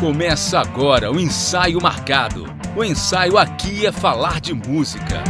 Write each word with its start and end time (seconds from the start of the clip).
Começa 0.00 0.58
agora 0.58 1.12
o 1.12 1.20
ensaio 1.20 1.78
marcado. 1.78 2.46
O 2.74 2.82
ensaio 2.82 3.36
aqui 3.36 3.84
é 3.84 3.92
falar 3.92 4.40
de 4.40 4.54
música. 4.54 5.22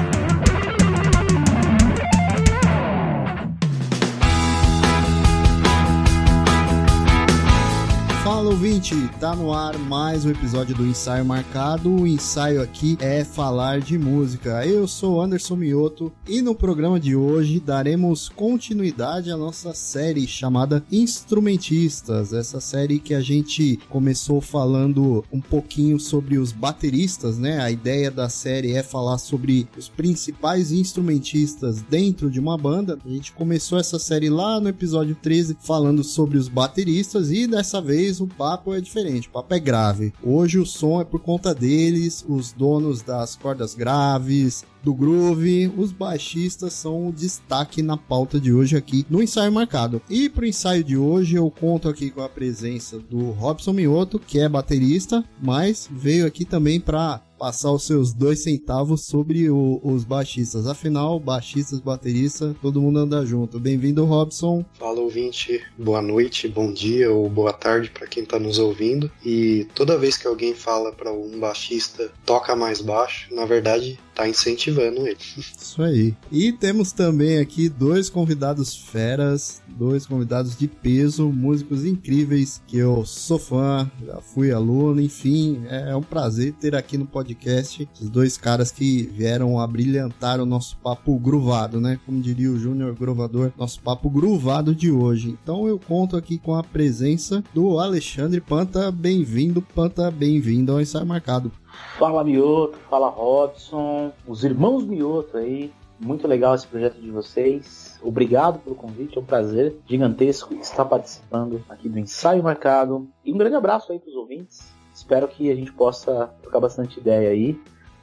Ouvinte, 8.51 8.97
tá 9.21 9.37
no 9.37 9.53
ar 9.53 9.79
mais 9.79 10.25
um 10.25 10.31
episódio 10.31 10.75
do 10.75 10.85
Ensaio 10.85 11.25
Marcado. 11.25 11.89
O 11.89 12.05
ensaio 12.05 12.61
aqui 12.61 12.99
é 13.01 13.23
falar 13.23 13.81
de 13.81 13.97
música. 13.97 14.67
Eu 14.67 14.89
sou 14.89 15.23
Anderson 15.23 15.55
Mioto 15.55 16.13
e 16.27 16.43
no 16.43 16.53
programa 16.53 16.99
de 16.99 17.15
hoje 17.15 17.61
daremos 17.61 18.29
continuidade 18.29 19.31
à 19.31 19.37
nossa 19.37 19.73
série 19.73 20.27
chamada 20.27 20.85
Instrumentistas. 20.91 22.33
Essa 22.33 22.61
série 22.61 22.99
que 22.99 23.15
a 23.15 23.21
gente 23.21 23.79
começou 23.89 24.41
falando 24.41 25.25
um 25.33 25.41
pouquinho 25.41 26.01
sobre 26.01 26.37
os 26.37 26.51
bateristas, 26.51 27.39
né? 27.39 27.61
A 27.61 27.71
ideia 27.71 28.11
da 28.11 28.29
série 28.29 28.73
é 28.73 28.83
falar 28.83 29.19
sobre 29.19 29.69
os 29.79 29.89
principais 29.89 30.73
instrumentistas 30.73 31.83
dentro 31.83 32.29
de 32.29 32.41
uma 32.41 32.59
banda. 32.59 32.99
A 33.07 33.09
gente 33.09 33.31
começou 33.31 33.79
essa 33.79 33.99
série 33.99 34.29
lá 34.29 34.59
no 34.59 34.69
episódio 34.69 35.15
13 35.15 35.57
falando 35.61 36.03
sobre 36.03 36.37
os 36.37 36.49
bateristas 36.49 37.31
e 37.31 37.47
dessa 37.47 37.81
vez 37.81 38.21
o 38.21 38.27
papo 38.41 38.73
é 38.75 38.81
diferente, 38.81 39.29
o 39.29 39.33
papo 39.33 39.53
é 39.53 39.61
grave. 39.61 40.15
Hoje 40.23 40.59
o 40.59 40.65
som 40.65 40.99
é 40.99 41.05
por 41.05 41.21
conta 41.21 41.55
deles, 41.55 42.25
os 42.27 42.53
donos 42.53 43.03
das 43.03 43.37
cordas 43.37 43.75
graves, 43.75 44.65
do 44.83 44.95
groove, 44.95 45.73
os 45.77 45.93
baixistas 45.93 46.73
são 46.73 47.09
o 47.09 47.13
destaque 47.13 47.83
na 47.83 47.97
pauta 47.97 48.41
de 48.41 48.53
hoje 48.53 48.77
aqui 48.77 49.05
no 49.09 49.23
ensaio 49.23 49.53
marcado. 49.53 50.01
E 50.09 50.29
pro 50.29 50.47
ensaio 50.47 50.83
de 50.85 50.97
hoje 50.97 51.37
eu 51.37 51.51
conto 51.51 51.89
aqui 51.89 52.11
com 52.11 52.23
a 52.23 52.29
presença 52.29 52.99
do 52.99 53.31
Robson 53.31 53.73
Mioto, 53.73 54.19
que 54.19 54.39
é 54.39 54.49
baterista, 54.49 55.25
mas 55.41 55.89
veio 55.91 56.27
aqui 56.27 56.45
também 56.45 56.81
para 56.81 57.21
passar 57.41 57.73
os 57.73 57.85
seus 57.85 58.13
dois 58.13 58.43
centavos 58.43 59.07
sobre 59.07 59.49
o, 59.49 59.81
os 59.83 60.05
baixistas. 60.05 60.67
Afinal, 60.67 61.19
baixistas, 61.19 61.81
baterista, 61.81 62.55
todo 62.61 62.83
mundo 62.83 62.99
anda 62.99 63.25
junto. 63.25 63.59
Bem-vindo, 63.59 64.05
Robson. 64.05 64.63
Fala, 64.75 65.01
ouvinte. 65.01 65.63
Boa 65.79 66.03
noite, 66.03 66.47
bom 66.47 66.71
dia 66.71 67.11
ou 67.11 67.31
boa 67.31 67.55
tarde 67.55 67.89
para 67.89 68.07
quem 68.07 68.25
está 68.25 68.39
nos 68.39 68.59
ouvindo. 68.59 69.11
E 69.25 69.67
toda 69.75 69.97
vez 69.97 70.19
que 70.19 70.27
alguém 70.27 70.55
fala 70.55 70.93
para 70.93 71.11
um 71.11 71.41
baixista 71.41 72.13
toca 72.27 72.55
mais 72.55 72.83
baixo, 72.83 73.35
na 73.35 73.47
verdade 73.47 73.99
tá 74.15 74.29
incentivando 74.29 75.07
ele. 75.07 75.19
Isso 75.39 75.83
aí. 75.83 76.15
E 76.31 76.53
temos 76.53 76.93
também 76.93 77.39
aqui 77.39 77.69
dois 77.69 78.11
convidados 78.11 78.77
feras, 78.77 79.63
dois 79.69 80.07
convidados 80.07 80.57
de 80.57 80.69
peso, 80.69 81.29
músicos 81.29 81.85
incríveis 81.85 82.63
que 82.67 82.77
eu 82.77 83.05
sou 83.05 83.39
fã, 83.39 83.91
já 84.05 84.21
fui 84.21 84.53
aluno, 84.53 85.01
enfim, 85.01 85.63
é 85.69 85.95
um 85.95 86.03
prazer 86.03 86.53
ter 86.55 86.75
aqui 86.75 86.99
no 86.99 87.07
podcast 87.07 87.89
os 88.01 88.09
dois 88.09 88.37
caras 88.37 88.71
que 88.71 89.03
vieram 89.15 89.59
a 89.59 89.67
brilhantar 89.67 90.41
o 90.41 90.47
nosso 90.47 90.77
papo 90.79 91.19
gruvado, 91.19 91.81
né? 91.81 91.99
Como 92.05 92.21
diria 92.21 92.51
o 92.51 92.59
Júnior 92.59 92.95
Grovador, 92.95 93.53
nosso 93.57 93.81
papo 93.81 94.11
gruvado 94.11 94.75
de 94.75 94.91
hoje. 94.91 95.37
Então 95.43 95.67
eu 95.67 95.79
conto 95.79 96.17
aqui 96.17 96.39
com 96.39 96.55
a 96.55 96.63
presença 96.63 97.43
do 97.55 97.79
Alexandre 97.79 98.41
Panta. 98.41 98.91
Bem-vindo, 98.91 99.63
Panta, 99.63 100.11
bem-vindo 100.11 100.73
ao 100.73 100.81
ensaio 100.81 101.07
marcado. 101.07 101.53
Fala 101.99 102.25
Mioto, 102.25 102.79
fala 102.89 103.09
Robson, 103.09 104.13
os 104.27 104.45
irmãos 104.45 104.85
Mioto 104.85 105.37
aí. 105.37 105.73
Muito 105.99 106.27
legal 106.27 106.55
esse 106.55 106.67
projeto 106.67 106.99
de 106.99 107.11
vocês. 107.11 107.99
Obrigado 108.03 108.59
pelo 108.61 108.75
convite, 108.75 109.19
é 109.19 109.21
um 109.21 109.25
prazer 109.25 109.77
gigantesco 109.87 110.55
estar 110.55 110.87
participando 110.87 111.63
aqui 111.69 111.91
do 111.91 111.99
Ensaio 111.99 112.43
Marcado. 112.43 113.07
E 113.23 113.33
um 113.33 113.37
grande 113.37 113.57
abraço 113.57 113.93
aí 113.93 113.99
para 113.99 114.09
os 114.09 114.17
ouvintes. 114.17 114.73
Espero 114.95 115.29
que 115.29 115.51
a 115.51 115.55
gente 115.55 115.73
possa 115.73 116.31
trocar 116.41 116.61
bastante 116.61 116.99
ideia 116.99 117.29
aí. 117.29 117.61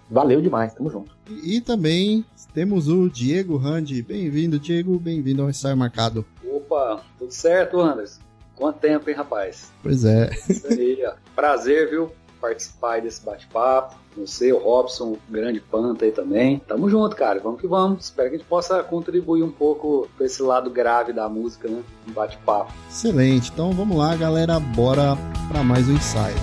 Valeu 0.10 0.40
demais, 0.42 0.74
tamo 0.74 0.90
junto. 0.90 1.18
E, 1.30 1.58
e 1.58 1.62
também 1.62 2.24
temos 2.54 2.88
o 2.88 3.10
Diego 3.10 3.58
Randi. 3.58 4.02
Bem-vindo, 4.02 4.60
Diego, 4.60 4.98
bem-vindo 5.00 5.42
ao 5.42 5.50
Ensaio 5.50 5.76
Marcado. 5.76 6.24
Opa, 6.46 7.02
tudo 7.18 7.32
certo, 7.32 7.80
Anderson? 7.80 8.22
Quanto 8.56 8.80
tempo, 8.80 9.10
hein, 9.10 9.16
rapaz? 9.16 9.72
Pois 9.84 10.06
é. 10.06 10.30
Isso 10.50 10.68
aí, 10.68 11.04
ó. 11.06 11.14
Prazer, 11.36 11.90
viu? 11.90 12.12
Participar 12.38 13.02
desse 13.02 13.24
bate-papo. 13.24 13.96
Você, 14.16 14.52
o 14.52 14.58
Robson, 14.58 15.14
o 15.14 15.20
grande 15.30 15.60
Panta 15.60 16.06
aí 16.06 16.12
também. 16.12 16.60
Tamo 16.68 16.90
junto, 16.90 17.16
cara. 17.16 17.40
Vamos 17.40 17.62
que 17.62 17.68
vamos. 17.68 18.06
Espero 18.06 18.30
que 18.30 18.36
a 18.36 18.38
gente 18.40 18.48
possa 18.48 18.84
contribuir 18.84 19.44
um 19.44 19.52
pouco 19.52 20.08
para 20.18 20.26
esse 20.26 20.42
lado 20.42 20.70
grave 20.70 21.14
da 21.14 21.30
música, 21.30 21.68
né? 21.68 21.84
Um 22.08 22.12
bate-papo. 22.12 22.74
Excelente. 22.90 23.52
Então 23.52 23.72
vamos 23.72 23.98
lá, 23.98 24.16
galera. 24.16 24.60
Bora 24.60 25.16
para 25.50 25.64
mais 25.64 25.88
um 25.88 25.94
ensaio. 25.94 26.36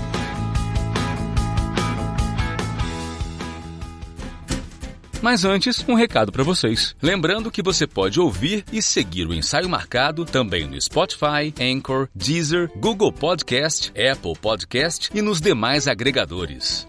Mas 5.24 5.42
antes, 5.42 5.82
um 5.88 5.94
recado 5.94 6.30
para 6.30 6.44
vocês. 6.44 6.94
Lembrando 7.00 7.50
que 7.50 7.62
você 7.62 7.86
pode 7.86 8.20
ouvir 8.20 8.62
e 8.70 8.82
seguir 8.82 9.26
o 9.26 9.32
ensaio 9.32 9.66
marcado 9.70 10.22
também 10.26 10.68
no 10.68 10.78
Spotify, 10.78 11.50
Anchor, 11.58 12.10
Deezer, 12.14 12.70
Google 12.76 13.10
Podcast, 13.10 13.90
Apple 13.92 14.34
Podcast 14.38 15.08
e 15.14 15.22
nos 15.22 15.40
demais 15.40 15.88
agregadores. 15.88 16.86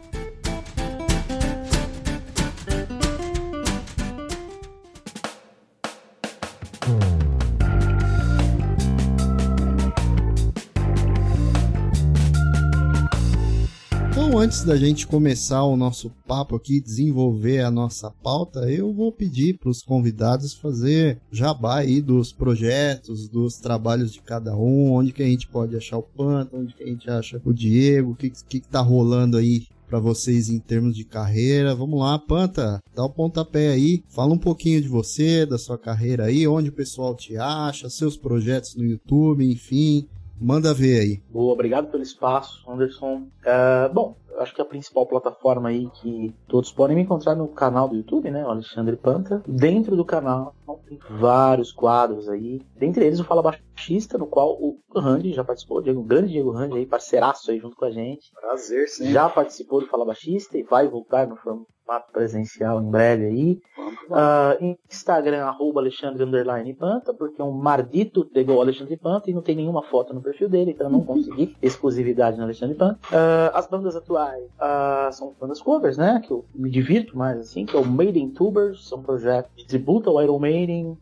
Antes 14.45 14.63
da 14.63 14.75
gente 14.75 15.07
começar 15.07 15.63
o 15.63 15.75
nosso 15.75 16.11
papo 16.28 16.56
aqui, 16.56 16.79
desenvolver 16.79 17.61
a 17.61 17.72
nossa 17.72 18.11
pauta, 18.11 18.72
eu 18.72 18.94
vou 18.94 19.11
pedir 19.11 19.57
para 19.57 19.72
os 19.72 19.81
convidados 19.81 20.53
fazer 20.53 21.19
jabá 21.31 21.78
aí 21.79 22.00
dos 22.00 22.31
projetos, 22.31 23.28
dos 23.28 23.57
trabalhos 23.57 24.13
de 24.13 24.22
cada 24.22 24.56
um, 24.56 24.94
onde 24.94 25.11
que 25.11 25.23
a 25.23 25.25
gente 25.25 25.47
pode 25.47 25.75
achar 25.75 25.97
o 25.97 26.03
Panta, 26.03 26.56
onde 26.56 26.75
que 26.75 26.83
a 26.83 26.85
gente 26.85 27.09
acha 27.09 27.41
o 27.44 27.51
Diego, 27.51 28.11
o 28.11 28.16
que, 28.16 28.29
que, 28.29 28.59
que 28.59 28.67
tá 28.67 28.81
rolando 28.81 29.35
aí 29.35 29.66
para 29.88 29.97
vocês 29.97 30.47
em 30.47 30.59
termos 30.59 30.95
de 30.95 31.06
carreira. 31.06 31.73
Vamos 31.73 32.00
lá, 32.00 32.19
Panta, 32.19 32.79
dá 32.94 33.03
o 33.03 33.09
pontapé 33.09 33.69
aí, 33.69 34.03
fala 34.09 34.31
um 34.31 34.38
pouquinho 34.38 34.79
de 34.79 34.88
você, 34.88 35.44
da 35.47 35.57
sua 35.57 35.79
carreira 35.79 36.25
aí, 36.25 36.47
onde 36.47 36.69
o 36.69 36.73
pessoal 36.73 37.16
te 37.16 37.35
acha, 37.35 37.89
seus 37.89 38.16
projetos 38.16 38.75
no 38.75 38.85
YouTube, 38.85 39.44
enfim. 39.44 40.07
Manda 40.39 40.73
ver 40.73 41.00
aí. 41.00 41.22
Boa, 41.31 41.53
obrigado 41.53 41.89
pelo 41.89 42.03
espaço, 42.03 42.69
Anderson. 42.69 43.27
Uh, 43.41 43.94
bom, 43.94 44.17
acho 44.40 44.53
que 44.53 44.62
a 44.62 44.66
principal 44.66 45.06
plataforma 45.06 45.69
aí 45.69 45.90
que 46.01 46.34
todos 46.47 46.72
podem 46.72 46.96
me 46.96 47.03
encontrar 47.03 47.35
no 47.35 47.47
canal 47.47 47.88
do 47.88 47.96
YouTube, 47.96 48.29
né? 48.29 48.44
O 48.46 48.50
Alexandre 48.50 48.96
Panta. 48.96 49.41
Dentro 49.47 49.96
do 49.96 50.06
canal 50.06 50.56
tem 50.88 51.00
vários 51.09 51.72
quadros 51.72 52.29
aí. 52.29 52.62
Dentre 52.75 53.06
eles 53.06 53.19
o 53.19 53.24
Fala 53.24 53.41
Baixista, 53.75 54.18
no 54.18 54.25
qual 54.25 54.53
o 54.53 54.80
Randy 54.96 55.34
já 55.34 55.44
participou, 55.44 55.80
o 55.80 56.03
grande 56.03 56.31
Diego 56.31 56.52
Randy 56.52 56.78
aí, 56.78 56.86
parceiraço 56.86 57.52
aí 57.52 57.59
junto 57.59 57.75
com 57.75 57.84
a 57.84 57.91
gente. 57.91 58.31
Prazer, 58.31 58.88
sim. 58.88 59.12
Já 59.12 59.30
participou 59.30 59.81
do 59.81 59.88
Fala 59.88 60.06
Baixista 60.06 60.58
e 60.58 60.63
vai 60.63 60.88
voltar 60.88 61.28
no 61.28 61.36
formato 61.36 62.12
presencial 62.13 62.81
em 62.81 62.90
breve 62.90 63.25
aí. 63.25 63.62
Uh, 64.09 64.78
Instagram, 64.90 65.44
arroba 65.44 65.81
Alexandre 65.81 66.24
Underline 66.24 66.74
Panta, 66.74 67.13
porque 67.13 67.41
é 67.41 67.44
um 67.44 67.52
mardito 67.52 68.25
pegou 68.25 68.62
Alexandre 68.62 68.96
Panta 68.96 69.30
e 69.30 69.34
não 69.34 69.41
tem 69.41 69.56
nenhuma 69.56 69.84
foto 69.84 70.13
no 70.13 70.22
perfil 70.22 70.47
dele, 70.47 70.72
então 70.72 70.88
eu 70.88 70.92
não 70.92 71.03
consegui 71.03 71.56
exclusividade 71.62 72.38
no 72.38 72.44
Alexandre 72.44 72.75
Panta. 72.75 73.00
Uh, 73.12 73.52
as 73.53 73.68
bandas 73.68 73.96
atuais 73.96 74.46
uh, 74.53 75.12
são 75.12 75.36
bandas 75.40 75.62
covers, 75.62 75.97
né? 75.97 76.22
Que 76.25 76.31
eu 76.31 76.46
me 76.56 76.69
divirto 76.69 77.18
mais 77.18 77.38
assim, 77.40 77.66
que 77.66 77.75
é 77.75 77.80
o 77.80 77.86
Maiden 77.86 78.30
Tubers, 78.30 78.88
são 78.88 79.00
um 79.00 79.03
projeto 79.03 79.50
de 79.53 79.68
tributo 79.68 80.09
ao 80.09 80.24
Iron 80.24 80.40
Maiden, 80.40 80.97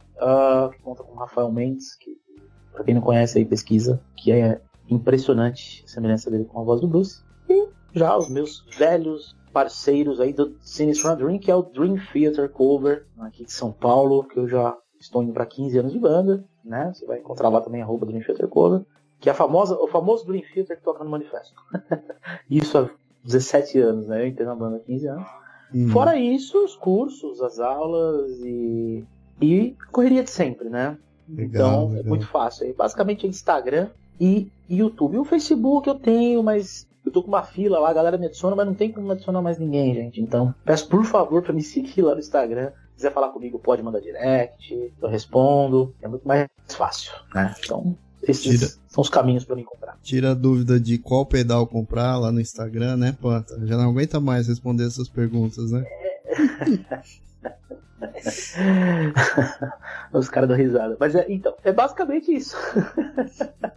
que 0.71 0.81
conta 0.81 1.03
com 1.03 1.13
o 1.13 1.19
Rafael 1.19 1.51
Mendes, 1.51 1.95
que 1.95 2.22
pra 2.73 2.83
quem 2.83 2.93
não 2.93 3.01
conhece 3.01 3.37
aí 3.37 3.45
pesquisa, 3.45 4.01
que 4.15 4.31
é 4.31 4.61
impressionante 4.89 5.83
a 5.85 5.87
semelhança 5.87 6.29
dele 6.29 6.45
com 6.45 6.59
a 6.59 6.63
voz 6.63 6.81
do 6.81 6.87
Bruce. 6.87 7.23
E 7.49 7.69
já 7.93 8.17
os 8.17 8.29
meus 8.29 8.65
velhos 8.77 9.35
parceiros 9.53 10.19
aí 10.19 10.33
do 10.33 10.57
Sinistron 10.59 11.15
Dream, 11.15 11.39
que 11.39 11.51
é 11.51 11.55
o 11.55 11.61
Dream 11.61 11.95
Theater 12.11 12.49
Cover, 12.49 13.05
aqui 13.19 13.45
de 13.45 13.51
São 13.51 13.71
Paulo, 13.71 14.23
que 14.23 14.37
eu 14.37 14.47
já 14.47 14.75
estou 14.99 15.21
indo 15.21 15.33
para 15.33 15.45
15 15.45 15.77
anos 15.77 15.93
de 15.93 15.99
banda, 15.99 16.43
né? 16.65 16.91
Você 16.93 17.05
vai 17.05 17.19
encontrar 17.19 17.49
lá 17.49 17.61
também 17.61 17.81
arroba 17.81 18.05
Dream 18.05 18.23
Theater 18.23 18.47
Cover, 18.47 18.81
que 19.19 19.29
é 19.29 19.31
a 19.31 19.35
famosa, 19.35 19.77
o 19.77 19.87
famoso 19.87 20.25
Dream 20.25 20.43
Theater 20.53 20.77
que 20.77 20.83
toca 20.83 21.03
no 21.03 21.09
manifesto. 21.09 21.53
isso 22.49 22.77
há 22.77 22.89
17 23.23 23.79
anos, 23.79 24.07
né? 24.07 24.23
Eu 24.23 24.27
entrei 24.27 24.45
na 24.45 24.55
banda 24.55 24.77
há 24.77 24.79
15 24.79 25.07
anos. 25.07 25.27
Uhum. 25.73 25.89
Fora 25.89 26.17
isso, 26.17 26.63
os 26.63 26.75
cursos, 26.75 27.41
as 27.41 27.59
aulas 27.59 28.39
e, 28.41 29.05
e 29.41 29.75
correria 29.91 30.23
de 30.23 30.29
sempre, 30.29 30.69
né? 30.69 30.97
Legal, 31.27 31.67
então 31.67 31.87
legal. 31.89 32.05
é 32.05 32.09
muito 32.09 32.27
fácil. 32.27 32.65
Aí, 32.65 32.73
basicamente 32.73 33.25
é 33.25 33.29
Instagram 33.29 33.89
e 34.19 34.47
YouTube. 34.69 35.15
E 35.15 35.19
o 35.19 35.25
Facebook 35.25 35.87
eu 35.87 35.95
tenho, 35.95 36.43
mas 36.43 36.87
eu 37.05 37.11
tô 37.11 37.21
com 37.21 37.27
uma 37.27 37.43
fila 37.43 37.79
lá, 37.79 37.89
a 37.89 37.93
galera 37.93 38.17
me 38.17 38.25
adiciona, 38.25 38.55
mas 38.55 38.65
não 38.65 38.73
tem 38.73 38.91
como 38.91 39.11
adicionar 39.11 39.41
mais 39.41 39.57
ninguém, 39.57 39.93
gente. 39.93 40.21
Então, 40.21 40.53
peço 40.63 40.87
por 40.87 41.03
favor 41.03 41.41
para 41.41 41.53
me 41.53 41.61
seguir 41.61 42.01
lá 42.01 42.13
no 42.13 42.19
Instagram. 42.19 42.71
Se 42.91 42.95
quiser 42.97 43.13
falar 43.13 43.29
comigo, 43.29 43.59
pode 43.59 43.81
mandar 43.81 43.99
direct, 43.99 44.93
eu 45.01 45.09
respondo. 45.09 45.93
É 46.01 46.07
muito 46.07 46.27
mais 46.27 46.47
fácil, 46.69 47.11
né? 47.33 47.53
Então, 47.63 47.97
Esses 48.21 48.59
Tira. 48.59 48.71
são 48.87 49.01
os 49.01 49.09
caminhos 49.09 49.43
para 49.43 49.55
me 49.55 49.63
comprar. 49.63 49.97
Tira 50.01 50.31
a 50.31 50.33
dúvida 50.33 50.79
de 50.79 50.97
qual 50.97 51.25
pedal 51.25 51.67
comprar 51.67 52.17
lá 52.17 52.31
no 52.31 52.39
Instagram, 52.39 52.95
né, 52.95 53.17
Panta? 53.19 53.59
Já 53.65 53.75
não 53.75 53.89
aguenta 53.89 54.19
mais 54.19 54.47
responder 54.47 54.85
essas 54.85 55.09
perguntas, 55.09 55.71
né? 55.71 55.83
Os 60.13 60.29
caras 60.29 60.49
dão 60.49 60.57
risada. 60.57 60.97
Mas 60.99 61.15
é, 61.15 61.25
então, 61.29 61.55
é 61.63 61.71
basicamente 61.71 62.33
isso. 62.33 62.55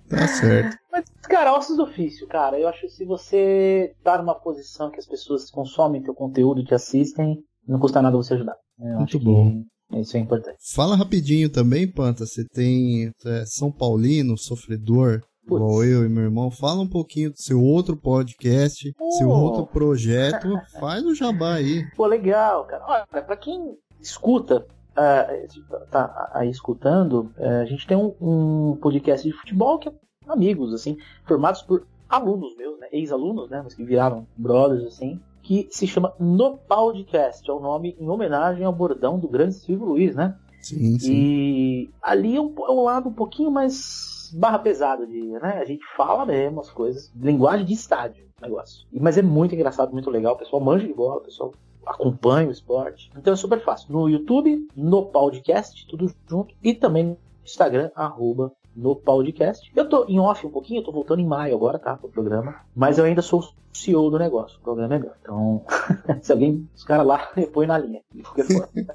Tá 0.09 0.29
certo. 0.29 0.77
Mas, 0.91 1.05
cara, 1.23 1.57
ossos 1.57 1.77
do 1.77 1.85
ofício, 1.85 2.27
cara. 2.27 2.59
Eu 2.59 2.69
acho 2.69 2.83
que 2.83 2.89
se 2.89 3.05
você 3.05 3.95
tá 4.03 4.19
numa 4.19 4.35
posição 4.35 4.91
que 4.91 4.99
as 4.99 5.07
pessoas 5.07 5.51
consomem 5.51 6.03
teu 6.03 6.15
conteúdo, 6.15 6.65
te 6.65 6.75
assistem, 6.75 7.43
não 7.67 7.79
custa 7.79 8.03
nada 8.03 8.17
você 8.17 8.35
ajudar. 8.35 8.57
Eu 8.79 8.99
Muito 8.99 9.19
bom. 9.19 9.63
Isso 9.93 10.17
é 10.17 10.21
importante. 10.21 10.59
Fala 10.75 10.97
rapidinho 10.97 11.51
também, 11.51 11.91
Panta. 11.91 12.27
Você 12.27 12.45
tem 12.45 13.11
é, 13.25 13.45
São 13.47 13.71
Paulino, 13.71 14.37
sofredor, 14.37 15.23
Igual 15.47 15.85
eu 15.85 16.05
e 16.05 16.09
meu 16.09 16.25
irmão. 16.25 16.51
Fala 16.51 16.81
um 16.81 16.89
pouquinho 16.89 17.31
do 17.31 17.41
seu 17.41 17.63
outro 17.63 17.97
podcast, 17.97 18.93
oh. 18.99 19.11
seu 19.13 19.29
outro 19.29 19.67
projeto. 19.67 20.49
Faz 20.81 21.05
o 21.05 21.15
jabá 21.15 21.55
aí. 21.55 21.85
Pô, 21.97 22.07
legal, 22.07 22.65
cara. 22.65 22.85
Olha, 22.87 23.23
pra 23.23 23.37
quem 23.37 23.79
escuta, 24.01 24.67
uh, 24.93 25.87
tá 25.91 26.31
aí 26.35 26.51
escutando, 26.51 27.33
uh, 27.39 27.63
a 27.63 27.65
gente 27.65 27.87
tem 27.87 27.97
um, 27.97 28.15
um, 28.21 28.77
podcast 28.77 29.27
de 29.27 29.37
futebol 29.37 29.79
que 29.79 29.89
é 29.89 29.93
amigos, 30.27 30.75
assim, 30.75 30.99
formados 31.25 31.63
por 31.63 31.87
alunos 32.09 32.57
meus, 32.57 32.79
né? 32.81 32.89
Ex-alunos, 32.93 33.49
né? 33.49 33.61
Mas 33.63 33.75
que 33.75 33.85
viraram 33.85 34.27
brothers, 34.37 34.85
assim 34.85 35.21
que 35.47 35.69
se 35.71 35.87
chama 35.87 36.13
No 36.19 36.59
Podcast, 36.59 37.49
é 37.49 37.53
o 37.53 37.61
nome 37.61 37.97
em 38.01 38.09
homenagem 38.09 38.65
ao 38.65 38.73
bordão 38.73 39.17
do 39.17 39.29
grande 39.29 39.55
Silvio 39.55 39.87
Luiz, 39.87 40.17
né? 40.17 40.35
Sim, 40.61 40.99
sim. 40.99 41.13
E 41.13 41.91
ali 42.03 42.35
é 42.35 42.41
um, 42.41 42.53
é 42.59 42.71
um 42.73 42.83
lado 42.83 43.09
um 43.09 43.13
pouquinho 43.13 43.49
mais 43.49 44.16
barra 44.33 44.59
pesada 44.59 45.07
de, 45.07 45.21
né? 45.21 45.59
A 45.61 45.65
gente 45.65 45.85
fala 45.97 46.25
mesmo 46.27 46.61
as 46.61 46.71
coisas, 46.71 47.13
linguagem 47.15 47.67
de 47.67 47.73
estádio, 47.73 48.27
negócio. 48.41 48.87
Mas 48.93 49.19
é 49.19 49.23
muito 49.23 49.55
engraçado, 49.55 49.93
muito 49.93 50.11
legal, 50.11 50.35
o 50.35 50.39
pessoal 50.39 50.63
manja 50.63 50.87
de 50.87 50.93
bola, 50.93 51.17
o 51.17 51.25
pessoal 51.25 51.53
acompanha 51.85 52.49
o 52.49 52.53
esporte. 52.53 53.11
Então 53.17 53.33
é 53.33 53.37
super 53.37 53.63
fácil. 53.63 53.93
No 53.93 54.09
YouTube, 54.09 54.69
no 54.77 55.07
podcast, 55.07 55.87
tudo 55.87 56.13
junto, 56.29 56.55
e 56.63 56.75
também 56.75 57.05
no 57.05 57.19
Instagram, 57.45 57.91
arroba 57.95 58.53
no 58.75 58.95
podcast. 58.95 59.73
Eu 59.75 59.89
tô 59.89 60.05
em 60.07 60.21
off 60.21 60.47
um 60.47 60.51
pouquinho, 60.51 60.81
eu 60.81 60.85
tô 60.85 60.93
voltando 60.93 61.21
em 61.21 61.27
maio 61.27 61.55
agora, 61.55 61.79
tá? 61.79 61.97
Pro 61.97 62.11
programa. 62.11 62.57
Mas 62.75 62.99
eu 62.99 63.05
ainda 63.05 63.23
sou 63.23 63.43
CEO 63.73 64.11
do 64.11 64.19
negócio. 64.19 64.59
O 64.59 64.63
programa 64.63 64.95
é 64.97 64.99
meu. 64.99 65.13
Então, 65.23 65.65
se 66.21 66.31
alguém, 66.31 66.69
os 66.75 66.85
caras 66.85 67.07
lá, 67.07 67.33
põe 67.53 67.67
na 67.67 67.79
linha. 67.79 68.03
Forma. 68.23 68.69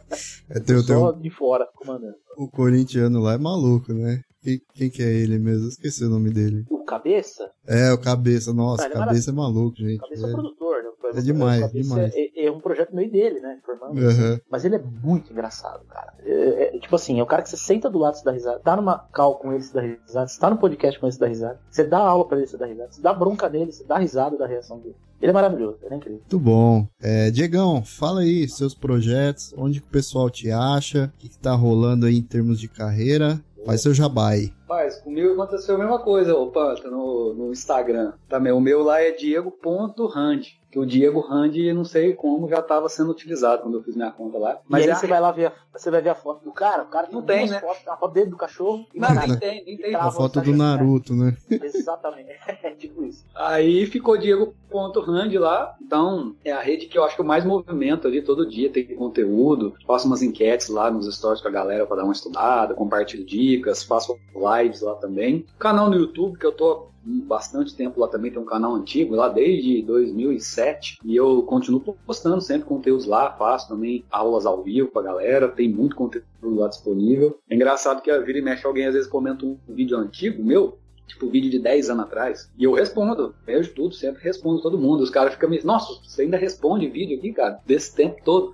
é 0.50 0.60
teu, 0.60 0.82
Só 0.82 1.12
teu... 1.12 1.22
de 1.22 1.30
fora, 1.30 1.68
comandando. 1.76 2.16
O 2.38 2.48
corintiano 2.48 3.20
lá 3.20 3.34
é 3.34 3.38
maluco, 3.38 3.92
né? 3.94 4.22
Quem, 4.42 4.62
quem 4.74 4.90
que 4.90 5.04
é 5.04 5.14
ele 5.14 5.38
mesmo? 5.38 5.68
Esqueci 5.68 6.04
o 6.04 6.10
nome 6.10 6.32
dele. 6.32 6.66
O 6.70 6.84
Cabeça? 6.84 7.52
É, 7.68 7.92
o 7.94 7.98
Cabeça. 7.98 8.52
Nossa, 8.54 8.86
ah, 8.86 8.90
Cabeça 8.90 9.30
é, 9.30 9.34
é 9.34 9.36
maluco, 9.36 9.78
gente. 9.78 10.00
Cabeça 10.00 10.28
é, 10.28 10.30
é 10.30 10.34
produtor, 10.34 10.84
né? 10.84 10.92
É 11.14 11.22
demais, 11.22 11.72
demais. 11.72 12.14
É, 12.16 12.46
é, 12.46 12.52
um 12.52 12.60
projeto 12.60 12.96
meio 12.96 13.12
dele, 13.12 13.40
né? 13.40 13.60
Formando, 13.66 14.00
uhum. 14.00 14.40
Mas 14.50 14.64
ele 14.66 14.76
é 14.76 14.84
muito 15.04 15.32
engraçado, 15.32 15.84
cara. 15.86 16.14
É, 16.24 16.76
é, 16.76 16.80
tipo 16.80 16.96
assim, 16.96 17.20
é 17.20 17.24
o 17.24 17.26
cara 17.26 17.42
que 17.42 17.50
você 17.50 17.58
senta 17.58 17.90
do 17.90 18.00
lado 18.00 18.18
e 18.20 18.24
dá 18.24 18.32
risada, 18.32 18.60
tá 18.60 18.76
numa 18.76 18.98
cal 18.98 19.36
com 19.36 19.52
ele 19.52 19.64
se 19.64 19.74
dá 19.74 19.82
risada, 19.82 20.28
você 20.28 20.40
tá 20.40 20.50
no 20.50 20.58
podcast 20.58 21.00
com 21.00 21.06
ele 21.06 21.14
se 21.14 21.20
dá 21.20 21.28
risada, 21.28 21.60
você 21.70 21.84
dá 21.84 21.98
aula 21.98 22.28
pra 22.28 22.38
ele 22.38 22.48
se 22.48 22.58
dá 22.58 22.66
risada, 22.66 22.92
você 22.92 23.02
dá 23.02 23.14
bronca 23.14 23.50
nele, 23.50 23.72
você 23.72 23.84
dá 23.84 23.98
risada 23.98 24.38
da 24.38 24.48
reação 24.48 24.80
dele. 24.80 24.96
Ele 25.22 25.30
é 25.30 25.34
maravilhoso, 25.34 25.78
ele 25.84 25.94
é 25.94 25.98
incrível. 25.98 26.20
Muito 26.20 26.40
bom. 26.40 26.88
É, 27.00 27.30
Diegão, 27.30 27.84
fala 27.84 28.22
aí 28.22 28.48
seus 28.48 28.74
projetos, 28.74 29.54
onde 29.56 29.80
que 29.80 29.88
o 29.88 29.92
pessoal 29.92 30.30
te 30.32 30.50
acha, 30.50 31.12
o 31.16 31.20
que, 31.20 31.30
que 31.30 31.38
tá 31.38 31.54
rolando 31.54 32.08
aí 32.08 32.18
em 32.18 32.24
termos 32.24 32.60
de 32.60 32.68
carreira. 32.68 33.40
Faz 33.66 33.82
seu 33.82 33.94
jabai. 33.94 34.54
Rapaz, 34.62 35.00
comigo 35.02 35.34
aconteceu 35.34 35.76
a 35.76 35.78
mesma 35.78 36.00
coisa, 36.00 36.36
ô 36.36 36.48
Panta, 36.48 36.90
no, 36.90 37.34
no 37.34 37.52
Instagram. 37.52 38.14
Também, 38.28 38.52
o 38.52 38.60
meu 38.60 38.84
lá 38.84 39.02
é 39.02 39.12
diego.rand 39.12 40.61
que 40.72 40.80
o 40.80 40.86
Diego 40.86 41.20
Randi, 41.20 41.74
não 41.74 41.84
sei 41.84 42.14
como, 42.14 42.48
já 42.48 42.60
estava 42.60 42.88
sendo 42.88 43.12
utilizado 43.12 43.64
quando 43.64 43.78
eu 43.78 43.84
fiz 43.84 43.96
minha 43.96 44.12
conta 44.12 44.38
lá. 44.38 44.60
Mas 44.68 44.86
e 44.86 44.86
aí 44.86 44.92
é 44.92 44.96
você 44.96 45.06
vai 45.06 45.20
lá 45.20 45.32
ver, 45.32 45.52
você 45.74 45.92
vai 45.92 46.02
ver 46.02 46.10
a 46.10 46.16
foto 46.16 46.44
do 46.46 46.52
cara, 46.52 46.84
o 46.84 46.88
cara 46.88 47.10
não 47.12 47.22
tem, 47.22 47.50
né? 47.50 47.60
Fotos, 47.60 47.88
a 47.88 47.98
foto 47.98 48.14
dele 48.14 48.30
do 48.30 48.38
cachorro. 48.38 48.86
Não, 48.96 49.14
nem 49.14 49.38
tem, 49.38 49.66
nem 49.66 49.78
tem. 49.78 49.96
A 49.96 50.10
foto 50.10 50.40
do 50.40 50.56
Naruto, 50.56 51.14
né? 51.14 51.36
Exatamente, 51.52 52.32
é 52.64 52.72
tipo 52.72 53.04
isso. 53.04 53.26
Aí 53.36 53.86
ficou 53.86 54.18
Diego.rand 54.18 55.34
lá, 55.40 55.76
então 55.82 56.34
é 56.46 56.54
a 56.54 56.62
rede 56.62 56.86
que 56.86 56.98
eu 56.98 57.04
acho 57.04 57.16
que 57.16 57.22
eu 57.22 57.26
mais 57.26 57.44
movimento 57.44 58.08
ali 58.08 58.22
todo 58.22 58.50
dia, 58.50 58.72
tem 58.72 58.86
conteúdo, 58.96 59.76
faço 59.86 60.08
umas 60.08 60.22
enquetes 60.22 60.70
lá 60.70 60.90
nos 60.90 61.14
stories 61.14 61.42
pra 61.42 61.52
galera 61.52 61.86
pra 61.86 61.98
dar 61.98 62.04
uma 62.06 62.14
estudada, 62.14 62.74
compartilho 62.74 63.26
dicas, 63.26 63.84
faço 63.84 64.18
lives 64.34 64.82
lá 64.82 64.96
também. 64.96 65.46
Canal 65.60 65.90
no 65.90 65.98
YouTube 65.98 66.40
que 66.40 66.46
eu 66.46 66.54
tô 66.54 66.91
bastante 67.04 67.76
tempo 67.76 68.00
lá 68.00 68.08
também, 68.08 68.32
tem 68.32 68.42
um 68.42 68.46
canal 68.46 68.76
antigo 68.76 69.16
lá 69.16 69.28
desde 69.28 69.82
2007 69.82 71.00
e 71.04 71.16
eu 71.16 71.44
continuo 71.44 71.80
postando 72.06 72.42
sempre 72.42 72.68
conteúdos 72.68 73.06
lá, 73.06 73.32
faço 73.34 73.68
também 73.68 74.06
aulas 74.12 74.46
ao 74.46 74.64
vivo 74.64 74.90
pra 74.90 75.02
galera, 75.02 75.48
tem 75.48 75.70
muito 75.70 75.96
conteúdo 75.96 76.26
lá 76.42 76.68
disponível. 76.68 77.40
É 77.50 77.56
engraçado 77.56 78.02
que 78.02 78.12
a 78.12 78.20
vira 78.20 78.40
e 78.40 78.42
mexe 78.42 78.66
alguém 78.66 78.86
às 78.86 78.94
vezes 78.94 79.10
comenta 79.10 79.46
um 79.46 79.58
vídeo 79.68 79.98
antigo 79.98 80.44
meu, 80.44 80.78
tipo 81.08 81.30
vídeo 81.30 81.50
de 81.50 81.60
10 81.60 81.90
anos 81.90 82.06
atrás, 82.06 82.52
e 82.58 82.64
eu 82.64 82.74
respondo, 82.74 83.36
vejo 83.46 83.74
tudo, 83.74 83.94
sempre 83.94 84.24
respondo 84.24 84.62
todo 84.62 84.78
mundo. 84.78 85.02
Os 85.02 85.10
caras 85.10 85.34
ficam 85.34 85.50
me, 85.50 85.62
nossa, 85.64 85.94
você 86.04 86.24
ainda 86.24 86.38
responde 86.38 86.88
vídeo 86.88 87.18
aqui, 87.18 87.34
cara, 87.34 87.60
desse 87.66 87.96
tempo 87.96 88.22
todo. 88.24 88.54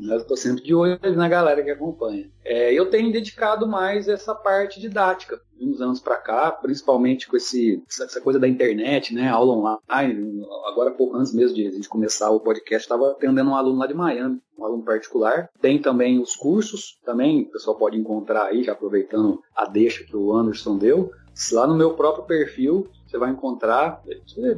Eu 0.00 0.18
estou 0.18 0.36
sempre 0.36 0.62
de 0.62 0.74
olho 0.74 0.98
na 1.14 1.28
galera 1.28 1.62
que 1.62 1.70
acompanha. 1.70 2.30
É, 2.44 2.72
eu 2.72 2.90
tenho 2.90 3.12
dedicado 3.12 3.66
mais 3.66 4.08
essa 4.08 4.34
parte 4.34 4.80
didática, 4.80 5.40
uns 5.60 5.80
anos 5.80 6.00
para 6.00 6.16
cá, 6.16 6.50
principalmente 6.52 7.26
com 7.26 7.36
esse, 7.36 7.82
essa 7.88 8.20
coisa 8.20 8.38
da 8.38 8.46
internet, 8.46 9.14
né, 9.14 9.28
aula 9.28 9.54
online. 9.54 10.44
Agora, 10.66 10.90
pouco 10.90 11.16
antes 11.16 11.32
mesmo 11.32 11.56
de 11.56 11.66
a 11.66 11.70
gente 11.70 11.88
começar 11.88 12.30
o 12.30 12.40
podcast, 12.40 12.84
estava 12.84 13.10
atendendo 13.10 13.50
um 13.50 13.56
aluno 13.56 13.78
lá 13.78 13.86
de 13.86 13.94
Miami, 13.94 14.40
um 14.58 14.64
aluno 14.64 14.84
particular. 14.84 15.48
Tem 15.60 15.80
também 15.80 16.20
os 16.20 16.36
cursos, 16.36 16.98
também 17.04 17.42
o 17.42 17.50
pessoal 17.50 17.76
pode 17.76 17.96
encontrar 17.96 18.46
aí, 18.46 18.62
já 18.62 18.72
aproveitando 18.72 19.40
a 19.54 19.66
deixa 19.66 20.04
que 20.04 20.16
o 20.16 20.32
Anderson 20.32 20.76
deu. 20.76 21.10
Lá 21.52 21.66
no 21.66 21.76
meu 21.76 21.94
próprio 21.94 22.24
perfil, 22.24 22.88
você 23.16 23.18
vai 23.18 23.30
encontrar 23.30 24.02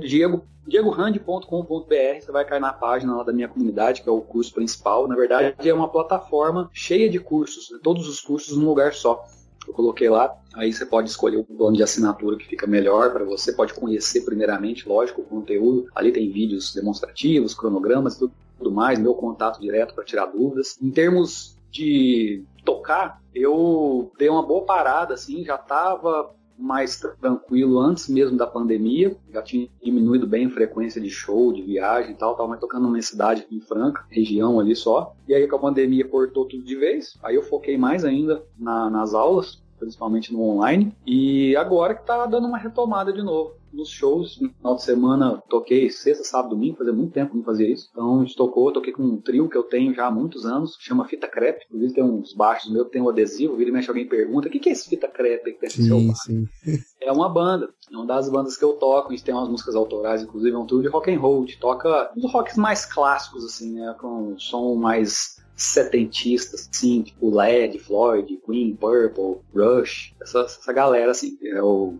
Diego 0.01 0.45
diegorand.com.br, 0.67 2.21
você 2.21 2.31
vai 2.31 2.45
cair 2.45 2.61
na 2.61 2.75
página 2.75 3.17
lá 3.17 3.23
da 3.23 3.33
minha 3.33 3.49
comunidade, 3.49 4.03
que 4.03 4.09
é 4.09 4.13
o 4.13 4.21
curso 4.21 4.53
principal. 4.53 5.09
Na 5.09 5.17
verdade, 5.17 5.55
é 5.67 5.73
uma 5.73 5.89
plataforma 5.89 6.69
cheia 6.75 7.09
de 7.09 7.19
cursos, 7.19 7.71
todos 7.83 8.07
os 8.07 8.21
cursos 8.21 8.59
num 8.59 8.67
lugar 8.67 8.93
só. 8.93 9.25
Eu 9.67 9.73
coloquei 9.73 10.11
lá, 10.11 10.37
aí 10.55 10.71
você 10.73 10.85
pode 10.85 11.09
escolher 11.09 11.39
o 11.39 11.45
plano 11.45 11.77
de 11.77 11.83
assinatura 11.83 12.37
que 12.37 12.47
fica 12.47 12.67
melhor 12.67 13.13
para 13.13 13.25
você, 13.25 13.53
pode 13.53 13.73
conhecer 13.73 14.23
primeiramente, 14.27 14.87
lógico, 14.87 15.23
o 15.23 15.25
conteúdo. 15.25 15.87
Ali 15.95 16.13
tem 16.13 16.31
vídeos 16.31 16.75
demonstrativos, 16.75 17.55
cronogramas 17.55 18.19
tudo, 18.19 18.33
tudo 18.59 18.71
mais, 18.71 18.99
meu 18.99 19.15
contato 19.15 19.61
direto 19.61 19.95
para 19.95 20.05
tirar 20.05 20.27
dúvidas. 20.27 20.77
Em 20.83 20.91
termos 20.91 21.57
de 21.71 22.45
tocar, 22.65 23.23
eu 23.35 24.13
dei 24.19 24.29
uma 24.29 24.43
boa 24.43 24.65
parada, 24.67 25.15
assim, 25.15 25.45
já 25.45 25.55
estava 25.55 26.35
mais 26.59 27.01
tranquilo 27.21 27.79
antes 27.79 28.09
mesmo 28.09 28.37
da 28.37 28.47
pandemia. 28.47 29.17
Já 29.33 29.43
tinha 29.43 29.69
diminuído 29.83 30.27
bem 30.27 30.47
a 30.47 30.51
frequência 30.51 31.01
de 31.01 31.09
show, 31.09 31.53
de 31.53 31.63
viagem 31.63 32.13
e 32.13 32.15
tal. 32.15 32.35
Tava 32.35 32.49
mais 32.49 32.61
tocando 32.61 32.83
numa 32.83 33.01
cidade 33.01 33.47
em 33.51 33.61
Franca, 33.61 34.05
região 34.11 34.59
ali 34.59 34.75
só. 34.75 35.15
E 35.27 35.35
aí 35.35 35.47
com 35.47 35.57
a 35.57 35.61
pandemia 35.61 36.07
cortou 36.07 36.47
tudo 36.47 36.65
de 36.65 36.77
vez. 36.77 37.17
Aí 37.23 37.37
eu 37.37 37.43
foquei 37.43 37.79
mais 37.79 38.05
ainda 38.05 38.43
na, 38.59 38.91
nas 38.91 39.15
aulas, 39.15 39.63
principalmente 39.79 40.33
no 40.33 40.43
online. 40.43 40.95
E 41.07 41.55
agora 41.57 41.95
que 41.95 42.05
tá 42.05 42.27
dando 42.27 42.49
uma 42.49 42.59
retomada 42.59 43.13
de 43.13 43.23
novo 43.23 43.58
nos 43.73 43.89
shows. 43.91 44.41
No 44.41 44.51
final 44.51 44.77
de 44.77 44.83
semana 44.83 45.43
toquei 45.49 45.91
sexta, 45.91 46.25
sábado, 46.25 46.55
domingo, 46.55 46.79
fazia 46.79 46.93
muito 46.93 47.13
tempo 47.13 47.33
que 47.33 47.37
não 47.37 47.45
fazia 47.45 47.71
isso. 47.71 47.89
Então 47.93 48.21
a 48.21 48.25
gente 48.25 48.37
tocou, 48.37 48.73
toquei 48.73 48.93
com 48.93 49.03
um 49.03 49.21
trio 49.21 49.49
que 49.49 49.57
eu 49.57 49.63
tenho 49.63 49.95
já 49.95 50.07
há 50.07 50.11
muitos 50.11 50.45
anos, 50.47 50.77
chama 50.81 51.07
Fita 51.07 51.29
Crepe. 51.29 51.65
Inclusive 51.67 51.95
tem 51.95 52.05
uns 52.05 52.35
baixos 52.35 52.71
meus 52.71 52.87
que 52.87 52.93
tem 52.93 53.03
um 53.03 53.09
adesivo, 53.09 53.57
vira 53.57 53.71
e 53.71 53.73
mexe 53.73 53.89
alguém 53.89 54.09
pergunta, 54.09 54.49
o 54.49 54.51
que, 54.51 54.59
que 54.59 54.69
é 54.69 54.73
esse 54.73 54.89
Fita 54.89 55.09
Crepe 55.09 55.53
que 55.53 55.61
tem 55.61 55.71
sim, 55.71 55.85
seu 55.85 55.99
sim. 56.15 56.47
É 57.01 57.13
uma 57.13 57.29
banda, 57.29 57.71
é 57.91 57.97
uma 57.97 58.07
das 58.07 58.29
bandas 58.29 58.57
que 58.57 58.65
eu 58.65 58.75
toco, 58.75 59.09
a 59.09 59.11
gente 59.13 59.25
tem 59.25 59.35
umas 59.35 59.49
músicas 59.49 59.75
autorais, 59.75 60.23
inclusive 60.23 60.55
é 60.55 60.59
um 60.59 60.67
trio 60.67 60.83
de 60.83 60.89
rock 60.89 61.11
and 61.11 61.19
roll, 61.19 61.39
a 61.39 61.47
gente 61.47 61.59
toca 61.59 62.13
os 62.17 62.31
rocks 62.31 62.57
mais 62.57 62.85
clássicos, 62.85 63.45
assim, 63.45 63.75
né, 63.75 63.95
com 63.99 64.33
um 64.33 64.39
som 64.39 64.75
mais 64.75 65.38
setentistas, 65.59 66.71
assim, 66.73 67.03
tipo 67.03 67.35
Led, 67.37 67.77
Floyd, 67.81 68.39
Queen, 68.47 68.77
Purple, 68.77 69.39
Rush, 69.53 70.15
essa, 70.23 70.41
essa 70.41 70.73
galera, 70.73 71.11
assim, 71.11 71.37
é 71.43 71.61
o, 71.61 71.95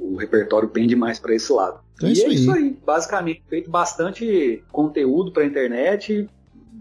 o 0.00 0.16
repertório 0.16 0.68
pende 0.68 0.96
mais 0.96 1.20
para 1.20 1.34
esse 1.34 1.52
lado. 1.52 1.80
Então 1.94 2.08
é 2.08 2.12
e 2.12 2.20
é 2.20 2.28
isso 2.28 2.50
aí, 2.52 2.76
basicamente, 2.84 3.42
feito 3.48 3.70
bastante 3.70 4.62
conteúdo 4.72 5.30
para 5.30 5.44
internet, 5.44 6.28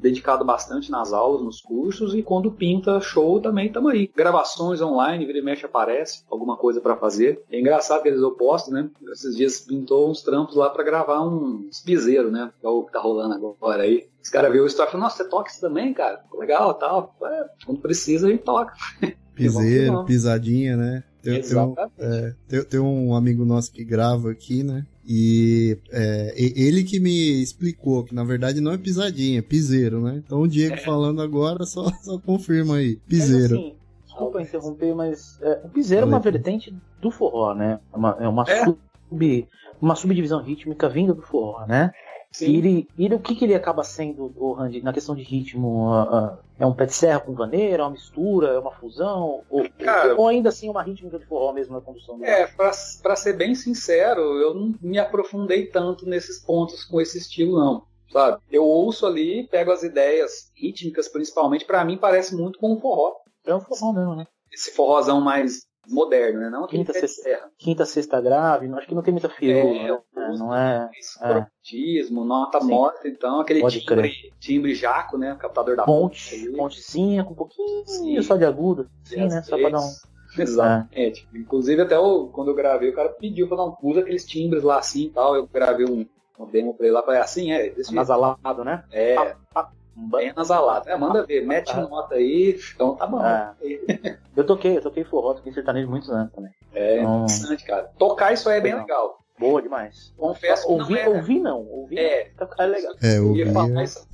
dedicado 0.05 0.45
bastante 0.45 0.91
nas 0.91 1.11
aulas, 1.11 1.41
nos 1.41 1.59
cursos 1.59 2.13
e 2.13 2.21
quando 2.21 2.51
pinta 2.51 3.01
show 3.01 3.41
também 3.41 3.67
estamos 3.67 3.91
aí. 3.91 4.09
Gravações 4.15 4.79
online, 4.79 5.25
vira 5.25 5.39
e 5.39 5.41
mexe 5.41 5.65
aparece 5.65 6.23
alguma 6.29 6.55
coisa 6.55 6.79
para 6.79 6.95
fazer. 6.95 7.41
É 7.51 7.59
engraçado 7.59 8.03
que 8.03 8.09
eles 8.09 8.21
eu 8.21 8.31
posto, 8.31 8.69
né? 8.69 8.87
Esses 9.11 9.35
dias 9.35 9.59
pintou 9.59 10.09
uns 10.09 10.21
trampos 10.21 10.55
lá 10.55 10.69
para 10.69 10.83
gravar 10.83 11.21
um 11.21 11.67
piseiro, 11.83 12.29
né? 12.29 12.51
Que 12.59 12.67
é 12.67 12.69
o 12.69 12.83
que 12.83 12.91
tá 12.91 12.99
rolando 12.99 13.33
agora 13.33 13.81
aí. 13.81 14.07
Os 14.21 14.29
caras 14.29 14.51
viram 14.51 14.65
o 14.65 14.67
story 14.67 14.89
e 14.89 14.91
falaram, 14.91 15.07
nossa, 15.07 15.23
você 15.23 15.29
toca 15.29 15.49
isso 15.49 15.61
também, 15.61 15.93
cara? 15.93 16.19
Ficou 16.19 16.39
legal 16.39 16.73
tal. 16.75 17.15
É, 17.23 17.45
quando 17.65 17.81
precisa, 17.81 18.27
a 18.27 18.29
gente 18.29 18.43
toca. 18.43 18.73
Piseiro, 19.33 20.05
pisadinha, 20.05 20.77
né? 20.77 21.03
Tem, 21.21 21.41
tem, 21.41 21.57
um, 21.57 21.75
é, 21.97 22.35
tem, 22.47 22.63
tem, 22.63 22.79
um 22.79 23.13
amigo 23.15 23.43
nosso 23.43 23.71
que 23.71 23.83
grava 23.83 24.31
aqui, 24.31 24.63
né? 24.63 24.85
E 25.07 25.77
é, 25.91 26.33
ele 26.35 26.83
que 26.83 26.99
me 26.99 27.41
explicou 27.41 28.03
que 28.03 28.15
na 28.15 28.23
verdade 28.23 28.59
não 28.59 28.71
é 28.71 28.77
pisadinha, 28.77 29.39
é 29.39 29.41
piseiro, 29.41 30.01
né? 30.01 30.21
Então 30.25 30.41
o 30.41 30.47
Diego 30.47 30.75
é. 30.75 30.77
falando 30.77 31.21
agora 31.21 31.63
só, 31.65 31.85
só 32.01 32.17
confirma 32.17 32.77
aí. 32.77 32.95
Piseiro. 33.07 33.55
Mas, 33.55 33.65
assim, 33.65 33.75
desculpa 34.03 34.41
interromper, 34.41 34.95
mas 34.95 35.39
é, 35.41 35.61
o 35.63 35.69
piseiro 35.69 36.05
é 36.05 36.09
uma 36.09 36.19
vertente 36.19 36.75
do 36.99 37.11
forró, 37.11 37.53
né? 37.53 37.79
É 37.93 37.97
uma, 37.97 38.17
é 38.19 38.27
uma, 38.27 38.43
é. 38.47 38.65
Sub, 38.65 39.47
uma 39.79 39.95
subdivisão 39.95 40.41
rítmica 40.41 40.89
vinda 40.89 41.13
do 41.13 41.21
forró, 41.21 41.65
né? 41.67 41.91
Sim. 42.35 42.47
E 42.47 42.57
ele, 42.57 42.87
ele, 42.99 43.15
o 43.15 43.19
que, 43.19 43.33
que 43.33 43.45
ele 43.45 43.55
acaba 43.55 43.81
sendo, 43.81 44.33
o 44.35 44.51
Randy, 44.51 44.81
na 44.81 44.91
questão 44.91 45.15
de 45.15 45.23
ritmo? 45.23 45.87
Uh, 45.87 46.33
uh, 46.33 46.37
é 46.59 46.65
um 46.65 46.73
pé 46.73 46.85
de 46.85 46.93
serra 46.93 47.21
com 47.21 47.33
vaneira, 47.33 47.81
é 47.81 47.85
uma 47.85 47.91
mistura, 47.91 48.49
é 48.49 48.59
uma 48.59 48.71
fusão? 48.71 49.45
Ou, 49.49 49.65
Cara, 49.79 50.15
ou 50.15 50.27
ainda 50.27 50.49
assim 50.49 50.69
uma 50.69 50.83
rítmica 50.83 51.17
de 51.17 51.25
forró 51.25 51.53
mesmo 51.53 51.75
na 51.75 51.79
condução? 51.79 52.19
É, 52.25 52.45
pra, 52.47 52.71
pra 53.01 53.15
ser 53.15 53.37
bem 53.37 53.55
sincero, 53.55 54.19
eu 54.19 54.53
não 54.53 54.75
me 54.81 54.99
aprofundei 54.99 55.67
tanto 55.67 56.05
nesses 56.05 56.37
pontos 56.43 56.83
com 56.83 56.99
esse 56.99 57.19
estilo, 57.19 57.57
não. 57.57 57.85
Sabe? 58.11 58.41
Eu 58.51 58.65
ouço 58.65 59.05
ali, 59.05 59.47
pego 59.47 59.71
as 59.71 59.83
ideias 59.83 60.51
rítmicas 60.53 61.07
principalmente, 61.07 61.63
para 61.63 61.85
mim 61.85 61.97
parece 61.97 62.35
muito 62.35 62.59
com 62.59 62.73
o 62.73 62.81
forró. 62.81 63.13
É 63.45 63.55
um 63.55 63.61
forró 63.61 63.93
mesmo, 63.93 64.13
né? 64.13 64.27
Esse 64.51 64.71
forrozão 64.71 65.21
mais 65.21 65.65
moderno, 65.87 66.41
né? 66.41 66.49
Não 66.49 66.67
quinta, 66.67 66.91
sexta, 66.91 67.49
quinta, 67.57 67.85
sexta 67.85 68.19
grave, 68.19 68.67
acho 68.73 68.87
que 68.87 68.95
não 68.95 69.03
tem 69.03 69.13
muita 69.13 69.29
firula, 69.29 69.77
é, 69.77 69.91
né? 69.91 70.01
Não 70.33 70.55
é... 70.55 70.89
Cromatismo, 71.19 72.23
é. 72.23 72.25
nota 72.25 72.61
Sim. 72.61 72.67
morta, 72.67 73.07
então, 73.07 73.39
aquele 73.39 73.61
Pode 73.61 73.81
timbre, 73.81 74.33
timbre 74.39 74.75
jaco, 74.75 75.17
né? 75.17 75.35
Captador 75.39 75.75
da 75.75 75.83
ponte. 75.83 76.37
Ponte 76.37 76.57
pontezinha 76.57 77.23
com 77.23 77.33
um 77.33 77.35
pouquinho 77.35 77.85
Sim. 77.85 78.21
só 78.21 78.35
de 78.35 78.45
agudo, 78.45 78.89
sim, 79.03 79.27
né? 79.27 79.41
Só 79.41 79.57
pra 79.57 79.69
dar 79.69 79.79
um... 79.79 79.91
Exatamente. 80.37 81.27
É. 81.33 81.37
Inclusive, 81.37 81.81
até 81.81 81.97
o, 81.97 82.27
quando 82.27 82.49
eu 82.49 82.55
gravei, 82.55 82.89
o 82.89 82.95
cara 82.95 83.09
pediu 83.09 83.47
pra 83.47 83.57
dar 83.57 83.65
um 83.65 83.75
usa 83.81 84.01
aqueles 84.01 84.25
timbres 84.25 84.63
lá 84.63 84.79
assim 84.79 85.05
e 85.05 85.09
tal. 85.09 85.33
Eu 85.35 85.47
gravei 85.47 85.85
um, 85.85 86.05
um 86.37 86.45
demo 86.45 86.73
pra 86.73 86.85
ele 86.85 86.95
lá, 86.95 87.01
falei 87.01 87.21
assim, 87.21 87.51
é, 87.51 87.73
Nasalado, 87.91 88.63
né? 88.65 88.83
É. 88.91 89.15
Ah, 89.15 89.35
ah. 89.55 89.69
Bem 89.95 90.33
nasalado. 90.35 90.89
É, 90.89 90.97
manda 90.97 91.25
ver, 91.25 91.45
mete 91.45 91.71
ah, 91.71 91.87
nota 91.87 92.15
aí, 92.15 92.59
então 92.75 92.95
tá 92.95 93.07
bom. 93.07 93.25
É. 93.25 93.53
eu 94.35 94.45
toquei, 94.45 94.75
eu 94.75 94.81
toquei 94.81 95.05
forró, 95.05 95.33
toquei 95.33 95.53
sertanejo 95.53 95.89
muitos 95.89 96.09
anos 96.09 96.33
também. 96.33 96.51
É 96.73 96.99
então... 96.99 97.23
interessante, 97.23 97.63
cara. 97.63 97.89
Tocar 97.97 98.33
isso 98.33 98.49
aí 98.49 98.57
é 98.57 98.61
bem 98.61 98.75
legal. 98.75 99.24
Boa 99.37 99.61
demais. 99.61 100.13
Confesso 100.17 100.65
que 100.65 100.73
ouvi, 100.73 100.93
não 100.93 100.99
é... 100.99 101.09
ouvi 101.09 101.39
não, 101.39 101.67
ouvi 101.67 101.99
é, 101.99 102.31
é 102.57 102.65
legal. 102.65 102.93
É, 103.01 103.19
ouvi. 103.19 103.41
Eu 103.41 103.47
ia 103.47 103.53
falar 103.53 103.83
isso 103.83 104.07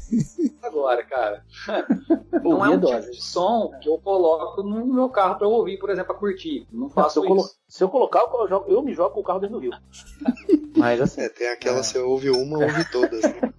agora, 0.63 1.03
cara. 1.03 1.45
não 2.43 2.65
é 2.65 2.69
um 2.69 2.79
tipo 2.79 3.11
de 3.11 3.21
som 3.21 3.71
que 3.81 3.89
eu 3.89 3.97
coloco 3.99 4.63
no 4.63 4.85
meu 4.85 5.09
carro 5.09 5.37
pra 5.37 5.47
eu 5.47 5.51
ouvir, 5.51 5.77
por 5.77 5.89
exemplo, 5.89 6.13
pra 6.13 6.19
curtir. 6.19 6.67
Não 6.71 6.89
faço 6.89 7.23
não, 7.23 7.35
se 7.35 7.41
isso. 7.41 7.61
Se 7.67 7.83
eu 7.83 7.89
colocar, 7.89 8.19
eu, 8.19 8.47
jogo, 8.47 8.71
eu 8.71 8.81
me 8.81 8.93
jogo 8.93 9.13
com 9.13 9.21
o 9.21 9.23
carro 9.23 9.39
dentro 9.39 9.57
do 9.57 9.61
rio. 9.61 9.71
Mas 10.75 11.01
assim. 11.01 11.21
É, 11.21 11.29
tem 11.29 11.49
aquela, 11.49 11.79
é. 11.79 11.83
você 11.83 11.99
ouve 11.99 12.29
uma, 12.29 12.59
ouve 12.59 12.91
todas. 12.91 13.21
Né? 13.21 13.51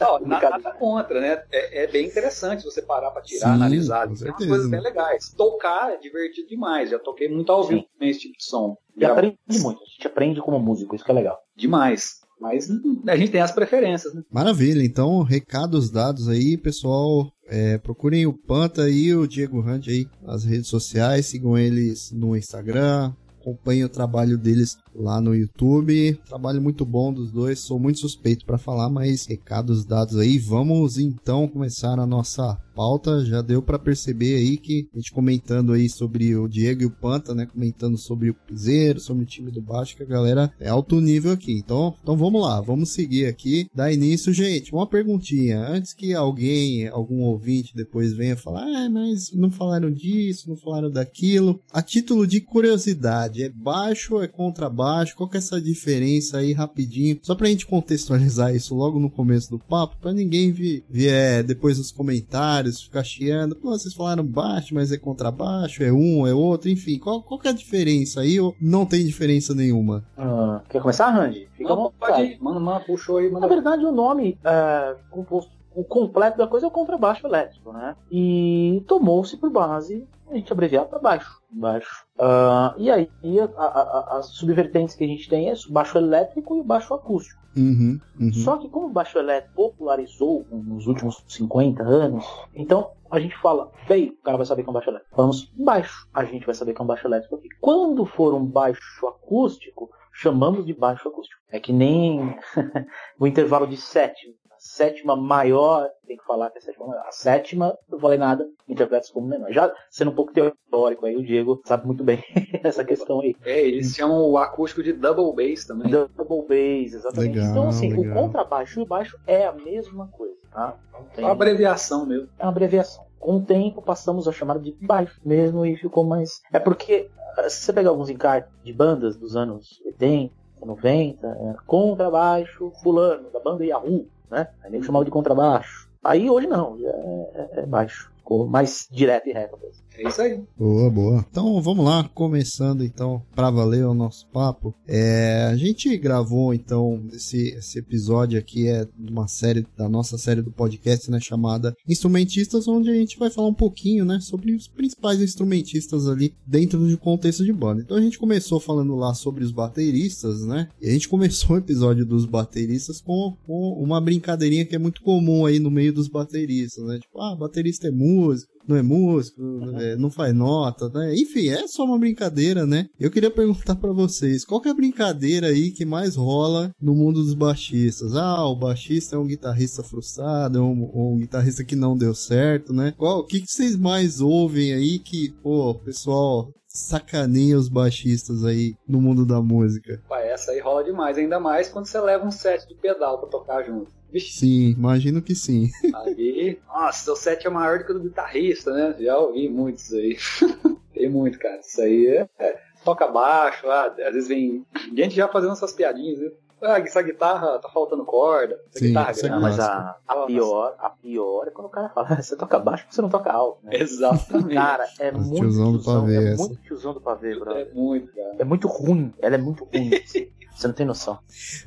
Não, 0.00 0.20
nada 0.20 0.72
contra, 0.72 1.20
né? 1.20 1.42
É, 1.50 1.84
é, 1.84 1.86
bem 1.86 2.06
interessante 2.06 2.64
você 2.64 2.82
parar 2.82 3.10
pra 3.10 3.22
tirar, 3.22 3.48
Sim, 3.48 3.54
analisar. 3.54 4.08
Tem 4.08 4.28
umas 4.28 4.46
coisas 4.46 4.70
bem 4.70 4.80
legais. 4.80 5.32
Tocar 5.36 5.92
é 5.92 5.96
divertido 5.96 6.48
demais. 6.48 6.90
Já 6.90 6.98
toquei 6.98 7.28
muito 7.28 7.50
ao 7.50 7.64
vivo 7.64 7.84
com 7.98 8.04
esse 8.04 8.20
tipo 8.20 8.36
de 8.36 8.44
som. 8.44 8.76
E 8.96 9.04
aprende 9.04 9.38
muito. 9.48 9.80
A 9.82 9.86
gente 9.86 10.06
aprende 10.06 10.40
como 10.40 10.58
músico, 10.58 10.94
isso 10.94 11.04
que 11.04 11.10
é 11.10 11.14
legal. 11.14 11.38
Demais. 11.56 12.22
Mas 12.40 12.68
a 13.06 13.16
gente 13.16 13.30
tem 13.30 13.40
as 13.40 13.52
preferências, 13.52 14.12
né? 14.12 14.22
Maravilha. 14.30 14.84
Então, 14.84 15.22
recados 15.22 15.90
dados 15.90 16.28
aí, 16.28 16.58
pessoal. 16.58 17.32
É, 17.46 17.78
procurem 17.78 18.26
o 18.26 18.32
Panta 18.32 18.88
e 18.90 19.14
o 19.14 19.28
Diego 19.28 19.60
Hunt 19.60 19.86
aí 19.86 20.06
nas 20.20 20.44
redes 20.44 20.66
sociais. 20.66 21.26
Sigam 21.26 21.56
eles 21.56 22.10
no 22.10 22.36
Instagram. 22.36 23.12
Acompanhem 23.40 23.84
o 23.84 23.88
trabalho 23.88 24.36
deles 24.36 24.76
lá 24.94 25.20
no 25.20 25.34
YouTube. 25.34 26.18
Trabalho 26.26 26.60
muito 26.60 26.84
bom 26.84 27.12
dos 27.12 27.30
dois. 27.30 27.58
Sou 27.58 27.78
muito 27.78 28.00
suspeito 28.00 28.44
para 28.44 28.58
falar, 28.58 28.88
mas 28.88 29.26
recados 29.26 29.84
dados 29.84 30.16
aí. 30.16 30.38
Vamos 30.38 30.98
então 30.98 31.48
começar 31.48 31.98
a 31.98 32.06
nossa 32.06 32.58
pauta. 32.74 33.24
Já 33.24 33.42
deu 33.42 33.62
para 33.62 33.78
perceber 33.78 34.36
aí 34.36 34.56
que 34.56 34.88
a 34.92 34.98
gente 34.98 35.12
comentando 35.12 35.72
aí 35.72 35.88
sobre 35.88 36.34
o 36.36 36.48
Diego 36.48 36.82
e 36.82 36.86
o 36.86 36.90
Panta, 36.90 37.34
né? 37.34 37.46
Comentando 37.46 37.96
sobre 37.96 38.30
o 38.30 38.34
Piseiro, 38.34 39.00
sobre 39.00 39.22
o 39.22 39.26
time 39.26 39.50
do 39.50 39.60
baixo, 39.60 39.96
que 39.96 40.02
a 40.02 40.06
galera 40.06 40.52
é 40.58 40.68
alto 40.68 41.00
nível 41.00 41.32
aqui. 41.32 41.52
Então, 41.52 41.94
então 42.02 42.16
vamos 42.16 42.42
lá, 42.42 42.60
vamos 42.60 42.90
seguir 42.90 43.26
aqui. 43.26 43.66
Dá 43.74 43.92
início, 43.92 44.32
gente. 44.32 44.72
Uma 44.72 44.86
perguntinha. 44.86 45.66
Antes 45.66 45.92
que 45.94 46.14
alguém, 46.14 46.88
algum 46.88 47.20
ouvinte 47.20 47.74
depois 47.74 48.12
venha 48.12 48.36
falar, 48.36 48.64
ah, 48.64 48.90
mas 48.90 49.32
não 49.32 49.50
falaram 49.50 49.90
disso, 49.90 50.48
não 50.48 50.56
falaram 50.56 50.90
daquilo. 50.90 51.60
A 51.72 51.82
título 51.82 52.26
de 52.26 52.40
curiosidade, 52.40 53.42
é 53.42 53.48
baixo 53.48 54.14
ou 54.14 54.22
é 54.22 54.28
contrabaixo? 54.28 54.81
Qual 55.14 55.28
que 55.28 55.36
é 55.36 55.38
essa 55.38 55.60
diferença 55.60 56.38
aí 56.38 56.52
rapidinho? 56.52 57.18
Só 57.22 57.34
pra 57.34 57.48
gente 57.48 57.66
contextualizar 57.66 58.54
isso 58.56 58.74
logo 58.74 58.98
no 58.98 59.10
começo 59.10 59.50
do 59.50 59.58
papo, 59.58 59.96
para 60.00 60.12
ninguém 60.12 60.52
vir, 60.52 60.84
vier 60.88 61.42
depois 61.42 61.78
nos 61.78 61.92
comentários 61.92 62.82
ficar 62.82 63.04
chiando. 63.04 63.56
Pô, 63.56 63.70
vocês 63.70 63.94
falaram 63.94 64.24
baixo, 64.24 64.74
mas 64.74 64.92
é 64.92 64.98
contrabaixo, 64.98 65.82
é 65.82 65.92
um, 65.92 66.26
é 66.26 66.34
outro, 66.34 66.68
enfim. 66.68 66.98
Qual, 66.98 67.22
qual 67.22 67.38
que 67.38 67.48
é 67.48 67.50
a 67.50 67.54
diferença 67.54 68.20
aí 68.20 68.38
ou 68.40 68.54
não 68.60 68.84
tem 68.86 69.04
diferença 69.04 69.54
nenhuma? 69.54 70.04
Ah, 70.16 70.60
quer 70.68 70.80
começar, 70.80 71.10
Randy? 71.10 71.48
Fica 71.56 71.74
não, 71.74 71.92
pode 71.98 72.22
ir. 72.22 72.38
Manda, 72.40 72.60
manda, 72.60 72.80
puxou 72.80 73.18
aí. 73.18 73.30
Manda 73.30 73.46
Na 73.46 73.54
verdade, 73.54 73.84
o 73.84 73.92
nome 73.92 74.38
é, 74.44 74.96
composto 75.10 75.61
o 75.74 75.84
completo 75.84 76.38
da 76.38 76.46
coisa 76.46 76.66
é 76.66 76.68
o 76.68 76.72
contrabaixo 76.72 77.26
elétrico, 77.26 77.72
né? 77.72 77.96
E 78.10 78.84
tomou-se 78.86 79.36
por 79.36 79.50
base 79.50 80.06
a 80.28 80.34
gente 80.34 80.52
abreviar 80.52 80.86
para 80.86 80.98
baixo. 80.98 81.40
baixo. 81.50 82.06
Uh, 82.18 82.78
e 82.78 82.90
aí 82.90 83.08
a, 83.56 83.62
a, 83.62 84.18
as 84.18 84.26
subvertentes 84.28 84.94
que 84.94 85.04
a 85.04 85.06
gente 85.06 85.28
tem 85.28 85.50
é 85.50 85.52
o 85.52 85.72
baixo 85.72 85.98
elétrico 85.98 86.56
e 86.56 86.60
o 86.60 86.64
baixo 86.64 86.94
acústico. 86.94 87.40
Uhum, 87.56 88.00
uhum. 88.18 88.32
Só 88.32 88.56
que 88.56 88.68
como 88.68 88.86
o 88.86 88.92
baixo 88.92 89.18
elétrico 89.18 89.54
popularizou 89.54 90.46
nos 90.50 90.86
últimos 90.86 91.22
50 91.28 91.82
anos, 91.82 92.24
então 92.54 92.92
a 93.10 93.20
gente 93.20 93.36
fala, 93.38 93.70
veio, 93.86 94.12
o 94.12 94.22
cara 94.22 94.38
vai 94.38 94.46
saber 94.46 94.62
que 94.62 94.68
é 94.68 94.70
um 94.70 94.74
baixo 94.74 94.88
elétrico. 94.88 95.14
Vamos 95.14 95.52
baixo, 95.54 96.08
a 96.14 96.24
gente 96.24 96.46
vai 96.46 96.54
saber 96.54 96.72
que 96.72 96.80
é 96.80 96.84
um 96.84 96.88
baixo 96.88 97.06
elétrico 97.06 97.36
aqui. 97.36 97.48
Quando 97.60 98.06
for 98.06 98.32
um 98.32 98.44
baixo 98.44 99.06
acústico, 99.06 99.90
chamamos 100.14 100.64
de 100.64 100.72
baixo 100.72 101.08
acústico. 101.08 101.40
É 101.50 101.60
que 101.60 101.74
nem 101.74 102.34
o 103.20 103.26
intervalo 103.26 103.66
de 103.66 103.76
sétimo 103.76 104.34
sétima 104.62 105.16
maior, 105.16 105.90
tem 106.06 106.16
que 106.16 106.24
falar 106.24 106.48
que 106.50 106.58
é 106.58 106.60
a 106.60 106.64
sétima 106.64 106.86
maior. 106.86 107.04
A 107.04 107.10
sétima, 107.10 107.76
não 107.90 107.98
falei 107.98 108.16
nada, 108.16 108.48
interpreta 108.68 109.08
como 109.12 109.26
menor. 109.26 109.50
Já 109.50 109.74
sendo 109.90 110.12
um 110.12 110.14
pouco 110.14 110.32
teórico 110.32 111.04
aí, 111.04 111.16
o 111.16 111.22
Diego 111.22 111.60
sabe 111.64 111.84
muito 111.84 112.04
bem 112.04 112.22
essa 112.62 112.84
questão 112.84 113.20
aí. 113.20 113.34
É, 113.44 113.60
eles 113.60 113.92
chamam 113.92 114.30
o 114.30 114.38
acústico 114.38 114.80
de 114.80 114.92
double 114.92 115.34
bass 115.34 115.64
também. 115.64 115.90
Double 115.90 116.42
bass, 116.42 116.94
exatamente. 116.94 117.34
Legal, 117.34 117.50
então, 117.50 117.68
assim, 117.68 117.92
legal. 117.92 118.12
o 118.12 118.22
contrabaixo 118.22 118.78
e 118.78 118.82
o 118.84 118.86
baixo 118.86 119.18
é 119.26 119.46
a 119.46 119.52
mesma 119.52 120.06
coisa, 120.08 120.38
tá? 120.52 120.78
Tem... 121.12 121.24
É 121.24 121.26
uma 121.26 121.32
abreviação 121.32 122.06
mesmo. 122.06 122.28
É 122.38 122.44
uma 122.44 122.52
abreviação. 122.52 123.04
Com 123.18 123.38
o 123.38 123.42
tempo, 123.42 123.82
passamos 123.82 124.28
a 124.28 124.32
chamar 124.32 124.60
de 124.60 124.76
baixo 124.80 125.20
mesmo 125.24 125.66
e 125.66 125.76
ficou 125.76 126.04
mais. 126.04 126.40
É 126.52 126.60
porque, 126.60 127.10
se 127.48 127.64
você 127.64 127.72
pegar 127.72 127.90
alguns 127.90 128.10
encartes 128.10 128.52
de 128.62 128.72
bandas 128.72 129.16
dos 129.16 129.34
anos 129.34 129.80
80, 129.84 130.32
90, 130.64 131.26
é, 131.26 131.54
contrabaixo 131.66 132.70
fulano, 132.82 133.28
da 133.30 133.40
banda 133.40 133.64
Yahoo, 133.64 134.06
né? 134.32 134.48
Aí 134.62 134.70
nem 134.70 134.82
chamava 134.82 135.04
de 135.04 135.10
contrabaixo. 135.10 135.88
Aí 136.02 136.28
hoje 136.28 136.48
não, 136.48 136.76
é, 136.80 137.58
é, 137.58 137.60
é 137.60 137.66
baixo. 137.66 138.10
Ficou 138.16 138.46
mais 138.46 138.88
direto 138.90 139.28
e 139.28 139.32
reto. 139.32 139.58
É 139.98 140.08
isso 140.08 140.20
aí. 140.20 140.40
Boa, 140.58 140.90
boa. 140.90 141.26
Então 141.30 141.60
vamos 141.60 141.84
lá, 141.84 142.08
começando 142.14 142.84
então 142.84 143.22
para 143.34 143.50
valer 143.50 143.84
o 143.84 143.94
nosso 143.94 144.26
papo. 144.28 144.74
É, 144.86 145.48
a 145.50 145.56
gente 145.56 145.96
gravou 145.96 146.54
então 146.54 147.02
esse, 147.12 147.50
esse 147.50 147.78
episódio 147.78 148.38
aqui 148.38 148.68
é 148.68 148.86
uma 148.98 149.28
série 149.28 149.66
da 149.76 149.88
nossa 149.88 150.16
série 150.16 150.42
do 150.42 150.50
podcast, 150.50 151.10
né, 151.10 151.18
chamada 151.20 151.74
Instrumentistas, 151.88 152.66
onde 152.66 152.90
a 152.90 152.94
gente 152.94 153.18
vai 153.18 153.30
falar 153.30 153.48
um 153.48 153.54
pouquinho, 153.54 154.04
né, 154.04 154.18
sobre 154.20 154.52
os 154.52 154.68
principais 154.68 155.20
instrumentistas 155.20 156.08
ali 156.08 156.34
dentro 156.46 156.78
do 156.78 156.98
contexto 156.98 157.44
de 157.44 157.52
banda. 157.52 157.82
Então 157.82 157.96
a 157.96 158.00
gente 158.00 158.18
começou 158.18 158.58
falando 158.58 158.94
lá 158.96 159.14
sobre 159.14 159.44
os 159.44 159.52
bateristas, 159.52 160.42
né? 160.42 160.68
E 160.80 160.88
a 160.88 160.92
gente 160.92 161.08
começou 161.08 161.56
o 161.56 161.58
episódio 161.58 162.06
dos 162.06 162.26
bateristas 162.26 163.00
com, 163.00 163.36
com 163.46 163.72
uma 163.82 164.00
brincadeirinha 164.00 164.64
que 164.64 164.74
é 164.74 164.78
muito 164.78 165.02
comum 165.02 165.46
aí 165.46 165.58
no 165.58 165.70
meio 165.70 165.92
dos 165.92 166.08
bateristas, 166.08 166.84
né? 166.84 166.98
Tipo, 166.98 167.20
ah, 167.20 167.36
baterista 167.36 167.88
é 167.88 167.90
músico, 167.90 168.51
não 168.66 168.76
é 168.76 168.82
músico, 168.82 169.40
uhum. 169.42 169.78
é, 169.78 169.96
não 169.96 170.10
faz 170.10 170.34
nota, 170.34 170.88
né? 170.88 171.14
Enfim, 171.14 171.48
é 171.48 171.66
só 171.66 171.84
uma 171.84 171.98
brincadeira, 171.98 172.66
né? 172.66 172.88
Eu 172.98 173.10
queria 173.10 173.30
perguntar 173.30 173.76
para 173.76 173.92
vocês, 173.92 174.44
qual 174.44 174.60
que 174.60 174.68
é 174.68 174.72
a 174.72 174.74
brincadeira 174.74 175.48
aí 175.48 175.70
que 175.70 175.84
mais 175.84 176.16
rola 176.16 176.74
no 176.80 176.94
mundo 176.94 177.22
dos 177.22 177.34
baixistas? 177.34 178.14
Ah, 178.14 178.46
o 178.46 178.56
baixista 178.56 179.16
é 179.16 179.18
um 179.18 179.26
guitarrista 179.26 179.82
frustrado, 179.82 180.58
é 180.58 180.62
um, 180.62 180.90
um 180.94 181.16
guitarrista 181.18 181.64
que 181.64 181.76
não 181.76 181.96
deu 181.96 182.14
certo, 182.14 182.72
né? 182.72 182.94
Qual, 182.96 183.20
o 183.20 183.26
que, 183.26 183.40
que 183.40 183.50
vocês 183.50 183.76
mais 183.76 184.20
ouvem 184.20 184.72
aí 184.72 184.98
que, 184.98 185.30
pô, 185.42 185.74
pessoal 185.74 186.52
sacaneia 186.72 187.58
os 187.58 187.68
baixistas 187.68 188.44
aí 188.44 188.74
no 188.88 189.00
mundo 189.00 189.26
da 189.26 189.42
música? 189.42 190.02
Pai, 190.08 190.28
essa 190.28 190.52
aí 190.52 190.60
rola 190.60 190.82
demais, 190.82 191.18
ainda 191.18 191.38
mais 191.38 191.68
quando 191.68 191.86
você 191.86 192.00
leva 192.00 192.26
um 192.26 192.30
set 192.30 192.66
de 192.66 192.74
pedal 192.74 193.18
para 193.18 193.28
tocar 193.28 193.62
junto. 193.62 193.90
Sim, 194.20 194.70
imagino 194.70 195.22
que 195.22 195.34
sim. 195.34 195.70
Aí, 195.94 196.58
nossa, 196.66 197.04
seu 197.04 197.16
set 197.16 197.46
é 197.46 197.50
maior 197.50 197.78
do 197.78 197.84
que 197.84 197.90
o 197.92 197.94
do 197.94 198.00
guitarrista, 198.00 198.72
né? 198.72 198.96
Já 198.98 199.18
ouvi 199.18 199.48
muitos 199.48 199.92
aí. 199.92 200.16
Tem 200.92 201.08
muito, 201.08 201.38
cara. 201.38 201.58
Isso 201.60 201.80
aí 201.80 202.06
é, 202.06 202.28
é. 202.38 202.60
toca 202.84 203.06
baixo, 203.08 203.68
ah, 203.68 203.86
às 203.86 204.14
vezes 204.14 204.28
vem 204.28 204.64
gente 204.94 205.14
já 205.14 205.26
fazendo 205.26 205.52
essas 205.52 205.72
piadinhas, 205.72 206.18
viu? 206.18 206.32
Ah, 206.62 206.78
essa 206.78 207.02
guitarra 207.02 207.58
tá 207.58 207.68
faltando 207.68 208.04
corda. 208.04 208.54
Essa 208.70 208.78
Sim, 208.78 208.86
guitarra 208.88 209.10
isso 209.10 209.26
é 209.26 209.28
Não, 209.30 209.40
mas 209.40 209.58
a, 209.58 209.96
a 210.06 210.26
pior, 210.26 210.76
a 210.78 210.90
pior 210.90 211.48
é 211.48 211.50
quando 211.50 211.66
o 211.66 211.70
cara 211.70 211.88
fala, 211.88 212.22
você 212.22 212.36
toca 212.36 212.58
baixo, 212.60 212.86
você 212.88 213.02
não 213.02 213.08
toca 213.08 213.32
alto, 213.32 213.58
né? 213.64 213.72
Exatamente. 213.74 214.54
Cara, 214.54 214.88
é 215.00 215.10
muito 215.10 215.34
tiozão 215.34 215.72
do 215.72 215.82
pavê, 215.82 216.16
é 216.16 216.32
essa. 216.32 216.42
muito 216.44 216.62
tiozão 216.62 216.94
do 216.94 217.00
pavê, 217.00 217.36
brother. 217.36 217.66
É 217.68 217.74
muito, 217.74 218.14
cara. 218.14 218.36
É 218.38 218.44
muito 218.44 218.68
ruim, 218.68 219.12
ela 219.18 219.34
é 219.34 219.38
muito 219.38 219.64
ruim. 219.64 219.90
Você 220.54 220.66
não 220.66 220.74
tem 220.74 220.86
noção. 220.86 221.18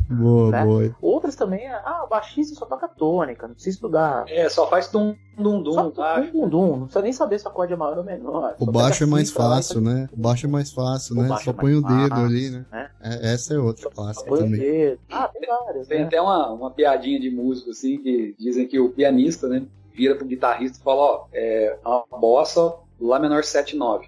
Boa, 0.09 0.51
Né? 0.51 0.63
boa. 0.65 0.95
Outras 1.01 1.35
também, 1.35 1.65
é, 1.65 1.73
ah, 1.73 2.03
o 2.05 2.07
baixista 2.07 2.55
só 2.55 2.65
toca 2.65 2.87
tônica, 2.87 3.47
não 3.47 3.53
precisa 3.55 3.75
estudar. 3.75 4.25
É, 4.27 4.47
só 4.49 4.69
faz 4.69 4.87
tum, 4.87 5.15
dum, 5.37 5.61
dum, 5.61 5.73
Só 5.73 5.89
tá? 5.91 6.19
dum, 6.19 6.31
dum, 6.31 6.49
dum, 6.49 6.67
não 6.77 6.79
precisa 6.83 7.01
nem 7.01 7.13
saber 7.13 7.39
se 7.39 7.45
o 7.45 7.49
acorde 7.49 7.73
é 7.73 7.75
maior 7.75 7.97
ou 7.97 8.03
menor. 8.03 8.55
O 8.59 8.65
baixo 8.71 9.03
é 9.03 9.07
mais 9.07 9.31
fácil, 9.31 9.81
né? 9.81 10.07
O 10.13 10.17
baixo 10.19 10.45
é 10.45 10.49
mais 10.49 10.71
fácil, 10.71 11.15
O 11.17 11.21
né? 11.21 11.27
baixo 11.29 11.45
Só 11.45 11.51
é 11.51 11.53
põe 11.53 11.73
o 11.75 11.81
dedo 11.81 12.09
fácil, 12.09 12.25
ali, 12.25 12.49
né? 12.51 12.65
né? 12.71 12.89
É, 13.01 13.33
essa 13.33 13.53
é 13.53 13.59
outra 13.59 13.83
Só 13.83 13.89
clássica 13.89 14.29
põe 14.29 14.39
o 14.39 14.43
também. 14.43 14.59
dedo. 14.59 14.99
Ah, 15.09 15.27
tem 15.27 15.41
várias, 15.47 15.87
Tem 15.87 15.99
né? 15.99 16.05
até 16.05 16.21
uma, 16.21 16.51
uma 16.51 16.71
piadinha 16.71 17.19
de 17.19 17.29
músico, 17.29 17.71
assim, 17.71 17.97
que 17.97 18.35
dizem 18.39 18.67
que 18.67 18.79
o 18.79 18.89
pianista, 18.91 19.47
né, 19.47 19.63
vira 19.93 20.15
pro 20.15 20.25
guitarrista 20.25 20.77
e 20.79 20.83
fala, 20.83 21.01
ó, 21.01 21.25
é 21.33 21.77
a 21.83 22.03
bossa 22.17 22.73
Lá 22.99 23.19
menor 23.19 23.41
7-9. 23.41 24.05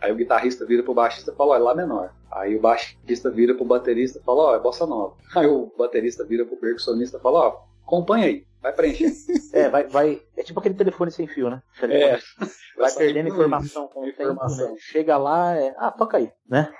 Aí 0.00 0.10
o 0.10 0.16
guitarrista 0.16 0.64
vira 0.64 0.82
pro 0.82 0.94
baixista 0.94 1.30
e 1.32 1.34
fala, 1.34 1.52
ó, 1.52 1.56
é 1.56 1.58
Lá 1.58 1.74
menor. 1.74 2.10
Aí 2.34 2.56
o 2.56 2.60
baixista 2.60 3.30
vira 3.30 3.54
pro 3.54 3.64
baterista 3.64 4.18
e 4.18 4.22
fala, 4.22 4.42
ó, 4.52 4.56
é 4.56 4.60
bossa 4.60 4.86
nova. 4.86 5.14
Aí 5.36 5.46
o 5.46 5.72
baterista 5.78 6.24
vira 6.24 6.44
pro 6.46 6.56
percussionista 6.56 7.18
e 7.18 7.20
fala, 7.20 7.38
ó, 7.40 7.56
acompanha 7.84 8.26
aí, 8.26 8.46
vai 8.62 8.72
preencher. 8.72 9.12
É, 9.54 9.68
vai, 9.68 9.86
vai. 9.86 10.22
É 10.34 10.42
tipo 10.42 10.58
aquele 10.58 10.74
telefone 10.74 11.10
sem 11.10 11.26
fio, 11.26 11.50
né? 11.50 11.60
É, 11.82 12.18
vai 12.78 12.90
perdendo 12.94 13.28
informação 13.28 13.86
com 13.88 14.00
o 14.00 14.04
tempo, 14.04 14.22
informação. 14.22 14.70
né? 14.72 14.76
Chega 14.78 15.18
lá, 15.18 15.54
é. 15.54 15.74
Ah, 15.76 15.90
toca 15.90 16.16
aí, 16.16 16.30
né? 16.48 16.72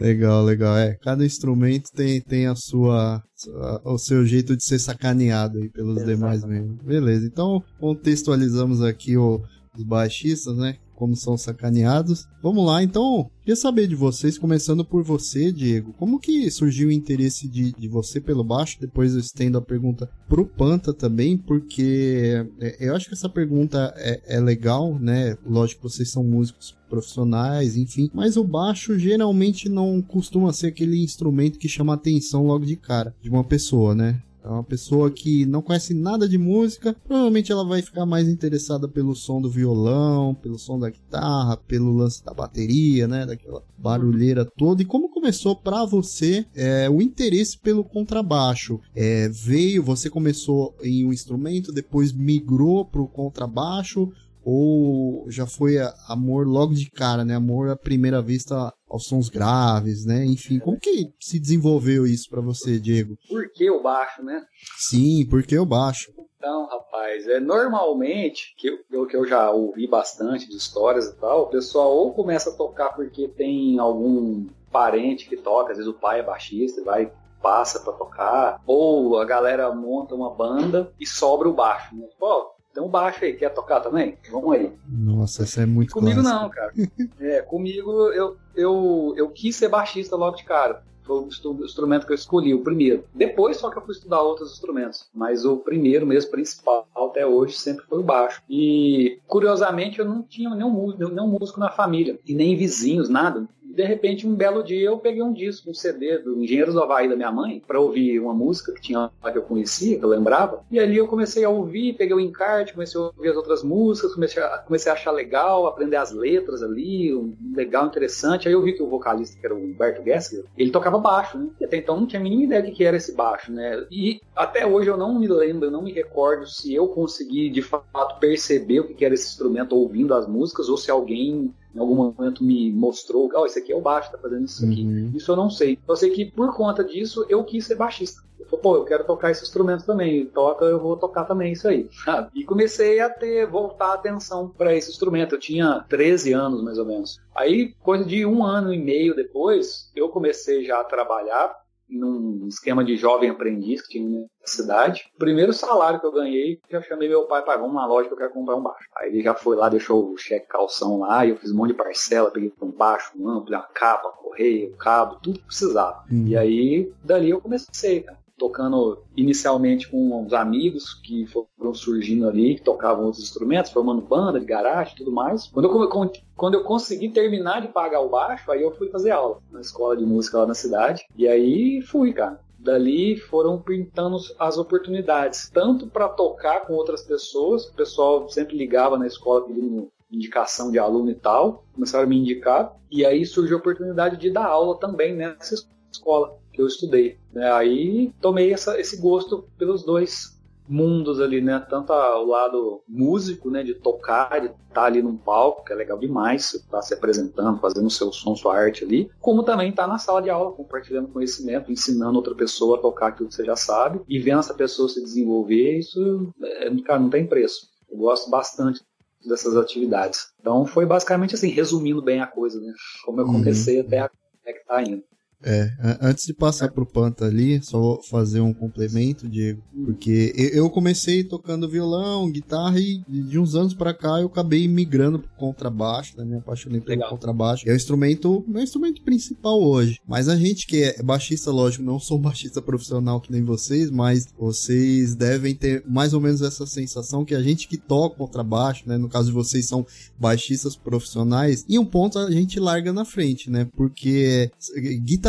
Legal, 0.00 0.42
legal. 0.42 0.76
É, 0.76 0.96
cada 1.00 1.24
instrumento 1.24 1.92
tem, 1.92 2.20
tem 2.20 2.48
a 2.48 2.56
sua, 2.56 3.22
a- 3.60 3.80
o 3.84 3.96
seu 3.96 4.26
jeito 4.26 4.56
de 4.56 4.64
ser 4.64 4.80
sacaneado 4.80 5.58
aí 5.58 5.68
pelos 5.68 5.98
Exatamente. 5.98 6.16
demais 6.16 6.44
membros. 6.44 6.84
Beleza, 6.84 7.26
então 7.26 7.62
contextualizamos 7.78 8.82
aqui 8.82 9.16
o, 9.16 9.40
os 9.76 9.84
baixistas, 9.84 10.56
né? 10.56 10.78
Como 10.94 11.16
são 11.16 11.36
sacaneados. 11.36 12.26
Vamos 12.42 12.66
lá, 12.66 12.82
então, 12.82 13.30
queria 13.40 13.56
saber 13.56 13.86
de 13.86 13.94
vocês, 13.94 14.38
começando 14.38 14.84
por 14.84 15.02
você, 15.02 15.50
Diego. 15.52 15.92
Como 15.94 16.18
que 16.18 16.50
surgiu 16.50 16.88
o 16.88 16.92
interesse 16.92 17.48
de, 17.48 17.72
de 17.72 17.88
você 17.88 18.20
pelo 18.20 18.44
baixo? 18.44 18.78
Depois 18.80 19.14
eu 19.14 19.20
estendo 19.20 19.58
a 19.58 19.62
pergunta 19.62 20.08
pro 20.28 20.46
Panta 20.46 20.92
também, 20.92 21.36
porque 21.36 22.46
é, 22.60 22.88
eu 22.88 22.94
acho 22.94 23.08
que 23.08 23.14
essa 23.14 23.28
pergunta 23.28 23.92
é, 23.96 24.36
é 24.36 24.40
legal, 24.40 24.98
né? 24.98 25.36
Lógico 25.46 25.88
vocês 25.88 26.10
são 26.10 26.22
músicos 26.22 26.76
profissionais, 26.88 27.76
enfim, 27.76 28.08
mas 28.14 28.36
o 28.36 28.44
baixo 28.44 28.98
geralmente 28.98 29.68
não 29.68 30.00
costuma 30.00 30.52
ser 30.52 30.68
aquele 30.68 31.02
instrumento 31.02 31.58
que 31.58 31.68
chama 31.68 31.94
atenção 31.94 32.46
logo 32.46 32.64
de 32.64 32.76
cara 32.76 33.14
de 33.20 33.28
uma 33.28 33.42
pessoa, 33.42 33.94
né? 33.94 34.22
É 34.44 34.48
uma 34.48 34.62
pessoa 34.62 35.10
que 35.10 35.46
não 35.46 35.62
conhece 35.62 35.94
nada 35.94 36.28
de 36.28 36.36
música, 36.36 36.94
provavelmente 37.08 37.50
ela 37.50 37.64
vai 37.64 37.80
ficar 37.80 38.04
mais 38.04 38.28
interessada 38.28 38.86
pelo 38.86 39.14
som 39.14 39.40
do 39.40 39.48
violão, 39.48 40.34
pelo 40.34 40.58
som 40.58 40.78
da 40.78 40.90
guitarra, 40.90 41.56
pelo 41.56 41.96
lance 41.96 42.22
da 42.22 42.34
bateria, 42.34 43.08
né? 43.08 43.24
Daquela 43.24 43.62
barulheira 43.78 44.44
toda. 44.44 44.82
E 44.82 44.84
como 44.84 45.08
começou 45.08 45.56
pra 45.56 45.86
você 45.86 46.44
é, 46.54 46.90
o 46.90 47.00
interesse 47.00 47.58
pelo 47.58 47.82
contrabaixo? 47.82 48.78
É, 48.94 49.30
veio, 49.30 49.82
você 49.82 50.10
começou 50.10 50.76
em 50.82 51.06
um 51.06 51.12
instrumento, 51.12 51.72
depois 51.72 52.12
migrou 52.12 52.84
pro 52.84 53.06
contrabaixo, 53.06 54.12
ou 54.44 55.30
já 55.30 55.46
foi 55.46 55.76
amor 56.08 56.46
logo 56.46 56.74
de 56.74 56.90
cara, 56.90 57.24
né? 57.24 57.34
Amor 57.34 57.70
à 57.70 57.76
primeira 57.76 58.20
vista 58.20 58.72
aos 58.88 59.06
sons 59.06 59.28
graves, 59.28 60.04
né? 60.04 60.24
Enfim, 60.24 60.58
como 60.58 60.78
que 60.78 61.12
se 61.20 61.40
desenvolveu 61.40 62.06
isso 62.06 62.28
pra 62.28 62.40
você, 62.40 62.78
Diego? 62.78 63.16
Por 63.28 63.50
que 63.50 63.70
o 63.70 63.82
baixo, 63.82 64.22
né? 64.22 64.44
Sim, 64.78 65.26
porque 65.28 65.56
eu 65.56 65.64
baixo. 65.64 66.12
Então, 66.36 66.66
rapaz, 66.66 67.26
é 67.26 67.40
normalmente, 67.40 68.54
que 68.58 68.68
eu, 68.68 69.06
que 69.06 69.16
eu 69.16 69.26
já 69.26 69.50
ouvi 69.50 69.86
bastante 69.86 70.46
de 70.46 70.56
histórias 70.56 71.06
e 71.06 71.16
tal, 71.16 71.44
o 71.44 71.46
pessoal 71.46 71.96
ou 71.96 72.12
começa 72.12 72.50
a 72.50 72.52
tocar 72.54 72.90
porque 72.90 73.28
tem 73.28 73.78
algum 73.78 74.46
parente 74.70 75.26
que 75.26 75.38
toca, 75.38 75.72
às 75.72 75.78
vezes 75.78 75.90
o 75.90 75.98
pai 75.98 76.20
é 76.20 76.22
baixista 76.22 76.82
e 76.82 76.84
vai 76.84 77.10
passa 77.40 77.80
pra 77.80 77.92
tocar, 77.92 78.62
ou 78.66 79.18
a 79.18 79.24
galera 79.24 79.70
monta 79.74 80.14
uma 80.14 80.30
banda 80.30 80.90
e 80.98 81.06
sobra 81.06 81.46
o 81.46 81.52
baixo, 81.52 81.94
né? 81.94 82.06
Tipo, 82.06 82.24
ó, 82.24 82.50
tem 82.74 82.82
um 82.82 82.88
baixo 82.88 83.24
aí, 83.24 83.32
quer 83.34 83.50
tocar 83.54 83.80
também? 83.80 84.18
Vamos 84.30 84.52
aí. 84.52 84.72
Nossa, 84.88 85.44
essa 85.44 85.62
é 85.62 85.66
muito 85.66 85.92
Comigo 85.94 86.20
clássica. 86.20 86.42
não, 86.42 86.50
cara. 86.50 86.72
É, 87.20 87.40
comigo 87.42 87.90
eu, 88.12 88.36
eu, 88.54 89.14
eu 89.16 89.28
quis 89.30 89.56
ser 89.56 89.68
baixista 89.68 90.16
logo 90.16 90.36
de 90.36 90.44
cara. 90.44 90.82
Foi 91.04 91.16
o 91.22 91.26
instru- 91.26 91.52
o 91.60 91.64
instrumento 91.66 92.06
que 92.06 92.12
eu 92.12 92.16
escolhi, 92.16 92.54
o 92.54 92.62
primeiro. 92.62 93.04
Depois 93.14 93.58
só 93.58 93.68
que 93.70 93.76
eu 93.76 93.82
fui 93.82 93.92
estudar 93.92 94.22
outros 94.22 94.52
instrumentos. 94.52 95.06
Mas 95.14 95.44
o 95.44 95.58
primeiro 95.58 96.06
mesmo, 96.06 96.30
principal, 96.30 96.88
até 96.96 97.26
hoje, 97.26 97.58
sempre 97.58 97.84
foi 97.84 97.98
o 97.98 98.02
baixo. 98.02 98.40
E, 98.48 99.18
curiosamente, 99.26 99.98
eu 99.98 100.06
não 100.06 100.22
tinha 100.22 100.48
nenhum 100.54 100.94
nenhum 100.96 101.28
músico 101.38 101.60
na 101.60 101.70
família. 101.70 102.18
E 102.26 102.34
nem 102.34 102.56
vizinhos, 102.56 103.10
nada. 103.10 103.46
De 103.64 103.82
repente, 103.82 104.26
um 104.26 104.34
belo 104.34 104.62
dia, 104.62 104.86
eu 104.86 104.98
peguei 104.98 105.22
um 105.22 105.32
disco, 105.32 105.70
um 105.70 105.74
CD 105.74 106.18
do 106.18 106.42
Engenheiros 106.42 106.74
do 106.74 106.82
Havaí 106.82 107.08
da 107.08 107.16
minha 107.16 107.32
mãe, 107.32 107.62
para 107.66 107.80
ouvir 107.80 108.20
uma 108.20 108.34
música 108.34 108.72
que 108.72 108.80
tinha 108.80 109.10
lá 109.22 109.32
que 109.32 109.38
eu 109.38 109.42
conhecia, 109.42 109.98
que 109.98 110.04
eu 110.04 110.08
lembrava. 110.08 110.64
E 110.70 110.78
ali 110.78 110.96
eu 110.96 111.08
comecei 111.08 111.44
a 111.44 111.50
ouvir, 111.50 111.94
peguei 111.94 112.14
o 112.14 112.20
encarte, 112.20 112.72
comecei 112.72 113.00
a 113.00 113.04
ouvir 113.04 113.30
as 113.30 113.36
outras 113.36 113.62
músicas, 113.62 114.14
comecei 114.14 114.42
a, 114.42 114.58
comecei 114.58 114.90
a 114.90 114.94
achar 114.94 115.10
legal, 115.10 115.66
aprender 115.66 115.96
as 115.96 116.12
letras 116.12 116.62
ali, 116.62 117.14
um 117.14 117.34
legal, 117.54 117.86
interessante. 117.86 118.46
Aí 118.46 118.54
eu 118.54 118.62
vi 118.62 118.74
que 118.74 118.82
o 118.82 118.88
vocalista, 118.88 119.38
que 119.38 119.46
era 119.46 119.54
o 119.54 119.58
Humberto 119.58 120.04
Gessler, 120.04 120.44
ele 120.56 120.70
tocava 120.70 120.98
baixo, 120.98 121.38
né? 121.38 121.48
E 121.60 121.64
até 121.64 121.76
então 121.76 121.98
não 121.98 122.06
tinha 122.06 122.20
a 122.20 122.22
mínima 122.22 122.44
ideia 122.44 122.62
do 122.62 122.72
que 122.72 122.84
era 122.84 122.96
esse 122.96 123.14
baixo, 123.14 123.52
né? 123.52 123.86
E 123.90 124.20
até 124.34 124.66
hoje 124.66 124.88
eu 124.88 124.96
não 124.96 125.18
me 125.18 125.28
lembro, 125.28 125.66
eu 125.66 125.70
não 125.70 125.82
me 125.82 125.92
recordo 125.92 126.46
se 126.46 126.74
eu 126.74 126.88
consegui 126.88 127.50
de 127.50 127.62
fato 127.62 128.18
perceber 128.18 128.80
o 128.80 128.94
que 128.94 129.04
era 129.04 129.14
esse 129.14 129.28
instrumento 129.28 129.76
ouvindo 129.76 130.14
as 130.14 130.26
músicas 130.26 130.68
ou 130.68 130.76
se 130.76 130.90
alguém 130.90 131.54
em 131.74 131.78
algum 131.78 131.94
momento 131.94 132.44
me 132.44 132.72
mostrou, 132.72 133.28
ó, 133.34 133.44
esse 133.44 133.58
aqui 133.58 133.72
é 133.72 133.76
o 133.76 133.80
baixo, 133.80 134.12
tá 134.12 134.18
fazendo 134.18 134.44
isso 134.44 134.64
aqui. 134.64 134.82
Uhum. 134.84 135.12
Isso 135.14 135.30
eu 135.32 135.36
não 135.36 135.50
sei. 135.50 135.78
Eu 135.88 135.96
sei 135.96 136.10
que 136.10 136.24
por 136.24 136.54
conta 136.54 136.84
disso 136.84 137.26
eu 137.28 137.42
quis 137.42 137.66
ser 137.66 137.74
baixista. 137.74 138.22
Eu 138.38 138.46
falei, 138.46 138.62
pô, 138.62 138.76
eu 138.76 138.84
quero 138.84 139.04
tocar 139.04 139.30
esse 139.30 139.42
instrumento 139.42 139.84
também. 139.84 140.26
Toca, 140.26 140.64
eu 140.64 140.78
vou 140.78 140.96
tocar 140.96 141.24
também 141.24 141.52
isso 141.52 141.66
aí. 141.66 141.88
sabe? 142.04 142.30
E 142.38 142.44
comecei 142.44 143.00
a 143.00 143.10
ter, 143.10 143.46
voltar 143.46 143.88
a 143.88 143.94
atenção 143.94 144.48
para 144.48 144.74
esse 144.74 144.90
instrumento. 144.90 145.34
Eu 145.34 145.40
tinha 145.40 145.84
13 145.88 146.32
anos, 146.32 146.62
mais 146.62 146.78
ou 146.78 146.84
menos. 146.84 147.20
Aí, 147.34 147.74
coisa 147.82 148.04
de 148.04 148.24
um 148.24 148.44
ano 148.44 148.72
e 148.72 148.78
meio 148.78 149.16
depois, 149.16 149.90
eu 149.96 150.08
comecei 150.08 150.64
já 150.64 150.80
a 150.80 150.84
trabalhar 150.84 151.63
num 151.88 152.46
esquema 152.48 152.84
de 152.84 152.96
jovem 152.96 153.30
aprendiz 153.30 153.82
que 153.82 153.98
tinha 153.98 154.20
na 154.20 154.46
cidade. 154.46 155.10
O 155.14 155.18
primeiro 155.18 155.52
salário 155.52 156.00
que 156.00 156.06
eu 156.06 156.12
ganhei, 156.12 156.60
já 156.70 156.80
chamei 156.82 157.08
meu 157.08 157.26
pai, 157.26 157.44
pai, 157.44 157.58
vamos 157.58 157.74
na 157.74 157.86
loja 157.86 158.08
que 158.08 158.14
eu 158.14 158.18
quero 158.18 158.32
comprar 158.32 158.56
um 158.56 158.62
baixo. 158.62 158.88
Aí 158.96 159.10
ele 159.10 159.22
já 159.22 159.34
foi 159.34 159.56
lá, 159.56 159.68
deixou 159.68 160.12
o 160.12 160.16
cheque 160.16 160.46
calção 160.46 161.00
lá, 161.00 161.24
e 161.24 161.30
eu 161.30 161.36
fiz 161.36 161.52
um 161.52 161.56
monte 161.56 161.72
de 161.72 161.76
parcela, 161.76 162.30
peguei 162.30 162.52
um 162.60 162.70
baixo, 162.70 163.12
um 163.16 163.28
amplo, 163.28 163.54
uma 163.54 163.62
capa, 163.62 164.10
correio, 164.10 164.76
cabo, 164.76 165.18
tudo 165.22 165.38
que 165.38 165.46
precisava. 165.46 166.04
Uhum. 166.10 166.26
E 166.26 166.36
aí, 166.36 166.92
dali 167.02 167.30
eu 167.30 167.40
comecei, 167.40 168.00
cara. 168.00 168.23
Tocando 168.38 169.04
inicialmente 169.16 169.88
com 169.88 170.22
uns 170.22 170.32
amigos 170.32 170.94
que 170.94 171.26
foram 171.26 171.72
surgindo 171.72 172.28
ali, 172.28 172.56
que 172.56 172.62
tocavam 172.62 173.04
outros 173.04 173.22
instrumentos, 173.22 173.70
formando 173.70 174.02
banda 174.02 174.40
de 174.40 174.46
garagem 174.46 174.94
e 174.94 174.96
tudo 174.96 175.12
mais. 175.12 175.46
Quando 175.48 175.66
eu, 175.66 176.12
quando 176.36 176.54
eu 176.54 176.64
consegui 176.64 177.08
terminar 177.08 177.60
de 177.60 177.68
pagar 177.68 178.00
o 178.00 178.08
baixo, 178.08 178.50
aí 178.50 178.62
eu 178.62 178.72
fui 178.72 178.88
fazer 178.90 179.12
aula 179.12 179.38
na 179.52 179.60
escola 179.60 179.96
de 179.96 180.04
música 180.04 180.38
lá 180.38 180.46
na 180.46 180.54
cidade. 180.54 181.06
E 181.16 181.28
aí 181.28 181.80
fui, 181.82 182.12
cara. 182.12 182.40
Dali 182.58 183.16
foram 183.16 183.60
pintando 183.60 184.16
as 184.38 184.56
oportunidades, 184.56 185.50
tanto 185.50 185.86
para 185.86 186.08
tocar 186.08 186.60
com 186.66 186.72
outras 186.72 187.02
pessoas, 187.02 187.66
o 187.66 187.74
pessoal 187.74 188.26
sempre 188.30 188.56
ligava 188.56 188.96
na 188.96 189.06
escola 189.06 189.42
pedindo 189.46 189.92
indicação 190.10 190.70
de 190.70 190.78
aluno 190.78 191.10
e 191.10 191.14
tal, 191.14 191.64
começaram 191.74 192.04
a 192.04 192.06
me 192.06 192.18
indicar, 192.18 192.74
e 192.90 193.04
aí 193.04 193.26
surgiu 193.26 193.56
a 193.56 193.60
oportunidade 193.60 194.16
de 194.16 194.30
dar 194.30 194.46
aula 194.46 194.78
também 194.78 195.14
nessa 195.14 195.66
escola 195.92 196.38
que 196.54 196.62
eu 196.62 196.66
estudei. 196.66 197.18
né? 197.32 197.50
Aí 197.52 198.12
tomei 198.20 198.52
essa- 198.52 198.78
esse 198.80 198.96
gosto 199.00 199.44
pelos 199.58 199.82
dois 199.84 200.32
mundos 200.68 201.20
ali, 201.20 201.40
né? 201.42 201.58
Tanto 201.68 201.92
o 201.92 202.24
lado 202.26 202.82
músico, 202.88 203.50
né? 203.50 203.62
De 203.62 203.74
tocar, 203.74 204.40
de 204.40 204.46
estar 204.68 204.84
ali 204.84 205.02
num 205.02 205.16
palco, 205.16 205.64
que 205.64 205.72
é 205.72 205.76
legal 205.76 205.98
demais, 205.98 206.46
você 206.46 206.62
tá 206.70 206.80
se 206.80 206.94
apresentando, 206.94 207.58
fazendo 207.60 207.86
o 207.86 207.90
seu 207.90 208.10
som, 208.12 208.34
sua 208.34 208.56
arte 208.56 208.84
ali, 208.84 209.10
como 209.20 209.42
também 209.42 209.68
estar 209.70 209.86
na 209.86 209.98
sala 209.98 210.22
de 210.22 210.30
aula, 210.30 210.52
compartilhando 210.52 211.08
conhecimento, 211.08 211.70
ensinando 211.70 212.16
outra 212.16 212.34
pessoa 212.34 212.78
a 212.78 212.80
tocar 212.80 213.08
aquilo 213.08 213.28
que 213.28 213.34
você 213.34 213.44
já 213.44 213.56
sabe, 213.56 214.00
e 214.08 214.18
vendo 214.18 214.38
essa 214.38 214.54
pessoa 214.54 214.88
se 214.88 215.02
desenvolver, 215.02 215.78
isso, 215.78 216.32
é, 216.42 216.70
cara, 216.82 216.98
não 217.00 217.10
tem 217.10 217.26
preço. 217.26 217.66
Eu 217.90 217.98
gosto 217.98 218.30
bastante 218.30 218.80
dessas 219.26 219.56
atividades. 219.56 220.28
Então 220.40 220.64
foi 220.66 220.86
basicamente 220.86 221.34
assim, 221.34 221.48
resumindo 221.48 222.00
bem 222.02 222.20
a 222.20 222.26
coisa, 222.26 222.60
né? 222.60 222.72
Como 223.04 223.20
eu 223.20 223.26
Uhum. 223.26 223.32
comecei 223.34 223.80
até, 223.80 223.98
a- 224.00 224.10
até 224.40 224.52
que 224.52 224.64
tá 224.66 224.82
indo. 224.82 225.02
É, 225.44 225.70
antes 226.00 226.24
de 226.26 226.32
passar 226.32 226.70
pro 226.70 226.86
Panta 226.86 227.26
ali, 227.26 227.62
só 227.62 227.78
vou 227.78 228.02
fazer 228.02 228.40
um 228.40 228.54
complemento, 228.54 229.28
Diego, 229.28 229.62
porque 229.84 230.32
eu 230.54 230.70
comecei 230.70 231.22
tocando 231.22 231.68
violão, 231.68 232.30
guitarra 232.30 232.80
e 232.80 233.02
de 233.06 233.38
uns 233.38 233.54
anos 233.54 233.74
para 233.74 233.92
cá 233.92 234.20
eu 234.20 234.26
acabei 234.26 234.66
migrando 234.66 235.18
pro 235.18 235.28
contrabaixo, 235.36 236.16
né? 236.16 236.24
Me 236.24 236.36
apaixonei 236.36 236.80
pelo 236.80 236.96
Legal. 236.96 237.10
contrabaixo. 237.10 237.68
É 237.68 237.72
o 237.72 237.76
instrumento, 237.76 238.42
meu 238.48 238.62
instrumento 238.62 239.02
principal 239.02 239.62
hoje. 239.62 239.98
Mas 240.08 240.28
a 240.28 240.36
gente 240.36 240.66
que 240.66 240.82
é 240.82 241.02
baixista, 241.02 241.50
lógico, 241.50 241.84
não 241.84 241.98
sou 241.98 242.18
baixista 242.18 242.62
profissional 242.62 243.20
que 243.20 243.30
nem 243.30 243.42
vocês, 243.42 243.90
mas 243.90 244.28
vocês 244.38 245.14
devem 245.14 245.54
ter 245.54 245.84
mais 245.86 246.14
ou 246.14 246.20
menos 246.20 246.40
essa 246.40 246.66
sensação 246.66 247.24
que 247.24 247.34
a 247.34 247.42
gente 247.42 247.68
que 247.68 247.76
toca 247.76 248.16
contrabaixo, 248.16 248.88
né? 248.88 248.96
No 248.96 249.08
caso 249.08 249.28
de 249.28 249.34
vocês 249.34 249.66
são 249.66 249.86
baixistas 250.18 250.74
profissionais, 250.74 251.64
e 251.68 251.78
um 251.78 251.84
ponto 251.84 252.18
a 252.18 252.30
gente 252.30 252.58
larga 252.58 252.92
na 252.92 253.04
frente, 253.04 253.50
né? 253.50 253.68
Porque 253.76 254.50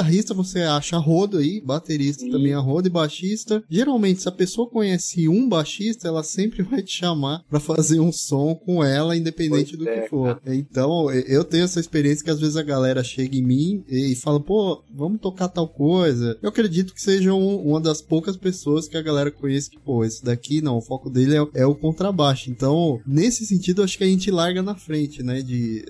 guitarrista 0.05 0.33
você 0.33 0.61
acha 0.61 0.97
rodo 0.97 1.37
aí, 1.37 1.59
baterista 1.61 2.23
Sim. 2.23 2.31
também 2.31 2.51
é 2.51 2.57
rodo 2.57 2.87
e 2.87 2.91
baixista. 2.91 3.63
Geralmente, 3.69 4.21
se 4.21 4.29
a 4.29 4.31
pessoa 4.31 4.69
conhece 4.69 5.27
um 5.27 5.49
baixista, 5.49 6.07
ela 6.07 6.23
sempre 6.23 6.61
vai 6.63 6.81
te 6.81 6.91
chamar 6.91 7.43
para 7.49 7.59
fazer 7.59 7.99
um 7.99 8.11
som 8.11 8.55
com 8.55 8.83
ela, 8.83 9.17
independente 9.17 9.75
pois 9.75 9.83
do 9.83 9.89
é, 9.89 10.01
que 10.01 10.09
for. 10.09 10.39
Cara. 10.39 10.55
Então, 10.55 11.11
eu 11.11 11.43
tenho 11.43 11.63
essa 11.63 11.79
experiência 11.79 12.23
que 12.23 12.29
às 12.29 12.39
vezes 12.39 12.55
a 12.55 12.63
galera 12.63 13.03
chega 13.03 13.35
em 13.35 13.43
mim 13.43 13.83
e 13.89 14.15
fala, 14.15 14.39
pô, 14.39 14.83
vamos 14.93 15.19
tocar 15.19 15.47
tal 15.47 15.67
coisa. 15.67 16.37
Eu 16.41 16.49
acredito 16.49 16.93
que 16.93 17.01
seja 17.01 17.33
um, 17.33 17.57
uma 17.57 17.81
das 17.81 18.01
poucas 18.01 18.37
pessoas 18.37 18.87
que 18.87 18.97
a 18.97 19.01
galera 19.01 19.31
conhece 19.31 19.69
que, 19.69 19.79
pô, 19.79 20.03
esse 20.05 20.23
daqui 20.23 20.61
não, 20.61 20.77
o 20.77 20.81
foco 20.81 21.09
dele 21.09 21.37
é, 21.37 21.61
é 21.61 21.65
o 21.65 21.75
contrabaixo. 21.75 22.49
Então, 22.49 22.99
nesse 23.05 23.45
sentido, 23.45 23.83
acho 23.83 23.97
que 23.97 24.03
a 24.03 24.07
gente 24.07 24.29
larga 24.29 24.61
na 24.61 24.75
frente, 24.75 25.23
né? 25.23 25.41
De 25.41 25.83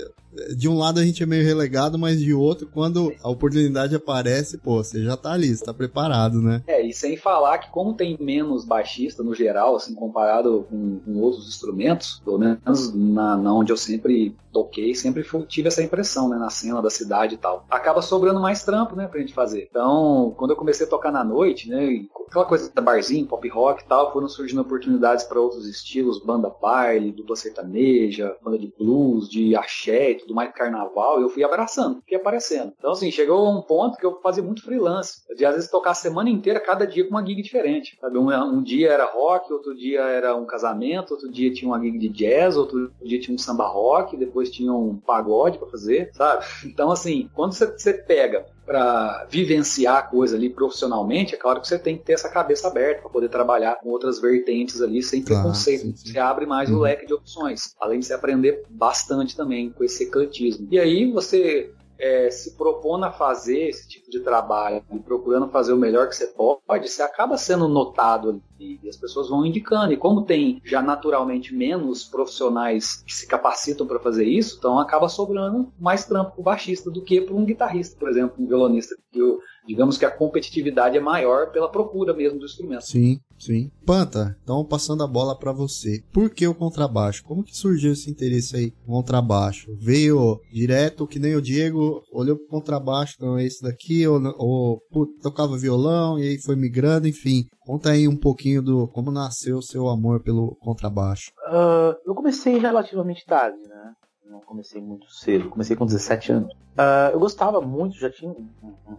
de 0.55 0.67
um 0.67 0.77
lado 0.77 0.99
a 0.99 1.05
gente 1.05 1.23
é 1.23 1.25
meio 1.25 1.43
relegado, 1.43 1.97
mas 1.97 2.19
de 2.19 2.33
outro, 2.33 2.67
quando 2.67 3.13
a 3.21 3.29
oportunidade 3.29 3.95
aparece, 4.05 4.57
pô, 4.59 4.83
você 4.83 5.03
já 5.03 5.17
tá 5.17 5.33
ali, 5.33 5.55
você 5.55 5.65
tá 5.65 5.73
preparado, 5.73 6.41
né? 6.41 6.63
É, 6.67 6.81
e 6.81 6.93
sem 6.93 7.17
falar 7.17 7.57
que 7.57 7.71
como 7.71 7.93
tem 7.93 8.17
menos 8.19 8.63
baixista 8.63 9.23
no 9.23 9.33
geral, 9.33 9.75
assim, 9.75 9.95
comparado 9.95 10.65
com, 10.69 10.99
com 10.99 11.19
outros 11.19 11.47
instrumentos, 11.47 12.21
pelo 12.23 12.37
menos 12.37 12.93
na, 12.93 13.35
na 13.35 13.53
onde 13.53 13.71
eu 13.71 13.77
sempre 13.77 14.35
toquei, 14.55 14.95
sempre 14.95 15.25
tive 15.47 15.67
essa 15.67 15.83
impressão, 15.83 16.29
né, 16.29 16.37
na 16.37 16.49
cena 16.49 16.81
da 16.81 16.89
cidade 16.89 17.35
e 17.35 17.37
tal. 17.37 17.65
Acaba 17.69 18.01
sobrando 18.01 18.39
mais 18.39 18.63
trampo, 18.63 18.95
né, 18.95 19.05
pra 19.05 19.19
gente 19.19 19.33
fazer. 19.33 19.67
Então, 19.69 20.33
quando 20.37 20.51
eu 20.51 20.55
comecei 20.55 20.85
a 20.85 20.89
tocar 20.89 21.11
na 21.11 21.25
noite, 21.25 21.69
né, 21.69 22.05
aquela 22.29 22.45
coisa 22.45 22.71
da 22.73 22.81
barzinho, 22.81 23.27
pop 23.27 23.47
rock 23.49 23.83
e 23.83 23.87
tal, 23.87 24.13
foram 24.13 24.29
surgindo 24.29 24.61
oportunidades 24.61 25.25
para 25.25 25.41
outros 25.41 25.67
estilos, 25.67 26.23
banda 26.23 26.49
baile, 26.49 27.11
dupla 27.11 27.35
sertaneja, 27.35 28.35
banda 28.41 28.57
de 28.57 28.73
blues, 28.79 29.29
de 29.29 29.55
axé 29.57 30.11
e 30.11 30.15
tudo 30.15 30.33
mais, 30.33 30.53
carnaval, 30.53 31.19
e 31.19 31.23
eu 31.23 31.29
fui 31.29 31.43
abraçando, 31.43 32.01
fui 32.07 32.15
aparecendo. 32.15 32.71
Então, 32.77 32.91
assim, 32.91 33.11
chegou 33.11 33.49
um 33.49 33.61
ponto 33.61 33.94
que 33.97 34.05
eu 34.05 34.19
fazia 34.21 34.43
muito 34.43 34.63
freelance. 34.63 35.21
De, 35.35 35.45
às 35.45 35.55
vezes, 35.55 35.69
tocar 35.69 35.91
a 35.91 35.95
semana 35.95 36.29
inteira, 36.29 36.59
cada 36.59 36.85
dia 36.85 37.03
com 37.03 37.11
uma 37.11 37.25
gig 37.25 37.41
diferente. 37.41 37.97
Sabe? 37.99 38.17
Um, 38.17 38.29
um 38.29 38.63
dia 38.63 38.91
era 38.91 39.05
rock, 39.05 39.51
outro 39.51 39.75
dia 39.75 40.01
era 40.01 40.35
um 40.35 40.45
casamento, 40.45 41.11
outro 41.11 41.31
dia 41.31 41.51
tinha 41.53 41.69
uma 41.69 41.79
gig 41.79 41.97
de 41.97 42.09
jazz, 42.09 42.57
outro 42.57 42.91
dia 43.03 43.19
tinha 43.19 43.35
um 43.35 43.37
samba 43.37 43.67
rock, 43.67 44.17
depois 44.17 44.49
tinham 44.49 44.89
um 44.89 44.95
pagode 44.97 45.57
para 45.57 45.67
fazer, 45.67 46.09
sabe? 46.13 46.45
Então, 46.65 46.91
assim, 46.91 47.29
quando 47.33 47.53
você 47.53 47.93
pega 47.93 48.45
para 48.65 49.27
vivenciar 49.29 49.97
a 49.97 50.01
coisa 50.01 50.35
ali 50.35 50.49
profissionalmente, 50.49 51.35
é 51.35 51.37
claro 51.37 51.61
que 51.61 51.67
você 51.67 51.77
tem 51.77 51.97
que 51.97 52.03
ter 52.03 52.13
essa 52.13 52.29
cabeça 52.29 52.67
aberta 52.67 53.01
para 53.01 53.11
poder 53.11 53.29
trabalhar 53.29 53.75
com 53.75 53.89
outras 53.89 54.19
vertentes 54.19 54.81
ali 54.81 55.03
sem 55.03 55.21
preconceito. 55.21 55.81
Claro, 55.81 55.97
sim, 55.97 56.05
sim. 56.05 56.13
Você 56.13 56.19
abre 56.19 56.45
mais 56.45 56.69
uhum. 56.69 56.77
o 56.77 56.81
leque 56.81 57.05
de 57.05 57.13
opções, 57.13 57.75
além 57.79 57.99
de 57.99 58.07
você 58.07 58.13
aprender 58.13 58.63
bastante 58.69 59.35
também 59.35 59.69
com 59.69 59.83
esse 59.83 60.05
ecletismo. 60.05 60.67
E 60.71 60.79
aí 60.79 61.11
você 61.11 61.71
é, 61.97 62.29
se 62.29 62.55
propondo 62.55 63.05
a 63.05 63.11
fazer 63.11 63.69
esse 63.69 63.87
tipo 63.87 64.09
de 64.09 64.19
trabalho 64.19 64.83
e 64.91 64.99
procurando 64.99 65.47
fazer 65.49 65.73
o 65.73 65.77
melhor 65.77 66.07
que 66.07 66.15
você 66.15 66.27
pode, 66.27 66.89
você 66.89 67.01
acaba 67.01 67.37
sendo 67.37 67.67
notado 67.67 68.41
e 68.59 68.79
as 68.87 68.95
pessoas 68.95 69.29
vão 69.29 69.45
indicando. 69.45 69.93
E 69.93 69.97
como 69.97 70.23
tem 70.23 70.61
já 70.63 70.81
naturalmente 70.81 71.53
menos 71.53 72.03
profissionais 72.03 73.03
que 73.05 73.13
se 73.13 73.27
capacitam 73.27 73.85
para 73.85 73.99
fazer 73.99 74.25
isso, 74.25 74.55
então 74.57 74.79
acaba 74.79 75.09
sobrando 75.09 75.71
mais 75.79 76.05
trampo 76.05 76.31
para 76.31 76.41
o 76.41 76.43
baixista 76.43 76.89
do 76.89 77.01
que 77.01 77.21
para 77.21 77.35
um 77.35 77.45
guitarrista, 77.45 77.97
por 77.97 78.09
exemplo, 78.09 78.35
um 78.39 78.47
violonista. 78.47 78.95
Que 79.11 79.19
eu, 79.19 79.39
digamos 79.67 79.97
que 79.97 80.05
a 80.05 80.11
competitividade 80.11 80.97
é 80.97 81.01
maior 81.01 81.51
pela 81.51 81.69
procura 81.69 82.13
mesmo 82.13 82.39
do 82.39 82.45
instrumento. 82.45 82.85
Sim, 82.85 83.19
sim. 83.37 83.71
Panta, 83.85 84.35
então 84.43 84.65
passando 84.65 85.03
a 85.03 85.07
bola 85.07 85.37
para 85.37 85.51
você. 85.51 86.03
Por 86.11 86.29
que 86.29 86.47
o 86.47 86.55
contrabaixo? 86.55 87.23
Como 87.23 87.43
que 87.43 87.55
surgiu 87.55 87.93
esse 87.93 88.09
interesse 88.09 88.55
aí 88.55 88.73
no 88.85 88.93
contrabaixo? 88.93 89.75
Veio 89.77 90.39
direto, 90.51 91.07
que 91.07 91.19
nem 91.19 91.35
o 91.35 91.41
Diego, 91.41 92.01
olhou 92.11 92.37
pro 92.37 92.47
contrabaixo, 92.47 93.15
então 93.17 93.39
esse 93.39 93.61
daqui, 93.61 94.07
ou, 94.07 94.19
ou 94.37 94.81
tocava 95.21 95.57
violão 95.57 96.17
e 96.19 96.23
aí 96.23 96.41
foi 96.41 96.55
migrando, 96.55 97.07
enfim. 97.07 97.45
Conta 97.59 97.91
aí 97.91 98.07
um 98.07 98.17
pouquinho 98.17 98.61
do 98.61 98.87
como 98.87 99.11
nasceu 99.11 99.57
o 99.57 99.63
seu 99.63 99.87
amor 99.89 100.21
pelo 100.21 100.55
contrabaixo. 100.61 101.31
Uh, 101.47 101.95
eu 102.05 102.13
comecei 102.13 102.57
relativamente 102.57 103.25
tarde, 103.25 103.57
né? 103.67 103.93
Não 104.29 104.41
comecei 104.41 104.81
muito 104.81 105.09
cedo, 105.11 105.49
comecei 105.49 105.75
com 105.75 105.85
17 105.85 106.31
anos. 106.31 106.53
Uh, 106.53 107.13
eu 107.13 107.19
gostava 107.19 107.61
muito, 107.61 107.97
já 107.97 108.09
tinha 108.09 108.29
um, 108.29 108.49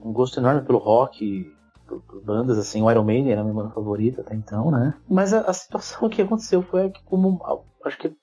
um 0.03 0.13
gosto 0.13 0.41
enorme 0.41 0.63
pelo 0.63 0.79
rock, 0.79 1.47
bandas 2.25 2.59
assim, 2.59 2.83
o 2.83 2.91
Iron 2.91 3.05
Maiden 3.05 3.33
era 3.33 3.41
a 3.41 3.45
minha 3.45 3.55
banda 3.55 3.71
favorita 3.71 4.21
até 4.21 4.35
então, 4.35 4.71
né? 4.71 4.95
Mas 5.09 5.33
a, 5.33 5.41
a 5.41 5.53
situação 5.53 6.09
que 6.11 6.23
aconteceu 6.23 6.63
foi 6.63 6.91
que, 6.91 7.03
como 7.05 7.41
acho 7.85 7.99
que 7.99 8.15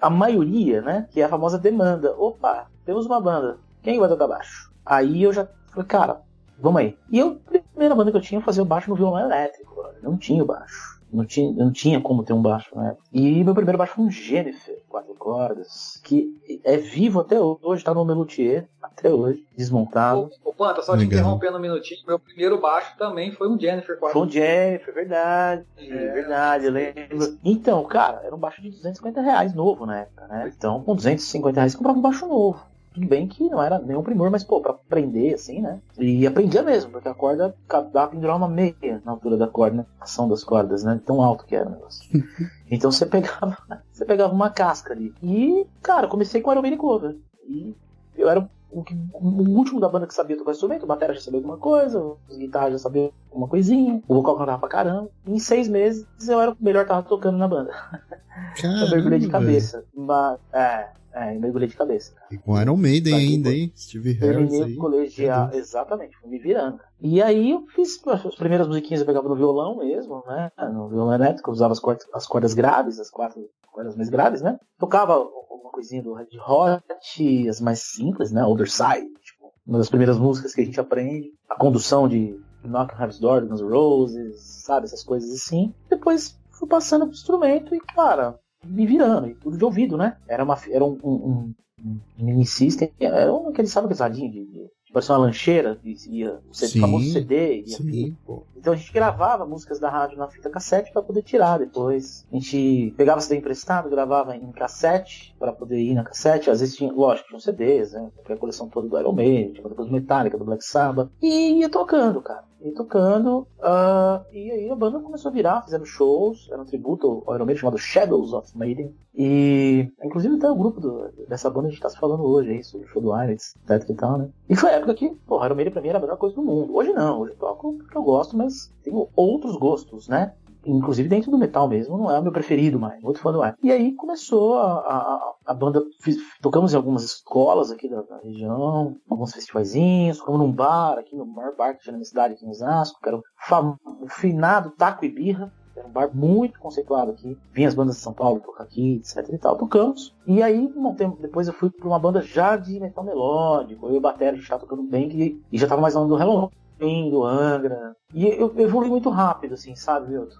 a 0.00 0.10
maioria, 0.10 0.82
né, 0.82 1.08
que 1.10 1.20
é 1.20 1.24
a 1.24 1.28
famosa 1.28 1.58
demanda, 1.58 2.14
opa, 2.18 2.66
temos 2.84 3.06
uma 3.06 3.20
banda, 3.20 3.58
quem 3.82 3.98
vai 3.98 4.08
tocar 4.08 4.28
baixo? 4.28 4.72
Aí 4.84 5.22
eu 5.22 5.32
já 5.32 5.48
falei, 5.70 5.86
cara, 5.86 6.20
vamos 6.58 6.80
aí. 6.80 6.98
E 7.10 7.18
eu, 7.18 7.40
a 7.46 7.58
primeira 7.72 7.94
banda 7.94 8.10
que 8.10 8.16
eu 8.16 8.22
tinha, 8.22 8.40
fazia 8.40 8.62
o 8.62 8.66
baixo 8.66 8.90
no 8.90 8.96
violão 8.96 9.18
elétrico, 9.18 9.84
não 10.02 10.16
tinha 10.16 10.42
o 10.42 10.46
baixo. 10.46 10.95
Não 11.16 11.24
tinha, 11.24 11.50
não 11.50 11.72
tinha 11.72 11.98
como 11.98 12.22
ter 12.22 12.34
um 12.34 12.42
baixo 12.42 12.76
na 12.76 12.88
época. 12.88 13.02
E 13.10 13.42
meu 13.42 13.54
primeiro 13.54 13.78
baixo 13.78 13.94
foi 13.94 14.04
um 14.04 14.10
Jennifer, 14.10 14.76
quatro 14.86 15.14
cordas, 15.14 15.98
que 16.04 16.30
é 16.62 16.76
vivo 16.76 17.20
até 17.20 17.40
hoje, 17.40 17.82
tá 17.82 17.94
no 17.94 18.04
Melutier, 18.04 18.68
até 18.82 19.08
hoje, 19.08 19.42
desmontado. 19.56 20.30
Ô, 20.44 20.52
Panta, 20.52 20.82
só 20.82 20.94
te 20.94 21.04
interrompendo 21.04 21.56
um 21.56 21.60
minutinho, 21.60 22.00
meu 22.06 22.18
primeiro 22.18 22.60
baixo 22.60 22.96
também 22.98 23.32
foi 23.32 23.48
um 23.48 23.58
Jennifer 23.58 23.98
quatro 23.98 24.18
Foi 24.18 24.28
um 24.28 24.30
Jennifer, 24.30 24.92
verdade, 24.94 25.64
é, 25.78 26.12
verdade, 26.12 26.66
eu 26.66 26.72
lembro. 26.72 27.38
Então, 27.42 27.82
cara, 27.84 28.20
era 28.22 28.34
um 28.34 28.38
baixo 28.38 28.60
de 28.60 28.70
250 28.70 29.20
reais 29.22 29.54
novo 29.54 29.86
na 29.86 30.00
época, 30.00 30.26
né? 30.28 30.52
Então, 30.54 30.82
com 30.82 30.94
250 30.94 31.60
reais, 31.60 31.74
comprava 31.74 31.98
um 31.98 32.02
baixo 32.02 32.26
novo. 32.26 32.62
Tudo 32.96 33.08
bem 33.08 33.28
que 33.28 33.44
não 33.50 33.62
era 33.62 33.78
nenhum 33.78 34.02
primor, 34.02 34.30
mas, 34.30 34.42
pô, 34.42 34.58
pra 34.58 34.72
aprender, 34.72 35.34
assim, 35.34 35.60
né? 35.60 35.82
E 35.98 36.26
aprendia 36.26 36.62
mesmo, 36.62 36.90
porque 36.90 37.06
a 37.06 37.12
corda 37.12 37.54
dava 37.68 37.90
pra 37.90 38.06
pendurar 38.08 38.36
uma 38.36 38.48
meia 38.48 39.02
na 39.04 39.12
altura 39.12 39.36
da 39.36 39.46
corda, 39.46 39.76
né? 39.76 39.86
A 40.00 40.04
ação 40.04 40.26
das 40.26 40.42
cordas, 40.42 40.82
né? 40.82 40.98
Tão 41.04 41.20
alto 41.20 41.44
que 41.44 41.54
era 41.54 41.68
o 41.68 41.72
negócio. 41.72 42.08
então 42.70 42.90
você 42.90 43.04
pegava, 43.04 43.58
você 43.92 44.06
pegava 44.06 44.32
uma 44.32 44.48
casca 44.48 44.94
ali. 44.94 45.12
E, 45.22 45.66
cara, 45.82 46.08
comecei 46.08 46.40
com 46.40 46.50
Iron 46.50 46.76
Cover. 46.78 47.18
E 47.46 47.76
eu 48.16 48.30
era 48.30 48.48
o, 48.70 48.84
o, 49.14 49.56
último 49.56 49.80
da 49.80 49.88
banda 49.88 50.06
que 50.06 50.14
sabia 50.14 50.36
tocar 50.36 50.52
instrumento, 50.52 50.82
o 50.82 50.86
batera 50.86 51.14
já 51.14 51.20
sabia 51.20 51.38
alguma 51.38 51.56
coisa, 51.56 52.02
os 52.28 52.36
guitarras 52.36 52.72
já 52.72 52.78
sabiam 52.78 53.12
alguma 53.30 53.48
coisinha, 53.48 54.02
o 54.06 54.14
vocal 54.14 54.36
cantava 54.36 54.58
pra 54.58 54.68
caramba. 54.68 55.10
Em 55.26 55.38
seis 55.38 55.68
meses 55.68 56.06
eu 56.28 56.40
era 56.40 56.50
o 56.52 56.56
melhor 56.60 56.82
que 56.82 56.88
tava 56.88 57.02
tocando 57.02 57.38
na 57.38 57.48
banda. 57.48 57.70
Caramba, 58.60 58.84
eu 58.84 58.90
mergulhei 58.90 59.18
de 59.18 59.28
cabeça. 59.28 59.84
Mas, 59.94 60.38
é, 60.52 60.88
é, 61.12 61.34
mergulhei 61.38 61.68
de 61.68 61.76
cabeça. 61.76 62.12
E 62.30 62.36
com 62.36 62.60
Iron 62.60 62.76
Maiden 62.76 63.14
ainda, 63.14 63.50
hein? 63.50 63.72
Steve 63.74 64.12
Harris 64.12 64.52
aí. 64.52 64.76
colegial, 64.76 65.50
exatamente, 65.54 66.16
fui 66.18 66.28
me 66.28 66.38
virando. 66.38 66.78
E 67.00 67.22
aí 67.22 67.52
eu 67.52 67.66
fiz 67.68 67.98
as 68.06 68.34
primeiras 68.34 68.68
musiquinhas 68.68 69.00
eu 69.00 69.06
pegava 69.06 69.28
no 69.28 69.36
violão 69.36 69.78
mesmo, 69.78 70.22
né? 70.26 70.50
No 70.72 70.88
violão 70.88 71.14
elétrico, 71.14 71.48
eu 71.48 71.54
usava 71.54 71.72
as 71.72 71.80
cordas, 71.80 72.06
as 72.12 72.26
cordas 72.26 72.52
graves, 72.52 73.00
as 73.00 73.10
quatro 73.10 73.48
cordas 73.76 73.94
mais 73.94 74.08
graves, 74.08 74.40
né? 74.40 74.58
Tocava 74.78 75.12
alguma 75.12 75.70
coisinha 75.70 76.02
do 76.02 76.14
Red 76.14 76.28
Hot, 76.48 77.48
as 77.48 77.60
mais 77.60 77.80
simples, 77.80 78.32
né? 78.32 78.42
Side, 78.66 79.12
tipo, 79.20 79.52
uma 79.66 79.76
das 79.76 79.90
primeiras 79.90 80.18
músicas 80.18 80.54
que 80.54 80.62
a 80.62 80.64
gente 80.64 80.80
aprende. 80.80 81.30
A 81.48 81.56
condução 81.56 82.08
de 82.08 82.40
Knock 82.64 82.94
on 82.94 82.98
Heaven's 82.98 83.20
Door, 83.20 83.46
Guns 83.46 83.60
Roses, 83.60 84.40
sabe? 84.64 84.86
Essas 84.86 85.04
coisas 85.04 85.30
assim. 85.30 85.74
Depois 85.90 86.38
fui 86.52 86.66
passando 86.66 87.04
pro 87.06 87.14
instrumento 87.14 87.74
e, 87.74 87.80
cara, 87.80 88.38
me 88.64 88.86
virando, 88.86 89.28
e 89.28 89.34
tudo 89.34 89.58
de 89.58 89.64
ouvido, 89.64 89.98
né? 89.98 90.16
Era, 90.26 90.42
uma, 90.42 90.58
era 90.70 90.82
um, 90.82 90.98
um, 91.04 91.12
um, 91.12 91.54
um 91.84 92.24
mini 92.24 92.46
system, 92.46 92.90
era 92.98 93.32
um, 93.32 93.48
aquele, 93.48 93.68
sabe, 93.68 93.88
pesadinho 93.88 94.30
de, 94.30 94.46
de 94.46 94.55
parecia 94.96 95.14
uma 95.14 95.26
lancheira, 95.26 95.78
ia, 95.84 96.40
o 96.48 96.54
sim, 96.54 96.80
famoso 96.80 97.12
CD. 97.12 97.60
Ia 97.66 97.76
sim, 97.76 98.16
então 98.56 98.72
a 98.72 98.76
gente 98.76 98.90
gravava 98.90 99.44
músicas 99.44 99.78
da 99.78 99.90
rádio 99.90 100.16
na 100.16 100.26
fita 100.26 100.48
cassete 100.48 100.90
para 100.90 101.02
poder 101.02 101.22
tirar 101.22 101.58
depois. 101.58 102.26
A 102.32 102.34
gente 102.36 102.94
pegava 102.96 103.20
CD 103.20 103.36
emprestado, 103.36 103.90
gravava 103.90 104.34
em 104.34 104.50
cassete 104.52 105.36
para 105.38 105.52
poder 105.52 105.78
ir 105.78 105.92
na 105.92 106.02
cassete. 106.02 106.48
Às 106.48 106.60
vezes 106.60 106.76
tinha, 106.76 106.90
lógico, 106.90 107.28
tinha 107.28 107.40
CDs, 107.40 107.92
né? 107.92 108.10
a 108.26 108.36
coleção 108.36 108.70
toda 108.70 108.88
do 108.88 108.98
Iron 108.98 109.12
Maiden, 109.12 109.52
tinha 109.52 109.68
coisa 109.68 109.92
Metallica, 109.92 110.38
do 110.38 110.46
Black 110.46 110.64
Sabbath. 110.64 111.10
E 111.22 111.60
ia 111.60 111.68
tocando, 111.68 112.22
cara. 112.22 112.44
E 112.66 112.72
tocando. 112.72 113.46
Uh, 113.58 114.24
e 114.32 114.50
aí 114.50 114.70
a 114.70 114.74
banda 114.74 114.98
começou 115.00 115.30
a 115.30 115.34
virar, 115.34 115.62
fizendo 115.62 115.86
shows, 115.86 116.48
era 116.50 116.60
um 116.60 116.64
tributo 116.64 117.22
ao 117.26 117.34
Iron 117.34 117.46
Maiden 117.46 117.60
chamado 117.60 117.78
Shadows 117.78 118.32
of 118.32 118.56
Maiden. 118.56 118.94
E 119.14 119.88
inclusive 120.02 120.34
até 120.34 120.50
o 120.50 120.56
grupo 120.56 120.80
do, 120.80 121.10
dessa 121.28 121.48
banda 121.48 121.68
a 121.68 121.70
gente 121.70 121.80
tá 121.80 121.88
se 121.88 121.98
falando 121.98 122.24
hoje 122.24 122.50
aí, 122.50 122.64
sobre 122.64 122.86
o 122.86 122.90
show 122.90 123.00
do 123.00 123.16
Iris, 123.22 123.54
etc 123.68 123.88
e 123.88 123.94
tal, 123.94 124.18
né? 124.18 124.28
E 124.48 124.56
foi 124.56 124.70
a 124.70 124.74
época 124.74 124.94
que, 124.94 125.10
pô, 125.26 125.44
Iron 125.44 125.54
Maiden 125.54 125.72
pra 125.72 125.82
mim 125.82 125.88
era 125.88 125.98
a 125.98 126.00
melhor 126.00 126.16
coisa 126.16 126.34
do 126.34 126.42
mundo. 126.42 126.74
Hoje 126.74 126.92
não, 126.92 127.20
hoje 127.20 127.32
eu 127.32 127.38
toco 127.38 127.74
porque 127.74 127.96
eu 127.96 128.02
gosto, 128.02 128.36
mas 128.36 128.72
tenho 128.82 129.08
outros 129.14 129.56
gostos, 129.56 130.08
né? 130.08 130.34
Inclusive 130.66 131.08
dentro 131.08 131.30
do 131.30 131.38
metal 131.38 131.68
mesmo, 131.68 131.96
não 131.96 132.10
é 132.10 132.18
o 132.18 132.22
meu 132.22 132.32
preferido 132.32 132.78
mais, 132.78 133.02
outro 133.04 133.22
fã 133.22 133.32
do 133.32 133.44
é. 133.44 133.54
E 133.62 133.70
aí 133.70 133.92
começou 133.92 134.56
a, 134.56 134.78
a, 134.78 135.34
a 135.46 135.54
banda, 135.54 135.82
fiz, 136.00 136.16
tocamos 136.42 136.72
em 136.72 136.76
algumas 136.76 137.04
escolas 137.04 137.70
aqui 137.70 137.88
da, 137.88 138.02
da, 138.02 138.18
região, 138.18 138.96
alguns 139.08 139.32
festivaizinhos, 139.32 140.18
tocamos 140.18 140.40
num 140.40 140.52
bar 140.52 140.98
aqui, 140.98 141.16
no 141.16 141.26
maior 141.26 141.54
bar 141.56 141.74
que 141.74 141.84
tinha 141.84 141.96
na 141.96 142.04
cidade, 142.04 142.34
aqui 142.34 142.44
em 142.44 142.50
Osasco, 142.50 143.00
que 143.00 143.08
era 143.08 143.16
o, 143.16 143.22
fam, 143.48 143.76
o 144.02 144.08
finado 144.08 144.70
Taco 144.70 145.04
e 145.04 145.08
Birra, 145.08 145.52
era 145.76 145.86
um 145.86 145.92
bar 145.92 146.10
muito 146.14 146.58
conceituado 146.58 147.10
aqui. 147.10 147.36
Vinha 147.52 147.68
as 147.68 147.74
bandas 147.74 147.96
de 147.96 148.02
São 148.02 148.14
Paulo 148.14 148.40
tocar 148.40 148.64
aqui, 148.64 148.96
etc 148.96 149.28
e 149.30 149.36
tal. 149.36 149.58
Tocamos. 149.58 150.16
E 150.26 150.42
aí, 150.42 150.72
um 150.74 150.94
tempo 150.94 151.20
depois, 151.20 151.46
eu 151.46 151.52
fui 151.52 151.68
pra 151.68 151.86
uma 151.86 151.98
banda 151.98 152.22
já 152.22 152.56
de 152.56 152.80
metal 152.80 153.04
melódico. 153.04 153.86
Eu 153.86 153.94
e 153.94 153.98
o 153.98 154.00
Batera, 154.00 154.32
a 154.32 154.38
gente 154.38 154.48
tava 154.48 154.62
tocando 154.62 154.84
bem 154.84 155.10
e, 155.10 155.42
e 155.52 155.58
já 155.58 155.66
tava 155.66 155.82
mais 155.82 155.94
longe 155.94 156.08
do 156.08 156.18
Hello 156.18 156.50
do 156.78 157.24
Angra. 157.24 157.96
E 158.14 158.26
eu, 158.26 158.52
eu 158.56 158.66
evolui 158.66 158.88
muito 158.88 159.10
rápido, 159.10 159.54
assim, 159.54 159.74
sabe, 159.74 160.10
Milton? 160.10 160.36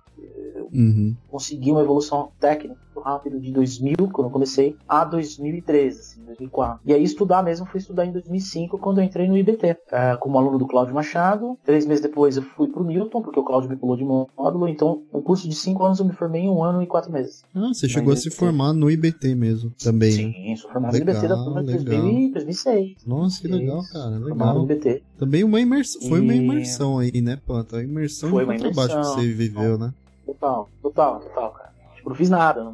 Eu 0.55 0.69
uhum. 0.73 1.15
consegui 1.29 1.71
uma 1.71 1.83
evolução 1.83 2.31
técnica 2.41 2.77
muito 2.97 3.01
rápido 3.01 3.39
de 3.39 3.53
2000, 3.53 3.97
quando 4.11 4.29
eu 4.29 4.31
comecei, 4.31 4.77
a 4.89 5.05
2013, 5.05 6.01
assim, 6.01 6.25
2004. 6.25 6.81
E 6.85 6.95
aí 6.95 7.03
estudar 7.03 7.43
mesmo, 7.43 7.67
fui 7.67 7.79
estudar 7.79 8.07
em 8.07 8.13
2005, 8.13 8.79
quando 8.79 8.99
eu 8.99 9.05
entrei 9.05 9.29
no 9.29 9.37
IBT, 9.37 9.77
é, 9.93 10.17
como 10.17 10.39
aluno 10.39 10.59
do 10.59 10.67
Cláudio 10.67 10.95
Machado. 10.95 11.59
Três 11.65 11.85
meses 11.85 12.03
depois 12.03 12.37
eu 12.37 12.43
fui 12.43 12.69
pro 12.69 12.85
Newton, 12.85 13.21
porque 13.21 13.39
o 13.39 13.45
Cláudio 13.45 13.69
me 13.69 13.77
pulou 13.77 13.97
de 13.97 14.05
módulo. 14.05 14.69
Então, 14.69 15.03
um 15.13 15.21
curso 15.21 15.49
de 15.49 15.55
cinco 15.55 15.85
anos 15.85 15.99
eu 15.99 16.07
me 16.07 16.13
formei 16.13 16.43
em 16.43 16.49
um 16.49 16.65
ano 16.65 16.83
e 16.83 16.87
quatro 16.87 17.13
meses. 17.13 17.43
Ah, 17.55 17.69
você 17.69 17.89
chegou 17.89 18.13
a 18.13 18.17
se 18.17 18.31
formar 18.31 18.73
no 18.73 18.91
IBT 18.91 19.35
mesmo, 19.35 19.71
também. 19.83 20.13
Sim, 20.13 20.57
sou 20.57 20.71
formado 20.71 20.95
legal, 20.95 21.07
no 21.07 21.13
IBT 21.13 21.29
da 21.29 21.45
turma 21.45 21.65
de 21.65 21.85
2006. 22.33 23.07
Nossa, 23.07 23.41
que 23.41 23.49
legal, 23.49 23.83
cara, 23.93 24.11
legal. 24.11 24.29
Formado 24.29 24.59
no 24.61 24.65
IBT. 24.65 25.03
Também 25.19 25.45
uma 25.45 25.61
imersão, 25.61 26.09
foi 26.09 26.21
uma 26.21 26.26
imersão 26.35 26.99
aí, 26.99 27.21
né, 27.21 27.39
Panta? 27.47 27.79
A 27.79 27.83
imersão 27.83 28.31
foi 28.31 28.45
uma 28.45 28.57
imersão. 28.57 28.73
que 28.87 29.07
você 29.07 29.33
viveu, 29.33 29.79
né? 29.79 29.93
Total, 30.25 30.69
total, 30.83 31.21
total, 31.21 31.51
cara. 31.53 31.73
Tipo, 31.95 32.09
não 32.11 32.17
fiz 32.17 32.31
nada. 32.31 32.73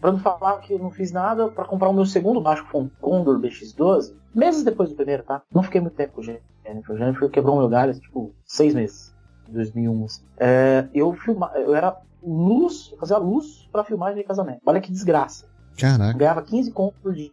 Pra 0.00 0.10
não 0.12 0.18
falar 0.18 0.58
que 0.58 0.72
eu 0.72 0.78
não 0.78 0.90
fiz 0.90 1.12
nada, 1.12 1.48
pra 1.48 1.64
comprar 1.64 1.88
o 1.88 1.92
meu 1.92 2.04
segundo 2.04 2.40
baixo 2.40 2.64
foi 2.70 2.82
um 2.82 2.90
Condor 3.00 3.38
BX12, 3.38 4.12
meses 4.34 4.64
depois 4.64 4.88
do 4.90 4.96
primeiro, 4.96 5.22
tá? 5.22 5.42
Não 5.54 5.62
fiquei 5.62 5.80
muito 5.80 5.94
tempo 5.94 6.14
com 6.14 6.20
o 6.20 6.24
Jennifer. 6.24 6.94
O 6.94 6.98
Jennifer 6.98 7.30
quebrou 7.30 7.54
o 7.54 7.58
meu 7.58 7.68
galho, 7.68 7.94
tipo, 7.94 8.34
seis 8.44 8.74
meses. 8.74 9.14
Em 9.48 9.52
2001, 9.52 10.04
assim. 10.04 10.22
É, 10.38 10.88
eu 10.92 11.12
filma, 11.12 11.52
eu 11.54 11.74
era 11.74 11.96
luz, 12.22 12.92
fazia 12.98 13.16
luz 13.18 13.68
pra 13.70 13.84
filmagem 13.84 14.16
de 14.16 14.24
casamento. 14.24 14.60
Olha 14.66 14.80
que 14.80 14.90
desgraça. 14.90 15.46
Caraca. 15.78 16.18
Ganhava 16.18 16.42
15 16.42 16.70
contos 16.72 16.98
por 17.00 17.12
dia. 17.14 17.30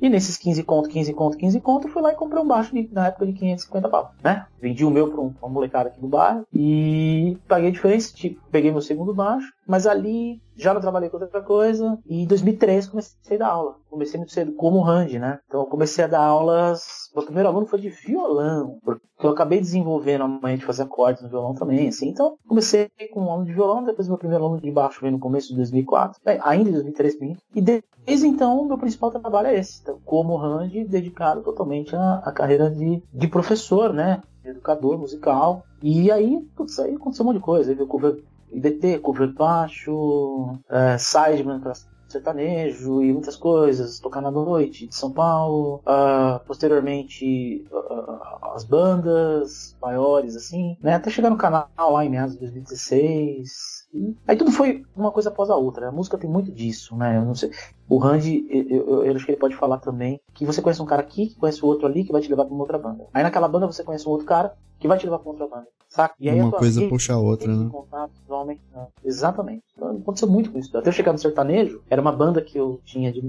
E 0.00 0.08
nesses 0.08 0.36
15 0.36 0.62
conto, 0.64 0.88
15 0.88 1.12
conto, 1.14 1.36
15 1.36 1.60
conto, 1.60 1.88
fui 1.88 2.02
lá 2.02 2.12
e 2.12 2.16
comprei 2.16 2.42
um 2.42 2.46
baixo 2.46 2.74
de, 2.74 2.88
na 2.92 3.06
época 3.06 3.26
de 3.26 3.32
550 3.32 3.88
pau, 3.88 4.14
né? 4.22 4.46
Vendi 4.60 4.84
o 4.84 4.90
meu 4.90 5.10
pra 5.10 5.20
uma 5.20 5.48
molecada 5.48 5.88
aqui 5.88 6.00
do 6.00 6.08
bairro 6.08 6.46
e 6.52 7.36
paguei 7.48 7.68
a 7.68 7.72
diferença, 7.72 8.14
tipo, 8.14 8.40
peguei 8.50 8.70
meu 8.70 8.82
segundo 8.82 9.14
baixo, 9.14 9.52
mas 9.66 9.86
ali 9.86 10.40
já 10.56 10.74
não 10.74 10.80
trabalhei 10.80 11.08
com 11.08 11.18
outra 11.18 11.42
coisa 11.42 11.98
e 12.06 12.22
em 12.22 12.26
2003 12.26 12.88
comecei 12.88 13.36
a 13.36 13.38
dar 13.38 13.48
aula. 13.48 13.76
Comecei 13.88 14.18
muito 14.18 14.32
cedo 14.32 14.52
como 14.54 14.80
Randy, 14.80 15.18
né? 15.18 15.38
Então 15.46 15.64
comecei 15.66 16.04
a 16.04 16.08
dar 16.08 16.24
aulas 16.24 17.02
meu 17.14 17.24
primeiro 17.24 17.48
aluno 17.48 17.66
foi 17.66 17.78
de 17.78 17.90
violão, 17.90 18.78
porque 18.82 19.26
eu 19.26 19.30
acabei 19.30 19.60
desenvolvendo 19.60 20.24
a 20.24 20.28
manhã 20.28 20.56
de 20.56 20.64
fazer 20.64 20.82
acordes 20.82 21.22
no 21.22 21.28
violão 21.28 21.54
também, 21.54 21.88
assim. 21.88 22.08
Então, 22.08 22.36
comecei 22.48 22.90
com 23.12 23.20
um 23.20 23.30
aluno 23.30 23.46
de 23.46 23.52
violão, 23.52 23.84
depois 23.84 24.08
meu 24.08 24.16
primeiro 24.16 24.44
aluno 24.44 24.60
de 24.60 24.70
baixo 24.70 25.00
veio 25.00 25.12
no 25.12 25.18
começo 25.18 25.48
de 25.48 25.56
2004, 25.56 26.20
é, 26.24 26.38
ainda 26.42 26.70
em 26.70 26.72
2003, 26.72 27.16
e 27.54 27.60
desde 27.60 28.26
então, 28.26 28.64
meu 28.64 28.78
principal 28.78 29.10
trabalho 29.10 29.48
é 29.48 29.58
esse, 29.58 29.80
então, 29.82 30.00
como 30.04 30.36
Randy, 30.36 30.84
dedicado 30.84 31.42
totalmente 31.42 31.94
à, 31.94 32.22
à 32.24 32.32
carreira 32.32 32.70
de, 32.70 33.02
de 33.12 33.28
professor, 33.28 33.92
né? 33.92 34.22
Educador 34.44 34.98
musical. 34.98 35.62
E 35.80 36.10
aí, 36.10 36.40
putz, 36.56 36.78
aí 36.80 36.94
aconteceu 36.94 37.24
um 37.24 37.28
monte 37.28 37.36
de 37.36 37.44
coisa. 37.44 37.70
Aí 37.70 37.76
veio 37.76 37.86
cover 37.86 38.20
IBT, 38.52 38.98
cover 38.98 39.32
baixo, 39.32 40.58
é, 40.68 40.98
sideman 40.98 41.60
pra 41.60 41.72
sertanejo 42.12 43.02
e 43.02 43.12
muitas 43.12 43.36
coisas, 43.36 43.98
tocar 43.98 44.20
na 44.20 44.30
noite 44.30 44.86
de 44.86 44.94
São 44.94 45.10
Paulo, 45.10 45.82
uh, 45.86 46.38
posteriormente 46.46 47.66
uh, 47.72 48.52
as 48.54 48.64
bandas 48.64 49.74
maiores, 49.80 50.36
assim, 50.36 50.76
né? 50.82 50.94
Até 50.94 51.10
chegar 51.10 51.30
no 51.30 51.38
canal 51.38 51.68
lá 51.78 52.04
em 52.04 52.10
meados 52.10 52.34
de 52.34 52.40
2016. 52.40 53.81
Aí 54.26 54.36
tudo 54.36 54.50
foi 54.50 54.82
uma 54.96 55.10
coisa 55.10 55.28
após 55.28 55.50
a 55.50 55.56
outra. 55.56 55.88
A 55.88 55.92
música 55.92 56.16
tem 56.16 56.28
muito 56.28 56.50
disso, 56.50 56.96
né? 56.96 57.18
Eu 57.18 57.24
não 57.24 57.34
sei. 57.34 57.50
O 57.88 57.98
Randy, 57.98 58.46
eu, 58.48 58.86
eu, 58.86 59.04
eu, 59.04 59.14
acho 59.14 59.24
que 59.24 59.32
ele 59.32 59.40
pode 59.40 59.54
falar 59.54 59.78
também 59.78 60.18
que 60.32 60.46
você 60.46 60.62
conhece 60.62 60.80
um 60.80 60.86
cara 60.86 61.02
aqui, 61.02 61.26
que 61.26 61.36
conhece 61.36 61.62
o 61.62 61.68
outro 61.68 61.86
ali, 61.86 62.04
que 62.04 62.12
vai 62.12 62.22
te 62.22 62.28
levar 62.28 62.44
pra 62.44 62.54
uma 62.54 62.62
outra 62.62 62.78
banda. 62.78 63.06
Aí 63.12 63.22
naquela 63.22 63.48
banda 63.48 63.66
você 63.66 63.84
conhece 63.84 64.08
um 64.08 64.12
outro 64.12 64.26
cara 64.26 64.54
que 64.78 64.88
vai 64.88 64.98
te 64.98 65.04
levar 65.04 65.18
pra 65.18 65.30
outra 65.30 65.46
banda. 65.46 65.66
Saca? 65.88 66.14
E 66.18 66.28
aí 66.30 66.40
uma 66.40 66.50
coisa 66.50 66.88
puxa 66.88 67.12
a 67.12 67.18
outra, 67.18 67.54
né? 67.54 67.68
Contato, 67.70 68.12
normalmente 68.26 68.62
não. 68.72 68.88
Exatamente. 69.04 69.62
Então, 69.76 69.98
aconteceu 69.98 70.28
muito 70.28 70.50
com 70.50 70.58
isso. 70.58 70.76
Até 70.76 70.88
eu 70.88 70.92
chegar 70.92 71.12
no 71.12 71.18
sertanejo, 71.18 71.82
era 71.90 72.00
uma 72.00 72.12
banda 72.12 72.40
que 72.40 72.58
eu 72.58 72.80
tinha 72.84 73.12
de 73.12 73.20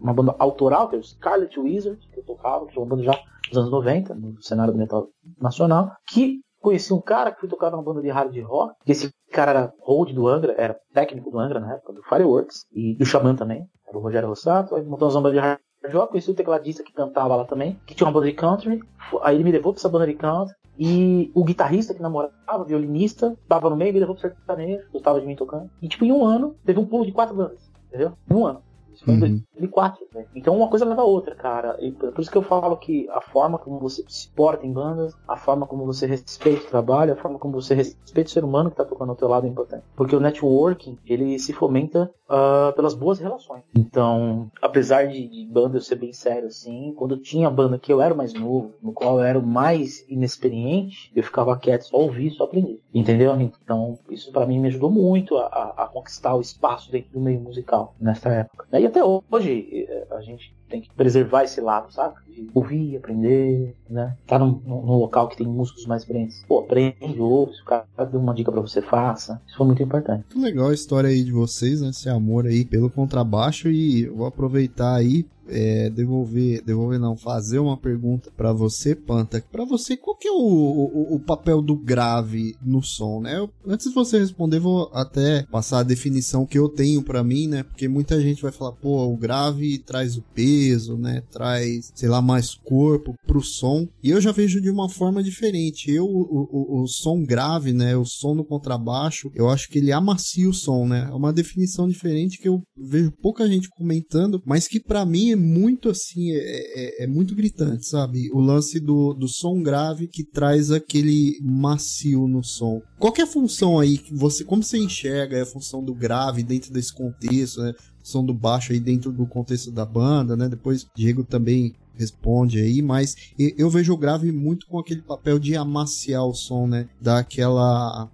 uma 0.00 0.12
banda 0.12 0.34
autoral, 0.38 0.88
que 0.88 0.96
é 0.96 0.98
o 0.98 1.02
Scarlet 1.02 1.58
Wizard, 1.60 2.08
que 2.12 2.18
eu 2.18 2.24
tocava, 2.24 2.66
que 2.66 2.76
é 2.76 2.80
uma 2.80 2.88
banda 2.88 3.02
já 3.02 3.18
dos 3.48 3.58
anos 3.58 3.70
90, 3.70 4.14
no 4.14 4.42
cenário 4.42 4.72
do 4.72 4.78
metal 4.78 5.08
nacional, 5.40 5.92
que 6.08 6.40
conheci 6.60 6.94
um 6.94 7.00
cara 7.00 7.30
que 7.30 7.40
foi 7.40 7.48
tocar 7.48 7.70
numa 7.70 7.82
banda 7.82 8.00
de 8.00 8.08
hard 8.08 8.34
rock, 8.42 8.74
que 8.84 8.92
esse 8.92 9.10
cara 9.34 9.50
era 9.50 9.72
hold 9.80 10.12
do 10.12 10.28
Angra, 10.28 10.54
era 10.56 10.78
técnico 10.92 11.30
do 11.30 11.38
Angra 11.38 11.58
na 11.58 11.74
época, 11.74 11.92
do 11.92 12.02
Fireworks, 12.04 12.64
e 12.72 12.94
do 12.94 13.04
Xamã 13.04 13.34
também, 13.34 13.68
era 13.86 13.98
o 13.98 14.00
Rogério 14.00 14.28
Rossato, 14.28 14.76
aí 14.76 14.84
montou 14.84 15.10
uma 15.10 15.20
banda 15.20 15.34
de 15.34 15.40
hard 15.40 15.58
rock, 15.92 16.12
conheci 16.12 16.30
o 16.30 16.34
tecladista 16.34 16.82
que 16.82 16.92
cantava 16.92 17.36
lá 17.36 17.44
também, 17.44 17.78
que 17.84 17.94
tinha 17.94 18.06
uma 18.06 18.12
banda 18.12 18.26
de 18.26 18.32
country, 18.32 18.80
aí 19.22 19.34
ele 19.34 19.44
me 19.44 19.52
levou 19.52 19.72
pra 19.72 19.80
essa 19.80 19.88
banda 19.88 20.06
de 20.06 20.14
country, 20.14 20.54
e 20.78 21.30
o 21.34 21.44
guitarrista 21.44 21.94
que 21.94 22.02
namorava, 22.02 22.64
violinista, 22.64 23.36
tava 23.48 23.70
no 23.70 23.76
meio, 23.76 23.92
me 23.92 24.00
levou 24.00 24.14
pro 24.14 24.22
sertanejo, 24.22 24.88
gostava 24.92 25.20
de 25.20 25.26
mim 25.26 25.36
tocando. 25.36 25.70
E 25.80 25.88
tipo, 25.88 26.04
em 26.04 26.12
um 26.12 26.24
ano, 26.24 26.56
teve 26.64 26.80
um 26.80 26.86
pulo 26.86 27.06
de 27.06 27.12
quatro 27.12 27.34
bandas, 27.34 27.70
entendeu? 27.88 28.12
Em 28.28 28.34
um 28.34 28.46
ano. 28.46 28.62
Em 29.06 29.18
2004. 29.18 30.00
Uhum. 30.00 30.20
Né? 30.20 30.26
Então 30.34 30.56
uma 30.56 30.68
coisa 30.68 30.84
leva 30.84 31.02
a 31.02 31.04
outra, 31.04 31.34
cara. 31.34 31.76
E 31.80 31.92
por 31.92 32.18
isso 32.18 32.30
que 32.30 32.38
eu 32.38 32.42
falo 32.42 32.76
que 32.76 33.08
a 33.10 33.20
forma 33.20 33.58
como 33.58 33.78
você 33.78 34.04
se 34.08 34.28
porta 34.30 34.66
em 34.66 34.72
bandas, 34.72 35.14
a 35.26 35.36
forma 35.36 35.66
como 35.66 35.84
você 35.84 36.06
respeita 36.06 36.66
o 36.66 36.70
trabalho, 36.70 37.12
a 37.12 37.16
forma 37.16 37.38
como 37.38 37.60
você 37.60 37.74
respeita 37.74 38.28
o 38.28 38.32
ser 38.32 38.44
humano 38.44 38.70
que 38.70 38.76
tá 38.76 38.84
tocando 38.84 39.10
ao 39.10 39.16
teu 39.16 39.28
lado 39.28 39.46
é 39.46 39.50
importante. 39.50 39.84
Porque 39.96 40.16
o 40.16 40.20
networking, 40.20 40.98
ele 41.06 41.38
se 41.38 41.52
fomenta 41.52 42.10
uh, 42.28 42.72
pelas 42.74 42.94
boas 42.94 43.18
relações. 43.18 43.62
Então, 43.74 44.50
apesar 44.60 45.06
de, 45.06 45.28
de 45.28 45.46
banda 45.46 45.76
eu 45.76 45.80
ser 45.80 45.96
bem 45.96 46.12
sério 46.12 46.48
assim, 46.48 46.94
quando 46.96 47.16
tinha 47.16 47.50
banda 47.50 47.78
que 47.78 47.92
eu 47.92 48.00
era 48.00 48.14
mais 48.14 48.32
novo, 48.32 48.74
no 48.82 48.92
qual 48.92 49.18
eu 49.18 49.24
era 49.24 49.38
o 49.38 49.46
mais 49.46 50.04
inexperiente, 50.08 51.12
eu 51.14 51.22
ficava 51.22 51.56
quieto, 51.58 51.82
só 51.82 51.96
ouvir, 51.96 52.30
só 52.30 52.44
aprender. 52.44 52.80
Entendeu? 52.92 53.34
Então, 53.40 53.98
isso 54.10 54.32
para 54.32 54.46
mim 54.46 54.58
me 54.58 54.68
ajudou 54.68 54.90
muito 54.90 55.36
a, 55.36 55.46
a, 55.46 55.84
a, 55.84 55.86
conquistar 55.88 56.34
o 56.34 56.40
espaço 56.40 56.90
dentro 56.90 57.12
do 57.12 57.20
meio 57.20 57.40
musical 57.40 57.94
nessa 58.00 58.28
época. 58.28 58.66
E 58.72 58.86
até 58.94 59.04
hoje 59.04 59.86
eh, 59.88 60.06
a 60.12 60.20
gente 60.20 60.54
tem 60.68 60.80
que 60.80 60.88
preservar 60.94 61.42
esse 61.42 61.60
lado, 61.60 61.92
sabe? 61.92 62.14
De 62.28 62.48
ouvir, 62.54 62.96
aprender, 62.96 63.74
né? 63.90 64.16
Tá 64.26 64.38
num, 64.38 64.60
num 64.64 64.96
local 64.96 65.28
que 65.28 65.36
tem 65.36 65.46
músicos 65.46 65.86
mais 65.86 66.02
experientes. 66.02 66.44
Pô, 66.46 66.60
aprende, 66.60 67.20
ouve, 67.20 67.54
se 67.54 67.62
o 67.62 67.64
cara 67.64 67.86
deu 68.10 68.20
uma 68.20 68.34
dica 68.34 68.50
para 68.50 68.60
você, 68.60 68.80
faça. 68.80 69.40
Isso 69.46 69.56
foi 69.56 69.66
muito 69.66 69.82
importante. 69.82 70.24
Muito 70.34 70.40
legal 70.40 70.68
a 70.68 70.74
história 70.74 71.10
aí 71.10 71.24
de 71.24 71.32
vocês, 71.32 71.80
né? 71.80 71.88
Esse 71.88 72.08
amor 72.08 72.46
aí 72.46 72.64
pelo 72.64 72.88
contrabaixo 72.88 73.68
e 73.68 74.06
vou 74.06 74.26
aproveitar 74.26 74.94
aí 74.94 75.26
é, 75.48 75.90
devolver, 75.90 76.62
devolver 76.64 76.98
não, 76.98 77.16
fazer 77.16 77.58
uma 77.58 77.76
pergunta 77.76 78.30
para 78.36 78.52
você, 78.52 78.94
Panta. 78.94 79.44
Para 79.50 79.64
você, 79.64 79.96
qual 79.96 80.16
que 80.16 80.28
é 80.28 80.32
o, 80.32 80.36
o, 80.36 81.14
o, 81.14 81.20
papel 81.20 81.60
do 81.60 81.76
grave 81.76 82.56
no 82.62 82.82
som, 82.82 83.20
né? 83.20 83.38
Eu, 83.38 83.50
antes 83.66 83.88
de 83.88 83.94
você 83.94 84.18
responder, 84.18 84.58
vou 84.58 84.90
até 84.92 85.44
passar 85.50 85.80
a 85.80 85.84
definição 85.84 86.46
que 86.46 86.58
eu 86.58 86.68
tenho 86.68 87.02
para 87.02 87.24
mim, 87.24 87.46
né? 87.48 87.62
Porque 87.62 87.88
muita 87.88 88.20
gente 88.20 88.42
vai 88.42 88.52
falar, 88.52 88.72
pô, 88.72 89.06
o 89.06 89.16
grave 89.16 89.78
traz 89.78 90.16
o 90.16 90.22
peso, 90.34 90.96
né? 90.96 91.22
Traz, 91.30 91.92
sei 91.94 92.08
lá, 92.08 92.22
mais 92.22 92.54
corpo 92.54 93.14
pro 93.26 93.42
som. 93.42 93.86
E 94.02 94.10
eu 94.10 94.20
já 94.20 94.32
vejo 94.32 94.60
de 94.60 94.70
uma 94.70 94.88
forma 94.88 95.22
diferente. 95.22 95.90
Eu, 95.90 96.06
o, 96.06 96.48
o, 96.50 96.82
o 96.82 96.86
som 96.86 97.22
grave, 97.22 97.72
né? 97.72 97.96
O 97.96 98.04
som 98.04 98.34
no 98.34 98.44
contrabaixo, 98.44 99.30
eu 99.34 99.48
acho 99.48 99.68
que 99.68 99.78
ele 99.78 99.92
amacia 99.92 100.48
o 100.48 100.54
som, 100.54 100.86
né? 100.86 101.08
É 101.10 101.14
uma 101.14 101.32
definição 101.32 101.88
diferente 101.88 102.38
que 102.38 102.48
eu 102.48 102.62
vejo 102.76 103.12
pouca 103.22 103.46
gente 103.48 103.68
comentando, 103.68 104.42
mas 104.44 104.68
que 104.68 104.80
para 104.80 105.04
mim 105.04 105.33
é 105.34 105.36
muito 105.36 105.88
assim, 105.90 106.30
é, 106.32 106.38
é, 106.38 107.04
é, 107.04 107.06
muito 107.06 107.34
gritante, 107.34 107.86
sabe? 107.86 108.30
O 108.32 108.40
lance 108.40 108.80
do, 108.80 109.12
do 109.12 109.28
som 109.28 109.62
grave 109.62 110.08
que 110.08 110.24
traz 110.24 110.70
aquele 110.70 111.38
macio 111.42 112.26
no 112.26 112.42
som. 112.42 112.80
Qual 112.98 113.12
é 113.18 113.22
a 113.22 113.26
função 113.26 113.78
aí 113.78 113.98
que 113.98 114.14
você, 114.14 114.44
como 114.44 114.62
você 114.62 114.78
enxerga 114.78 115.42
a 115.42 115.46
função 115.46 115.84
do 115.84 115.94
grave 115.94 116.42
dentro 116.42 116.72
desse 116.72 116.92
contexto, 116.92 117.60
né? 117.60 117.74
som 118.02 118.24
do 118.24 118.34
baixo 118.34 118.72
aí 118.72 118.78
dentro 118.78 119.10
do 119.10 119.26
contexto 119.26 119.70
da 119.72 119.86
banda, 119.86 120.36
né? 120.36 120.48
Depois 120.48 120.86
Diego 120.94 121.24
também 121.24 121.74
responde 121.94 122.58
aí, 122.58 122.82
mas 122.82 123.16
eu 123.38 123.70
vejo 123.70 123.94
o 123.94 123.96
grave 123.96 124.30
muito 124.30 124.66
com 124.66 124.78
aquele 124.78 125.00
papel 125.00 125.38
de 125.38 125.56
amaciar 125.56 126.24
o 126.26 126.34
som, 126.34 126.66
né? 126.66 126.88
Dar 127.00 127.18
aquela 127.18 128.10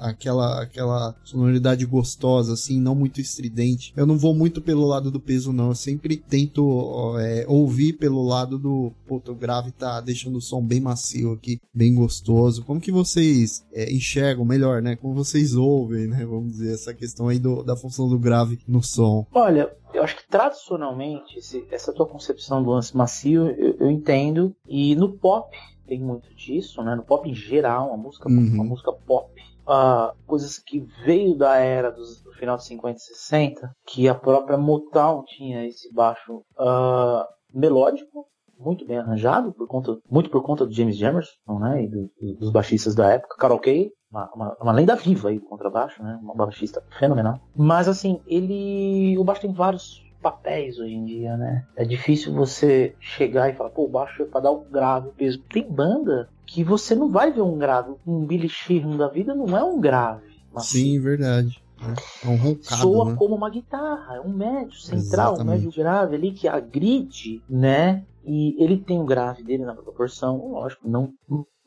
aquela 0.00 0.62
aquela 0.62 1.14
sonoridade 1.24 1.84
gostosa 1.86 2.54
assim, 2.54 2.80
não 2.80 2.94
muito 2.94 3.20
estridente. 3.20 3.92
Eu 3.96 4.06
não 4.06 4.18
vou 4.18 4.34
muito 4.34 4.60
pelo 4.60 4.86
lado 4.86 5.10
do 5.10 5.20
peso 5.20 5.52
não, 5.52 5.68
eu 5.68 5.74
sempre 5.74 6.16
tento 6.16 7.16
é, 7.18 7.44
ouvir 7.48 7.94
pelo 7.94 8.22
lado 8.22 8.58
do 8.58 8.92
puto, 9.06 9.32
o 9.32 9.34
grave 9.34 9.72
tá 9.72 10.00
deixando 10.00 10.36
o 10.36 10.40
som 10.40 10.64
bem 10.64 10.80
macio 10.80 11.32
aqui, 11.32 11.60
bem 11.74 11.94
gostoso. 11.94 12.64
Como 12.64 12.80
que 12.80 12.92
vocês 12.92 13.64
é, 13.72 13.92
enxergam 13.92 14.44
melhor, 14.44 14.82
né? 14.82 14.96
Como 14.96 15.14
vocês 15.14 15.54
ouvem, 15.54 16.06
né? 16.06 16.24
Vamos 16.24 16.52
dizer 16.52 16.74
essa 16.74 16.94
questão 16.94 17.28
aí 17.28 17.38
do, 17.38 17.62
da 17.62 17.76
função 17.76 18.08
do 18.08 18.18
grave 18.18 18.58
no 18.66 18.82
som. 18.82 19.26
Olha, 19.32 19.70
eu 19.92 20.02
acho 20.02 20.16
que 20.16 20.28
tradicionalmente 20.28 21.38
esse, 21.38 21.64
essa 21.70 21.92
tua 21.92 22.06
concepção 22.06 22.62
do 22.62 22.70
lance 22.70 22.96
macio 22.96 23.48
eu, 23.50 23.76
eu 23.80 23.90
entendo 23.90 24.54
e 24.66 24.94
no 24.94 25.12
pop 25.12 25.56
tem 25.88 26.00
muito 26.00 26.32
disso, 26.34 26.82
né? 26.82 26.94
No 26.94 27.02
pop 27.02 27.28
em 27.28 27.34
geral, 27.34 27.88
uma 27.88 27.96
música, 27.96 28.28
uhum. 28.28 28.54
uma 28.54 28.64
música 28.64 28.92
pop. 28.92 29.32
Uh, 29.66 30.16
coisas 30.26 30.58
que 30.58 30.80
veio 31.04 31.36
da 31.36 31.56
era 31.56 31.90
dos, 31.90 32.22
do 32.22 32.32
final 32.32 32.56
de 32.56 32.64
50 32.64 32.96
e 32.96 33.00
60, 33.00 33.70
que 33.86 34.08
a 34.08 34.14
própria 34.14 34.56
Motown 34.56 35.24
tinha 35.24 35.66
esse 35.66 35.92
baixo 35.92 36.42
uh, 36.58 37.24
melódico, 37.52 38.26
muito 38.58 38.86
bem 38.86 38.98
arranjado, 38.98 39.52
por 39.52 39.68
conta, 39.68 39.98
muito 40.10 40.30
por 40.30 40.42
conta 40.42 40.66
do 40.66 40.72
James 40.72 40.96
Jamerson, 40.96 41.58
né? 41.60 41.84
E 41.84 41.88
do, 41.88 42.10
dos 42.38 42.50
baixistas 42.50 42.94
da 42.94 43.12
época. 43.12 43.36
Carol 43.38 43.60
Kay, 43.60 43.90
uma, 44.10 44.30
uma, 44.34 44.56
uma, 44.60 44.72
lenda 44.72 44.96
viva 44.96 45.28
aí 45.28 45.38
do 45.38 45.46
contrabaixo, 45.46 46.02
né? 46.02 46.18
Uma 46.22 46.34
baixista 46.34 46.82
fenomenal. 46.98 47.38
Mas 47.54 47.88
assim, 47.88 48.20
ele. 48.26 49.16
O 49.18 49.24
baixo 49.24 49.42
tem 49.42 49.52
vários 49.52 50.02
papéis 50.20 50.78
hoje 50.78 50.94
em 50.94 51.04
dia, 51.04 51.36
né? 51.36 51.64
É 51.76 51.84
difícil 51.84 52.32
você 52.34 52.94
chegar 53.00 53.48
e 53.48 53.54
falar, 53.54 53.70
pô, 53.70 53.84
o 53.84 53.88
baixo 53.88 54.22
é 54.22 54.26
pra 54.26 54.40
dar 54.40 54.50
o 54.50 54.64
grave, 54.64 55.10
peso. 55.16 55.38
Tem 55.50 55.68
banda 55.68 56.28
que 56.46 56.64
você 56.64 56.94
não 56.94 57.10
vai 57.10 57.32
ver 57.32 57.42
um 57.42 57.58
grave. 57.58 57.94
Um 58.06 58.24
Billy 58.24 58.48
Sheehan 58.48 58.96
da 58.96 59.08
vida 59.08 59.34
não 59.34 59.56
é 59.56 59.62
um 59.62 59.80
grave. 59.80 60.26
Sim, 60.58 61.00
verdade. 61.00 61.62
É 62.24 62.28
um 62.28 62.36
roncado, 62.36 62.80
Soa 62.80 63.04
né? 63.10 63.16
como 63.16 63.36
uma 63.36 63.48
guitarra, 63.48 64.16
é 64.16 64.20
um 64.20 64.32
médio 64.32 64.80
central, 64.80 65.34
Exatamente. 65.34 65.40
um 65.40 65.64
médio 65.66 65.72
grave 65.80 66.16
ali 66.16 66.32
que 66.32 66.48
agride, 66.48 67.40
né? 67.48 68.04
E 68.24 68.62
ele 68.62 68.78
tem 68.78 69.00
o 69.00 69.04
grave 69.04 69.44
dele 69.44 69.64
na 69.64 69.74
proporção, 69.74 70.50
lógico, 70.50 70.88
não 70.88 71.14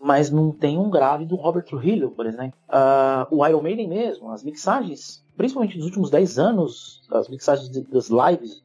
mas 0.03 0.31
não 0.31 0.51
tem 0.51 0.79
um 0.79 0.89
grave 0.89 1.25
do 1.25 1.35
Robert 1.35 1.63
Trujillo, 1.63 2.09
por 2.11 2.25
exemplo. 2.25 2.57
Uh, 2.67 3.35
o 3.35 3.47
Iron 3.47 3.61
Maiden 3.61 3.87
mesmo, 3.87 4.31
as 4.31 4.43
mixagens, 4.43 5.23
principalmente 5.41 5.75
nos 5.75 5.87
últimos 5.87 6.11
10 6.11 6.37
anos, 6.37 7.01
as 7.11 7.27
mixagens 7.27 7.67
das 7.67 8.09
lives, 8.09 8.63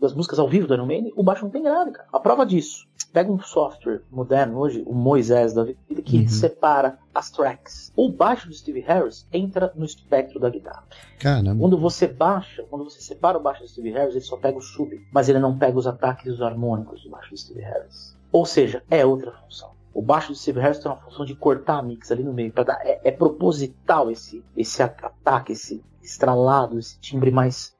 das 0.00 0.14
músicas 0.14 0.38
ao 0.38 0.48
vivo 0.48 0.66
do 0.66 0.72
Iron 0.72 0.86
Maiden, 0.86 1.12
o 1.14 1.22
baixo 1.22 1.44
não 1.44 1.50
tem 1.50 1.62
grave, 1.62 1.90
cara. 1.90 2.08
A 2.10 2.18
prova 2.18 2.46
disso, 2.46 2.88
pega 3.12 3.30
um 3.30 3.38
software 3.38 4.00
moderno 4.10 4.58
hoje, 4.58 4.82
o 4.86 4.94
Moisés 4.94 5.52
da 5.52 5.62
vida, 5.62 5.76
que 6.02 6.20
uhum. 6.20 6.28
separa 6.28 6.98
as 7.14 7.30
tracks. 7.30 7.92
O 7.94 8.08
baixo 8.10 8.48
do 8.48 8.54
Steve 8.54 8.80
Harris 8.80 9.28
entra 9.30 9.70
no 9.76 9.84
espectro 9.84 10.40
da 10.40 10.48
guitarra. 10.48 10.84
Caramba. 11.18 11.60
Quando 11.60 11.76
você 11.76 12.06
baixa, 12.06 12.64
quando 12.70 12.84
você 12.84 13.02
separa 13.02 13.36
o 13.36 13.42
baixo 13.42 13.60
do 13.60 13.68
Steve 13.68 13.90
Harris, 13.90 14.14
ele 14.14 14.24
só 14.24 14.38
pega 14.38 14.56
o 14.56 14.62
sub, 14.62 14.98
mas 15.12 15.28
ele 15.28 15.38
não 15.38 15.58
pega 15.58 15.78
os 15.78 15.86
ataques 15.86 16.24
e 16.24 16.30
os 16.30 16.40
harmônicos 16.40 17.02
do 17.02 17.10
baixo 17.10 17.28
do 17.28 17.36
Steve 17.36 17.60
Harris. 17.60 18.16
Ou 18.32 18.46
seja, 18.46 18.82
é 18.90 19.04
outra 19.04 19.32
função. 19.32 19.76
O 19.92 20.02
baixo 20.02 20.28
do 20.28 20.34
Steve 20.34 20.60
Harris 20.60 20.78
tem 20.78 20.90
uma 20.90 21.00
função 21.00 21.24
de 21.24 21.34
cortar 21.34 21.78
a 21.78 21.82
mix 21.82 22.12
ali 22.12 22.22
no 22.22 22.34
meio. 22.34 22.52
Dar, 22.52 22.78
é, 22.82 23.00
é, 23.02 23.10
proposital 23.10 24.10
esse, 24.10 24.44
esse 24.54 24.82
ataque, 24.82 25.52
esse 25.52 25.82
estralado, 26.06 26.78
esse 26.78 26.98
timbre 27.00 27.30
mais. 27.30 27.74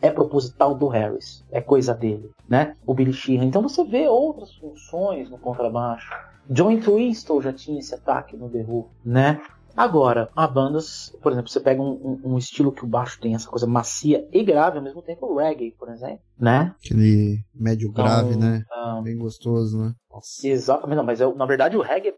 É 0.00 0.10
proposital 0.10 0.74
do 0.74 0.88
Harris. 0.88 1.44
É 1.50 1.60
coisa 1.60 1.94
dele, 1.94 2.30
né? 2.48 2.76
O 2.86 2.94
Billy 2.94 3.12
Sheehan. 3.12 3.44
Então 3.44 3.62
você 3.62 3.84
vê 3.84 4.08
outras 4.08 4.54
funções 4.54 5.28
no 5.30 5.38
contrabaixo. 5.38 6.10
John 6.48 6.70
Entwistle 6.70 7.42
já 7.42 7.52
tinha 7.52 7.78
esse 7.78 7.94
ataque 7.94 8.36
no 8.36 8.48
The 8.48 8.64
Who, 8.66 8.90
né? 9.04 9.40
Agora, 9.76 10.28
há 10.34 10.44
bandas, 10.48 11.14
por 11.22 11.30
exemplo, 11.30 11.48
você 11.48 11.60
pega 11.60 11.80
um, 11.80 11.92
um, 12.24 12.32
um, 12.32 12.38
estilo 12.38 12.72
que 12.72 12.84
o 12.84 12.88
baixo 12.88 13.20
tem 13.20 13.36
essa 13.36 13.48
coisa 13.48 13.64
macia 13.64 14.26
e 14.32 14.42
grave, 14.42 14.78
ao 14.78 14.82
mesmo 14.82 15.00
tempo 15.00 15.26
o 15.26 15.36
reggae, 15.36 15.72
por 15.78 15.88
exemplo, 15.88 16.18
né? 16.36 16.74
Aquele 16.84 17.44
médio 17.54 17.92
grave, 17.92 18.30
então, 18.30 18.40
né? 18.40 18.64
Um, 18.76 19.02
Bem 19.02 19.16
gostoso, 19.16 19.78
né? 19.78 19.94
Nossa. 20.10 20.48
Exatamente, 20.48 20.96
não, 20.96 21.04
mas 21.04 21.20
é, 21.20 21.32
na 21.32 21.46
verdade 21.46 21.76
o 21.76 21.82
reggae 21.82 22.12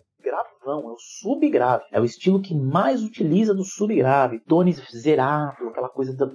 é 0.67 0.71
é 0.71 0.75
o 0.75 0.97
subgrave. 0.99 1.85
É 1.93 2.01
o 2.01 2.05
estilo 2.05 2.41
que 2.41 2.55
mais 2.55 3.03
utiliza 3.03 3.55
do 3.55 3.65
subgrave. 3.65 4.41
Tone 4.41 4.73
zerado, 4.73 5.69
aquela 5.69 5.89
coisa 5.89 6.13
do, 6.15 6.27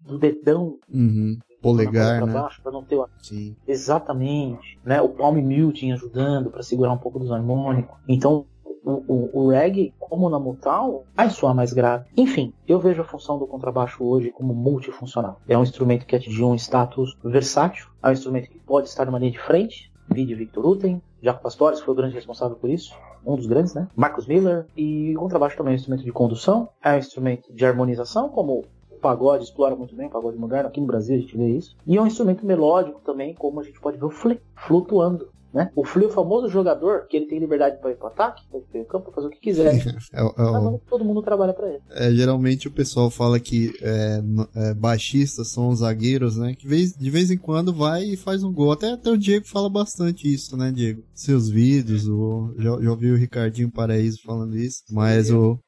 do 0.00 0.18
dedão. 0.18 0.78
Uhum 0.92 1.38
polegar, 1.62 2.26
né? 2.26 2.32
Baixo, 2.32 2.60
pra 2.60 2.72
não 2.72 2.82
ter 2.82 2.96
o... 2.96 3.08
Sim. 3.18 3.56
Exatamente, 3.66 4.78
né? 4.84 5.00
O 5.00 5.08
palm 5.08 5.36
muting 5.36 5.92
ajudando 5.92 6.50
para 6.50 6.62
segurar 6.62 6.92
um 6.92 6.98
pouco 6.98 7.20
dos 7.20 7.30
harmônicos. 7.30 7.96
Então 8.08 8.46
o, 8.84 8.90
o, 8.90 9.44
o 9.44 9.48
reggae, 9.50 9.94
como 9.98 10.28
na 10.28 10.38
Motown, 10.38 11.04
vai 11.14 11.30
soar 11.30 11.54
mais 11.54 11.72
grave. 11.72 12.08
Enfim, 12.16 12.52
eu 12.66 12.80
vejo 12.80 13.00
a 13.00 13.04
função 13.04 13.38
do 13.38 13.46
contrabaixo 13.46 14.04
hoje 14.04 14.32
como 14.32 14.52
multifuncional. 14.52 15.40
É 15.48 15.56
um 15.56 15.62
instrumento 15.62 16.04
que 16.04 16.16
atingiu 16.16 16.48
um 16.48 16.54
status 16.56 17.16
versátil, 17.22 17.86
é 18.02 18.08
um 18.08 18.12
instrumento 18.12 18.50
que 18.50 18.58
pode 18.58 18.88
estar 18.88 19.06
numa 19.06 19.20
linha 19.20 19.30
de 19.30 19.38
frente, 19.38 19.92
vídeo 20.10 20.36
Victor 20.36 20.66
Uten, 20.66 21.00
Jaco 21.22 21.42
Pastores 21.42 21.80
foi 21.80 21.94
o 21.94 21.96
grande 21.96 22.14
responsável 22.14 22.56
por 22.56 22.68
isso, 22.68 22.92
um 23.24 23.36
dos 23.36 23.46
grandes, 23.46 23.74
né? 23.74 23.88
Marcos 23.96 24.26
Miller, 24.26 24.66
e 24.76 25.16
o 25.16 25.20
contrabaixo 25.20 25.56
também 25.56 25.72
é 25.72 25.74
um 25.74 25.76
instrumento 25.76 26.04
de 26.04 26.12
condução, 26.12 26.68
é 26.82 26.94
um 26.94 26.98
instrumento 26.98 27.52
de 27.52 27.64
harmonização, 27.64 28.28
como 28.28 28.64
o 28.90 28.96
pagode 28.96 29.44
explora 29.44 29.74
muito 29.74 29.94
bem, 29.94 30.06
o 30.06 30.10
pagode 30.10 30.38
moderno, 30.38 30.68
aqui 30.68 30.80
no 30.80 30.86
Brasil 30.86 31.16
a 31.16 31.20
gente 31.20 31.36
vê 31.36 31.48
isso, 31.48 31.76
e 31.86 31.96
é 31.96 32.02
um 32.02 32.06
instrumento 32.06 32.44
melódico 32.44 33.00
também, 33.00 33.34
como 33.34 33.60
a 33.60 33.64
gente 33.64 33.80
pode 33.80 33.98
ver 33.98 34.06
o 34.06 34.10
flutuando. 34.56 35.28
Né? 35.52 35.70
O 35.76 35.84
Flea 35.84 36.06
é 36.06 36.10
o 36.10 36.12
famoso 36.12 36.48
jogador 36.48 37.06
que 37.06 37.16
ele 37.16 37.26
tem 37.26 37.38
liberdade 37.38 37.78
para 37.78 37.90
ir 37.90 37.96
para 37.96 38.08
ataque, 38.08 38.42
para 38.48 38.58
ir 38.58 38.62
para 38.62 38.84
campo, 38.86 39.04
para 39.06 39.14
fazer 39.14 39.26
o 39.26 39.30
que 39.30 39.40
quiser. 39.40 39.74
é, 40.12 40.20
é, 40.20 40.50
Mas 40.50 40.80
todo 40.88 41.04
mundo 41.04 41.22
trabalha 41.22 41.52
para 41.52 41.68
ele. 41.68 41.80
É, 41.90 42.10
geralmente 42.12 42.68
o 42.68 42.70
pessoal 42.70 43.10
fala 43.10 43.38
que 43.38 43.72
é, 43.82 44.22
é, 44.56 44.74
baixistas 44.74 45.48
são 45.48 45.68
os 45.68 45.80
zagueiros, 45.80 46.36
né? 46.36 46.54
Que 46.54 46.66
vez, 46.66 46.96
de 46.96 47.10
vez 47.10 47.30
em 47.30 47.36
quando 47.36 47.72
vai 47.72 48.04
e 48.04 48.16
faz 48.16 48.42
um 48.42 48.52
gol. 48.52 48.72
Até, 48.72 48.92
até 48.92 49.10
o 49.10 49.18
Diego 49.18 49.46
fala 49.46 49.68
bastante 49.68 50.32
isso, 50.32 50.56
né, 50.56 50.72
Diego? 50.72 51.02
Seus 51.14 51.50
vídeos, 51.50 52.08
o, 52.08 52.54
já, 52.56 52.80
já 52.80 52.90
ouvi 52.90 53.10
o 53.10 53.16
Ricardinho 53.16 53.70
Paraíso 53.70 54.22
falando 54.24 54.56
isso. 54.56 54.82
Mas 54.90 55.30
o, 55.30 55.58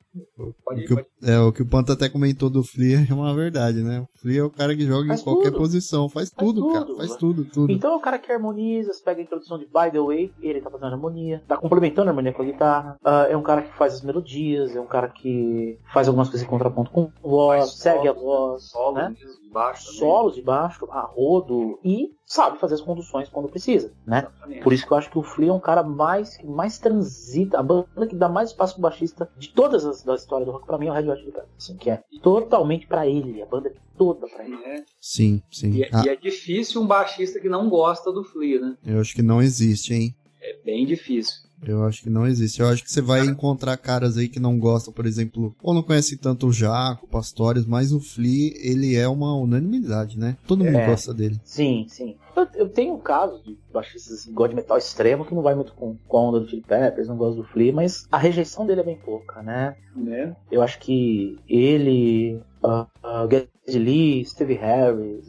Pode 0.64 0.80
ir, 0.80 0.84
o, 0.84 0.88
que 0.88 0.94
pode. 0.94 1.08
O, 1.22 1.30
é, 1.30 1.40
o 1.40 1.52
que 1.52 1.62
o 1.62 1.66
Panta 1.66 1.92
até 1.92 2.08
comentou 2.08 2.48
do 2.48 2.62
Flea 2.62 3.06
é 3.08 3.12
uma 3.12 3.34
verdade, 3.34 3.82
né? 3.82 4.00
O 4.00 4.18
Flea 4.18 4.40
é 4.40 4.44
o 4.44 4.50
cara 4.50 4.76
que 4.76 4.86
joga 4.86 5.08
faz 5.08 5.20
em 5.20 5.24
qualquer 5.24 5.50
tudo. 5.50 5.58
posição, 5.58 6.08
faz, 6.08 6.30
faz 6.30 6.30
tudo, 6.30 6.60
tudo, 6.60 6.72
cara, 6.72 6.96
faz 6.96 7.16
tudo, 7.16 7.44
tudo. 7.44 7.72
Então 7.72 7.92
é 7.92 7.96
o 7.96 8.00
cara 8.00 8.18
que 8.18 8.30
harmoniza, 8.30 8.92
você 8.92 9.02
pega 9.02 9.20
a 9.20 9.24
introdução 9.24 9.58
de 9.58 9.64
By 9.64 9.90
the 9.92 10.00
Way, 10.00 10.32
ele 10.40 10.60
tá 10.60 10.70
fazendo 10.70 10.92
harmonia, 10.92 11.42
tá 11.48 11.56
complementando 11.56 12.08
a 12.08 12.10
harmonia 12.10 12.32
com 12.32 12.42
a 12.42 12.46
guitarra, 12.46 12.96
uh, 13.04 13.30
é 13.30 13.36
um 13.36 13.42
cara 13.42 13.62
que 13.62 13.76
faz 13.76 13.94
as 13.94 14.02
melodias, 14.02 14.76
é 14.76 14.80
um 14.80 14.86
cara 14.86 15.08
que 15.08 15.78
faz 15.92 16.06
algumas 16.06 16.28
coisas 16.28 16.46
em 16.46 16.50
contraponto 16.50 16.90
com 16.90 17.10
voz, 17.22 17.72
segue 17.74 18.08
a 18.08 18.12
voz, 18.12 18.64
solo 18.64 18.96
né? 18.96 19.14
de 19.18 19.43
baixo 19.54 19.92
solos 19.92 20.34
de 20.34 20.42
baixo, 20.42 20.86
a 20.90 21.02
rodo 21.02 21.78
e 21.84 22.10
sabe 22.26 22.58
fazer 22.58 22.74
as 22.74 22.80
conduções 22.80 23.28
quando 23.28 23.48
precisa, 23.48 23.92
né? 24.04 24.26
Exatamente. 24.28 24.62
Por 24.62 24.72
isso 24.72 24.86
que 24.86 24.92
eu 24.92 24.96
acho 24.96 25.10
que 25.10 25.18
o 25.18 25.22
Flea 25.22 25.50
é 25.50 25.52
um 25.52 25.60
cara 25.60 25.84
mais 25.84 26.36
que 26.36 26.46
mais 26.46 26.78
transita, 26.78 27.58
a 27.58 27.62
banda 27.62 28.06
que 28.08 28.16
dá 28.16 28.28
mais 28.28 28.50
espaço 28.50 28.74
pro 28.74 28.82
baixista 28.82 29.30
de 29.38 29.48
todas 29.50 29.86
as 29.86 30.02
da 30.02 30.16
história 30.16 30.44
do 30.44 30.50
rock 30.50 30.66
para 30.66 30.76
mim 30.76 30.88
é 30.88 30.90
o 30.90 30.94
Red 30.94 31.08
Hot 31.08 31.20
Chili 31.20 31.32
Peppers, 31.32 31.52
assim, 31.56 31.76
que 31.76 31.88
é 31.88 32.02
totalmente 32.20 32.86
para 32.86 33.06
ele, 33.06 33.40
a 33.40 33.46
banda 33.46 33.68
é 33.68 33.74
toda 33.96 34.26
para 34.26 34.44
ele. 34.44 34.56
É. 34.64 34.84
Sim, 35.00 35.40
sim. 35.50 35.70
E, 35.70 35.84
é, 35.84 35.90
ah. 35.92 36.02
e, 36.04 36.08
é 36.08 36.16
difícil 36.16 36.82
um 36.82 36.86
baixista 36.86 37.38
que 37.38 37.48
não 37.48 37.68
gosta 37.68 38.10
do 38.10 38.24
Flea, 38.24 38.60
né? 38.60 38.76
Eu 38.84 39.00
acho 39.00 39.14
que 39.14 39.22
não 39.22 39.40
existe, 39.40 39.94
hein? 39.94 40.14
É 40.42 40.58
bem 40.64 40.84
difícil. 40.84 41.44
Eu 41.70 41.84
acho 41.84 42.02
que 42.02 42.10
não 42.10 42.26
existe. 42.26 42.60
Eu 42.60 42.68
acho 42.68 42.82
que 42.82 42.90
você 42.90 43.00
vai 43.00 43.24
encontrar 43.24 43.76
caras 43.76 44.16
aí 44.16 44.28
que 44.28 44.40
não 44.40 44.58
gostam, 44.58 44.92
por 44.92 45.06
exemplo, 45.06 45.54
ou 45.62 45.74
não 45.74 45.82
conhecem 45.82 46.18
tanto 46.18 46.48
o 46.48 46.52
Jaco, 46.52 47.06
Pastores, 47.08 47.66
mas 47.66 47.92
o 47.92 48.00
Flea, 48.00 48.52
ele 48.56 48.96
é 48.96 49.08
uma 49.08 49.34
unanimidade, 49.36 50.18
né? 50.18 50.36
Todo 50.46 50.64
mundo 50.64 50.76
é, 50.76 50.86
gosta 50.86 51.12
dele. 51.12 51.40
Sim, 51.44 51.86
sim. 51.88 52.16
Eu, 52.36 52.46
eu 52.54 52.68
tenho 52.68 52.94
um 52.94 53.00
caso 53.00 53.42
de 53.42 53.56
baixistas 53.72 54.20
assim, 54.20 54.32
God 54.32 54.52
metal 54.52 54.76
extremo 54.76 55.24
que 55.24 55.34
não 55.34 55.42
vai 55.42 55.54
muito 55.54 55.72
com, 55.74 55.96
com 56.08 56.16
a 56.16 56.20
onda 56.22 56.40
do 56.40 56.48
Chili 56.48 56.62
Peppers, 56.62 57.08
não 57.08 57.16
gosta 57.16 57.40
do 57.40 57.48
Flea, 57.48 57.72
mas 57.72 58.06
a 58.10 58.18
rejeição 58.18 58.66
dele 58.66 58.80
é 58.80 58.84
bem 58.84 58.98
pouca, 58.98 59.42
né? 59.42 59.76
né? 59.94 60.36
Eu 60.50 60.62
acho 60.62 60.78
que 60.78 61.38
ele, 61.48 62.40
uh, 62.62 62.82
uh, 63.04 63.28
Geddy 63.30 63.78
Lee, 63.78 64.24
Steve 64.24 64.54
Harris, 64.54 65.28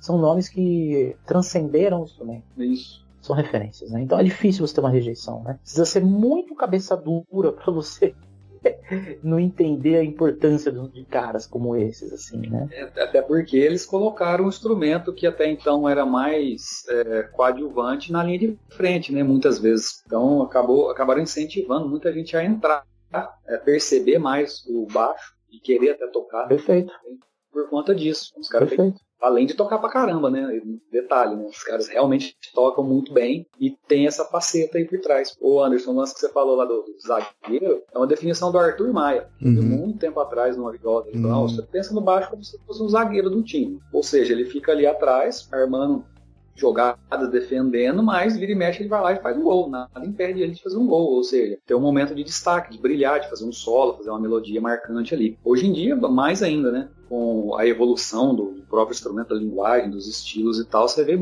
são 0.00 0.18
nomes 0.18 0.48
que 0.48 1.16
transcenderam 1.26 2.02
o 2.02 2.04
instrumento. 2.04 2.44
Isso 2.58 3.05
são 3.26 3.36
referências, 3.36 3.90
né? 3.90 4.00
Então 4.02 4.18
é 4.18 4.24
difícil 4.24 4.66
você 4.66 4.74
ter 4.74 4.80
uma 4.80 4.90
rejeição, 4.90 5.42
né? 5.42 5.58
Precisa 5.60 5.84
ser 5.84 6.04
muito 6.04 6.54
cabeça 6.54 6.96
dura 6.96 7.52
para 7.52 7.72
você 7.72 8.14
não 9.22 9.38
entender 9.38 9.96
a 9.96 10.04
importância 10.04 10.72
de 10.72 11.04
caras 11.04 11.46
como 11.46 11.76
esses, 11.76 12.12
assim, 12.12 12.38
né? 12.48 12.68
É, 12.72 13.02
até 13.02 13.22
porque 13.22 13.56
eles 13.56 13.84
colocaram 13.84 14.44
um 14.44 14.48
instrumento 14.48 15.12
que 15.12 15.26
até 15.26 15.50
então 15.50 15.88
era 15.88 16.04
mais 16.04 16.84
é, 16.88 17.22
coadjuvante 17.24 18.12
na 18.12 18.22
linha 18.22 18.38
de 18.38 18.58
frente, 18.70 19.12
né? 19.12 19.22
Muitas 19.22 19.58
vezes. 19.58 20.02
Então 20.06 20.42
acabou, 20.42 20.90
acabaram 20.90 21.20
incentivando 21.20 21.88
muita 21.88 22.12
gente 22.12 22.36
a 22.36 22.44
entrar, 22.44 22.84
a 23.12 23.28
perceber 23.64 24.18
mais 24.18 24.64
o 24.66 24.86
baixo 24.92 25.34
e 25.50 25.58
querer 25.58 25.90
até 25.90 26.06
tocar. 26.08 26.46
Perfeito. 26.48 26.92
Por 27.52 27.68
conta 27.70 27.94
disso. 27.94 28.32
Os 28.38 28.48
caras 28.48 28.70
Além 29.20 29.46
de 29.46 29.54
tocar 29.54 29.78
pra 29.78 29.88
caramba, 29.88 30.30
né? 30.30 30.60
Detalhe, 30.90 31.36
né? 31.36 31.46
Os 31.46 31.62
caras 31.62 31.88
realmente 31.88 32.36
tocam 32.54 32.84
muito 32.84 33.12
bem 33.12 33.46
e 33.58 33.70
tem 33.88 34.06
essa 34.06 34.24
faceta 34.24 34.78
aí 34.78 34.84
por 34.84 35.00
trás. 35.00 35.34
O 35.40 35.62
Anderson, 35.62 35.92
o 35.92 35.96
lance 35.96 36.14
que 36.14 36.20
você 36.20 36.28
falou 36.30 36.56
lá 36.56 36.64
do, 36.64 36.82
do 36.82 36.94
zagueiro, 37.00 37.82
é 37.92 37.98
uma 37.98 38.06
definição 38.06 38.52
do 38.52 38.58
Arthur 38.58 38.92
Maia. 38.92 39.28
Uhum. 39.40 39.62
Muito 39.62 39.98
tempo 39.98 40.20
atrás, 40.20 40.56
numa 40.56 40.70
ele 40.70 40.78
falou, 40.78 41.06
uhum. 41.14 41.48
você 41.48 41.62
pensa 41.62 41.94
no 41.94 42.00
baixo 42.00 42.30
como 42.30 42.44
se 42.44 42.58
fosse 42.66 42.82
um 42.82 42.88
zagueiro 42.88 43.30
do 43.30 43.42
time. 43.42 43.80
Ou 43.92 44.02
seja, 44.02 44.32
ele 44.32 44.44
fica 44.44 44.72
ali 44.72 44.86
atrás, 44.86 45.48
armando 45.52 46.04
jogadas 46.56 47.30
defendendo, 47.30 48.02
mas 48.02 48.36
vira 48.36 48.52
e 48.52 48.54
mexe 48.54 48.82
ele 48.82 48.88
vai 48.88 49.02
lá 49.02 49.12
e 49.12 49.22
faz 49.22 49.36
um 49.36 49.42
gol. 49.42 49.68
Nada 49.68 49.90
impede 50.04 50.40
ele 50.40 50.52
de 50.52 50.62
fazer 50.62 50.76
um 50.76 50.86
gol. 50.86 51.12
Ou 51.12 51.22
seja, 51.22 51.58
ter 51.66 51.74
um 51.74 51.80
momento 51.80 52.14
de 52.14 52.24
destaque, 52.24 52.72
de 52.72 52.78
brilhar, 52.78 53.20
de 53.20 53.28
fazer 53.28 53.44
um 53.44 53.52
solo, 53.52 53.94
fazer 53.94 54.10
uma 54.10 54.20
melodia 54.20 54.60
marcante 54.60 55.14
ali. 55.14 55.38
Hoje 55.44 55.66
em 55.66 55.72
dia, 55.72 55.94
mais 55.96 56.42
ainda, 56.42 56.72
né? 56.72 56.88
Com 57.08 57.54
a 57.56 57.66
evolução 57.66 58.34
do 58.34 58.62
próprio 58.68 58.94
instrumento 58.94 59.28
da 59.28 59.36
linguagem, 59.36 59.90
dos 59.90 60.08
estilos 60.08 60.58
e 60.58 60.64
tal, 60.64 60.88
você 60.88 61.04
vê 61.04 61.16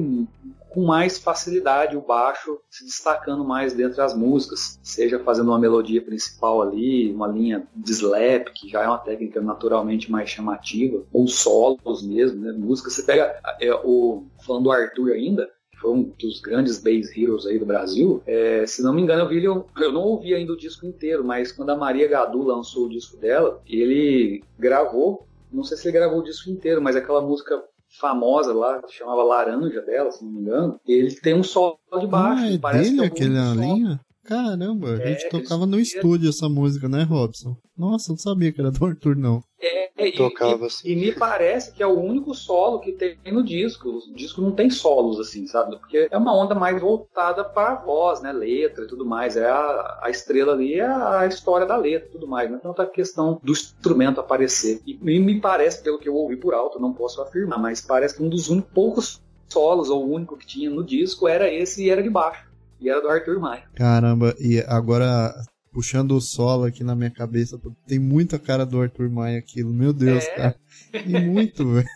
com 0.75 0.85
mais 0.85 1.18
facilidade 1.18 1.97
o 1.97 2.01
baixo 2.01 2.59
se 2.68 2.85
destacando 2.85 3.45
mais 3.45 3.72
dentre 3.72 4.01
as 4.01 4.14
músicas, 4.14 4.79
seja 4.83 5.20
fazendo 5.20 5.49
uma 5.49 5.59
melodia 5.59 6.03
principal 6.03 6.61
ali, 6.61 7.12
uma 7.12 7.29
linha 7.29 7.66
de 7.75 7.93
slap, 7.93 8.49
que 8.53 8.68
já 8.68 8.83
é 8.83 8.89
uma 8.89 8.99
técnica 8.99 9.41
naturalmente 9.41 10.11
mais 10.11 10.29
chamativa, 10.29 11.05
ou 11.12 11.29
solos 11.29 12.03
mesmo, 12.03 12.41
né? 12.41 12.53
Música, 12.53 12.91
você 12.91 13.03
pega 13.03 13.41
é, 13.61 13.72
o 13.72 14.25
falando 14.45 14.64
do 14.64 14.72
Arthur 14.72 15.12
ainda, 15.12 15.49
foi 15.81 15.91
um 15.93 16.03
dos 16.18 16.41
grandes 16.41 16.79
bass 16.79 17.16
heroes 17.16 17.47
aí 17.47 17.59
do 17.59 17.66
Brasil, 17.66 18.22
é, 18.27 18.66
se 18.66 18.83
não 18.83 18.93
me 18.93 19.03
engano 19.03 19.22
eu 19.22 19.29
vi 19.29 19.45
eu, 19.45 19.66
eu 19.79 19.93
não 19.93 20.03
ouvi 20.03 20.35
ainda 20.35 20.53
o 20.53 20.57
disco 20.57 20.87
inteiro, 20.87 21.22
mas 21.22 21.53
quando 21.53 21.70
a 21.70 21.77
Maria 21.77 22.09
Gadu 22.09 22.43
lançou 22.43 22.87
o 22.87 22.89
disco 22.89 23.16
dela, 23.16 23.61
ele 23.66 24.43
gravou 24.59 25.27
não 25.55 25.62
sei 25.62 25.77
se 25.77 25.87
ele 25.87 25.97
gravou 25.97 26.18
o 26.18 26.25
disco 26.25 26.51
inteiro, 26.51 26.83
mas 26.83 26.97
aquela 26.97 27.20
música 27.20 27.62
famosa 27.99 28.53
lá, 28.53 28.82
que 28.82 28.92
chamava 28.92 29.22
Laranja 29.22 29.80
dela, 29.82 30.11
se 30.11 30.24
não 30.24 30.32
me 30.32 30.40
engano, 30.40 30.80
ele 30.86 31.14
tem 31.16 31.34
um 31.34 31.42
solo 31.42 31.78
de 31.99 32.07
baixo. 32.07 32.42
Ah, 32.42 32.53
é 32.53 32.59
parece 32.59 32.90
dele 32.90 33.11
que 33.11 33.22
é 33.22 33.26
aquela 33.26 33.55
linha? 33.55 34.01
Caramba, 34.24 34.95
a 34.95 35.07
gente 35.07 35.26
é, 35.26 35.28
tocava 35.28 35.66
no 35.66 35.78
estúdio 35.78 36.30
essa 36.30 36.49
música, 36.49 36.88
né, 36.88 37.03
Robson? 37.03 37.57
Nossa, 37.76 38.11
não 38.11 38.16
sabia 38.16 38.51
que 38.53 38.61
era 38.61 38.70
do 38.70 38.84
Arthur, 38.84 39.16
não. 39.16 39.42
É, 39.61 39.84
é 39.97 40.11
Tocava, 40.11 40.64
e, 40.64 40.66
assim. 40.66 40.88
e, 40.88 40.97
me 40.97 41.12
parece 41.12 41.72
que 41.72 41.82
é 41.82 41.86
o 41.86 41.99
único 41.99 42.34
solo 42.34 42.80
que 42.80 42.92
tem 42.92 43.16
no 43.32 43.45
disco. 43.45 43.88
O 43.88 44.14
disco 44.14 44.40
não 44.40 44.51
tem 44.51 44.68
solos, 44.68 45.20
assim, 45.20 45.47
sabe? 45.47 45.76
Porque 45.78 46.09
é 46.11 46.18
uma 46.18 46.36
onda 46.36 46.55
mais 46.55 46.80
voltada 46.80 47.45
para 47.45 47.72
a 47.72 47.76
voz, 47.76 48.20
né? 48.20 48.32
Letra 48.32 48.84
e 48.84 48.88
tudo 48.88 49.07
mais. 49.07 49.36
É 49.36 49.49
a, 49.49 50.01
a 50.03 50.11
estrela 50.11 50.53
ali 50.53 50.80
é 50.80 50.86
a 50.86 51.26
história 51.26 51.66
da 51.66 51.76
letra 51.76 52.09
e 52.09 52.12
tudo 52.12 52.26
mais. 52.26 52.51
Não 52.51 52.59
é 52.59 52.61
tanta 52.61 52.86
questão 52.86 53.40
do 53.42 53.53
instrumento 53.53 54.20
aparecer. 54.20 54.80
E, 54.84 54.99
e 55.01 55.20
me 55.20 55.40
parece, 55.40 55.82
pelo 55.82 55.99
que 55.99 56.09
eu 56.09 56.14
ouvi 56.14 56.36
por 56.36 56.55
alto, 56.55 56.80
não 56.80 56.92
posso 56.92 57.22
afirmar, 57.22 57.59
mas 57.59 57.80
parece 57.80 58.16
que 58.16 58.22
um 58.22 58.28
dos 58.28 58.49
únicos 58.49 58.72
poucos 58.74 59.22
solos, 59.49 59.88
ou 59.88 60.05
o 60.05 60.12
único 60.12 60.36
que 60.36 60.47
tinha 60.47 60.68
no 60.68 60.82
disco, 60.82 61.28
era 61.28 61.53
esse 61.53 61.84
e 61.84 61.90
era 61.90 62.03
de 62.03 62.11
baixo. 62.11 62.45
E 62.80 62.90
era 62.90 63.01
do 63.01 63.09
Arthur 63.09 63.38
Maia. 63.38 63.62
Caramba, 63.74 64.34
e 64.38 64.59
agora 64.66 65.32
puxando 65.75 66.12
o 66.12 66.20
solo 66.20 66.64
aqui 66.64 66.85
na 66.85 66.95
minha 66.95 67.11
cabeça, 67.11 67.61
tem 67.85 67.99
muita 67.99 68.39
cara 68.39 68.64
do 68.64 68.81
Arthur 68.81 69.11
Maia 69.11 69.41
aquilo. 69.41 69.75
Meu 69.75 69.93
Deus, 69.93 70.22
é. 70.25 70.35
cara. 70.37 70.57
E 70.93 71.20
muito, 71.20 71.68
velho. 71.72 71.89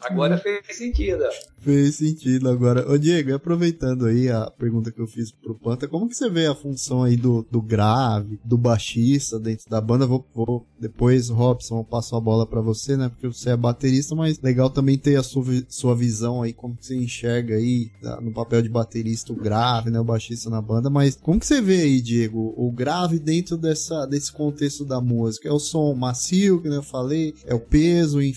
Agora 0.00 0.38
fez 0.38 0.60
sentido. 0.70 1.24
Fez 1.58 1.96
sentido 1.96 2.48
agora. 2.48 2.88
Ô 2.90 2.96
Diego, 2.96 3.34
aproveitando 3.34 4.06
aí 4.06 4.28
a 4.28 4.50
pergunta 4.50 4.90
que 4.90 5.00
eu 5.00 5.06
fiz 5.06 5.30
pro 5.32 5.54
Panta, 5.54 5.88
como 5.88 6.08
que 6.08 6.14
você 6.14 6.30
vê 6.30 6.46
a 6.46 6.54
função 6.54 7.02
aí 7.02 7.16
do, 7.16 7.46
do 7.50 7.60
grave, 7.60 8.38
do 8.44 8.56
baixista 8.56 9.38
dentro 9.38 9.68
da 9.68 9.80
banda? 9.80 10.06
Vou, 10.06 10.24
vou 10.34 10.66
depois, 10.78 11.28
Robson, 11.28 11.78
eu 11.78 11.84
passo 11.84 12.14
a 12.14 12.20
bola 12.20 12.46
para 12.46 12.60
você, 12.60 12.96
né? 12.96 13.08
Porque 13.08 13.26
você 13.26 13.50
é 13.50 13.56
baterista, 13.56 14.14
mas 14.14 14.40
legal 14.40 14.70
também 14.70 14.96
ter 14.96 15.16
a 15.16 15.22
sua, 15.22 15.44
sua 15.68 15.94
visão 15.96 16.42
aí, 16.42 16.52
como 16.52 16.76
que 16.76 16.86
você 16.86 16.96
enxerga 16.96 17.56
aí 17.56 17.90
tá, 18.00 18.20
no 18.20 18.32
papel 18.32 18.62
de 18.62 18.68
baterista 18.68 19.32
o 19.32 19.36
grave, 19.36 19.90
né? 19.90 19.98
O 19.98 20.04
baixista 20.04 20.48
na 20.48 20.62
banda. 20.62 20.88
Mas 20.88 21.16
como 21.16 21.40
que 21.40 21.46
você 21.46 21.60
vê 21.60 21.82
aí, 21.82 22.00
Diego, 22.00 22.54
o 22.56 22.70
grave 22.70 23.18
dentro 23.18 23.56
dessa, 23.56 24.06
desse 24.06 24.32
contexto 24.32 24.84
da 24.84 25.00
música? 25.00 25.48
É 25.48 25.52
o 25.52 25.58
som 25.58 25.94
macio, 25.94 26.60
que 26.60 26.68
eu 26.68 26.82
falei? 26.82 27.34
É 27.44 27.54
o 27.54 27.60
peso, 27.60 28.22
enfim? 28.22 28.35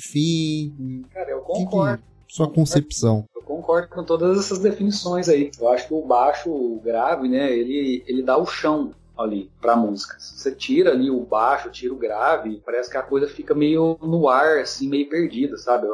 Cara, 1.13 1.29
eu 1.29 1.41
concordo. 1.41 1.97
Que 1.97 2.03
que, 2.27 2.35
sua 2.35 2.49
concepção. 2.49 3.25
Eu 3.35 3.41
concordo 3.41 3.87
com 3.89 4.03
todas 4.03 4.37
essas 4.37 4.59
definições 4.59 5.27
aí. 5.27 5.49
Eu 5.59 5.69
acho 5.69 5.87
que 5.87 5.93
o 5.93 6.05
baixo 6.05 6.49
o 6.49 6.79
grave, 6.79 7.27
né, 7.27 7.51
ele, 7.51 8.03
ele 8.07 8.21
dá 8.21 8.37
o 8.37 8.45
chão 8.45 8.93
ali 9.17 9.51
pra 9.59 9.75
música. 9.75 10.15
Você 10.17 10.51
tira 10.51 10.91
ali 10.91 11.09
o 11.09 11.19
baixo, 11.21 11.69
tira 11.69 11.93
o 11.93 11.97
grave, 11.97 12.61
parece 12.65 12.89
que 12.89 12.97
a 12.97 13.03
coisa 13.03 13.27
fica 13.27 13.53
meio 13.53 13.97
no 14.01 14.29
ar, 14.29 14.59
assim, 14.59 14.87
meio 14.87 15.09
perdida, 15.09 15.57
sabe? 15.57 15.87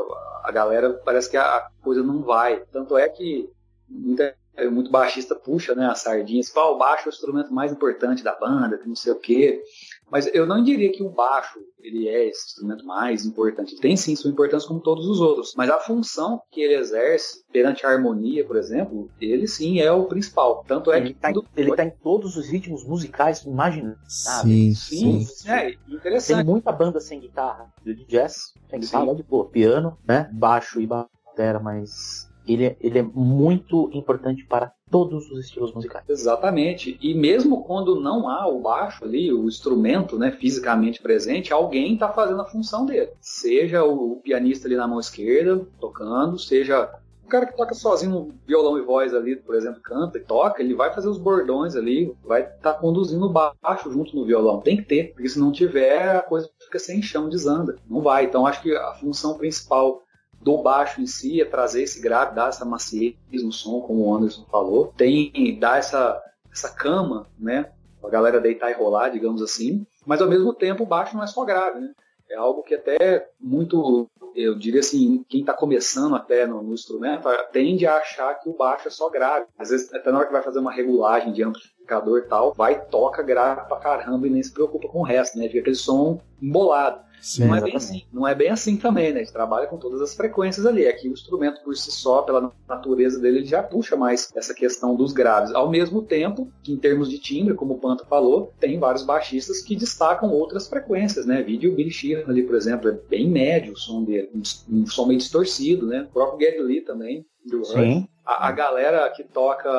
A 0.43 0.51
galera 0.51 0.93
parece 1.03 1.29
que 1.29 1.37
a 1.37 1.67
coisa 1.81 2.03
não 2.03 2.21
vai. 2.21 2.61
Tanto 2.71 2.97
é 2.97 3.09
que 3.09 3.49
muita, 3.89 4.35
muito 4.71 4.91
baixista 4.91 5.35
puxa, 5.35 5.73
né, 5.73 5.87
a 5.87 5.95
sardinha, 5.95 6.43
fala, 6.53 6.71
o 6.71 6.77
baixo 6.77 7.07
é 7.07 7.09
o 7.09 7.13
instrumento 7.13 7.51
mais 7.51 7.71
importante 7.71 8.23
da 8.23 8.35
banda, 8.35 8.77
que 8.77 8.87
não 8.87 8.95
sei 8.95 9.13
o 9.13 9.19
quê. 9.19 9.63
Mas 10.09 10.33
eu 10.33 10.45
não 10.45 10.63
diria 10.63 10.91
que 10.91 11.03
o 11.03 11.09
baixo 11.09 11.59
ele 11.79 12.07
é 12.07 12.27
esse 12.27 12.47
instrumento 12.47 12.85
mais 12.85 13.25
importante. 13.25 13.73
Ele 13.73 13.81
tem 13.81 13.97
sim 13.97 14.15
sua 14.15 14.31
importância 14.31 14.67
como 14.67 14.79
todos 14.79 15.07
os 15.07 15.19
outros, 15.19 15.53
mas 15.55 15.69
a 15.69 15.79
função 15.79 16.41
que 16.51 16.61
ele 16.61 16.75
exerce 16.75 17.43
perante 17.51 17.85
a 17.85 17.89
harmonia, 17.89 18.45
por 18.45 18.55
exemplo, 18.55 19.09
ele 19.21 19.47
sim 19.47 19.79
é 19.79 19.91
o 19.91 20.05
principal. 20.05 20.63
Tanto 20.67 20.91
é 20.91 20.97
ele 20.97 21.09
que 21.09 21.15
está 21.15 21.31
em, 21.31 21.75
tá 21.75 21.85
em 21.85 21.91
todos 21.91 22.35
os 22.37 22.47
ritmos 22.47 22.83
musicais 22.83 23.43
imagináveis. 23.43 23.99
Sim, 24.07 24.73
sim, 24.73 25.21
sim. 25.21 25.49
É 25.49 25.75
interessante. 25.87 26.37
Tem 26.37 26.45
muita 26.45 26.71
banda 26.71 26.99
sem 26.99 27.19
guitarra, 27.19 27.71
de 27.83 27.93
jazz, 28.05 28.53
sem 28.69 28.79
guitarra, 28.79 29.15
de 29.15 29.23
pô, 29.23 29.45
piano, 29.45 29.97
né, 30.07 30.29
baixo 30.33 30.81
e 30.81 30.87
bateria, 30.87 31.59
mas 31.59 32.27
ele, 32.47 32.65
é, 32.65 32.77
ele 32.79 32.99
é 32.99 33.03
muito 33.03 33.89
importante 33.93 34.45
para 34.45 34.71
todos 34.89 35.29
os 35.31 35.45
estilos 35.45 35.73
musicais. 35.73 36.05
Exatamente. 36.07 36.97
E 37.01 37.13
mesmo 37.13 37.63
quando 37.63 37.99
não 37.99 38.29
há 38.29 38.47
o 38.47 38.59
baixo 38.59 39.03
ali, 39.03 39.33
o 39.33 39.47
instrumento 39.47 40.17
né, 40.17 40.31
fisicamente 40.31 41.01
presente, 41.01 41.51
alguém 41.51 41.93
está 41.93 42.09
fazendo 42.09 42.41
a 42.41 42.45
função 42.45 42.85
dele. 42.85 43.11
Seja 43.19 43.83
o 43.83 44.17
pianista 44.23 44.67
ali 44.67 44.75
na 44.75 44.87
mão 44.87 44.99
esquerda, 44.99 45.65
tocando, 45.79 46.37
seja 46.37 46.89
o 47.25 47.27
cara 47.27 47.47
que 47.47 47.57
toca 47.57 47.73
sozinho 47.73 48.35
violão 48.45 48.77
e 48.77 48.83
voz 48.83 49.11
ali, 49.11 49.35
por 49.35 49.55
exemplo, 49.55 49.81
canta 49.81 50.19
e 50.19 50.21
toca, 50.21 50.61
ele 50.61 50.75
vai 50.75 50.93
fazer 50.93 51.07
os 51.07 51.17
bordões 51.17 51.75
ali, 51.75 52.15
vai 52.23 52.41
estar 52.41 52.73
tá 52.73 52.79
conduzindo 52.79 53.25
o 53.25 53.29
baixo 53.29 53.91
junto 53.91 54.15
no 54.15 54.25
violão. 54.25 54.61
Tem 54.61 54.77
que 54.77 54.83
ter, 54.83 55.11
porque 55.11 55.27
se 55.27 55.39
não 55.39 55.51
tiver, 55.51 56.17
a 56.17 56.21
coisa 56.21 56.47
fica 56.63 56.77
sem 56.77 57.01
chão, 57.01 57.27
desanda. 57.27 57.77
Não 57.89 57.99
vai. 58.01 58.25
Então 58.25 58.45
acho 58.45 58.61
que 58.61 58.75
a 58.75 58.93
função 58.93 59.39
principal 59.39 60.03
do 60.45 60.59
baixo 60.59 61.01
em 61.01 61.07
si, 61.07 61.41
é 61.41 61.45
trazer 61.45 61.81
esse 61.81 61.99
grave, 61.99 62.35
dar 62.35 62.49
essa 62.49 62.63
maciez 62.63 63.15
no 63.43 63.51
som, 63.51 63.81
como 63.81 64.05
o 64.05 64.15
Anderson 64.15 64.45
falou. 64.45 64.93
Tem 64.95 65.57
dar 65.59 65.79
essa, 65.79 66.21
essa 66.53 66.69
cama, 66.69 67.25
né? 67.39 67.71
A 68.03 68.09
galera 68.09 68.39
deitar 68.39 68.69
e 68.69 68.75
rolar, 68.75 69.09
digamos 69.09 69.41
assim. 69.41 69.87
Mas 70.05 70.21
ao 70.21 70.29
mesmo 70.29 70.53
tempo 70.53 70.83
o 70.83 70.85
baixo 70.85 71.17
não 71.17 71.23
é 71.23 71.27
só 71.27 71.43
grave, 71.43 71.79
né? 71.79 71.91
É 72.29 72.35
algo 72.35 72.61
que 72.61 72.75
até 72.75 73.27
muito, 73.39 74.07
eu 74.35 74.55
diria 74.55 74.81
assim, 74.81 75.25
quem 75.27 75.41
está 75.41 75.53
começando 75.53 76.15
até 76.15 76.45
no, 76.45 76.61
no, 76.61 76.73
instrumento 76.75 77.27
tende 77.51 77.87
a 77.87 77.97
achar 77.97 78.35
que 78.35 78.47
o 78.47 78.55
baixo 78.55 78.87
é 78.87 78.91
só 78.91 79.09
grave. 79.09 79.47
Às 79.57 79.69
vezes, 79.69 79.91
até 79.93 80.11
na 80.11 80.19
hora 80.19 80.27
que 80.27 80.33
vai 80.33 80.43
fazer 80.43 80.59
uma 80.59 80.71
regulagem 80.71 81.33
de 81.33 81.41
amplificador 81.41 82.19
e 82.19 82.27
tal, 82.27 82.53
vai 82.53 82.85
toca 82.85 83.23
grave 83.23 83.67
pra 83.67 83.77
caramba 83.77 84.27
e 84.27 84.29
nem 84.29 84.43
se 84.43 84.53
preocupa 84.53 84.87
com 84.87 84.99
o 84.99 85.03
resto, 85.03 85.39
né? 85.39 85.47
Fica 85.47 85.61
aquele 85.61 85.75
som 85.75 86.21
embolado. 86.39 87.04
Sim, 87.21 87.45
não 87.45 87.55
é 87.55 87.61
bem 87.61 87.75
assim. 87.75 88.03
Não 88.11 88.27
é 88.27 88.35
bem 88.35 88.49
assim 88.49 88.77
também, 88.77 89.11
né? 89.11 89.21
A 89.21 89.23
gente 89.23 89.33
trabalha 89.33 89.67
com 89.67 89.77
todas 89.77 90.01
as 90.01 90.15
frequências 90.15 90.65
ali. 90.65 90.87
Aqui 90.87 91.07
o 91.09 91.13
instrumento 91.13 91.61
por 91.63 91.75
si 91.75 91.91
só, 91.91 92.21
pela 92.21 92.51
natureza 92.67 93.19
dele, 93.19 93.39
ele 93.39 93.45
já 93.45 93.63
puxa 93.63 93.95
mais 93.95 94.31
essa 94.35 94.53
questão 94.53 94.95
dos 94.95 95.11
graves. 95.11 95.53
Ao 95.53 95.69
mesmo 95.69 96.01
tempo 96.01 96.51
que, 96.63 96.71
em 96.71 96.77
termos 96.77 97.09
de 97.09 97.19
timbre, 97.19 97.53
como 97.53 97.73
o 97.73 97.79
Panto 97.79 98.05
falou, 98.05 98.53
tem 98.59 98.79
vários 98.79 99.03
baixistas 99.03 99.61
que 99.61 99.75
destacam 99.75 100.31
outras 100.31 100.67
frequências, 100.67 101.25
né? 101.25 101.41
Vídeo 101.41 101.75
Billy 101.75 101.91
Sheehan 101.91 102.25
ali, 102.27 102.43
por 102.43 102.55
exemplo, 102.55 102.89
é 102.89 102.93
bem 102.93 103.29
médio 103.29 103.73
o 103.73 103.77
som 103.77 104.03
dele, 104.03 104.29
um, 104.69 104.85
som 104.85 105.05
meio 105.05 105.19
distorcido, 105.19 105.87
né? 105.87 106.07
O 106.09 106.13
próprio 106.13 106.39
Geddy 106.39 106.63
Lee 106.63 106.81
também. 106.81 107.25
Sim. 107.63 108.07
A, 108.25 108.47
a 108.47 108.51
galera 108.51 109.09
que 109.09 109.23
toca 109.23 109.69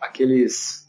aqueles 0.00 0.87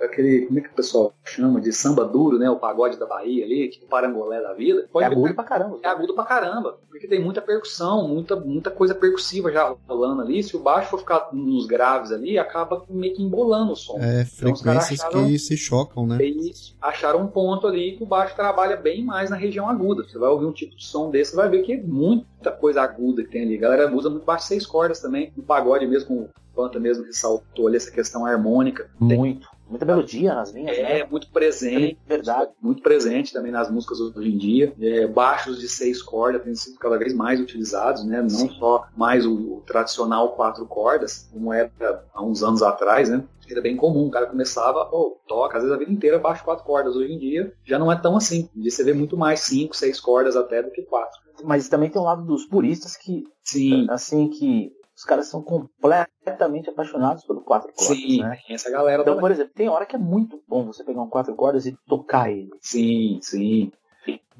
aquele, 0.00 0.46
como 0.46 0.58
é 0.58 0.62
que 0.62 0.68
o 0.68 0.74
pessoal 0.74 1.12
chama, 1.24 1.60
de 1.60 1.72
samba 1.72 2.04
duro, 2.04 2.38
né? 2.38 2.48
O 2.48 2.58
pagode 2.58 2.98
da 2.98 3.06
Bahia 3.06 3.44
ali, 3.44 3.68
tipo 3.68 3.86
parangolé 3.86 4.40
da 4.40 4.52
vida. 4.52 4.88
Pode 4.92 5.04
é 5.04 5.08
agudo 5.08 5.34
pra 5.34 5.44
caramba. 5.44 5.78
É 5.82 5.88
agudo 5.88 6.14
pra 6.14 6.24
caramba, 6.24 6.78
porque 6.88 7.08
tem 7.08 7.20
muita 7.20 7.40
percussão, 7.40 8.06
muita, 8.06 8.36
muita 8.36 8.70
coisa 8.70 8.94
percussiva 8.94 9.50
já 9.50 9.74
rolando 9.88 10.22
ali. 10.22 10.42
Se 10.42 10.56
o 10.56 10.60
baixo 10.60 10.90
for 10.90 10.98
ficar 10.98 11.28
nos 11.32 11.66
graves 11.66 12.12
ali, 12.12 12.38
acaba 12.38 12.84
meio 12.88 13.14
que 13.14 13.22
embolando 13.22 13.72
o 13.72 13.76
som. 13.76 13.98
É, 13.98 14.22
então, 14.22 14.54
frequências 14.54 15.00
acharam, 15.00 15.26
que 15.26 15.38
se 15.38 15.56
chocam, 15.56 16.06
né? 16.06 16.18
Eles 16.20 16.76
acharam 16.80 17.22
um 17.22 17.26
ponto 17.26 17.66
ali 17.66 17.96
que 17.96 18.02
o 18.02 18.06
baixo 18.06 18.36
trabalha 18.36 18.76
bem 18.76 19.04
mais 19.04 19.30
na 19.30 19.36
região 19.36 19.68
aguda. 19.68 20.04
Você 20.04 20.18
vai 20.18 20.28
ouvir 20.28 20.46
um 20.46 20.52
tipo 20.52 20.76
de 20.76 20.84
som 20.84 21.10
desse, 21.10 21.34
vai 21.34 21.48
ver 21.48 21.62
que 21.62 21.72
é 21.72 21.82
muita 21.82 22.52
coisa 22.52 22.82
aguda 22.82 23.22
que 23.24 23.30
tem 23.30 23.42
ali. 23.42 23.56
A 23.56 23.60
galera 23.60 23.94
usa 23.94 24.08
muito 24.08 24.24
baixo 24.24 24.46
seis 24.46 24.66
cordas 24.66 25.00
também, 25.00 25.32
no 25.36 25.42
pagode 25.42 25.86
mesmo, 25.86 26.08
com 26.08 26.14
o 26.14 26.28
Panta 26.54 26.78
mesmo 26.78 27.04
ressaltou 27.04 27.66
ali 27.66 27.76
essa 27.76 27.90
questão 27.90 28.26
harmônica. 28.26 28.90
Muito. 28.98 29.48
Muita 29.68 29.86
melodia 29.86 30.34
nas 30.34 30.50
linhas, 30.50 30.76
é, 30.76 30.98
né? 30.98 31.04
muito 31.10 31.30
presente. 31.30 31.98
Verdade. 32.06 32.50
Muito 32.60 32.82
presente 32.82 33.32
também 33.32 33.50
nas 33.50 33.70
músicas 33.70 34.00
hoje 34.00 34.28
em 34.28 34.36
dia. 34.36 34.74
É, 34.78 35.06
baixos 35.06 35.58
de 35.58 35.66
seis 35.66 36.02
cordas 36.02 36.42
têm 36.42 36.54
sido 36.54 36.78
cada 36.78 36.98
vez 36.98 37.14
mais 37.14 37.40
utilizados, 37.40 38.04
né? 38.04 38.20
Não 38.20 38.28
Sim. 38.28 38.50
só 38.58 38.86
mais 38.94 39.24
o, 39.24 39.32
o 39.32 39.62
tradicional 39.66 40.34
quatro 40.34 40.66
cordas, 40.66 41.26
como 41.32 41.54
era 41.54 42.04
há 42.12 42.22
uns 42.22 42.42
anos 42.42 42.62
atrás, 42.62 43.08
né? 43.08 43.24
Era 43.50 43.62
bem 43.62 43.76
comum, 43.76 44.06
o 44.06 44.10
cara 44.10 44.26
começava, 44.26 44.84
pô, 44.86 45.18
toca, 45.26 45.56
às 45.56 45.62
vezes 45.62 45.74
a 45.74 45.78
vida 45.78 45.92
inteira 45.92 46.18
baixo 46.18 46.44
quatro 46.44 46.64
cordas. 46.64 46.94
Hoje 46.94 47.12
em 47.12 47.18
dia 47.18 47.52
já 47.64 47.78
não 47.78 47.90
é 47.90 47.96
tão 47.96 48.14
assim. 48.16 48.50
Hoje 48.54 48.70
você 48.70 48.84
vê 48.84 48.92
muito 48.92 49.16
mais 49.16 49.40
cinco, 49.40 49.74
seis 49.74 49.98
cordas 49.98 50.36
até 50.36 50.62
do 50.62 50.70
que 50.70 50.82
quatro. 50.82 51.18
Mas 51.44 51.68
também 51.68 51.88
tem 51.88 52.00
um 52.00 52.04
lado 52.04 52.24
dos 52.24 52.44
puristas 52.44 52.96
que, 52.96 53.24
Sim, 53.42 53.86
assim, 53.88 54.28
que 54.28 54.70
os 55.02 55.04
caras 55.04 55.26
são 55.26 55.42
completamente 55.42 56.70
apaixonados 56.70 57.24
pelo 57.24 57.40
quatro 57.40 57.72
cordas, 57.74 57.96
sim, 57.98 58.20
né? 58.22 58.38
tem 58.46 58.54
essa 58.54 58.70
galera 58.70 59.02
Então, 59.02 59.14
também. 59.14 59.20
por 59.20 59.30
exemplo, 59.32 59.52
tem 59.52 59.68
hora 59.68 59.84
que 59.84 59.96
é 59.96 59.98
muito 59.98 60.40
bom 60.48 60.64
você 60.64 60.84
pegar 60.84 61.02
um 61.02 61.08
quatro 61.08 61.34
cordas 61.34 61.66
e 61.66 61.76
tocar 61.88 62.30
ele. 62.30 62.50
Sim, 62.60 63.18
sim. 63.20 63.72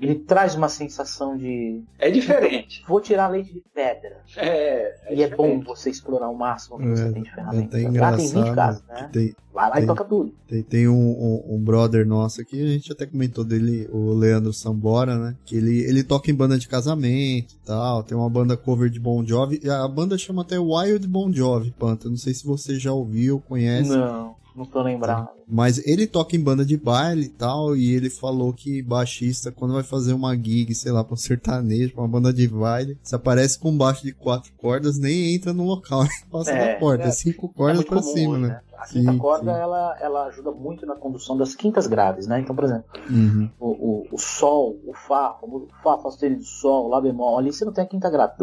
Ele 0.00 0.16
traz 0.20 0.54
uma 0.54 0.68
sensação 0.68 1.36
de 1.36 1.82
É 1.98 2.10
diferente. 2.10 2.82
vou 2.88 3.00
tirar 3.00 3.28
leite 3.28 3.52
de 3.52 3.60
pedra. 3.74 4.22
É, 4.36 5.14
e 5.14 5.22
é 5.22 5.28
bom 5.28 5.42
diferente. 5.44 5.66
você 5.66 5.90
explorar 5.90 6.28
o 6.28 6.36
máximo 6.36 6.78
que 6.78 6.84
É, 6.84 6.96
você 6.96 7.12
tem 7.12 7.22
de 7.22 7.28
É 7.28 7.32
ferramenta. 7.34 7.76
até 7.76 7.88
Lá 8.00 8.16
tem 8.16 8.26
20 8.28 8.36
engraçado 8.38 8.54
casos, 8.54 8.82
né? 8.86 9.10
tem, 9.12 9.36
Vai 9.62 9.70
lá 9.70 9.74
tem- 9.76 9.84
e 9.84 9.86
toca 9.86 10.04
tudo. 10.04 10.32
Tem, 10.46 10.62
tem 10.62 10.88
um, 10.88 10.94
um, 10.94 11.54
um 11.56 11.58
brother 11.62 12.06
nosso 12.06 12.40
aqui, 12.40 12.60
a 12.62 12.66
gente 12.66 12.92
até 12.92 13.06
comentou 13.06 13.44
dele, 13.44 13.88
o 13.92 14.12
Leandro 14.14 14.52
Sambora, 14.52 15.18
né? 15.18 15.36
Que 15.44 15.56
ele, 15.56 15.80
ele 15.80 16.02
toca 16.04 16.30
em 16.30 16.34
banda 16.34 16.58
de 16.58 16.68
casamento 16.68 17.54
e 17.54 17.66
tal, 17.66 18.02
tem 18.02 18.16
uma 18.16 18.28
banda 18.30 18.56
cover 18.56 18.90
de 18.90 19.00
Bon 19.00 19.24
Jovi, 19.24 19.60
e 19.62 19.68
a 19.70 19.86
banda 19.88 20.16
chama 20.18 20.42
até 20.42 20.58
Wild 20.58 21.06
Bon 21.06 21.32
Jovi, 21.32 21.72
Panta. 21.78 22.08
Não 22.08 22.16
sei 22.16 22.34
se 22.34 22.44
você 22.44 22.78
já 22.78 22.92
ouviu, 22.92 23.40
conhece, 23.40 23.90
Não, 23.90 24.34
não 24.54 24.64
tô 24.64 24.82
lembrado. 24.82 25.28
mas 25.48 25.78
ele 25.86 26.06
toca 26.06 26.36
em 26.36 26.40
banda 26.42 26.64
de 26.64 26.76
baile 26.76 27.24
e 27.24 27.28
tal, 27.28 27.76
e 27.76 27.92
ele 27.94 28.10
falou 28.10 28.52
que 28.52 28.82
baixista, 28.82 29.50
quando 29.52 29.74
vai 29.74 29.82
fazer 29.82 30.12
uma 30.12 30.34
gig, 30.36 30.74
sei 30.74 30.92
lá, 30.92 31.02
pra 31.04 31.14
um 31.14 31.16
sertanejo, 31.16 31.92
pra 31.94 32.02
uma 32.02 32.08
banda 32.08 32.32
de 32.32 32.46
baile, 32.48 32.98
se 33.02 33.14
aparece 33.14 33.58
com 33.58 33.76
baixo 33.76 34.02
de 34.04 34.12
quatro 34.12 34.52
cordas, 34.56 34.98
nem 34.98 35.34
entra 35.34 35.52
no 35.52 35.64
local, 35.64 36.04
passa 36.30 36.52
É, 36.52 36.74
da 36.74 36.78
porta, 36.78 37.04
é. 37.04 37.08
é 37.08 37.10
cinco 37.12 37.46
É 37.46 37.56
cordas 37.56 37.76
muito 37.76 37.88
pra 37.88 38.00
comum 38.00 38.12
cima, 38.14 38.32
hoje, 38.34 38.42
né? 38.42 38.60
A 38.78 38.86
quinta 38.86 39.12
Sim, 39.12 39.18
corda, 39.18 39.54
sim. 39.54 39.60
Ela, 39.60 39.96
ela 40.00 40.24
ajuda 40.26 40.50
muito 40.50 40.84
na 40.84 40.96
condução 40.96 41.36
das 41.36 41.54
quintas 41.54 41.86
graves, 41.86 42.26
né? 42.26 42.40
Então, 42.40 42.54
por 42.56 42.64
exemplo, 42.64 42.84
Uhum. 43.08 43.48
o, 43.60 43.68
o, 43.68 44.06
o 44.12 44.18
sol, 44.18 44.76
o 44.84 44.92
fá, 44.92 45.38
o 45.40 45.68
fá, 45.84 45.98
fá 45.98 46.10
sustenido 46.10 46.40
do 46.40 46.46
sol, 46.46 46.88
lá 46.88 47.00
bemol, 47.00 47.38
ali 47.38 47.52
você 47.52 47.64
não 47.64 47.72
tem 47.72 47.84
a 47.84 47.86
quinta 47.86 48.10
grave. 48.10 48.34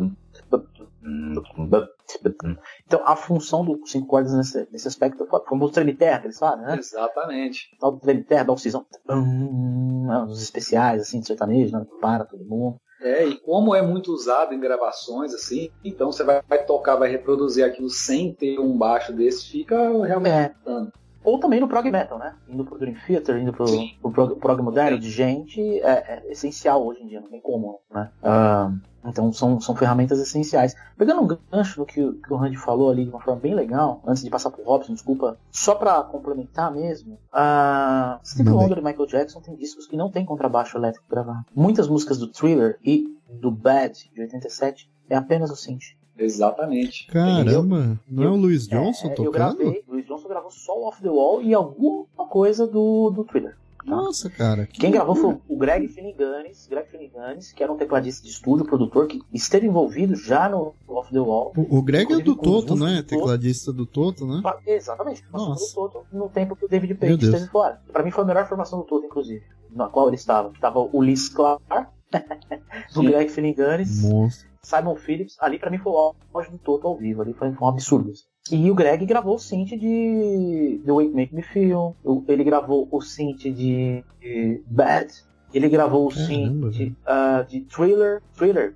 Então, 2.86 3.02
a 3.06 3.16
função 3.16 3.64
do 3.64 3.80
cinco 3.86 4.08
cordas 4.08 4.34
nesse, 4.34 4.68
nesse 4.72 4.88
aspecto, 4.88 5.26
como 5.26 5.66
o 5.66 5.72
que 5.72 5.80
eles 5.80 6.40
falam, 6.40 6.66
né? 6.66 6.78
Exatamente. 6.78 7.76
Tal 7.80 7.92
do 7.92 8.00
treme 8.00 8.24
terra, 8.24 8.44
dá 8.44 8.54
um 8.54 8.58
cisão, 8.58 8.86
uns 9.10 10.42
especiais, 10.42 11.02
assim, 11.02 11.20
de 11.20 11.28
sertanejo, 11.28 11.78
né? 11.78 11.86
para 12.02 12.26
todo 12.26 12.46
mundo. 12.46 12.78
É, 13.02 13.26
e 13.26 13.38
como 13.40 13.74
é 13.74 13.82
muito 13.82 14.12
usado 14.12 14.54
em 14.54 14.60
gravações, 14.60 15.34
assim, 15.34 15.70
então 15.84 16.12
você 16.12 16.24
vai, 16.24 16.42
vai 16.48 16.66
tocar, 16.66 16.98
vai 16.98 17.10
reproduzir 17.10 17.64
aquilo 17.64 17.90
sem 17.90 18.34
ter 18.34 18.60
um 18.60 18.78
baixo 18.78 19.14
desse, 19.14 19.50
fica 19.50 19.78
realmente 20.06 20.36
É. 20.66 21.00
Ou 21.24 21.40
também 21.40 21.60
no 21.60 21.68
prog 21.68 21.90
metal, 21.92 22.18
né? 22.18 22.36
Indo 22.48 22.66
pro 22.66 22.78
Dream 22.78 22.96
Theater, 23.06 23.38
indo 23.38 23.52
pro, 23.54 23.66
pro 24.02 24.12
prog, 24.12 24.40
prog 24.40 24.62
moderno 24.62 24.98
de 24.98 25.10
gente, 25.10 25.62
é, 25.82 26.24
é 26.26 26.32
essencial 26.32 26.86
hoje 26.86 27.04
em 27.04 27.08
dia, 27.08 27.22
não 27.22 27.30
tem 27.30 27.42
como, 27.42 27.82
né? 27.92 28.10
Ah, 28.24 28.72
então 29.06 29.32
são, 29.34 29.60
são 29.62 29.76
ferramentas 29.76 30.20
essenciais. 30.20 30.76
Pegando 30.98 31.22
um 31.22 31.28
gancho 31.52 31.80
do 31.80 31.86
que, 31.86 32.02
o- 32.04 32.14
que 32.14 32.34
o 32.34 32.38
Randy 32.38 32.58
falou 32.58 32.90
ali 32.90 33.04
de 33.06 33.10
uma 33.10 33.20
forma 33.22 33.40
bem 33.40 33.54
legal, 33.56 34.02
antes 34.06 34.24
de 34.24 34.30
passar 34.30 34.52
pro 34.52 34.64
Robson, 34.64 34.94
desculpa, 34.94 35.38
só 35.52 35.76
pra 35.76 36.02
complementar 36.04 36.72
mesmo, 36.74 37.18
ah, 37.32 38.20
Steve. 38.24 38.50
Wonder 38.50 38.78
e 38.78 38.84
Michael 38.84 39.08
Jackson 39.08 39.42
tem 39.42 39.56
discos 39.56 39.88
que 39.88 39.96
não 39.98 40.12
tem 40.12 40.26
contrabaixo 40.26 40.78
elétrico 40.78 41.06
gravado. 41.10 41.46
Muitas 41.56 41.88
músicas 41.88 42.18
do 42.18 42.28
Thriller 42.28 42.78
e 42.84 43.16
do 43.30 43.52
Bad, 43.52 44.10
de 44.14 44.22
87, 44.22 44.90
é 45.10 45.16
apenas 45.16 45.50
o 45.52 45.56
synth. 45.56 45.98
Exatamente. 46.18 47.08
Caramba, 47.08 47.98
não 48.08 48.24
é 48.24 48.28
o 48.30 48.36
Louis 48.36 48.68
É, 48.68 48.72
Johnson 48.72 49.08
eu 49.08 49.16
tocando? 49.16 49.32
gravei, 49.32 49.84
Louis 49.88 50.06
Johnson 50.06 50.28
gravou 50.28 50.52
só 50.52 50.78
o 50.78 50.86
Off 50.88 51.02
the 51.02 51.10
Wall 51.10 51.42
e 51.42 51.54
alguma 51.54 52.06
coisa 52.30 52.68
do, 52.68 53.10
do 53.10 53.24
Thriller. 53.24 53.56
Nossa, 53.86 54.30
cara. 54.30 54.66
que 54.66 54.80
Quem 54.80 54.92
gravou 54.92 55.16
foi 55.16 55.38
o 55.48 55.58
Greg 55.58 55.88
Finiganes, 55.88 56.68
Greg 56.68 56.90
Finiganes, 56.90 57.52
que 57.52 57.64
era 57.64 57.72
um 57.72 57.78
tecladista 57.78 58.24
de 58.24 58.30
estúdio, 58.30 58.66
produtor, 58.66 59.08
que 59.08 59.22
esteve 59.34 59.68
envolvido 59.68 60.16
já 60.16 60.50
no 60.50 60.74
Off 60.88 61.12
the 61.12 61.20
Wall. 61.20 61.54
O, 61.56 61.78
o 61.78 61.82
Greg 61.82 62.14
é 62.14 62.20
do 62.20 62.36
Toto, 62.36 62.76
né? 62.76 63.04
Tecladista 63.04 63.72
do 63.72 63.86
Toto, 63.86 64.26
né? 64.26 64.42
Exatamente, 64.66 65.24
formação 65.26 65.56
do 65.84 65.90
Toto 65.92 66.06
no 66.12 66.30
tempo 66.30 66.56
que 66.56 66.66
o 66.66 66.68
David 66.68 66.96
Page 66.96 67.26
esteve 67.26 67.48
fora. 67.48 67.82
Pra 67.92 68.04
mim 68.04 68.12
foi 68.12 68.24
a 68.24 68.28
melhor 68.28 68.48
formação 68.48 68.80
do 68.80 68.86
Toto, 68.86 69.06
inclusive, 69.06 69.44
na 69.72 69.88
qual 69.88 70.08
ele 70.08 70.16
estava. 70.16 70.52
Que 70.52 70.60
tava 70.60 70.80
o 70.80 71.02
Liz 71.02 71.30
Clark, 71.30 71.64
o. 72.96 73.02
Greg 73.04 73.30
Finiganes, 73.30 74.04
Monstro. 74.04 74.49
Simon 74.62 74.96
Phillips. 74.96 75.38
Ali 75.40 75.58
pra 75.60 75.70
mim 75.70 75.78
foi 75.78 75.92
o 75.92 76.16
auge 76.34 76.52
do 76.52 76.58
Toto 76.58 76.88
ao 76.88 76.98
vivo, 76.98 77.22
ali 77.22 77.34
foi, 77.34 77.52
foi 77.52 77.66
um 77.66 77.70
absurdo. 77.70 78.12
E 78.52 78.72
o 78.72 78.76
Greg 78.76 79.06
gravou 79.06 79.36
o 79.36 79.40
synth 79.40 79.70
de 79.70 80.82
The 80.84 80.92
Way 80.92 81.08
You 81.08 81.14
Make 81.14 81.36
Me 81.36 81.44
Feel, 81.44 81.96
ele 82.28 82.44
gravou 82.44 82.88
o 82.92 83.02
synth 83.02 83.44
de, 83.44 84.04
de 84.20 84.64
Bad, 84.66 85.14
ele 85.54 85.70
gravou 85.70 86.08
o 86.08 86.12
synth 86.12 86.96
ah, 87.06 87.46
de 87.48 87.62
Thriller, 87.62 88.22
Thriller, 88.36 88.76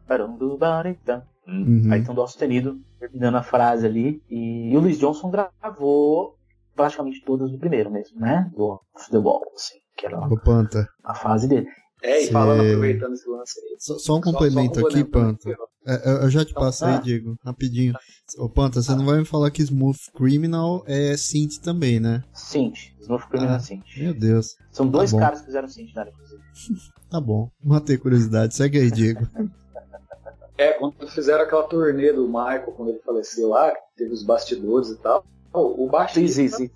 Uhum. 1.46 1.90
aí 1.92 2.02
tem 2.02 2.12
um 2.12 2.16
dó 2.16 2.26
sustenido, 2.26 2.80
terminando 3.00 3.36
a 3.36 3.44
frase 3.44 3.86
ali, 3.86 4.22
e 4.30 4.76
o 4.78 4.80
Louis 4.80 4.98
Johnson 4.98 5.30
gravou 5.30 6.38
praticamente 6.76 7.22
todas 7.26 7.52
do 7.52 7.58
primeiro 7.58 7.92
mesmo, 7.92 8.20
né, 8.20 8.50
do 8.56 8.80
Off 8.96 9.12
The 9.12 9.18
Wall, 9.18 9.42
assim, 9.56 9.80
que 9.98 10.06
era 10.06 10.20
a 11.04 11.14
fase 11.14 11.48
dele. 11.48 11.68
É, 12.06 12.22
e 12.22 12.26
Cê- 12.26 12.32
falando, 12.34 12.62
aproveitando 12.68 13.14
esse 13.14 13.30
lance 13.30 13.60
aí. 13.60 13.76
só, 13.80 13.97
só 13.97 14.14
um 14.18 14.18
só- 14.18 14.32
complemento 14.32 14.80
só 14.80 14.88
aqui, 14.88 15.04
complementando. 15.04 15.38
Panta. 15.56 15.58
É, 15.86 16.10
eu- 16.10 16.18
eu 16.24 16.30
já 16.30 16.43
te 16.45 16.51
Então, 16.51 16.64
passo 16.64 16.84
aí, 16.86 16.95
tá. 16.95 17.01
Diego, 17.01 17.36
rapidinho. 17.45 17.93
Ô, 18.38 18.49
Panta, 18.49 18.82
você 18.82 18.93
não 18.95 19.06
vai 19.06 19.20
me 19.20 19.26
falar 19.26 19.49
que 19.51 19.62
Smooth 19.62 19.99
Criminal 20.14 20.84
é 20.86 21.16
synth 21.16 21.60
também, 21.62 21.99
né? 22.01 22.24
Synth, 22.34 22.78
Smooth 23.01 23.28
Criminal 23.30 23.56
Ah. 23.56 23.60
Synth. 23.60 23.84
Meu 23.97 24.14
Deus. 24.14 24.47
São 24.72 24.88
dois 24.88 25.12
bom. 25.12 25.20
caras 25.20 25.39
que 25.39 25.45
fizeram 25.47 25.68
synth 25.70 25.93
nela, 25.95 26.10
inclusive. 26.10 26.41
Tá 27.10 27.22
bom. 27.22 27.49
Matei 27.64 27.97
curiosidade. 27.97 28.56
Segue 28.56 28.80
aí, 28.80 28.89
Diego. 28.91 29.22
É, 30.58 30.74
quando 30.74 31.08
fizeram 31.10 31.43
aquela 31.43 31.64
turnê 31.64 32.14
do 32.14 32.28
Michael, 32.28 32.72
quando 32.78 32.89
ele 32.89 32.99
faleceu 32.99 33.49
lá, 33.49 33.74
teve 33.97 34.14
os 34.14 34.24
bastidores 34.24 34.89
e 34.89 34.97
tal, 34.97 35.26
o 35.51 35.74
This 35.84 35.91
baixista, 35.91 36.41
is 36.43 36.60
it. 36.60 36.74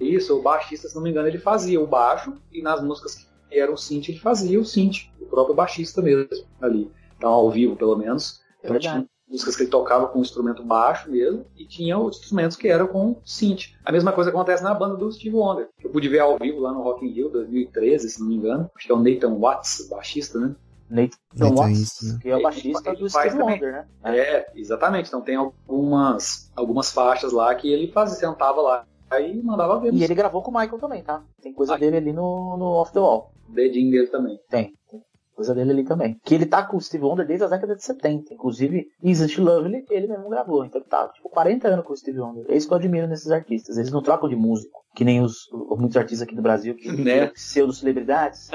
isso, 0.00 0.36
o 0.36 0.42
baixista, 0.42 0.88
se 0.88 0.96
não 0.96 1.02
me 1.02 1.10
engano, 1.10 1.28
ele 1.28 1.38
fazia 1.38 1.80
o 1.80 1.86
baixo, 1.86 2.34
e 2.52 2.60
nas 2.60 2.82
músicas 2.82 3.14
que 3.14 3.24
eram 3.52 3.76
synth, 3.76 4.08
ele 4.08 4.18
fazia 4.18 4.60
o 4.60 4.64
synth, 4.64 5.08
o 5.20 5.26
próprio 5.26 5.54
baixista 5.54 6.00
mesmo, 6.02 6.28
ali. 6.60 6.90
Então, 7.16 7.30
ao 7.30 7.50
vivo, 7.50 7.76
pelo 7.76 7.96
menos. 7.96 8.40
É 8.62 8.66
Então, 8.66 8.78
tinha 8.78 9.06
músicas 9.28 9.54
que 9.56 9.62
ele 9.62 9.70
tocava 9.70 10.08
com 10.08 10.20
instrumento 10.20 10.62
baixo 10.64 11.10
mesmo, 11.10 11.44
e 11.56 11.64
tinha 11.64 11.96
outros 11.96 12.20
instrumentos 12.22 12.56
que 12.56 12.68
eram 12.68 12.86
com 12.88 13.16
synth. 13.24 13.68
A 13.84 13.92
mesma 13.92 14.12
coisa 14.12 14.30
acontece 14.30 14.62
na 14.62 14.74
banda 14.74 14.96
do 14.96 15.10
Steve 15.12 15.36
Wonder. 15.36 15.68
que 15.78 15.86
Eu 15.86 15.90
pude 15.90 16.08
ver 16.08 16.18
ao 16.18 16.36
vivo 16.38 16.60
lá 16.60 16.72
no 16.72 16.82
Rock 16.82 17.06
in 17.06 17.10
Rio 17.10 17.28
2013, 17.30 18.10
se 18.10 18.20
não 18.20 18.26
me 18.28 18.34
engano. 18.36 18.70
Acho 18.76 18.86
que 18.86 18.92
é 18.92 18.94
o 18.94 18.98
Nathan 18.98 19.38
Watts, 19.38 19.80
o 19.80 19.90
baixista, 19.90 20.38
né? 20.38 20.54
Nathan 20.88 21.16
Nathan 21.36 21.54
Watts, 21.54 21.80
isso, 21.80 22.12
né? 22.12 22.18
que 22.20 22.28
é 22.28 22.36
o 22.36 22.42
baixista 22.42 22.82
do 22.92 22.98
ele 22.98 23.10
faz 23.10 23.26
Steve 23.30 23.38
também. 23.38 23.54
Wonder, 23.54 23.72
né? 23.72 24.18
É, 24.18 24.50
exatamente. 24.56 25.06
Então 25.06 25.20
tem 25.20 25.36
algumas, 25.36 26.50
algumas 26.56 26.90
faixas 26.90 27.32
lá 27.32 27.54
que 27.54 27.72
ele 27.72 27.92
fazia, 27.92 28.16
sentava 28.16 28.60
lá 28.60 28.84
e 29.20 29.40
mandava 29.42 29.78
ver. 29.78 29.94
E 29.94 30.02
ele 30.02 30.14
gravou 30.14 30.42
com 30.42 30.50
o 30.50 30.54
Michael 30.58 30.78
também, 30.80 31.02
tá? 31.02 31.22
Tem 31.40 31.52
coisa 31.52 31.74
Ah. 31.74 31.78
dele 31.78 31.96
ali 31.96 32.12
no, 32.12 32.56
no 32.56 32.64
Off 32.66 32.92
the 32.92 32.98
Wall. 32.98 33.32
Dedinho 33.52 33.90
dele 33.90 34.06
também. 34.08 34.38
Tem. 34.48 34.72
tem 34.90 35.00
coisa 35.34 35.54
dele 35.54 35.70
ali 35.70 35.84
também. 35.84 36.18
Que 36.22 36.34
ele 36.34 36.44
tá 36.44 36.62
com 36.62 36.76
o 36.76 36.80
Steve 36.80 37.02
Wonder 37.04 37.26
desde 37.26 37.44
a 37.44 37.48
década 37.48 37.74
de 37.74 37.82
70. 37.82 38.34
Inclusive, 38.34 38.86
Isn't 39.02 39.40
Lovely 39.40 39.84
ele 39.90 40.06
mesmo 40.06 40.28
gravou. 40.28 40.64
Então 40.66 40.80
ele 40.80 40.88
tá, 40.88 41.08
tipo, 41.08 41.30
40 41.30 41.66
anos 41.68 41.86
com 41.86 41.92
o 41.94 41.96
Steve 41.96 42.20
Wonder. 42.20 42.44
É 42.48 42.56
isso 42.56 42.68
que 42.68 42.74
eu 42.74 42.78
admiro 42.78 43.06
nesses 43.06 43.30
artistas. 43.30 43.78
Eles 43.78 43.90
não 43.90 44.02
trocam 44.02 44.28
de 44.28 44.36
músico. 44.36 44.84
Que 44.94 45.02
nem 45.04 45.22
os, 45.22 45.48
os 45.52 45.78
muitos 45.78 45.96
artistas 45.96 46.26
aqui 46.26 46.34
do 46.36 46.42
Brasil 46.42 46.74
que 46.74 46.90
Né? 46.92 47.28
pseudo-celebridades. 47.28 48.50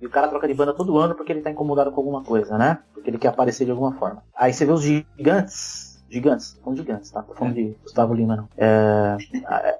E 0.00 0.06
o 0.06 0.10
cara 0.10 0.28
troca 0.28 0.46
de 0.46 0.54
banda 0.54 0.74
todo 0.74 0.98
ano 0.98 1.14
porque 1.14 1.32
ele 1.32 1.40
tá 1.40 1.50
incomodado 1.50 1.90
com 1.92 2.00
alguma 2.00 2.22
coisa, 2.22 2.58
né? 2.58 2.78
Porque 2.92 3.08
ele 3.10 3.18
quer 3.18 3.28
aparecer 3.28 3.64
de 3.64 3.70
alguma 3.70 3.92
forma. 3.94 4.22
Aí 4.36 4.52
você 4.52 4.64
vê 4.66 4.72
os 4.72 4.82
gigantes. 4.82 6.04
Gigantes, 6.10 6.54
tô 6.54 6.60
falando 6.62 6.76
de 6.76 6.82
gigantes, 6.82 7.10
tá? 7.10 7.22
Tô 7.22 7.34
falando 7.34 7.54
de 7.54 7.76
Gustavo 7.82 8.14
Lima, 8.14 8.36
não. 8.36 8.48
É, 8.56 9.16
é, 9.50 9.78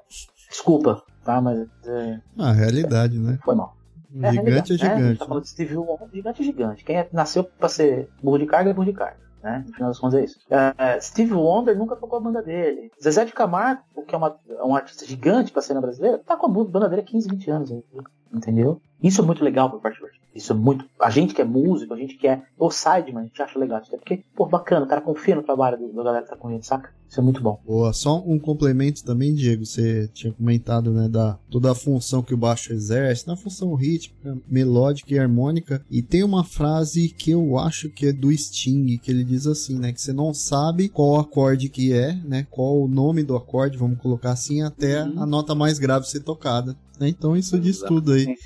desculpa, 0.50 1.02
tá? 1.24 1.40
Mas 1.40 1.60
é, 1.86 2.20
Ah, 2.38 2.52
realidade, 2.52 3.18
né? 3.18 3.38
foi 3.44 3.54
mal. 3.54 3.77
É, 4.22 4.32
Gigante 4.32 4.48
é 4.48 4.50
né? 4.50 4.54
A 4.54 4.62
gente 4.62 4.78
gigante. 4.78 5.18
tá 5.18 5.26
falando 5.26 5.42
de 5.42 5.48
Steve 5.50 5.76
Wonder, 5.76 6.08
gigante 6.12 6.42
é 6.42 6.44
gigante. 6.44 6.84
Quem 6.84 6.96
é- 6.96 7.08
nasceu 7.12 7.44
pra 7.44 7.68
ser 7.68 8.08
burro 8.22 8.38
de 8.38 8.46
carga 8.46 8.70
é 8.70 8.72
burro 8.74 8.86
de 8.86 8.92
carga. 8.94 9.16
Né? 9.42 9.64
No 9.68 9.72
final 9.74 9.88
das 9.90 9.98
contas 10.00 10.18
é 10.20 10.24
isso. 10.24 10.38
É, 10.50 11.00
Steve 11.00 11.32
Wonder 11.34 11.76
nunca 11.78 11.94
tocou 11.94 12.18
a 12.18 12.22
banda 12.22 12.42
dele. 12.42 12.90
Zezé 13.00 13.24
de 13.24 13.32
Camargo, 13.32 13.82
que 14.06 14.14
é 14.14 14.18
uma, 14.18 14.36
é 14.48 14.64
um 14.64 14.74
artista 14.74 15.06
gigante 15.06 15.52
pra 15.52 15.62
cena 15.62 15.80
brasileira, 15.80 16.18
tá 16.18 16.36
com 16.36 16.46
a 16.46 16.48
banda 16.64 16.88
dele 16.88 17.02
há 17.02 17.04
15, 17.04 17.28
20 17.28 17.50
anos. 17.50 17.70
entendeu? 18.34 18.80
Isso 19.02 19.20
é 19.20 19.24
muito 19.24 19.44
legal 19.44 19.70
por 19.70 19.80
parte 19.80 20.00
do. 20.00 20.06
Isso 20.38 20.52
é 20.52 20.54
muito. 20.54 20.84
A 21.00 21.10
gente 21.10 21.34
que 21.34 21.42
é 21.42 21.44
músico, 21.44 21.92
a 21.92 21.96
gente 21.96 22.16
que 22.16 22.28
é 22.28 22.40
o 22.56 22.70
sideman, 22.70 23.22
a 23.22 23.24
gente 23.24 23.42
acha 23.42 23.58
legal. 23.58 23.78
Até 23.78 23.96
porque, 23.96 24.22
pô, 24.36 24.46
bacana, 24.46 24.86
o 24.86 24.88
cara 24.88 25.00
confia 25.00 25.34
no 25.34 25.42
trabalho 25.42 25.76
da 25.92 26.02
galera 26.04 26.22
que 26.22 26.30
tá 26.30 26.36
com 26.36 26.46
a 26.46 26.52
gente, 26.52 26.64
saca? 26.64 26.96
Isso 27.08 27.18
é 27.18 27.22
muito 27.22 27.42
bom. 27.42 27.58
Boa, 27.66 27.92
só 27.92 28.22
um 28.24 28.38
complemento 28.38 29.02
também, 29.02 29.34
Diego. 29.34 29.66
Você 29.66 30.08
tinha 30.14 30.32
comentado, 30.32 30.92
né, 30.92 31.08
da 31.08 31.38
toda 31.50 31.72
a 31.72 31.74
função 31.74 32.22
que 32.22 32.34
o 32.34 32.36
baixo 32.36 32.72
exerce, 32.72 33.26
na 33.26 33.36
função 33.36 33.74
rítmica, 33.74 34.38
melódica 34.46 35.12
e 35.12 35.18
harmônica. 35.18 35.84
E 35.90 36.02
tem 36.02 36.22
uma 36.22 36.44
frase 36.44 37.08
que 37.08 37.32
eu 37.32 37.58
acho 37.58 37.90
que 37.90 38.06
é 38.06 38.12
do 38.12 38.30
Sting, 38.30 38.98
que 38.98 39.10
ele 39.10 39.24
diz 39.24 39.46
assim, 39.46 39.76
né, 39.76 39.92
que 39.92 40.00
você 40.00 40.12
não 40.12 40.32
sabe 40.32 40.88
qual 40.88 41.18
acorde 41.18 41.68
que 41.68 41.92
é, 41.92 42.14
né, 42.14 42.46
qual 42.48 42.80
o 42.82 42.86
nome 42.86 43.24
do 43.24 43.34
acorde, 43.34 43.76
vamos 43.76 43.98
colocar 43.98 44.32
assim, 44.32 44.62
até 44.62 45.02
uhum. 45.02 45.22
a 45.22 45.26
nota 45.26 45.54
mais 45.54 45.78
grave 45.80 46.06
ser 46.06 46.20
tocada. 46.20 46.76
Né? 47.00 47.08
Então 47.08 47.36
isso 47.36 47.58
diz 47.58 47.78
tudo 47.80 48.12
aí 48.12 48.36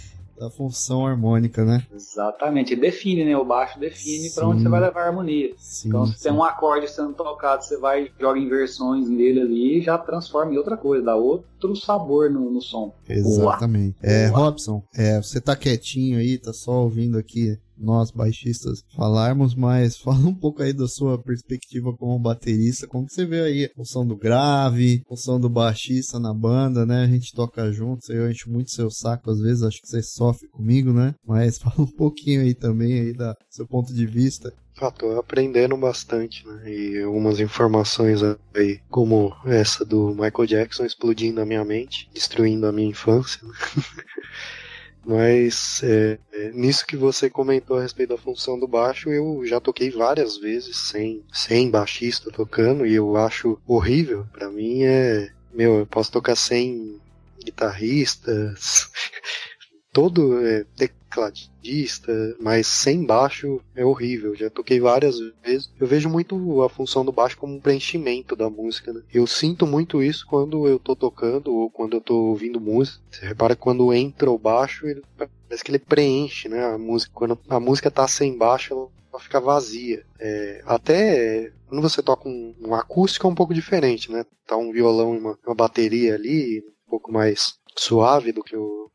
da 0.43 0.51
função 0.51 1.07
harmônica, 1.07 1.65
né? 1.65 1.87
Exatamente, 1.95 2.75
define, 2.75 3.25
né? 3.25 3.37
O 3.37 3.45
baixo 3.45 3.79
define 3.79 4.29
para 4.31 4.49
onde 4.49 4.63
você 4.63 4.69
vai 4.69 4.81
levar 4.81 5.03
a 5.03 5.07
harmonia. 5.07 5.53
Sim, 5.57 5.89
então, 5.89 6.07
se 6.07 6.15
sim. 6.15 6.23
tem 6.25 6.33
um 6.33 6.43
acorde 6.43 6.91
sendo 6.91 7.15
tocado, 7.15 7.65
você 7.65 7.79
vai 7.79 8.11
joga 8.19 8.41
inversões 8.41 9.09
nele 9.09 9.41
ali 9.41 9.79
e 9.79 9.83
já 9.83 9.97
transforma 9.97 10.53
em 10.53 10.59
outra 10.59 10.77
coisa, 10.77 11.05
dá 11.05 11.15
outro 11.15 11.77
sabor 11.77 12.29
no, 12.29 12.51
no 12.51 12.61
som. 12.61 12.93
Exatamente. 13.09 14.01
Boa. 14.03 14.13
É, 14.13 14.27
Robson, 14.27 14.83
é, 14.93 15.23
você 15.23 15.41
tá 15.41 15.55
quietinho 15.55 16.19
aí, 16.19 16.37
tá 16.39 16.53
só 16.53 16.73
ouvindo 16.83 17.17
aqui 17.17 17.57
nós 17.77 18.11
baixistas 18.11 18.85
falarmos, 18.95 19.55
mas 19.55 19.97
fala 20.03 20.27
um 20.27 20.35
pouco 20.35 20.63
aí 20.63 20.73
da 20.73 20.87
sua 20.87 21.19
perspectiva 21.19 21.93
como 21.93 22.19
baterista, 22.19 22.87
como 22.87 23.09
você 23.09 23.25
vê 23.25 23.41
aí 23.43 23.65
a 23.65 23.75
função 23.75 24.07
do 24.07 24.17
grave, 24.17 25.03
a 25.05 25.09
função 25.09 25.41
do 25.41 25.49
baixista 25.49 26.19
na 26.19 26.33
banda, 26.33 26.87
né? 26.87 27.05
A 27.05 27.09
gente 27.09 27.33
toca 27.33 27.73
junto, 27.73 28.13
eu 28.13 28.31
encho 28.31 28.51
muito 28.51 28.71
seu 28.71 28.91
saco 28.91 29.31
às 29.31 29.41
vezes, 29.41 29.63
acho 29.63 29.81
que 29.81 29.89
você 29.89 30.03
sofre 30.03 30.49
comigo, 30.49 30.93
né? 30.93 31.15
Mas 31.27 31.59
fala 31.63 31.81
um 31.81 31.87
pouquinho 31.87 32.43
aí 32.43 32.55
também 32.55 33.01
aí 33.01 33.13
da 33.13 33.37
seu 33.51 33.67
ponto 33.67 33.93
de 33.93 34.07
vista. 34.07 34.53
Ah, 34.81 34.91
tô 34.91 35.19
aprendendo 35.19 35.77
bastante, 35.77 36.47
né? 36.47 36.73
E 36.73 37.03
algumas 37.03 37.39
informações 37.39 38.21
aí, 38.55 38.81
como 38.91 39.33
essa 39.45 39.85
do 39.85 40.09
Michael 40.09 40.47
Jackson 40.47 40.85
explodindo 40.85 41.37
na 41.37 41.47
minha 41.47 41.65
mente, 41.65 42.09
destruindo 42.13 42.67
a 42.67 42.73
minha 42.73 42.89
infância. 42.89 43.41
Né? 43.47 43.55
Mas 45.05 45.83
é, 45.83 46.19
é, 46.33 46.51
nisso 46.53 46.87
que 46.87 46.97
você 46.97 47.29
comentou 47.29 47.79
a 47.79 47.83
respeito 47.83 48.11
da 48.11 48.19
função 48.19 48.59
do 48.59 48.69
baixo, 48.69 49.11
eu 49.11 49.45
já 49.45 49.61
toquei 49.61 49.91
várias 49.91 50.39
vezes 50.39 50.77
sem, 50.77 51.25
sem 51.33 51.71
baixista 51.71 52.31
tocando 52.31 52.87
e 52.87 52.95
eu 52.95 53.17
acho 53.17 53.61
horrível. 53.67 54.27
Para 54.33 54.49
mim 54.49 54.85
é. 54.85 55.31
Meu, 55.53 55.81
eu 55.81 55.87
posso 55.87 56.11
tocar 56.11 56.35
sem 56.35 56.99
guitarristas, 57.45 58.91
todo 59.93 60.39
é, 60.47 60.65
tecladista, 61.13 62.13
mas 62.41 62.67
sem 62.67 63.05
baixo 63.05 63.61
é 63.77 63.85
horrível. 63.85 64.35
Já 64.35 64.49
toquei 64.49 64.81
várias 64.81 65.19
vezes. 65.45 65.71
Eu 65.79 65.87
vejo 65.87 66.09
muito 66.09 66.63
a 66.63 66.69
função 66.69 67.05
do 67.05 67.13
baixo 67.13 67.37
como 67.37 67.55
um 67.55 67.61
preenchimento 67.61 68.35
da 68.35 68.49
música. 68.49 68.93
Né? 68.93 69.03
Eu 69.13 69.27
sinto 69.27 69.67
muito 69.67 70.03
isso 70.03 70.27
quando 70.27 70.67
eu 70.67 70.79
tô 70.79 70.97
tocando 70.97 71.55
ou 71.55 71.71
quando 71.71 71.95
eu 71.95 72.01
tô 72.01 72.15
ouvindo 72.15 72.61
música. 72.61 73.03
Você 73.11 73.27
repara 73.27 73.55
que 73.55 73.63
quando 73.63 73.93
entra 73.93 74.31
o 74.31 74.39
baixo, 74.39 74.87
ele 74.87 75.03
parece 75.17 75.63
que 75.63 75.71
ele 75.71 75.79
preenche, 75.79 76.49
né? 76.49 76.65
A 76.65 76.79
música. 76.79 77.13
Quando 77.15 77.39
a 77.49 77.61
música 77.61 77.91
tá 77.91 78.09
sem 78.09 78.37
baixo, 78.37 78.73
ela 78.73 79.21
fica 79.21 79.41
vazia. 79.41 80.05
É, 80.19 80.63
até 80.65 81.53
quando 81.67 81.83
você 81.83 82.03
toca 82.03 82.29
um, 82.29 82.55
um, 82.61 82.75
acústico 82.75 83.27
é 83.27 83.31
um 83.31 83.35
pouco 83.35 83.53
diferente, 83.53 84.11
né? 84.11 84.25
Tá 84.47 84.57
um 84.57 84.73
violão 84.73 85.15
e 85.15 85.19
uma, 85.19 85.39
uma 85.47 85.55
bateria 85.55 86.15
ali, 86.15 86.65
um 86.87 86.91
pouco 86.91 87.13
mais 87.13 87.59
suave 87.77 88.33
do 88.33 88.43
que 88.43 88.57
o 88.57 88.91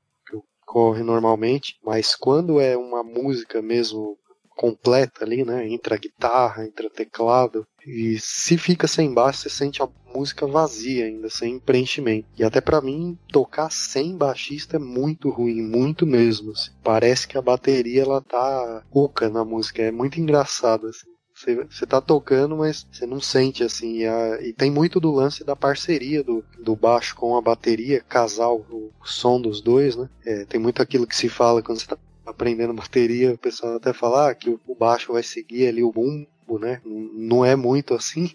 corre 0.67 1.01
normalmente, 1.01 1.79
mas 1.81 2.13
quando 2.13 2.59
é 2.59 2.75
uma 2.75 3.01
música 3.01 3.61
mesmo 3.61 4.17
completa 4.57 5.23
ali, 5.23 5.45
né? 5.45 5.67
Entra 5.67 5.97
guitarra, 5.97 6.65
entra 6.65 6.89
teclado. 6.89 7.65
E 7.85 8.17
se 8.19 8.57
fica 8.57 8.87
sem 8.87 9.13
baixo, 9.13 9.41
você 9.41 9.49
sente 9.49 9.81
a 9.81 9.87
música 10.13 10.45
vazia 10.47 11.05
ainda, 11.05 11.29
sem 11.29 11.59
preenchimento. 11.59 12.27
E 12.37 12.43
até 12.43 12.59
para 12.59 12.81
mim, 12.81 13.17
tocar 13.31 13.71
sem 13.71 14.17
baixista 14.17 14.75
é 14.75 14.79
muito 14.79 15.29
ruim, 15.29 15.61
muito 15.61 16.05
mesmo. 16.05 16.51
Assim. 16.51 16.71
Parece 16.83 17.27
que 17.27 17.37
a 17.37 17.41
bateria 17.41 18.01
ela 18.01 18.19
tá 18.19 18.83
oca 18.91 19.29
na 19.29 19.45
música, 19.45 19.83
é 19.83 19.91
muito 19.91 20.19
engraçado 20.19 20.87
assim. 20.87 21.16
Você, 21.37 21.85
tá 21.85 22.01
tocando, 22.01 22.57
mas 22.57 22.87
você 22.91 23.05
não 23.05 23.21
sente 23.21 23.63
assim. 23.63 23.97
E, 23.97 24.07
a, 24.07 24.41
e, 24.41 24.53
tem 24.53 24.71
muito 24.71 24.99
do 24.99 25.11
lance 25.11 25.43
da 25.43 25.55
parceria 25.55 26.23
do, 26.23 26.43
do 26.57 26.75
baixo 26.75 27.15
com 27.15 27.37
a 27.37 27.41
bateria, 27.41 28.01
casal, 28.01 28.65
o, 28.71 28.91
som 29.03 29.39
dos 29.39 29.61
dois, 29.61 29.95
né? 29.95 30.09
É, 30.25 30.45
tem 30.45 30.59
muito 30.59 30.81
aquilo 30.81 31.05
que 31.05 31.15
se 31.15 31.29
fala 31.29 31.61
quando 31.61 31.79
você 31.79 31.85
tá 31.85 31.97
aprendendo 32.25 32.73
bateria, 32.73 33.33
o 33.33 33.37
pessoal 33.37 33.75
até 33.75 33.93
fala 33.93 34.31
ah, 34.31 34.35
que 34.35 34.49
o, 34.49 34.75
baixo 34.75 35.13
vai 35.13 35.21
seguir 35.21 35.67
ali 35.67 35.83
o 35.83 35.91
bumbo, 35.91 36.59
né? 36.59 36.81
Não 36.83 37.45
é 37.45 37.55
muito 37.55 37.93
assim. 37.93 38.31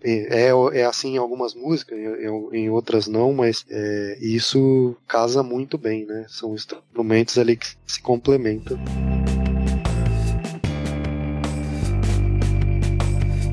É, 0.00 0.46
é, 0.46 0.80
é 0.80 0.84
assim 0.84 1.14
em 1.14 1.18
algumas 1.18 1.52
músicas, 1.52 1.98
em, 1.98 2.56
em 2.56 2.70
outras 2.70 3.08
não, 3.08 3.34
mas 3.34 3.66
é, 3.68 4.18
isso 4.20 4.96
casa 5.06 5.42
muito 5.42 5.76
bem, 5.76 6.06
né? 6.06 6.26
São 6.28 6.54
instrumentos 6.54 7.36
ali 7.36 7.56
que 7.56 7.66
se 7.86 8.00
complementam. 8.00 8.78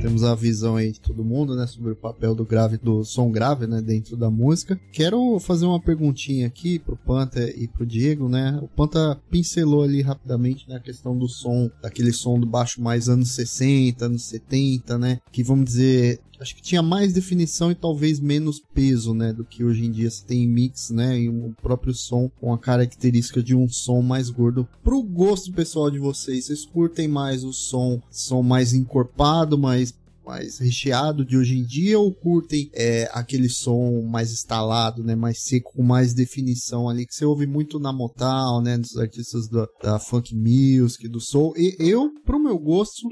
Temos 0.06 0.24
a 0.24 0.36
visão 0.36 0.76
aí 0.76 0.91
de 0.91 0.99
todo 0.99 1.26
mundo, 1.26 1.56
né, 1.56 1.66
sobre 1.66 1.93
o 1.93 1.95
papel 1.95 2.36
do 2.36 2.45
grave, 2.45 2.78
do 2.78 3.03
som 3.03 3.32
grave, 3.32 3.66
né, 3.66 3.82
dentro 3.82 4.16
da 4.16 4.30
música. 4.30 4.80
Quero 4.91 5.39
fazer 5.39 5.66
uma 5.66 5.80
perguntinha 5.80 6.45
aqui 6.45 6.78
pro 6.78 6.95
Panta 6.95 7.41
e 7.41 7.68
pro 7.68 7.88
Diego, 7.88 8.30
né? 8.30 8.60
O 8.62 8.68
Panta 8.68 9.20
pincelou 9.32 9.82
ali 9.82 10.03
rapidamente 10.03 10.70
na 10.70 10.76
né, 10.76 10.82
questão 10.84 11.18
do 11.18 11.28
som, 11.28 11.72
daquele 11.82 12.14
som 12.14 12.39
do 12.39 12.45
baixo 12.45 12.80
mais 12.80 13.10
anos 13.10 13.32
60, 13.32 14.06
anos 14.06 14.26
70, 14.26 14.95
né? 14.99 15.20
Que 15.32 15.43
vamos 15.43 15.66
dizer, 15.66 16.20
acho 16.40 16.56
que 16.56 16.62
tinha 16.62 16.82
mais 16.82 17.14
definição 17.14 17.72
e 17.72 17.76
talvez 17.76 18.20
menos 18.20 18.60
peso, 18.74 19.14
né, 19.14 19.34
do 19.34 19.46
que 19.46 19.64
hoje 19.64 19.86
em 19.86 19.92
dia 19.92 20.10
se 20.10 20.26
tem 20.26 20.48
mix, 20.48 20.90
né, 20.90 21.20
e 21.20 21.30
o 21.30 21.54
próprio 21.62 21.94
som 21.94 22.30
com 22.40 22.54
a 22.54 22.58
característica 22.58 23.42
de 23.42 23.56
um 23.56 23.68
som 23.68 24.02
mais 24.02 24.30
gordo. 24.30 24.68
Pro 24.84 25.02
gosto 25.02 25.52
pessoal 25.52 25.90
de 25.90 26.00
vocês, 26.00 26.46
vocês 26.46 26.66
curtem 26.66 27.08
mais 27.08 27.44
o 27.44 27.54
som, 27.54 28.02
som 28.10 28.42
mais 28.42 28.74
encorpado, 28.74 29.58
mais 29.58 29.94
mais 30.26 30.58
recheado 30.58 31.24
de 31.24 31.38
hoje 31.38 31.56
em 31.56 31.64
dia 31.64 32.00
ou 32.00 32.12
curtem 32.12 32.70
é, 32.74 33.08
aquele 33.14 33.48
som 33.48 34.02
mais 34.02 34.32
instalado, 34.32 35.04
né, 35.04 35.16
mais 35.16 35.40
seco, 35.44 35.72
com 35.74 35.84
mais 35.84 36.14
definição 36.14 36.90
ali, 36.90 37.06
que 37.06 37.14
você 37.14 37.24
ouve 37.24 37.46
muito 37.46 37.80
na 37.80 37.94
Motown, 37.94 38.62
né, 38.62 38.78
dos 38.78 38.98
artistas 38.98 39.48
da, 39.48 39.68
da 39.82 40.00
funk 40.00 40.36
music, 40.36 41.08
do 41.08 41.22
soul. 41.22 41.54
E 41.56 41.76
eu, 41.80 42.12
pro 42.26 42.40
meu 42.40 42.58
gosto, 42.58 43.08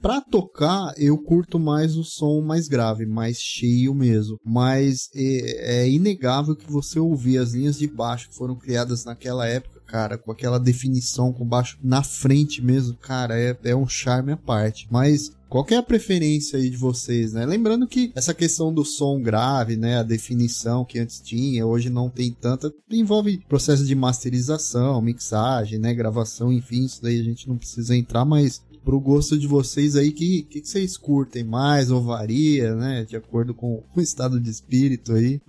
Pra 0.00 0.20
tocar, 0.20 0.94
eu 0.96 1.18
curto 1.18 1.58
mais 1.58 1.96
o 1.96 2.02
som 2.02 2.40
mais 2.40 2.68
grave, 2.68 3.04
mais 3.04 3.38
cheio 3.38 3.94
mesmo. 3.94 4.38
Mas 4.44 5.10
é, 5.14 5.82
é, 5.82 5.90
inegável 5.90 6.56
que 6.56 6.70
você 6.70 6.98
ouvir 6.98 7.36
as 7.38 7.52
linhas 7.52 7.78
de 7.78 7.86
baixo 7.86 8.30
que 8.30 8.34
foram 8.34 8.56
criadas 8.56 9.04
naquela 9.04 9.46
época, 9.46 9.80
cara, 9.86 10.16
com 10.16 10.32
aquela 10.32 10.58
definição 10.58 11.32
com 11.32 11.46
baixo 11.46 11.78
na 11.82 12.02
frente 12.02 12.62
mesmo, 12.62 12.96
cara, 12.96 13.38
é, 13.38 13.56
é 13.64 13.76
um 13.76 13.86
charme 13.86 14.32
à 14.32 14.36
parte. 14.36 14.88
Mas 14.90 15.32
qual 15.50 15.66
é 15.68 15.74
a 15.74 15.82
preferência 15.82 16.58
aí 16.58 16.70
de 16.70 16.76
vocês, 16.76 17.32
né? 17.32 17.44
Lembrando 17.44 17.86
que 17.86 18.12
essa 18.14 18.32
questão 18.32 18.72
do 18.72 18.84
som 18.84 19.20
grave, 19.20 19.76
né, 19.76 19.98
a 19.98 20.04
definição 20.04 20.84
que 20.84 20.98
antes 20.98 21.20
tinha, 21.20 21.66
hoje 21.66 21.90
não 21.90 22.08
tem 22.08 22.32
tanta, 22.32 22.72
envolve 22.88 23.44
processo 23.48 23.84
de 23.84 23.94
masterização, 23.96 25.02
mixagem, 25.02 25.78
né, 25.78 25.92
gravação, 25.92 26.52
enfim, 26.52 26.84
isso 26.84 27.02
daí 27.02 27.18
a 27.18 27.24
gente 27.24 27.48
não 27.48 27.58
precisa 27.58 27.96
entrar, 27.96 28.24
mas 28.24 28.62
pro 28.84 29.00
gosto 29.00 29.38
de 29.38 29.46
vocês 29.46 29.96
aí, 29.96 30.12
que, 30.12 30.42
que, 30.42 30.60
que 30.60 30.68
vocês 30.68 30.96
curtem 30.96 31.44
mais 31.44 31.90
ou 31.90 32.02
varia, 32.02 32.74
né, 32.74 33.04
de 33.04 33.16
acordo 33.16 33.54
com 33.54 33.82
o 33.96 34.00
estado 34.00 34.40
de 34.40 34.50
espírito 34.50 35.12
aí? 35.12 35.40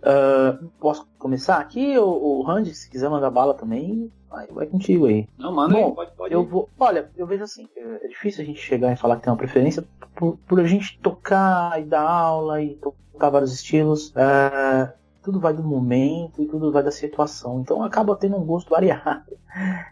Uh, 0.00 0.68
posso 0.80 1.06
começar 1.18 1.58
aqui? 1.58 1.96
O, 1.98 2.06
o 2.06 2.42
Randy, 2.42 2.74
se 2.74 2.88
quiser 2.90 3.08
mandar 3.08 3.30
bala 3.30 3.54
também, 3.54 4.10
vai, 4.30 4.46
vai 4.48 4.66
contigo 4.66 5.06
aí. 5.06 5.28
Não, 5.38 5.52
manda 5.52 5.74
Bom, 5.74 5.88
aí, 5.88 5.94
pode, 5.94 6.10
pode. 6.16 6.34
Eu 6.34 6.44
vou, 6.44 6.68
olha, 6.78 7.10
eu 7.16 7.26
vejo 7.26 7.44
assim, 7.44 7.68
é, 7.76 8.06
é 8.06 8.08
difícil 8.08 8.42
a 8.42 8.46
gente 8.46 8.60
chegar 8.60 8.92
e 8.92 8.96
falar 8.96 9.16
que 9.16 9.22
tem 9.22 9.32
uma 9.32 9.38
preferência 9.38 9.84
por, 10.14 10.38
por 10.46 10.60
a 10.60 10.66
gente 10.66 10.98
tocar 11.00 11.80
e 11.80 11.84
dar 11.84 12.08
aula 12.08 12.62
e 12.62 12.74
tocar 12.76 13.30
vários 13.30 13.52
estilos. 13.52 14.10
Uh, 14.10 14.92
tudo 15.26 15.40
vai 15.40 15.52
do 15.52 15.64
momento 15.64 16.40
e 16.40 16.46
tudo 16.46 16.70
vai 16.70 16.84
da 16.84 16.92
situação. 16.92 17.60
Então 17.60 17.82
acaba 17.82 18.14
tendo 18.14 18.36
um 18.36 18.44
gosto 18.44 18.70
variado. 18.70 19.36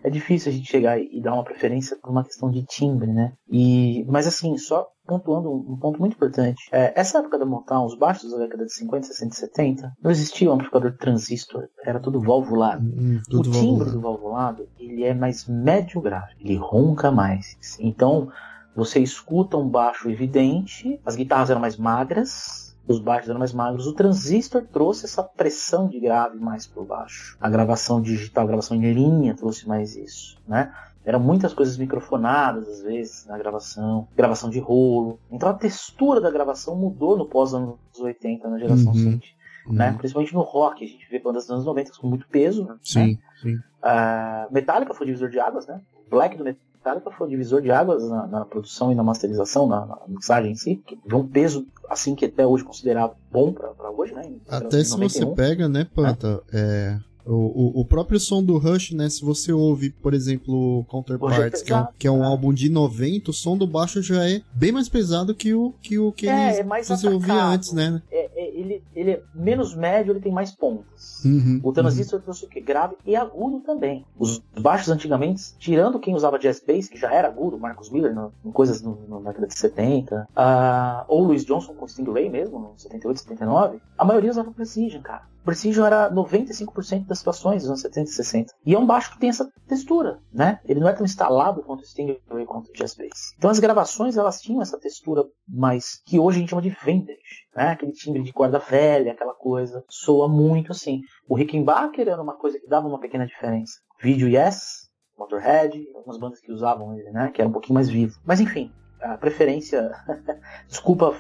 É 0.05 0.11
difícil 0.11 0.53
a 0.53 0.55
gente 0.55 0.71
chegar 0.71 1.01
e 1.01 1.21
dar 1.21 1.33
uma 1.33 1.43
preferência 1.43 1.97
por 1.97 2.11
uma 2.11 2.23
questão 2.23 2.51
de 2.51 2.63
timbre, 2.65 3.11
né? 3.11 3.33
E, 3.51 4.05
mas 4.07 4.27
assim, 4.27 4.57
só 4.59 4.87
pontuando 5.07 5.51
um 5.51 5.77
ponto 5.77 5.99
muito 5.99 6.15
importante. 6.15 6.69
É, 6.71 6.93
essa 6.95 7.19
época 7.19 7.39
da 7.39 7.47
Motown, 7.47 7.87
os 7.87 7.99
baixos 7.99 8.31
da 8.31 8.37
década 8.37 8.67
de 8.67 8.73
50, 8.75 9.07
60 9.07 9.35
e 9.35 9.37
70, 9.37 9.93
não 10.03 10.11
existia 10.11 10.51
um 10.51 10.53
amplificador 10.55 10.95
transistor, 10.99 11.69
era 11.83 11.99
tudo 11.99 12.21
valvulado. 12.21 12.85
Hum, 12.85 13.21
tudo 13.29 13.49
o 13.49 13.53
timbre 13.53 13.91
valvulado. 13.91 13.93
do 13.93 14.01
valvulado, 14.01 14.69
ele 14.79 15.03
é 15.03 15.15
mais 15.15 15.49
médio 15.49 16.01
grave, 16.01 16.35
ele 16.39 16.57
ronca 16.57 17.11
mais. 17.11 17.57
Então, 17.81 18.29
você 18.77 19.01
escuta 19.01 19.57
um 19.57 19.69
baixo 19.69 20.11
evidente, 20.11 21.01
as 21.07 21.17
guitarras 21.17 21.49
eram 21.49 21.61
mais 21.61 21.79
magras, 21.79 22.64
os 22.87 22.99
baixos 22.99 23.29
eram 23.29 23.39
mais 23.39 23.53
magros. 23.53 23.87
O 23.87 23.95
transistor 23.95 24.63
trouxe 24.63 25.07
essa 25.07 25.23
pressão 25.23 25.89
de 25.89 25.99
grave 25.99 26.39
mais 26.39 26.67
por 26.67 26.85
baixo. 26.85 27.37
A 27.41 27.49
gravação 27.49 28.01
digital, 28.01 28.45
a 28.45 28.47
gravação 28.47 28.77
em 28.77 28.93
linha 28.93 29.35
trouxe 29.35 29.67
mais 29.67 29.97
isso, 29.97 30.39
né? 30.47 30.73
Eram 31.05 31.21
muitas 31.21 31.53
coisas 31.53 31.77
microfonadas, 31.77 32.67
às 32.67 32.83
vezes, 32.83 33.27
na 33.27 33.37
gravação, 33.37 34.09
gravação 34.17 34.49
de 34.49 34.59
rolo. 34.59 35.19
Então 35.31 35.49
a 35.49 35.55
textura 35.55 36.19
da 36.21 36.31
gravação 36.31 36.75
mudou 36.77 37.17
no 37.17 37.27
pós-anos 37.27 37.77
80, 37.99 38.49
na 38.49 38.59
geração 38.59 38.87
uhum. 38.87 38.95
seguinte. 38.95 39.37
Uhum. 39.67 39.75
Né? 39.75 39.93
Principalmente 39.99 40.35
no 40.35 40.41
rock, 40.41 40.83
a 40.83 40.87
gente 40.87 41.07
vê 41.11 41.19
bandas 41.19 41.45
dos 41.45 41.53
anos 41.53 41.67
90 41.67 41.93
com 42.01 42.07
muito 42.07 42.27
peso. 42.29 42.65
Né? 42.65 42.77
Sim, 42.83 43.19
sim. 43.41 43.55
Uh, 43.55 44.53
Metallica 44.53 44.95
foi 44.95 45.07
divisor 45.07 45.29
de 45.29 45.39
águas, 45.39 45.67
né? 45.67 45.81
Black 46.09 46.37
do 46.37 46.45
Metallica 46.85 47.11
foi 47.11 47.29
divisor 47.31 47.63
de 47.63 47.71
águas 47.71 48.07
na, 48.07 48.27
na 48.27 48.45
produção 48.45 48.93
e 48.93 48.95
na 48.95 49.03
masterização, 49.03 49.67
na, 49.67 49.87
na, 49.87 49.99
mixagem 50.07 50.53
em 50.53 50.55
si, 50.55 50.77
que 50.77 50.97
de 50.97 51.15
um 51.15 51.27
peso 51.27 51.67
assim 51.89 52.15
que 52.15 52.27
até 52.27 52.47
hoje 52.47 52.63
considerado 52.63 53.17
bom 53.33 53.53
para 53.53 53.91
hoje, 53.91 54.13
né? 54.13 54.31
Até 54.47 54.85
se 54.85 54.97
você 54.97 55.25
pega, 55.25 55.67
né, 55.67 55.87
Panta, 55.95 56.43
é. 56.53 56.99
é 57.01 57.14
o, 57.27 57.81
o, 57.81 57.85
próprio 57.85 58.21
som 58.21 58.43
do 58.43 58.59
Rush, 58.59 58.93
né? 58.93 59.09
Se 59.09 59.25
você 59.25 59.53
ouve, 59.53 59.91
por 59.91 60.13
exemplo, 60.13 60.85
Counterparts, 60.89 61.63
que 61.63 61.73
é, 61.73 61.77
um, 61.77 61.87
que 61.99 62.07
é 62.07 62.11
um 62.11 62.23
álbum 62.23 62.53
de 62.53 62.69
90, 62.69 63.31
o 63.31 63.35
som 63.35 63.57
do 63.57 63.67
baixo 63.67 64.03
já 64.03 64.29
é 64.29 64.43
bem 64.53 64.73
mais 64.73 64.89
pesado 64.89 65.35
que 65.35 65.55
o 65.55 65.73
que, 65.81 65.99
o 65.99 66.13
que 66.13 66.29
é, 66.29 66.47
eles, 66.47 66.59
é 66.59 66.65
mais 66.65 66.87
você 66.87 67.09
ouvia 67.09 67.43
antes, 67.43 67.73
né? 67.73 68.03
É, 68.11 68.31
é, 68.35 68.61
ele, 68.61 68.83
ele 68.95 69.11
é 69.13 69.23
menos 69.35 69.75
médio, 69.75 70.13
ele 70.13 70.21
tem 70.21 70.33
mais 70.33 70.51
pontas. 70.51 71.25
Uhum, 71.25 71.61
o 71.63 71.73
transistor 71.73 72.19
uhum. 72.19 72.25
trouxe 72.25 72.45
o 72.45 72.49
quê? 72.49 72.61
Grave 72.61 72.97
e 73.07 73.17
agudo 73.17 73.61
também. 73.61 74.05
Os 74.19 74.43
baixos 74.61 74.91
antigamente, 74.91 75.55
tirando 75.59 75.99
quem 75.99 76.15
usava 76.15 76.39
jazz 76.39 76.63
bass, 76.67 76.89
que 76.89 76.99
já 76.99 77.13
era 77.13 77.29
agudo, 77.29 77.59
Marcus 77.59 77.91
Miller, 77.91 78.15
no, 78.15 78.33
em 78.45 78.51
coisas 78.51 78.83
no, 78.83 78.99
no, 79.09 79.21
na 79.21 79.31
década 79.31 79.47
de 79.47 79.59
70, 79.59 80.29
uh, 80.37 81.05
ou 81.09 81.25
Louis 81.25 81.45
Johnson 81.45 81.73
com 81.75 81.89
Stingray 81.89 82.29
mesmo, 82.29 82.59
no 82.59 82.75
78, 82.77 83.21
79, 83.21 83.79
a 83.97 84.05
maioria 84.05 84.31
usava 84.31 84.51
Precision, 84.51 85.01
cara. 85.01 85.34
Precision 85.45 85.85
era 85.85 86.11
95% 86.11 87.07
das 87.07 87.19
situações 87.19 87.63
dos 87.63 87.71
anos 87.71 87.83
70 87.83 88.11
e 88.11 88.13
60. 88.13 88.55
E 88.65 88.75
é 88.75 88.79
um 88.79 88.87
baixo 88.87 89.13
que 89.13 89.19
tem 89.19 89.29
essa 89.29 89.51
textura, 89.69 90.19
né? 90.33 90.61
Ele 90.65 90.81
não 90.81 90.89
é 90.89 90.93
tão 90.93 91.05
instalado 91.05 91.63
quanto 91.63 91.83
o 91.83 91.87
Stingray 91.87 92.19
quanto 92.47 92.71
o 92.71 92.73
Jazz 92.73 92.95
Bass. 92.95 93.35
Então 93.37 93.51
as 93.51 93.59
gravações 93.59 94.17
elas 94.17 94.41
tinham 94.41 94.63
essa 94.63 94.79
textura 94.79 95.25
mais 95.49 96.03
que 96.07 96.19
hoje 96.19 96.39
a 96.39 96.41
gente 96.41 96.51
chama 96.51 96.63
de 96.63 96.71
vintage, 96.71 97.19
né? 97.55 97.71
Aquele 97.71 97.93
timbre 97.93 98.23
de 98.23 98.33
corda 98.33 98.59
velha, 98.59 99.13
aquela 99.13 99.35
coisa, 99.35 99.85
soa 99.89 100.29
muito 100.29 100.73
assim. 100.73 101.01
O 101.29 101.35
Rickenbacker 101.35 102.09
era 102.09 102.23
uma 102.23 102.37
coisa 102.37 102.59
que 102.59 102.69
dava 102.69 102.89
uma 102.89 103.01
pequena 103.01 103.27
diferença. 103.27 103.75
Video 104.01 104.29
Yes, 104.29 104.89
Motorhead, 105.19 105.87
algumas 105.95 106.19
bandas 106.19 106.41
que 106.41 106.51
usavam 106.51 106.95
ele, 106.99 107.11
né? 107.11 107.31
Que 107.33 107.41
era 107.41 107.49
um 107.49 107.53
pouquinho 107.53 107.75
mais 107.75 107.89
vivo. 107.89 108.19
Mas 108.25 108.41
enfim, 108.41 108.73
a 109.01 109.19
preferência. 109.19 109.93
Desculpa 110.69 111.15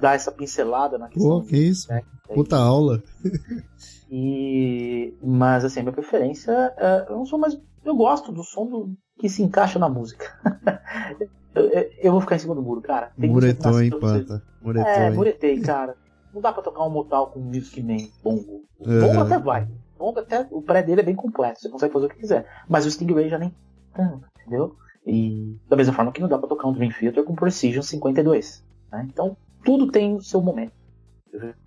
dar 0.00 0.14
essa 0.14 0.32
pincelada 0.32 0.98
na 0.98 1.08
questão. 1.08 1.40
Pô, 1.40 1.46
que 1.46 1.56
isso? 1.56 1.88
Né? 1.90 2.02
Puta 2.34 2.56
aula. 2.56 3.02
e 4.10 5.14
mas 5.22 5.64
assim, 5.64 5.80
minha 5.80 5.92
preferência, 5.92 6.52
é, 6.76 7.06
eu 7.08 7.16
não 7.16 7.26
sou 7.26 7.38
mais, 7.38 7.60
eu 7.84 7.94
gosto 7.94 8.32
do 8.32 8.42
som 8.42 8.66
do, 8.66 8.96
que 9.18 9.28
se 9.28 9.42
encaixa 9.42 9.78
na 9.78 9.88
música. 9.88 10.26
eu, 11.54 11.90
eu, 12.02 12.12
vou 12.12 12.20
ficar 12.20 12.36
em 12.36 12.40
cima 12.40 12.54
do 12.54 12.62
muro, 12.62 12.80
cara. 12.80 13.12
Tem 13.18 13.30
Muretou, 13.30 13.80
hein, 13.80 13.90
Panta? 13.90 14.42
Muretou, 14.62 14.90
é, 14.90 15.10
muretei, 15.10 15.60
cara. 15.60 15.96
Não 16.32 16.40
dá 16.40 16.52
pra 16.52 16.62
tocar 16.62 16.84
um 16.84 16.90
motal 16.90 17.28
com 17.28 17.40
Music 17.40 17.82
Man, 17.82 18.08
bongo. 18.22 18.64
É. 18.80 19.00
Bongo 19.00 19.20
até 19.20 19.38
vai. 19.38 19.68
Bongo 19.98 20.20
até, 20.20 20.46
o 20.50 20.62
pré 20.62 20.82
dele 20.82 21.02
é 21.02 21.04
bem 21.04 21.14
completo, 21.14 21.60
você 21.60 21.68
consegue 21.68 21.92
fazer 21.92 22.06
o 22.06 22.08
que 22.08 22.16
quiser. 22.16 22.46
Mas 22.68 22.86
o 22.86 22.90
Stingray 22.90 23.28
já 23.28 23.38
nem 23.38 23.54
tanto, 23.92 24.26
entendeu? 24.40 24.76
E 25.06 25.58
da 25.68 25.76
mesma 25.76 25.92
forma 25.92 26.12
que 26.12 26.20
não 26.20 26.28
dá 26.28 26.38
pra 26.38 26.48
tocar 26.48 26.68
um 26.68 26.72
Dream 26.72 26.92
Theater 26.92 27.24
com 27.24 27.34
Precision 27.34 27.82
52. 27.82 28.64
Né? 28.92 29.06
Então, 29.10 29.36
tudo 29.64 29.90
tem 29.90 30.16
o 30.16 30.22
seu 30.22 30.40
momento. 30.40 30.72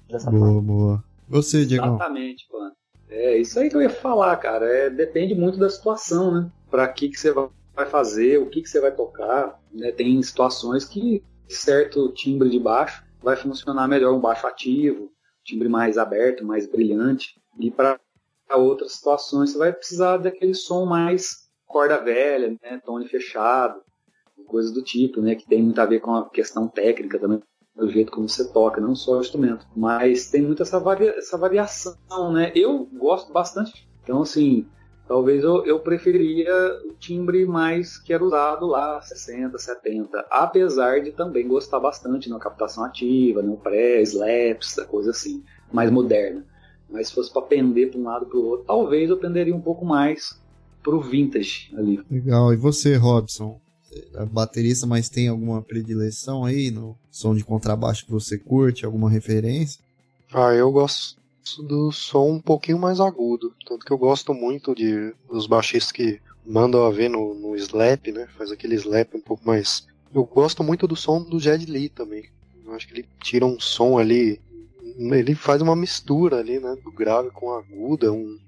Dessa 0.09 0.29
boa, 0.29 0.45
forma. 0.45 0.61
boa. 0.61 1.03
Você, 1.29 1.65
Diego? 1.65 1.85
Exatamente, 1.85 2.45
mano. 2.51 2.71
É 3.09 3.37
isso 3.37 3.59
aí 3.59 3.69
que 3.69 3.75
eu 3.75 3.81
ia 3.81 3.89
falar, 3.89 4.35
cara. 4.37 4.65
É, 4.65 4.89
depende 4.89 5.35
muito 5.35 5.57
da 5.57 5.69
situação, 5.69 6.31
né? 6.31 6.51
Pra 6.69 6.87
que, 6.87 7.09
que 7.09 7.19
você 7.19 7.31
vai 7.31 7.85
fazer, 7.85 8.39
o 8.39 8.49
que, 8.49 8.61
que 8.61 8.69
você 8.69 8.79
vai 8.79 8.91
tocar. 8.91 9.59
Né? 9.71 9.91
Tem 9.91 10.21
situações 10.21 10.85
que 10.85 11.23
certo 11.47 12.09
timbre 12.09 12.49
de 12.49 12.59
baixo 12.59 13.03
vai 13.21 13.35
funcionar 13.35 13.87
melhor 13.87 14.13
um 14.13 14.19
baixo 14.19 14.47
ativo, 14.47 15.11
timbre 15.43 15.69
mais 15.69 15.97
aberto, 15.97 16.45
mais 16.45 16.67
brilhante. 16.67 17.39
E 17.59 17.71
para 17.71 17.99
outras 18.51 18.93
situações 18.93 19.51
você 19.51 19.57
vai 19.57 19.73
precisar 19.73 20.17
daquele 20.17 20.53
som 20.53 20.85
mais 20.85 21.43
corda 21.65 21.97
velha, 21.97 22.55
né? 22.61 22.81
tone 22.85 23.07
fechado, 23.07 23.81
coisas 24.47 24.71
do 24.71 24.83
tipo, 24.83 25.21
né? 25.21 25.35
Que 25.35 25.47
tem 25.47 25.61
muito 25.61 25.79
a 25.79 25.85
ver 25.85 25.99
com 25.99 26.13
a 26.13 26.29
questão 26.29 26.67
técnica 26.67 27.19
também 27.19 27.41
do 27.75 27.89
jeito 27.89 28.11
como 28.11 28.29
você 28.29 28.47
toca, 28.51 28.79
não 28.79 28.95
só 28.95 29.17
o 29.17 29.21
instrumento. 29.21 29.65
Mas 29.75 30.29
tem 30.29 30.41
muito 30.41 30.61
essa, 30.61 30.79
varia 30.79 31.15
essa 31.17 31.37
variação, 31.37 32.31
né? 32.31 32.51
Eu 32.55 32.87
gosto 32.93 33.33
bastante. 33.33 33.87
Então, 34.03 34.21
assim, 34.21 34.67
talvez 35.07 35.43
eu, 35.43 35.65
eu 35.65 35.79
preferiria 35.79 36.53
o 36.85 36.93
timbre 36.93 37.45
mais 37.45 37.97
que 37.97 38.13
era 38.13 38.23
usado 38.23 38.67
lá, 38.67 39.01
60, 39.01 39.57
70. 39.57 40.25
Apesar 40.29 41.01
de 41.01 41.11
também 41.11 41.47
gostar 41.47 41.79
bastante 41.79 42.29
na 42.29 42.39
captação 42.39 42.83
ativa, 42.83 43.41
no 43.41 43.57
pré, 43.57 44.01
slaps, 44.01 44.75
coisa 44.87 45.11
assim, 45.11 45.43
mais 45.71 45.89
moderna. 45.89 46.45
Mas 46.89 47.07
se 47.07 47.15
fosse 47.15 47.33
para 47.33 47.41
pender 47.41 47.89
para 47.89 47.99
um 47.99 48.03
lado 48.03 48.25
para 48.27 48.37
o 48.37 48.45
outro, 48.45 48.65
talvez 48.67 49.09
eu 49.09 49.17
penderia 49.17 49.55
um 49.55 49.61
pouco 49.61 49.83
mais 49.83 50.39
pro 50.83 51.01
vintage 51.01 51.73
ali. 51.75 51.99
Legal. 52.11 52.53
E 52.53 52.57
você, 52.57 52.95
Robson? 52.97 53.59
Baterista, 54.31 54.85
mas 54.85 55.09
tem 55.09 55.27
alguma 55.27 55.61
predileção 55.61 56.45
aí 56.45 56.71
no 56.71 56.97
som 57.11 57.35
de 57.35 57.43
contrabaixo 57.43 58.05
que 58.05 58.11
você 58.11 58.37
curte, 58.37 58.85
alguma 58.85 59.09
referência? 59.09 59.81
Ah, 60.33 60.53
eu 60.53 60.71
gosto 60.71 61.17
do 61.67 61.91
som 61.91 62.31
um 62.31 62.39
pouquinho 62.39 62.79
mais 62.79 62.99
agudo, 62.99 63.53
tanto 63.67 63.85
que 63.85 63.91
eu 63.91 63.97
gosto 63.97 64.33
muito 64.33 64.73
de 64.73 65.13
dos 65.29 65.45
baixistas 65.45 65.91
que 65.91 66.21
mandam 66.45 66.85
a 66.85 66.91
ver 66.91 67.09
no, 67.09 67.33
no 67.33 67.55
slap, 67.55 68.07
né? 68.07 68.27
Faz 68.37 68.51
aquele 68.51 68.75
slap 68.75 69.15
um 69.15 69.21
pouco 69.21 69.45
mais. 69.45 69.85
Eu 70.13 70.23
gosto 70.25 70.63
muito 70.63 70.87
do 70.87 70.95
som 70.95 71.21
do 71.21 71.39
Jed 71.39 71.65
Lee 71.65 71.89
também. 71.89 72.25
Eu 72.65 72.73
acho 72.73 72.87
que 72.87 72.93
ele 72.93 73.05
tira 73.21 73.45
um 73.45 73.59
som 73.59 73.97
ali, 73.97 74.39
ele 74.97 75.35
faz 75.35 75.61
uma 75.61 75.75
mistura 75.75 76.37
ali, 76.37 76.59
né? 76.59 76.75
Do 76.83 76.91
grave 76.91 77.29
com 77.31 77.51
agudo. 77.51 78.13
Um, 78.13 78.39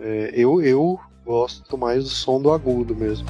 é, 0.00 0.32
eu 0.34 0.60
eu 0.62 0.98
gosto 1.24 1.78
mais 1.78 2.04
do 2.04 2.10
som 2.10 2.40
do 2.40 2.50
agudo 2.50 2.94
mesmo. 2.94 3.26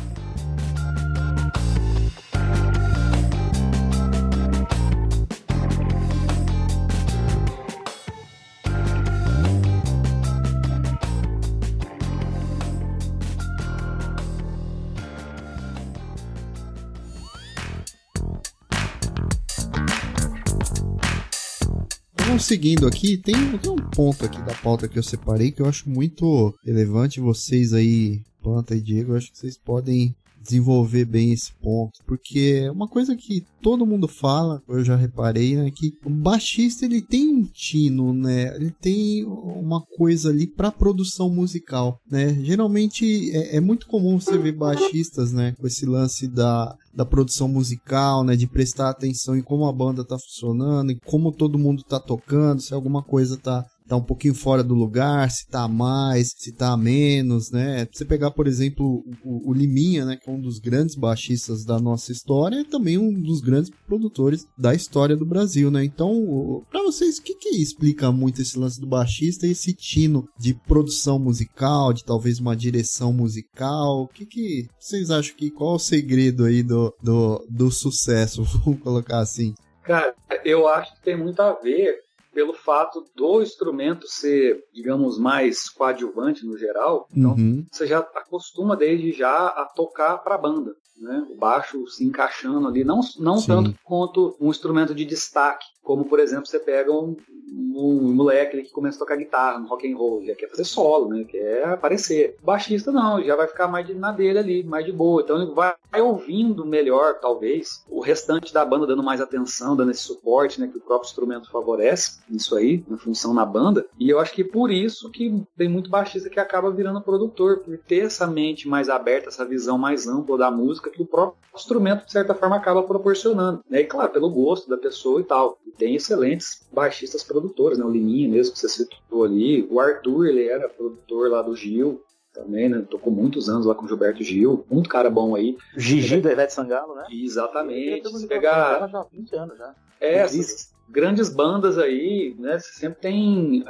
Seguindo 22.43 22.87
aqui, 22.87 23.17
tem, 23.17 23.35
tem 23.59 23.71
um 23.71 23.77
ponto 23.77 24.25
aqui 24.25 24.41
da 24.43 24.55
pauta 24.55 24.89
que 24.89 24.99
eu 24.99 25.03
separei 25.03 25.53
que 25.53 25.63
eu 25.63 25.67
acho 25.67 25.89
muito 25.89 26.55
relevante. 26.65 27.21
Vocês 27.21 27.73
aí, 27.73 28.21
Planta 28.43 28.75
e 28.75 28.81
Diego, 28.81 29.13
eu 29.13 29.17
acho 29.17 29.31
que 29.31 29.39
vocês 29.39 29.57
podem 29.57 30.15
desenvolver 30.43 31.05
bem 31.05 31.33
esse 31.33 31.53
ponto, 31.61 32.01
porque 32.07 32.65
é 32.65 32.71
uma 32.71 32.89
coisa 32.89 33.17
que 33.17 33.45
todo 33.61 33.87
mundo 33.87 34.09
fala, 34.09 34.61
eu 34.69 34.85
já 34.85 34.97
reparei, 34.97 35.57
né, 35.57 35.71
que 35.71 35.93
o 36.05 36.11
baixista 36.11 36.85
ele 36.85 37.01
tem 37.01 37.29
um 37.29 37.45
tino, 37.45 38.13
né, 38.13 38.55
ele 38.57 38.73
tem 38.81 39.25
uma 39.25 39.81
coisa 39.97 40.31
ali 40.31 40.47
para 40.47 40.73
produção 40.73 41.31
musical, 41.31 41.99
né, 42.11 42.35
geralmente 42.43 43.31
é, 43.31 43.57
é, 43.57 43.61
muito 43.61 43.87
comum 43.87 44.19
você 44.19 44.37
ver 44.37 44.53
baixistas, 44.53 45.33
né, 45.33 45.55
com 45.59 45.67
esse 45.67 45.87
lance 45.87 46.27
da, 46.27 46.75
da 46.95 47.05
produção 47.05 47.49
musical, 47.49 48.25
né, 48.25 48.37
de 48.37 48.47
prestar 48.47 48.91
atenção 48.91 49.37
em 49.37 49.43
como 49.43 49.67
a 49.67 49.73
banda 49.73 50.05
tá 50.05 50.19
funcionando, 50.19 50.91
em 50.91 50.99
como 51.05 51.33
todo 51.33 51.59
mundo 51.59 51.83
tá 51.85 52.01
tocando, 52.01 52.61
se 52.61 52.75
alguma 52.75 53.03
coisa 53.03 53.37
tá 53.37 53.65
tá 53.93 53.97
um 53.97 54.03
pouquinho 54.03 54.35
fora 54.35 54.65
do 54.65 54.75
lugar, 54.75 55.31
se 55.31 55.47
tá 55.47 55.69
mais, 55.69 56.33
se 56.35 56.51
tá 56.51 56.75
menos, 56.79 57.51
né? 57.51 57.87
Você 57.93 58.07
pegar, 58.07 58.31
por 58.31 58.47
exemplo, 58.47 59.05
o, 59.23 59.51
o, 59.51 59.53
Liminha, 59.53 60.07
né, 60.07 60.17
que 60.17 60.31
é 60.31 60.33
um 60.33 60.41
dos 60.41 60.59
grandes 60.59 60.95
baixistas 60.95 61.63
da 61.63 61.79
nossa 61.79 62.11
história, 62.11 62.61
e 62.61 62.65
também 62.65 62.97
um 62.97 63.13
dos 63.13 63.43
grandes 63.43 63.71
produtores 63.87 64.47
da 64.57 64.75
história 64.75 65.15
do 65.15 65.27
Brasil, 65.27 65.71
né? 65.71 65.85
Então, 65.85 66.65
para 66.71 66.83
vocês, 66.83 67.19
o 67.19 67.23
que 67.23 67.35
que 67.35 67.51
explica 67.51 68.11
muito 68.11 68.41
esse 68.41 68.59
lance 68.59 68.81
do 68.81 68.87
baixista 68.87 69.47
e 69.47 69.51
esse 69.51 69.75
tino 69.75 70.27
de 70.39 70.55
produção 70.55 71.19
musical, 71.19 71.93
de 71.93 72.03
talvez 72.03 72.39
uma 72.39 72.57
direção 72.57 73.13
musical? 73.13 74.05
O 74.05 74.09
que 74.09 74.25
que 74.25 74.69
vocês 74.81 75.11
acham 75.11 75.37
que 75.37 75.51
qual 75.51 75.73
é 75.73 75.77
o 75.77 75.79
segredo 75.79 76.47
aí 76.47 76.63
do, 76.63 76.95
do, 77.03 77.47
do 77.51 77.71
sucesso, 77.71 78.43
vamos 78.65 78.81
colocar 78.81 79.19
assim? 79.19 79.53
Cara, 79.83 80.15
eu 80.45 80.67
acho 80.67 80.95
que 80.95 81.03
tem 81.03 81.17
muito 81.17 81.43
a 81.43 81.53
ver 81.53 82.01
pelo 82.33 82.53
fato 82.55 83.05
do 83.15 83.43
instrumento 83.43 84.07
ser, 84.09 84.65
digamos, 84.73 85.19
mais 85.19 85.69
coadjuvante 85.69 86.45
no 86.47 86.57
geral, 86.57 87.07
então 87.15 87.33
Uhum. 87.33 87.65
você 87.71 87.87
já 87.87 87.99
acostuma 87.99 88.77
desde 88.77 89.13
já 89.13 89.49
a 89.49 89.65
tocar 89.67 90.19
para 90.19 90.35
a 90.35 90.39
banda. 90.39 90.75
Né? 90.97 91.27
O 91.31 91.35
baixo 91.35 91.87
se 91.89 92.05
encaixando 92.05 92.69
ali, 92.69 92.85
não, 92.85 93.01
não 93.19 93.39
Sim. 93.39 93.47
tanto 93.47 93.75
quanto 93.85 94.37
um 94.41 94.51
instrumento 94.51 94.95
de 94.95 95.05
destaque, 95.05 95.67
como 95.83 96.05
por 96.05 96.21
exemplo 96.21 96.47
você 96.47 96.61
pega 96.61 96.93
um, 96.93 97.17
um 97.53 98.13
moleque 98.15 98.63
que 98.63 98.73
começa 98.73 98.97
a 98.97 99.01
tocar 99.01 99.17
guitarra 99.17 99.59
no 99.59 99.67
rock 99.67 99.91
and 99.91 99.97
roll, 99.97 100.25
já 100.25 100.35
quer 100.35 100.49
fazer 100.49 100.65
solo, 100.65 101.09
né? 101.09 101.25
quer 101.25 101.65
aparecer. 101.65 102.37
O 102.43 102.47
baixista 102.47 102.93
não, 102.93 103.23
já 103.23 103.35
vai 103.35 103.47
ficar 103.47 103.69
mais 103.69 103.87
de, 103.87 103.95
na 103.95 104.13
dele 104.13 104.39
ali, 104.39 104.63
mais 104.63 104.85
de 104.85 104.93
boa. 104.93 105.23
Então 105.23 105.43
ele 105.43 105.53
vai, 105.53 105.75
vai 105.91 106.01
ouvindo 106.01 106.65
melhor, 106.65 107.19
talvez, 107.21 107.85
o 107.89 108.01
restante 108.01 108.53
da 108.53 108.65
banda 108.65 108.87
dando 108.87 109.03
mais 109.03 109.21
atenção, 109.21 109.77
dando 109.77 109.91
esse 109.91 110.03
suporte, 110.03 110.61
né? 110.61 110.69
Que 110.69 110.79
o 110.79 110.81
próprio 110.81 111.09
instrumento 111.09 111.51
favorece 111.51 112.21
isso 112.31 112.57
aí, 112.57 112.85
na 112.87 112.97
função 112.97 113.35
na 113.35 113.45
banda. 113.45 113.87
E 113.99 114.09
eu 114.09 114.19
acho 114.21 114.33
que 114.33 114.45
por 114.45 114.71
isso 114.71 115.11
que 115.11 115.43
tem 115.57 115.69
muito 115.69 115.91
baixista 115.91 116.31
que 116.31 116.41
acaba 116.41 116.71
virando 116.71 117.01
produtor, 117.01 117.59
por 117.59 117.77
ter 117.79 118.07
essa 118.07 118.27
mente 118.27 118.69
mais 118.69 118.89
aberta, 118.89 119.29
essa 119.29 119.45
visão 119.45 119.77
mais 119.77 120.07
ampla 120.07 120.39
da 120.39 120.51
música 120.51 120.91
que 120.93 121.03
o 121.03 121.07
próprio 121.07 121.39
instrumento, 121.55 122.07
de 122.07 122.13
certa 122.13 122.35
forma, 122.35 122.57
acaba 122.57 122.83
proporcionando. 122.83 123.63
Né? 123.69 123.81
E 123.81 123.85
claro, 123.85 124.13
pelo 124.13 124.31
gosto 124.31 124.69
da 124.69 124.77
pessoa 124.77 125.21
e 125.21 125.25
tal. 125.25 125.59
E 125.67 125.71
tem 125.71 125.95
excelentes 125.95 126.67
baixistas 126.73 127.23
produtores, 127.23 127.79
né? 127.79 127.85
O 127.85 127.91
Liminha 127.91 128.29
mesmo, 128.29 128.53
que 128.55 128.61
você 128.61 128.69
citou 128.69 129.25
ali. 129.25 129.67
O 129.71 129.81
Arthur, 129.81 130.27
ele 130.27 130.47
era 130.47 130.69
produtor 130.69 131.31
lá 131.31 131.43
do 131.43 131.55
Gil. 131.57 132.03
Também, 132.33 132.67
né? 132.69 132.83
Tocou 132.89 133.13
muitos 133.13 133.51
anos 133.51 133.67
lá 133.67 133.75
com 133.75 133.85
o 133.85 133.89
Gilberto 133.89 134.23
Gil. 134.25 134.65
Muito 134.71 134.89
cara 134.89 135.11
bom 135.11 135.35
aí. 135.35 135.57
Gigi 135.77 136.19
da 136.21 136.33
Ivete 136.33 136.55
Sangalo, 136.55 136.95
né? 136.95 137.05
Exatamente. 137.11 138.09
Se 138.09 138.17
Ele 138.17 138.27
pegar 138.27 138.89
já 138.89 139.01
há 139.01 139.07
20 139.13 139.37
anos 139.37 139.59
já. 139.59 139.75
é, 140.01 140.15
essas 140.21 140.73
grandes 140.89 141.29
bandas 141.29 141.77
aí, 141.77 142.35
né? 142.39 142.59
Você 142.59 142.73
sempre 142.73 143.01
tem. 143.01 143.65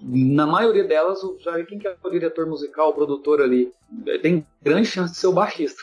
Na 0.00 0.46
maioria 0.46 0.84
delas, 0.84 1.22
o- 1.22 1.36
já 1.40 1.62
quem 1.64 1.78
que 1.78 1.86
é 1.86 1.96
o 2.02 2.10
diretor 2.10 2.46
musical, 2.46 2.90
o 2.90 2.94
produtor 2.94 3.40
ali. 3.40 3.72
Tem 4.22 4.46
grande 4.62 4.86
chance 4.86 5.12
de 5.12 5.18
ser 5.18 5.26
o 5.26 5.32
baixista. 5.32 5.80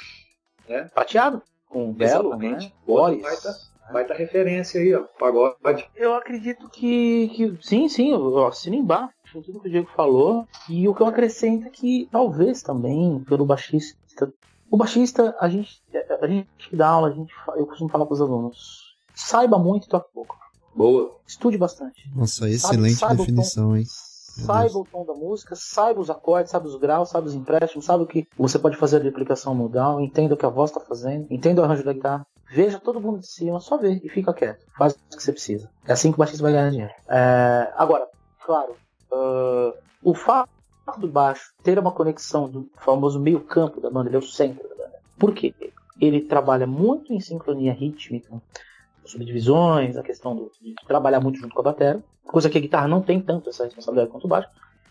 Prateado. 0.94 1.42
Com 1.68 1.92
Belo, 1.94 2.36
né? 2.36 2.72
Boris. 2.86 3.22
baita. 3.22 3.54
Baita 3.92 4.14
referência 4.14 4.80
aí, 4.80 4.94
ó. 4.94 5.04
Pagode. 5.20 5.90
Eu 5.96 6.14
acredito 6.14 6.70
que, 6.70 7.30
que 7.30 7.58
sim, 7.62 7.90
sim, 7.90 8.12
eu 8.12 8.46
assino 8.46 8.76
embaixo 8.76 9.14
tudo 9.44 9.60
que 9.60 9.68
o 9.68 9.72
Diego 9.72 9.90
falou. 9.96 10.48
E 10.70 10.88
o 10.88 10.94
que 10.94 11.02
eu 11.02 11.08
acrescento 11.08 11.68
é 11.68 11.70
que 11.70 12.08
talvez 12.12 12.62
também 12.62 13.20
pelo 13.28 13.46
baixista. 13.46 14.32
O 14.70 14.78
baixista, 14.78 15.36
a 15.40 15.50
gente, 15.50 15.82
a 16.22 16.28
gente 16.28 16.48
dá 16.74 16.88
aula, 16.88 17.08
a 17.08 17.12
gente, 17.12 17.34
eu 17.56 17.66
costumo 17.66 17.90
falar 17.90 18.06
para 18.06 18.14
os 18.14 18.22
alunos: 18.22 18.96
saiba 19.16 19.58
muito 19.58 19.86
e 19.86 19.90
toque 19.90 20.12
pouco. 20.14 20.38
Boa. 20.80 21.14
Estude 21.28 21.58
bastante. 21.58 22.10
Nossa, 22.16 22.50
excelente 22.50 23.04
o 23.04 23.08
tom. 23.10 23.16
definição, 23.18 23.76
hein? 23.76 23.84
Saiba 23.86 24.78
o 24.78 24.86
tom 24.86 25.06
da 25.06 25.14
música, 25.14 25.54
saiba 25.54 26.00
os 26.00 26.10
acordes, 26.10 26.52
saiba 26.52 26.68
os 26.68 26.76
graus, 26.78 27.10
saiba 27.10 27.28
os 27.28 27.36
empréstimos, 27.36 27.84
saiba 27.84 28.04
o 28.04 28.08
que 28.08 28.26
você 28.38 28.58
pode 28.58 28.78
fazer 28.78 29.02
de 29.02 29.10
aplicação 29.10 29.54
modal, 29.54 30.00
entenda 30.00 30.36
o 30.36 30.38
que 30.38 30.46
a 30.46 30.50
voz 30.50 30.72
está 30.72 30.80
fazendo, 30.80 31.28
entenda 31.30 31.62
o 31.62 31.66
arranjo 31.66 31.84
da 31.84 31.92
guitarra. 31.92 32.26
Veja 32.50 32.80
todo 32.80 33.02
mundo 33.02 33.20
de 33.20 33.28
cima, 33.28 33.60
só 33.60 33.78
vê 33.78 34.00
e 34.02 34.08
fica 34.08 34.34
quieto. 34.34 34.66
Faz 34.78 34.94
o 34.94 35.18
que 35.18 35.22
você 35.22 35.34
precisa. 35.34 35.70
É 35.86 35.92
assim 35.92 36.12
que 36.12 36.16
o 36.16 36.20
baixista 36.20 36.42
vai 36.42 36.54
ganhar 36.54 36.70
dinheiro. 36.70 36.94
É, 37.10 37.74
agora, 37.76 38.08
claro, 38.46 38.74
ah, 39.12 39.74
o 40.02 40.14
fato 40.16 40.50
do 40.98 41.10
baixo 41.10 41.54
ter 41.62 41.78
uma 41.78 41.92
conexão 41.92 42.48
do 42.48 42.70
famoso 42.78 43.20
meio 43.20 43.42
campo 43.42 43.82
da 43.82 43.90
banda, 43.90 44.08
ele 44.08 44.16
é 44.16 44.20
o 44.20 44.22
centro 44.22 44.66
da 44.70 44.76
banda. 44.76 45.00
Por 45.20 45.34
quê? 45.34 45.54
Ele 46.00 46.22
trabalha 46.22 46.66
muito 46.66 47.12
em 47.12 47.20
sincronia 47.20 47.74
rítmica, 47.74 48.42
subdivisões, 49.06 49.98
a 49.98 50.04
questão 50.04 50.36
do- 50.36 50.52
de 50.62 50.76
trabalhar 50.88 51.20
muito 51.20 51.40
junto 51.40 51.54
com 51.54 51.62
a 51.62 51.64
bateria, 51.64 52.04
coisa 52.26 52.50
que 52.50 52.58
a 52.58 52.62
guitarra 52.62 52.88
não 52.88 53.02
tem 53.02 53.20
tanto 53.20 53.50
essa 53.50 53.64
responsabilidade 53.66 54.12
quanto 54.12 54.26
o 54.26 54.28
baixo, 54.28 54.50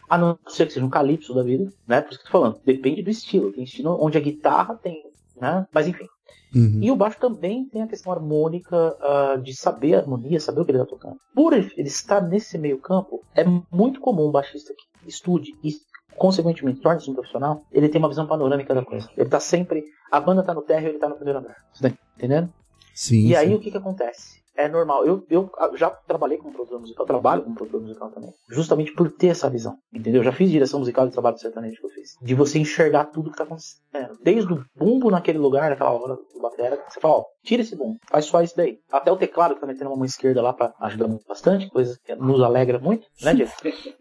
a 0.08 0.16
não 0.18 0.38
ser 0.48 0.66
que 0.66 0.72
seja 0.72 0.84
um 0.84 0.90
calypso 0.90 1.34
da 1.34 1.42
vida, 1.42 1.70
né? 1.86 2.00
Por 2.00 2.10
isso 2.12 2.20
que 2.20 2.26
eu 2.28 2.32
tô 2.32 2.38
falando, 2.38 2.60
depende 2.64 3.02
do 3.02 3.10
estilo, 3.10 3.52
tem 3.52 3.64
estilo 3.64 3.96
onde 4.00 4.16
a 4.16 4.20
guitarra 4.20 4.74
tem, 4.76 5.02
né? 5.40 5.66
Mas 5.72 5.86
enfim. 5.86 6.06
Uhum. 6.54 6.80
E 6.82 6.90
o 6.90 6.96
baixo 6.96 7.18
também 7.20 7.66
tem 7.66 7.82
a 7.82 7.86
questão 7.86 8.10
harmônica 8.10 8.96
ah, 9.00 9.36
de 9.36 9.54
saber 9.54 9.94
a 9.94 9.98
harmonia, 9.98 10.40
saber 10.40 10.60
o 10.60 10.64
que 10.64 10.70
ele 10.70 10.78
está 10.80 10.90
tocando. 10.90 11.16
Por 11.34 11.52
ele 11.52 11.70
estar 11.76 12.22
nesse 12.22 12.56
meio 12.56 12.78
campo, 12.78 13.22
é 13.34 13.44
muito 13.70 14.00
comum 14.00 14.28
um 14.28 14.32
baixista 14.32 14.72
que 14.72 15.08
estude 15.08 15.52
e, 15.62 15.74
consequentemente, 16.16 16.80
torne-se 16.80 17.10
um 17.10 17.14
profissional, 17.14 17.62
ele 17.70 17.88
tem 17.88 17.98
uma 17.98 18.08
visão 18.08 18.26
panorâmica 18.26 18.74
da 18.74 18.82
coisa. 18.84 19.10
Ele 19.16 19.28
tá 19.28 19.38
sempre. 19.38 19.84
A 20.10 20.18
banda 20.18 20.42
tá 20.42 20.54
no 20.54 20.62
térreo 20.62 20.88
e 20.88 20.90
ele 20.92 20.98
tá 20.98 21.08
no 21.08 21.16
primeiro 21.16 21.40
andar. 21.40 21.56
Você 21.72 21.90
tá 21.90 21.96
entendendo? 22.16 22.50
Sim. 22.98 23.28
E 23.28 23.36
aí 23.36 23.50
sim. 23.50 23.54
o 23.54 23.60
que 23.60 23.70
que 23.70 23.76
acontece? 23.76 24.42
É 24.56 24.68
normal. 24.68 25.06
Eu, 25.06 25.24
eu 25.30 25.48
já 25.76 25.88
trabalhei 25.88 26.36
como 26.36 26.52
produtor 26.52 26.80
musical, 26.80 27.06
trabalho 27.06 27.44
como 27.44 27.54
produtor 27.54 27.80
musical 27.80 28.10
também. 28.10 28.32
Justamente 28.50 28.92
por 28.92 29.08
ter 29.12 29.28
essa 29.28 29.48
visão. 29.48 29.76
Entendeu? 29.94 30.20
Eu 30.20 30.24
já 30.24 30.32
fiz 30.32 30.50
direção 30.50 30.80
musical 30.80 31.06
de 31.06 31.12
trabalho 31.12 31.38
sertanejo 31.38 31.76
que 31.76 31.86
eu 31.86 31.90
fiz. 31.90 32.16
De 32.20 32.34
você 32.34 32.58
enxergar 32.58 33.04
tudo 33.04 33.30
que 33.30 33.36
tá 33.36 33.44
acontecendo. 33.44 34.18
Desde 34.20 34.52
o 34.52 34.64
bumbo 34.74 35.12
naquele 35.12 35.38
lugar, 35.38 35.70
naquela 35.70 35.92
hora 35.92 36.16
do 36.16 36.42
batera, 36.42 36.82
você 36.88 36.98
fala, 36.98 37.18
ó, 37.18 37.24
tira 37.44 37.62
esse 37.62 37.76
bumbo, 37.76 38.00
faz 38.10 38.24
só 38.24 38.42
isso 38.42 38.56
daí. 38.56 38.80
Até 38.90 39.12
o 39.12 39.16
teclado 39.16 39.54
que 39.54 39.60
tá 39.60 39.66
metendo 39.68 39.90
uma 39.90 39.96
mão 39.96 40.04
esquerda 40.04 40.42
lá 40.42 40.52
pra 40.52 40.74
ajudar 40.80 41.06
bastante, 41.28 41.70
coisa 41.70 41.96
que 42.04 42.16
nos 42.16 42.42
alegra 42.42 42.80
muito, 42.80 43.06
né, 43.22 43.32
Diego? 43.32 43.52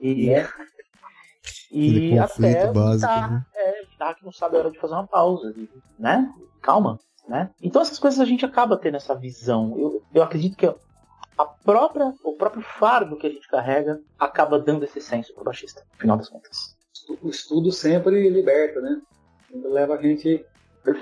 E, 0.02 0.32
Aquele 1.70 2.14
e 2.14 2.20
até 2.20 2.72
básico, 2.72 3.08
guitarra, 3.08 3.30
né? 3.30 3.46
é, 3.56 3.86
guitarra 3.86 4.16
que 4.16 4.26
não 4.26 4.32
sabe 4.32 4.56
a 4.56 4.60
hora 4.60 4.72
de 4.72 4.80
fazer 4.80 4.94
uma 4.94 5.08
pausa, 5.08 5.54
né? 6.00 6.34
Calma, 6.62 7.00
né? 7.28 7.50
Então 7.62 7.82
essas 7.82 8.00
coisas 8.00 8.20
a 8.20 8.26
gente 8.26 8.46
acaba 8.46 8.78
tendo 8.78 8.98
essa 8.98 9.16
visão. 9.16 9.76
Eu, 9.78 10.02
eu 10.14 10.24
acredito 10.24 10.58
que 10.58 10.66
a 10.66 11.46
própria, 11.46 12.14
o 12.24 12.34
próprio 12.34 12.64
fardo 12.64 13.18
que 13.18 13.28
a 13.28 13.30
gente 13.30 13.48
carrega 13.48 14.00
acaba 14.18 14.58
dando 14.58 14.84
esse 14.84 15.02
senso 15.02 15.34
pro 15.34 15.44
baixista, 15.44 15.84
no 15.94 16.00
final 16.00 16.18
das 16.18 16.30
contas. 16.30 16.76
O 17.22 17.30
estudo 17.30 17.72
sempre 17.72 18.30
liberta, 18.30 18.82
né? 18.82 19.02
Sempre 19.52 19.70
leva 19.70 19.96
a 19.96 20.02
gente 20.02 20.46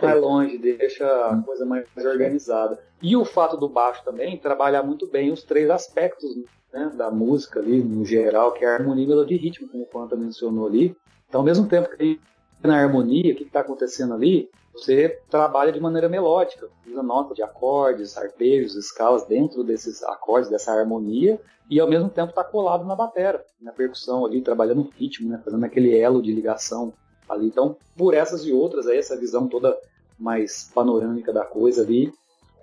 mais 0.01 0.21
longe, 0.21 0.57
deixa 0.57 1.05
a 1.05 1.41
coisa 1.43 1.65
mais 1.65 1.85
organizada. 1.97 2.79
E 3.01 3.15
o 3.15 3.23
fato 3.23 3.55
do 3.57 3.69
baixo 3.69 4.03
também 4.03 4.37
trabalhar 4.37 4.83
muito 4.83 5.07
bem 5.07 5.31
os 5.31 5.43
três 5.43 5.69
aspectos 5.69 6.29
né, 6.73 6.91
da 6.95 7.11
música 7.11 7.59
ali, 7.59 7.83
no 7.83 8.03
geral, 8.03 8.51
que 8.51 8.65
é 8.65 8.67
a 8.67 8.73
harmonia, 8.73 9.07
melodia 9.07 9.37
e 9.37 9.39
ritmo, 9.39 9.67
como 9.67 9.83
o 9.83 9.87
Quanta 9.87 10.15
mencionou 10.15 10.67
ali. 10.67 10.95
Então, 11.27 11.41
ao 11.41 11.45
mesmo 11.45 11.67
tempo 11.67 11.89
que 11.95 12.19
na 12.63 12.77
harmonia, 12.77 13.33
o 13.33 13.35
que 13.35 13.43
está 13.43 13.59
acontecendo 13.59 14.13
ali, 14.13 14.49
você 14.75 15.19
trabalha 15.29 15.71
de 15.71 15.79
maneira 15.79 16.09
melódica, 16.09 16.67
usa 16.87 17.01
notas 17.01 17.35
de 17.35 17.41
acordes, 17.41 18.17
arpejos, 18.17 18.75
escalas 18.75 19.25
dentro 19.25 19.63
desses 19.63 20.03
acordes, 20.03 20.49
dessa 20.49 20.73
harmonia, 20.73 21.39
e 21.69 21.79
ao 21.79 21.89
mesmo 21.89 22.09
tempo 22.09 22.29
está 22.29 22.43
colado 22.43 22.85
na 22.85 22.95
batera, 22.95 23.43
na 23.61 23.71
percussão 23.71 24.25
ali, 24.25 24.41
trabalhando 24.41 24.81
o 24.81 24.89
ritmo, 24.89 25.29
né, 25.29 25.41
fazendo 25.43 25.63
aquele 25.63 25.97
elo 25.97 26.21
de 26.21 26.31
ligação 26.31 26.93
ali. 27.27 27.47
Então, 27.47 27.77
por 27.97 28.13
essas 28.13 28.45
e 28.45 28.51
outras, 28.51 28.85
aí, 28.85 28.97
essa 28.97 29.17
visão 29.17 29.47
toda 29.47 29.75
mais 30.19 30.69
panorâmica 30.73 31.33
da 31.33 31.45
coisa 31.45 31.81
ali, 31.81 32.13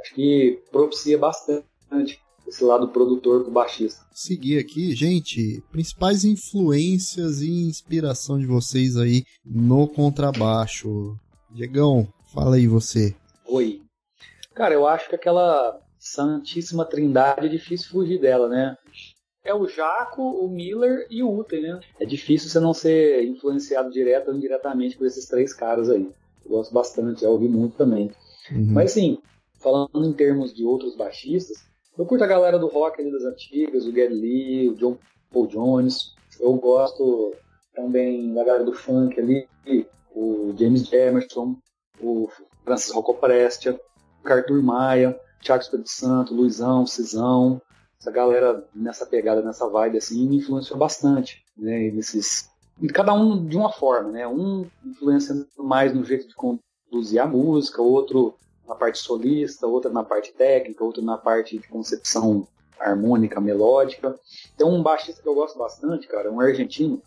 acho 0.00 0.14
que 0.14 0.62
propicia 0.70 1.18
bastante 1.18 2.20
esse 2.46 2.64
lado 2.64 2.88
produtor 2.88 3.42
pro 3.42 3.52
baixista. 3.52 4.04
Seguir 4.12 4.58
aqui, 4.58 4.94
gente, 4.94 5.62
principais 5.70 6.24
influências 6.24 7.40
e 7.40 7.66
inspiração 7.66 8.38
de 8.38 8.46
vocês 8.46 8.96
aí 8.96 9.24
no 9.44 9.88
contrabaixo. 9.88 11.16
Diegão, 11.52 12.08
fala 12.32 12.56
aí 12.56 12.66
você. 12.66 13.14
Oi. 13.46 13.82
Cara, 14.54 14.72
eu 14.74 14.86
acho 14.86 15.08
que 15.08 15.14
aquela 15.14 15.78
santíssima 15.98 16.84
trindade 16.84 17.46
é 17.46 17.48
difícil 17.48 17.90
fugir 17.90 18.18
dela, 18.18 18.48
né? 18.48 18.76
É 19.44 19.54
o 19.54 19.68
Jaco, 19.68 20.22
o 20.22 20.48
Miller 20.48 21.06
e 21.10 21.22
o 21.22 21.30
Uten, 21.38 21.62
né? 21.62 21.80
É 22.00 22.06
difícil 22.06 22.48
você 22.48 22.58
não 22.58 22.72
ser 22.72 23.24
influenciado 23.24 23.90
direto 23.90 24.28
ou 24.28 24.34
indiretamente 24.34 24.96
por 24.96 25.06
esses 25.06 25.26
três 25.26 25.52
caras 25.52 25.90
aí. 25.90 26.08
Eu 26.44 26.50
gosto 26.50 26.72
bastante, 26.72 27.22
já 27.22 27.28
ouvi 27.28 27.48
muito 27.48 27.76
também. 27.76 28.10
Uhum. 28.50 28.72
Mas 28.72 28.92
assim, 28.92 29.18
falando 29.60 30.04
em 30.04 30.12
termos 30.12 30.54
de 30.54 30.64
outros 30.64 30.96
baixistas, 30.96 31.58
eu 31.98 32.06
curto 32.06 32.24
a 32.24 32.28
galera 32.28 32.58
do 32.58 32.68
rock 32.68 33.00
ali 33.00 33.12
das 33.12 33.24
antigas, 33.24 33.84
o 33.84 33.92
Geddy 33.92 34.14
Lee, 34.14 34.68
o 34.70 34.74
John 34.76 34.96
Paul 35.30 35.46
Jones. 35.46 36.14
Eu 36.40 36.54
gosto 36.54 37.34
também 37.74 38.32
da 38.32 38.44
galera 38.44 38.64
do 38.64 38.72
funk 38.72 39.20
ali, 39.20 39.46
o 40.14 40.54
James 40.58 40.92
Emerson, 40.92 41.56
o 42.00 42.28
Francis 42.64 42.92
Rocco 42.92 43.14
Prestia, 43.14 43.80
o 44.24 44.28
Arthur 44.28 44.62
Maia, 44.62 45.18
Thiago 45.42 45.62
Espírito 45.62 45.90
Santo, 45.90 46.34
Luizão, 46.34 46.86
Cisão. 46.86 47.60
Essa 48.00 48.10
galera 48.10 48.66
nessa 48.74 49.06
pegada, 49.06 49.42
nessa 49.42 49.68
vibe 49.68 49.98
assim, 49.98 50.28
me 50.28 50.38
influenciou 50.38 50.78
bastante, 50.78 51.44
né? 51.56 51.90
Nesses, 51.90 52.48
cada 52.92 53.12
um 53.12 53.46
de 53.46 53.56
uma 53.56 53.72
forma, 53.72 54.10
né? 54.10 54.26
Um 54.26 54.66
influenciando 54.84 55.46
mais 55.58 55.94
no 55.94 56.04
jeito 56.04 56.28
de 56.28 56.34
conduzir 56.34 57.20
a 57.20 57.26
música, 57.26 57.80
outro 57.80 58.34
na 58.66 58.74
parte 58.74 58.98
solista, 58.98 59.66
outra 59.66 59.90
na 59.90 60.02
parte 60.02 60.32
técnica, 60.32 60.84
outra 60.84 61.02
na 61.02 61.16
parte 61.16 61.58
de 61.58 61.68
concepção 61.68 62.46
harmônica, 62.78 63.40
melódica. 63.40 64.18
Tem 64.56 64.66
um 64.66 64.82
baixista 64.82 65.22
que 65.22 65.28
eu 65.28 65.34
gosto 65.34 65.58
bastante, 65.58 66.08
cara, 66.08 66.30
um 66.30 66.40
argentino, 66.40 67.00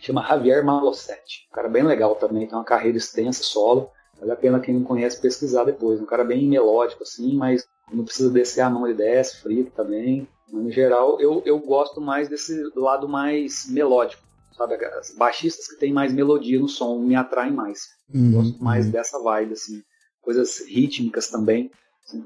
chama 0.00 0.26
Javier 0.26 0.64
Malosetti. 0.64 1.46
Um 1.50 1.54
cara 1.54 1.68
bem 1.68 1.82
legal 1.82 2.14
também, 2.14 2.46
tem 2.46 2.56
uma 2.56 2.64
carreira 2.64 2.98
extensa, 2.98 3.42
solo. 3.42 3.90
Vale 4.18 4.32
a 4.32 4.36
pena 4.36 4.60
quem 4.60 4.74
não 4.74 4.84
conhece 4.84 5.20
pesquisar 5.20 5.64
depois. 5.64 6.00
Um 6.00 6.06
cara 6.06 6.24
bem 6.24 6.46
melódico, 6.46 7.02
assim, 7.02 7.36
mas 7.36 7.66
não 7.92 8.04
precisa 8.04 8.30
descer 8.30 8.60
a 8.60 8.70
mão, 8.70 8.86
ele 8.86 8.96
desce, 8.96 9.40
frito 9.40 9.70
também. 9.70 10.28
No 10.52 10.70
geral, 10.70 11.20
eu, 11.20 11.42
eu 11.46 11.58
gosto 11.58 12.00
mais 12.00 12.28
desse 12.28 12.62
lado 12.74 13.08
mais 13.08 13.66
melódico, 13.68 14.22
sabe? 14.56 14.74
As 14.84 15.14
baixistas 15.14 15.68
que 15.68 15.76
tem 15.76 15.92
mais 15.92 16.12
melodia 16.12 16.58
no 16.58 16.68
som 16.68 16.98
me 16.98 17.14
atraem 17.14 17.52
mais. 17.52 17.88
Uhum, 18.12 18.32
gosto 18.32 18.62
mais 18.62 18.86
uhum. 18.86 18.92
dessa 18.92 19.18
vibe, 19.22 19.52
assim. 19.52 19.82
Coisas 20.20 20.58
rítmicas 20.66 21.28
também. 21.28 21.70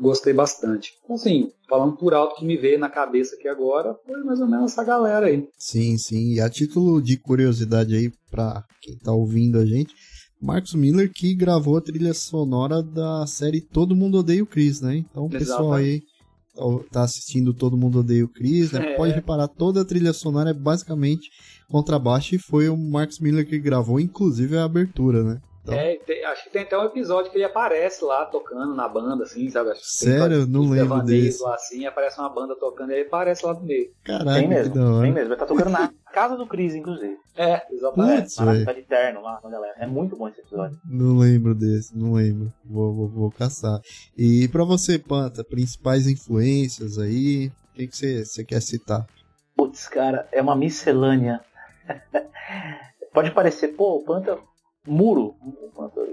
Gostei 0.01 0.33
bastante. 0.33 0.93
Então, 1.05 1.17
assim, 1.17 1.51
falando 1.69 1.97
por 1.97 2.15
alto 2.15 2.37
que 2.37 2.45
me 2.45 2.57
veio 2.57 2.79
na 2.79 2.89
cabeça 2.89 3.37
aqui 3.37 3.49
agora, 3.49 3.95
foi 4.07 4.23
mais 4.25 4.41
ou 4.41 4.47
menos 4.47 4.73
essa 4.73 4.85
galera 4.85 5.27
aí. 5.27 5.47
Sim, 5.59 5.97
sim. 5.99 6.35
E 6.35 6.41
a 6.41 6.49
título 6.49 7.01
de 7.03 7.17
curiosidade 7.17 7.95
aí, 7.95 8.11
pra 8.31 8.65
quem 8.81 8.97
tá 8.99 9.13
ouvindo 9.13 9.59
a 9.59 9.67
gente, 9.67 9.95
Marcos 10.41 10.75
Miller 10.75 11.11
que 11.13 11.35
gravou 11.35 11.77
a 11.77 11.81
trilha 11.81 12.13
sonora 12.13 12.83
da 12.83 13.27
série 13.27 13.61
Todo 13.61 13.97
Mundo 13.97 14.19
Odeia 14.19 14.43
o 14.43 14.47
Chris, 14.47 14.81
né? 14.81 14.97
Então 14.97 15.25
o 15.25 15.31
pessoal 15.31 15.73
aí 15.73 16.03
tá 16.93 17.03
assistindo 17.03 17.55
Todo 17.55 17.77
Mundo 17.77 18.01
Odeia 18.01 18.25
o 18.25 18.29
Chris, 18.29 18.71
né? 18.73 18.81
É. 18.95 18.97
Pode 18.97 19.15
reparar, 19.15 19.49
toda 19.49 19.81
a 19.81 19.85
trilha 19.85 20.13
sonora 20.13 20.51
é 20.51 20.55
basicamente 20.55 21.31
contrabaixo 21.69 22.35
e 22.35 22.39
foi 22.39 22.69
o 22.69 22.77
Marcos 22.77 23.19
Miller 23.19 23.49
que 23.49 23.59
gravou, 23.59 23.99
inclusive 23.99 24.57
a 24.57 24.65
abertura, 24.65 25.25
né? 25.25 25.41
Então- 25.65 25.75
É, 25.75 25.97
tem- 25.97 26.23
acho 26.27 26.45
que 26.45 26.51
tem 26.51 26.61
até 26.63 26.79
um 26.79 26.85
episódio 26.85 27.31
que 27.33 27.39
ele 27.39 27.45
aparece 27.45 28.05
lá 28.05 28.27
tocando 28.27 28.75
na 28.75 28.87
banda, 28.87 29.25
assim, 29.25 29.49
sabe? 29.49 29.71
Acho 29.71 29.81
que 29.81 30.05
tem 30.05 30.19
Sério? 30.19 30.47
Não 30.47 30.69
lembro 30.69 31.03
desse. 31.03 31.43
Lá, 31.43 31.55
assim, 31.55 31.87
aparece 31.87 32.19
uma 32.21 32.29
banda 32.29 32.55
tocando 32.55 32.91
e 32.91 32.97
ele 32.97 33.07
aparece 33.07 33.47
lá 33.47 33.55
no 33.55 33.63
meio. 33.63 33.91
Caraca, 34.05 34.35
Tem 34.39 34.47
mesmo, 34.47 34.73
que 34.75 34.79
da 34.79 34.85
hora. 34.93 35.03
tem 35.03 35.13
mesmo. 35.13 35.33
Ele 35.33 35.41
tá 35.41 35.47
tocando 35.47 35.71
na 35.71 35.91
casa 36.13 36.37
do 36.37 36.47
Chris, 36.47 36.75
inclusive. 36.75 37.17
É, 37.35 37.63
exatamente. 37.73 38.21
Putz, 38.23 38.35
cidade 38.35 38.81
de 38.83 38.87
terno, 38.87 39.23
lá 39.23 39.41
galera. 39.43 39.75
É 39.79 39.87
muito 39.87 40.15
bom 40.17 40.29
esse 40.29 40.41
episódio. 40.41 40.79
Não 40.85 41.17
lembro 41.17 41.55
desse, 41.55 41.97
não 41.97 42.13
lembro. 42.13 42.53
Vou, 42.63 42.95
vou, 42.95 43.09
vou 43.09 43.31
caçar. 43.33 43.81
E 44.19 44.47
pra 44.49 44.65
você, 44.65 44.99
Panta, 44.99 45.43
principais 45.43 46.07
influências 46.07 46.99
aí, 46.99 47.51
o 47.73 47.75
que 47.75 47.87
que 47.89 47.97
você 47.97 48.23
você 48.23 48.45
quer 48.45 48.61
citar? 48.61 49.07
Putz, 49.57 49.89
cara, 49.89 50.29
é 50.31 50.43
uma 50.43 50.55
miscelânea. 50.55 51.41
Pode 53.13 53.31
parecer, 53.31 53.69
pô, 53.69 53.97
o 53.97 54.05
Panta, 54.05 54.39
muro, 54.87 55.37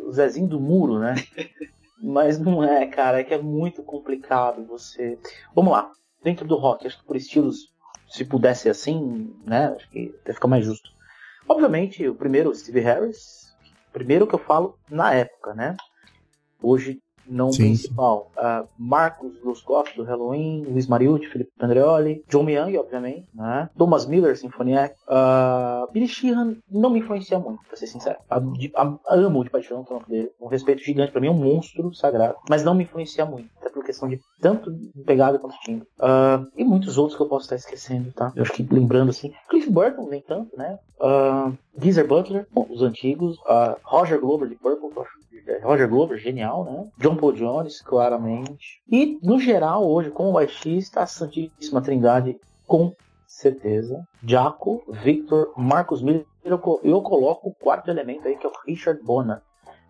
o 0.05 0.11
Zezinho 0.11 0.47
do 0.47 0.59
muro, 0.59 0.99
né? 0.99 1.15
Mas 2.01 2.39
não 2.39 2.63
é, 2.63 2.88
cara, 2.88 3.19
é 3.19 3.24
que 3.24 3.34
é 3.34 3.41
muito 3.41 3.84
complicado 3.84 4.65
você. 4.65 5.19
Vamos 5.53 5.72
lá, 5.72 5.91
dentro 6.24 6.47
do 6.47 6.55
rock, 6.55 6.88
acho 6.88 6.99
que 6.99 7.05
por 7.05 7.15
estilos, 7.15 7.72
se 8.09 8.26
pudesse 8.26 8.63
ser 8.63 8.69
assim, 8.69 9.36
né? 9.45 9.67
Acho 9.76 9.89
que 9.89 10.13
até 10.22 10.34
fica 10.34 10.47
mais 10.47 10.65
justo. 10.65 10.89
Obviamente, 11.47 12.07
o 12.07 12.15
primeiro, 12.15 12.53
Steve 12.55 12.80
Harris, 12.80 13.55
primeiro 13.93 14.26
que 14.26 14.34
eu 14.34 14.39
falo 14.39 14.78
na 14.89 15.13
época, 15.13 15.53
né? 15.53 15.76
Hoje 16.61 17.01
não 17.28 17.51
Sim, 17.51 17.63
principal. 17.63 18.30
Ah, 18.38 18.65
Marcos 18.78 19.34
Luskoff 19.43 19.95
do 19.95 20.03
Halloween, 20.03 20.63
Luiz 20.65 20.88
Mariucci, 20.88 21.28
Felipe 21.28 21.51
Andreoli, 21.59 22.24
John 22.30 22.49
Young, 22.49 22.78
obviamente, 22.78 23.28
né? 23.34 23.69
Thomas 23.78 24.05
Miller, 24.05 24.38
Sinfoniac. 24.38 24.95
Uh, 25.07 25.91
Billy 25.91 26.07
Sheehan 26.07 26.55
não 26.69 26.89
me 26.89 26.99
influencia 26.99 27.39
muito, 27.39 27.61
pra 27.67 27.76
ser 27.78 27.88
sincero. 27.88 28.17
A- 28.30 28.39
de- 28.39 28.72
a- 28.76 28.97
amo 29.09 29.43
de 29.43 29.49
paixão 29.49 29.82
o 29.82 29.86
trampo 29.86 30.09
dele. 30.09 30.30
Um 30.39 30.47
respeito 30.47 30.82
gigante, 30.84 31.11
pra 31.11 31.22
mim 31.22 31.28
é 31.28 31.32
um 31.32 31.36
monstro 31.36 31.93
sagrado. 31.93 32.36
Mas 32.49 32.63
não 32.63 32.74
me 32.74 32.84
influencia 32.84 33.26
muito, 33.26 33.49
até 33.59 33.69
por 33.69 33.84
questão 33.84 34.07
de 34.09 34.19
tanto 34.41 34.72
pegada 35.05 35.38
quanto 35.39 35.57
timbre. 35.59 35.88
Ah, 35.99 36.43
e 36.55 36.63
muitos 36.63 36.97
outros 36.97 37.15
que 37.17 37.24
eu 37.24 37.28
posso 37.30 37.45
estar 37.45 37.55
esquecendo, 37.55 38.11
tá? 38.13 38.32
Eu 38.36 38.43
acho 38.43 38.53
que 38.53 38.63
lembrando 38.63 39.09
assim. 39.09 39.32
Cliff 39.49 39.69
Burton, 39.69 40.07
nem 40.09 40.22
tanto, 40.22 40.55
né? 40.57 40.78
Uh, 40.99 41.57
Geezer 41.78 42.07
Butler, 42.07 42.47
bom, 42.51 42.67
os 42.69 42.82
antigos. 42.82 43.38
Ah, 43.47 43.78
Roger 43.84 44.19
Glover 44.19 44.47
de 44.49 44.55
Purple, 44.55 44.89
que 44.91 44.97
eu 44.97 45.01
acho 45.03 45.22
Roger 45.63 45.89
Glover, 45.89 46.17
genial, 46.17 46.63
né? 46.65 46.88
John 46.97 47.15
Paul 47.15 47.34
Jones, 47.34 47.82
claramente. 47.82 48.82
E, 48.89 49.17
no 49.24 49.39
geral, 49.39 49.88
hoje, 49.89 50.09
como 50.11 50.34
baixista, 50.34 51.01
a 51.01 51.05
Santíssima 51.07 51.82
Trindade, 51.82 52.38
com 52.67 52.93
certeza. 53.26 54.05
Jaco, 54.26 54.84
Victor, 55.03 55.51
Marcos 55.57 56.01
Miller. 56.01 56.26
Eu, 56.43 56.57
co- 56.59 56.80
eu 56.84 57.01
coloco 57.01 57.49
o 57.49 57.53
quarto 57.53 57.89
elemento 57.89 58.28
aí, 58.28 58.36
que 58.36 58.45
é 58.45 58.49
o 58.49 58.53
Richard 58.67 59.01
Bona. 59.03 59.41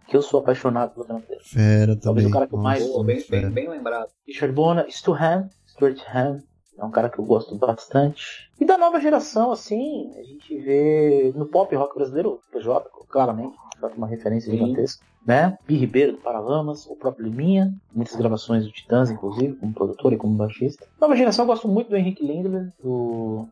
Que 0.08 0.18
eu 0.18 0.22
sou 0.22 0.40
apaixonado 0.42 0.94
pelo 0.94 1.06
trampo 1.06 1.28
dele. 1.28 1.42
Fera 1.44 1.96
Talvez 1.96 2.26
também. 2.26 2.28
o 2.28 2.32
cara 2.32 2.48
que 2.48 2.54
eu 2.54 2.60
mais- 2.60 3.04
bem, 3.04 3.24
bem, 3.30 3.50
bem 3.50 3.70
lembrado. 3.70 4.10
Richard 4.28 4.54
Bona, 4.54 4.86
Stu 4.90 5.14
Ham, 5.14 5.48
Stuart 5.68 6.02
Ham. 6.14 6.40
É 6.78 6.84
um 6.84 6.92
cara 6.92 7.10
que 7.10 7.20
eu 7.20 7.26
gosto 7.26 7.56
bastante. 7.56 8.50
E 8.60 8.66
da 8.66 8.78
nova 8.78 9.00
geração, 9.00 9.52
assim, 9.52 10.12
a 10.18 10.24
gente 10.24 10.58
vê 10.60 11.32
no 11.36 11.46
pop 11.46 11.76
rock 11.76 11.96
brasileiro, 11.96 12.40
o 12.48 12.52
PJ, 12.52 12.90
claramente, 13.10 13.56
foi 13.80 13.92
uma 13.94 14.08
referência 14.08 14.52
Sim. 14.52 14.58
gigantesca. 14.58 15.06
Né? 15.26 15.56
Pi 15.68 15.76
Ribeiro 15.76 16.14
do 16.14 16.18
Paralamas, 16.18 16.88
o 16.88 16.96
próprio 16.96 17.26
Liminha, 17.28 17.72
muitas 17.94 18.16
gravações 18.16 18.66
do 18.66 18.72
Titãs, 18.72 19.12
inclusive, 19.12 19.54
como 19.54 19.72
produtor 19.72 20.14
e 20.14 20.18
como 20.18 20.36
baixista. 20.36 20.88
Nova 21.00 21.16
geração, 21.16 21.44
eu 21.44 21.48
gosto 21.48 21.68
muito 21.68 21.90
do 21.90 21.96
Henrique 21.96 22.26
Lindler, 22.26 22.70
do 22.82 23.48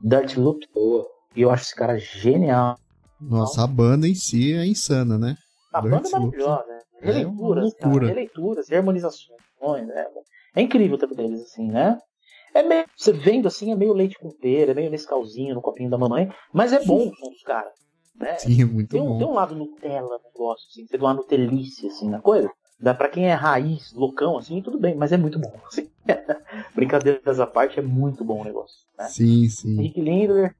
Dirt 0.00 0.36
Loop. 0.36 0.66
Boa. 0.74 1.06
E 1.36 1.42
eu 1.42 1.50
acho 1.50 1.64
esse 1.64 1.74
cara 1.74 1.98
genial. 1.98 2.78
Nossa, 3.20 3.62
a 3.62 3.66
banda 3.66 4.08
em 4.08 4.14
si 4.14 4.54
é 4.54 4.66
insana, 4.66 5.18
né? 5.18 5.36
A 5.72 5.82
Dirt 5.82 5.92
banda 5.92 6.08
é 6.08 6.12
maravilhosa, 6.12 6.64
né? 6.66 6.80
É 7.02 7.06
Releituras, 7.06 7.74
cara. 7.74 7.86
loucura. 7.86 8.06
Releituras, 8.06 8.72
harmonizações, 8.72 9.86
né? 9.86 10.06
É 10.54 10.62
incrível 10.62 10.96
o 10.96 10.98
tempo 10.98 11.14
deles, 11.14 11.42
assim, 11.42 11.70
né? 11.70 11.98
É 12.54 12.62
meio, 12.62 12.84
você 12.96 13.12
vendo 13.12 13.48
assim, 13.48 13.72
é 13.72 13.76
meio 13.76 13.92
leite 13.92 14.18
com 14.18 14.30
pera, 14.30 14.72
é 14.72 14.74
meio 14.74 14.90
Nescauzinho 14.90 15.54
no 15.54 15.62
copinho 15.62 15.90
da 15.90 15.98
mamãe, 15.98 16.30
mas 16.52 16.72
é 16.72 16.84
bom 16.84 17.08
o 17.08 17.14
som 17.16 17.30
dos 17.30 17.42
caras, 17.42 17.72
né? 18.14 18.34
Sim, 18.38 18.62
é 18.62 18.64
muito 18.64 18.90
Tem 18.90 19.00
um, 19.00 19.18
tem 19.18 19.26
bom. 19.26 19.32
um 19.32 19.34
lado 19.34 19.54
Nutella 19.54 20.18
no 20.18 20.24
negócio, 20.24 20.66
assim, 20.70 20.86
tem 20.86 21.00
um 21.00 21.04
lado 21.04 21.16
Nutelice, 21.16 21.86
assim, 21.86 22.08
na 22.08 22.20
coisa. 22.20 22.50
Dá 22.78 22.92
pra 22.92 23.08
quem 23.08 23.26
é 23.26 23.32
raiz, 23.32 23.92
loucão, 23.94 24.36
assim, 24.36 24.60
tudo 24.60 24.78
bem, 24.78 24.94
mas 24.94 25.12
é 25.12 25.16
muito 25.16 25.38
bom. 25.38 25.52
Assim. 25.68 25.88
Brincadeiras 26.74 27.38
à 27.38 27.46
parte, 27.46 27.78
é 27.78 27.82
muito 27.82 28.24
bom 28.24 28.40
o 28.40 28.44
negócio, 28.44 28.76
né? 28.98 29.04
Sim, 29.04 29.48
sim. 29.48 29.78
Henrique 29.78 30.00
Lindler, 30.00 30.54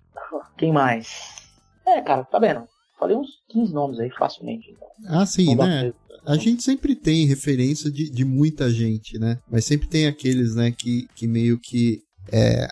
quem 0.56 0.72
mais? 0.72 1.50
É, 1.84 2.00
cara, 2.00 2.22
tá 2.24 2.38
vendo? 2.38 2.66
Falei 2.96 3.16
uns 3.16 3.42
15 3.48 3.74
nomes 3.74 3.98
aí 3.98 4.08
facilmente. 4.10 4.70
Então. 4.70 4.88
Ah, 5.08 5.26
sim, 5.26 5.56
né? 5.56 5.92
A 6.24 6.36
gente 6.36 6.62
sempre 6.62 6.94
tem 6.94 7.26
referência 7.26 7.90
de, 7.90 8.08
de 8.10 8.24
muita 8.24 8.70
gente, 8.70 9.18
né? 9.18 9.38
Mas 9.50 9.64
sempre 9.64 9.88
tem 9.88 10.06
aqueles, 10.06 10.54
né, 10.54 10.70
que, 10.70 11.08
que 11.16 11.26
meio 11.26 11.58
que 11.58 12.00
é, 12.30 12.68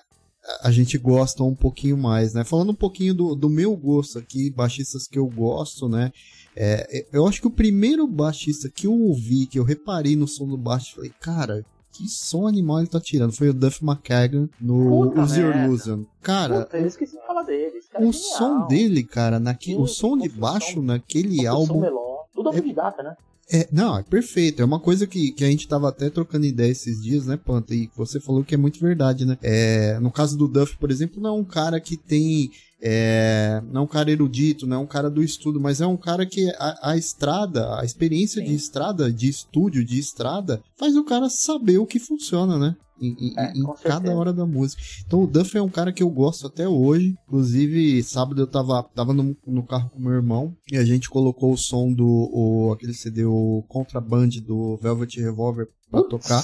a- 0.62 0.70
gente 0.70 0.96
gosta 0.98 1.42
um 1.42 1.55
pouquinho 1.55 1.96
mais, 1.96 2.32
né? 2.32 2.44
Falando 2.44 2.70
um 2.70 2.74
pouquinho 2.74 3.12
do, 3.14 3.34
do 3.34 3.48
meu 3.51 3.76
gosto 3.76 4.18
aqui, 4.18 4.51
baixistas 4.51 5.07
que 5.09 5.18
eu 5.18 5.26
gosto, 5.26 5.88
né? 5.88 6.12
É, 6.55 7.07
eu 7.12 7.26
acho 7.26 7.40
que 7.40 7.46
o 7.46 7.51
primeiro 7.51 8.07
baixista 8.07 8.68
que 8.68 8.86
eu 8.86 8.92
ouvi, 8.92 9.46
que 9.46 9.59
eu 9.59 9.64
reparei 9.64 10.14
no 10.16 10.26
som 10.28 10.46
do 10.46 10.57
baixo, 10.57 10.94
falei, 10.96 11.12
cara, 11.20 11.64
que 11.92 12.07
som 12.09 12.46
animal 12.46 12.78
ele 12.78 12.88
tá 12.88 13.01
tirando? 13.01 13.32
Foi 13.32 13.48
o 13.48 13.55
Duff 13.55 13.84
McKagan 13.84 14.48
no 14.61 15.09
Puta 15.11 15.22
Use 15.22 15.40
Your. 15.40 15.57
Illusion. 15.57 16.05
Cara, 16.22 16.62
Puta, 16.64 16.78
eu 16.78 16.86
esqueci 16.86 17.16
de 17.16 17.26
falar 17.26 17.42
dele. 17.42 17.80
cara 17.90 18.05
é 18.05 18.09
o 18.09 18.12
genial. 18.12 18.38
som 18.38 18.66
dele, 18.68 19.03
cara, 19.03 19.40
naque, 19.40 19.74
o 19.74 19.86
som 19.88 20.16
de 20.16 20.28
baixo 20.28 20.80
naquele 20.82 21.46
álbum 21.46 21.80
meló, 21.80 22.24
tudo 22.32 22.48
autodidata, 22.48 23.03
né? 23.03 23.16
É, 23.53 23.68
não, 23.72 23.98
é 23.98 24.03
perfeito. 24.03 24.62
É 24.62 24.64
uma 24.64 24.78
coisa 24.78 25.07
que, 25.07 25.32
que 25.32 25.44
a 25.44 25.48
gente 25.48 25.66
tava 25.66 25.88
até 25.88 26.09
trocando 26.09 26.46
ideia 26.46 26.70
esses 26.70 27.03
dias, 27.03 27.26
né, 27.26 27.36
Panta? 27.36 27.74
E 27.74 27.90
você 27.96 28.20
falou 28.20 28.44
que 28.44 28.55
é 28.55 28.59
muito 28.59 28.80
verdade, 28.80 29.24
né? 29.24 29.36
É, 29.42 29.98
no 30.01 30.11
caso 30.11 30.38
do 30.38 30.46
Duff, 30.46 30.76
por 30.78 30.90
exemplo, 30.90 31.20
não 31.20 31.30
é 31.30 31.32
um 31.32 31.44
cara 31.44 31.80
que 31.80 31.96
tem. 31.96 32.51
É, 32.82 33.61
não 33.70 33.82
é 33.82 33.84
um 33.84 33.88
cara 33.88 34.11
erudito, 34.11 34.66
não 34.66 34.76
é 34.76 34.80
um 34.80 34.86
cara 34.86 35.11
do 35.11 35.22
estudo, 35.22 35.61
mas 35.61 35.80
é 35.80 35.86
um 35.86 35.98
cara 35.98 36.24
que 36.24 36.48
a, 36.59 36.90
a 36.92 36.96
estrada, 36.96 37.78
a 37.78 37.84
experiência 37.84 38.40
Sim. 38.40 38.48
de 38.48 38.55
estrada, 38.55 39.12
de 39.12 39.28
estúdio, 39.28 39.84
de 39.84 39.98
estrada, 39.98 40.62
faz 40.78 40.96
o 40.96 41.05
cara 41.05 41.28
saber 41.28 41.78
o 41.78 41.86
que 41.86 41.98
funciona, 41.98 42.59
né? 42.59 42.76
Em, 43.01 43.16
em- 43.18 43.34
É, 43.38 43.53
em 43.53 43.62
cada 43.82 44.11
hora 44.14 44.32
da 44.32 44.44
música. 44.46 44.82
Então 45.07 45.22
o 45.22 45.26
Duff 45.26 45.57
é 45.57 45.62
um 45.62 45.68
cara 45.68 45.92
que 45.92 46.03
eu 46.03 46.11
gosto 46.11 46.46
até 46.46 46.68
hoje. 46.68 47.14
Inclusive, 47.26 48.03
sábado 48.03 48.42
eu 48.42 48.46
tava, 48.46 48.82
tava 48.94 49.12
no, 49.14 49.36
no 49.46 49.62
carro 49.66 49.88
com 49.90 50.01
meu 50.01 50.12
irmão 50.12 50.55
e 50.70 50.76
a 50.76 50.84
gente 50.84 51.09
colocou 51.09 51.53
o 51.53 51.57
som 51.59 51.92
do 51.92 52.07
o, 52.07 52.72
aquele 52.72 52.92
CD, 52.94 53.24
o 53.24 53.64
Contraband 53.68 54.28
do 54.46 54.76
Velvet 54.82 55.18
Revolver 55.20 55.68
pra 55.90 56.03
tocar. 56.03 56.42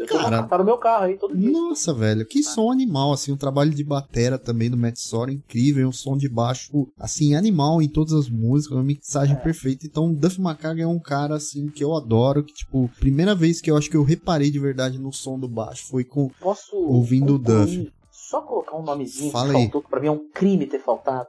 Eu 0.00 0.06
Cara. 0.06 0.42
tá 0.44 0.58
no 0.58 0.64
meu 0.64 0.78
carro 0.78 1.04
aí 1.04 1.16
todo 1.18 1.36
dia. 1.36 1.50
Nossa, 1.50 1.92
velho, 1.92 2.26
que 2.26 2.42
som 2.42 2.70
animal, 2.70 3.12
assim, 3.12 3.32
um 3.32 3.36
trabalho 3.36 3.70
de 3.70 3.82
batera 3.84 4.38
também 4.38 4.70
do 4.70 4.76
Matt 4.76 4.96
Sorum, 4.96 5.32
incrível, 5.32 5.88
um 5.88 5.92
som 5.92 6.16
de 6.16 6.28
baixo, 6.28 6.88
assim, 6.98 7.34
animal 7.34 7.80
em 7.82 7.88
todas 7.88 8.12
as 8.12 8.28
músicas, 8.28 8.76
uma 8.76 8.84
mixagem 8.84 9.36
É. 9.36 9.38
perfeita. 9.38 9.86
Então, 9.86 10.12
Duff 10.12 10.40
McKagan 10.40 10.82
é 10.82 10.86
um 10.86 10.98
cara, 10.98 11.34
assim, 11.36 11.68
que 11.68 11.82
eu 11.82 11.94
adoro, 11.94 12.42
que, 12.42 12.52
tipo, 12.52 12.90
primeira 12.98 13.34
vez 13.34 13.60
que 13.60 13.70
eu 13.70 13.76
acho 13.76 13.90
que 13.90 13.96
eu 13.96 14.02
reparei 14.04 14.50
de 14.50 14.58
verdade 14.58 14.98
no 14.98 15.12
som 15.12 15.38
do 15.38 15.48
baixo 15.48 15.86
foi 15.86 16.04
com... 16.04 16.28
Posso. 16.40 16.76
Ouvindo 16.76 17.34
o? 17.34 17.38
Duff. 17.38 17.92
Só 18.10 18.40
colocar 18.42 18.76
um 18.76 18.82
nomezinho 18.82 19.30
Fala 19.30 19.50
que 19.50 19.56
aí. 19.56 19.62
faltou, 19.62 19.82
que 19.82 19.88
pra 19.88 20.00
mim 20.00 20.06
é 20.08 20.10
um 20.12 20.28
crime 20.32 20.66
ter 20.66 20.80
faltado. 20.80 21.28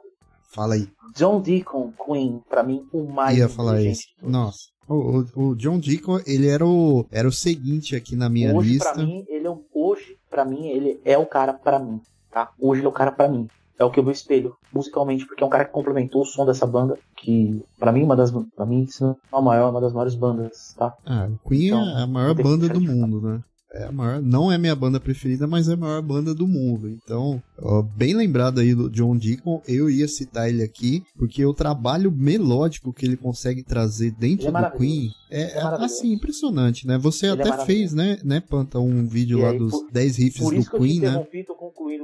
Fala 0.52 0.74
aí, 0.74 0.88
John 1.16 1.40
Deacon, 1.40 1.92
Queen, 2.04 2.40
pra 2.48 2.62
mim, 2.62 2.82
o 2.92 3.04
mais 3.04 3.38
ia 3.38 3.48
falar 3.48 3.80
isso. 3.82 4.02
Nossa. 4.20 4.69
O, 4.92 5.20
o- 5.36 5.50
o 5.50 5.54
John 5.56 5.78
Deacon, 5.78 6.18
ele 6.26 6.48
era 6.48 6.66
o, 6.66 7.06
era 7.12 7.28
o 7.28 7.32
seguinte 7.32 7.94
aqui 7.94 8.16
na 8.16 8.28
minha 8.28 8.52
hoje, 8.54 8.70
lista. 8.70 8.92
pra 8.92 9.04
mim, 9.04 9.24
ele 9.28 9.46
é 9.46 9.50
um, 9.50 9.62
hoje, 9.72 10.16
pra 10.28 10.44
mim, 10.44 10.66
ele 10.68 11.00
é 11.04 11.16
o 11.16 11.24
cara 11.26 11.52
pra 11.52 11.78
mim, 11.78 12.00
tá? 12.30 12.50
Hoje 12.58 12.80
ele 12.80 12.86
é 12.86 12.90
o 12.90 12.92
cara 12.92 13.12
pra 13.12 13.28
mim. 13.28 13.48
É 13.78 13.84
o 13.84 13.90
que 13.90 13.98
eu 13.98 14.04
me 14.04 14.12
espelho 14.12 14.54
musicalmente, 14.74 15.24
porque 15.26 15.42
é 15.42 15.46
um 15.46 15.50
cara 15.50 15.64
que 15.64 15.72
complementou 15.72 16.20
o 16.20 16.26
som 16.26 16.44
dessa 16.44 16.66
banda, 16.66 16.98
que 17.16 17.62
pra 17.78 17.90
mim, 17.92 18.02
uma 18.02 18.14
das, 18.14 18.30
pra 18.54 18.66
mim, 18.66 18.86
não 19.00 19.16
a 19.32 19.40
maior, 19.40 19.70
uma 19.70 19.80
das 19.80 19.92
maiores 19.94 20.14
bandas, 20.14 20.74
tá? 20.76 20.92
Ah, 21.06 21.28
o 21.42 21.48
Queen 21.48 21.68
Então, 21.68 21.98
é 21.98 22.02
a 22.02 22.06
maior 22.06 22.34
banda 22.34 22.68
do 22.68 22.80
mundo, 22.80 23.20
né? 23.22 23.40
É 23.72 23.84
a 23.84 23.92
maior, 23.92 24.20
não 24.20 24.50
é 24.50 24.58
minha 24.58 24.74
banda 24.74 24.98
preferida, 24.98 25.46
mas 25.46 25.68
é 25.68 25.74
a 25.74 25.76
maior 25.76 26.02
banda 26.02 26.34
do 26.34 26.46
mundo. 26.46 26.88
Então, 26.88 27.40
ó, 27.56 27.82
bem 27.82 28.14
lembrado 28.14 28.58
aí 28.58 28.74
do 28.74 28.90
John 28.90 29.16
Deacon, 29.16 29.62
eu 29.68 29.88
ia 29.88 30.08
citar 30.08 30.48
ele 30.48 30.62
aqui, 30.62 31.04
porque 31.16 31.44
o 31.44 31.54
trabalho 31.54 32.10
melódico 32.10 32.92
que 32.92 33.06
ele 33.06 33.16
consegue 33.16 33.62
trazer 33.62 34.10
dentro 34.10 34.48
é 34.48 34.50
do 34.50 34.76
Queen 34.76 35.10
é, 35.30 35.42
é 35.42 35.58
é, 35.58 35.84
assim, 35.84 36.12
impressionante, 36.12 36.84
né? 36.86 36.98
Você 36.98 37.26
Ele 37.26 37.42
é 37.42 37.48
até 37.48 37.64
fez, 37.64 37.92
né, 37.94 38.18
né, 38.24 38.40
Panta, 38.40 38.80
um 38.80 39.06
vídeo 39.06 39.38
E 39.38 39.42
lá 39.42 39.50
aí, 39.50 39.58
dos 39.58 39.70
por- 39.70 39.90
10 39.92 40.16
riffs 40.16 40.42
do 40.44 40.70
Queen, 40.78 41.00
né? 41.00 41.24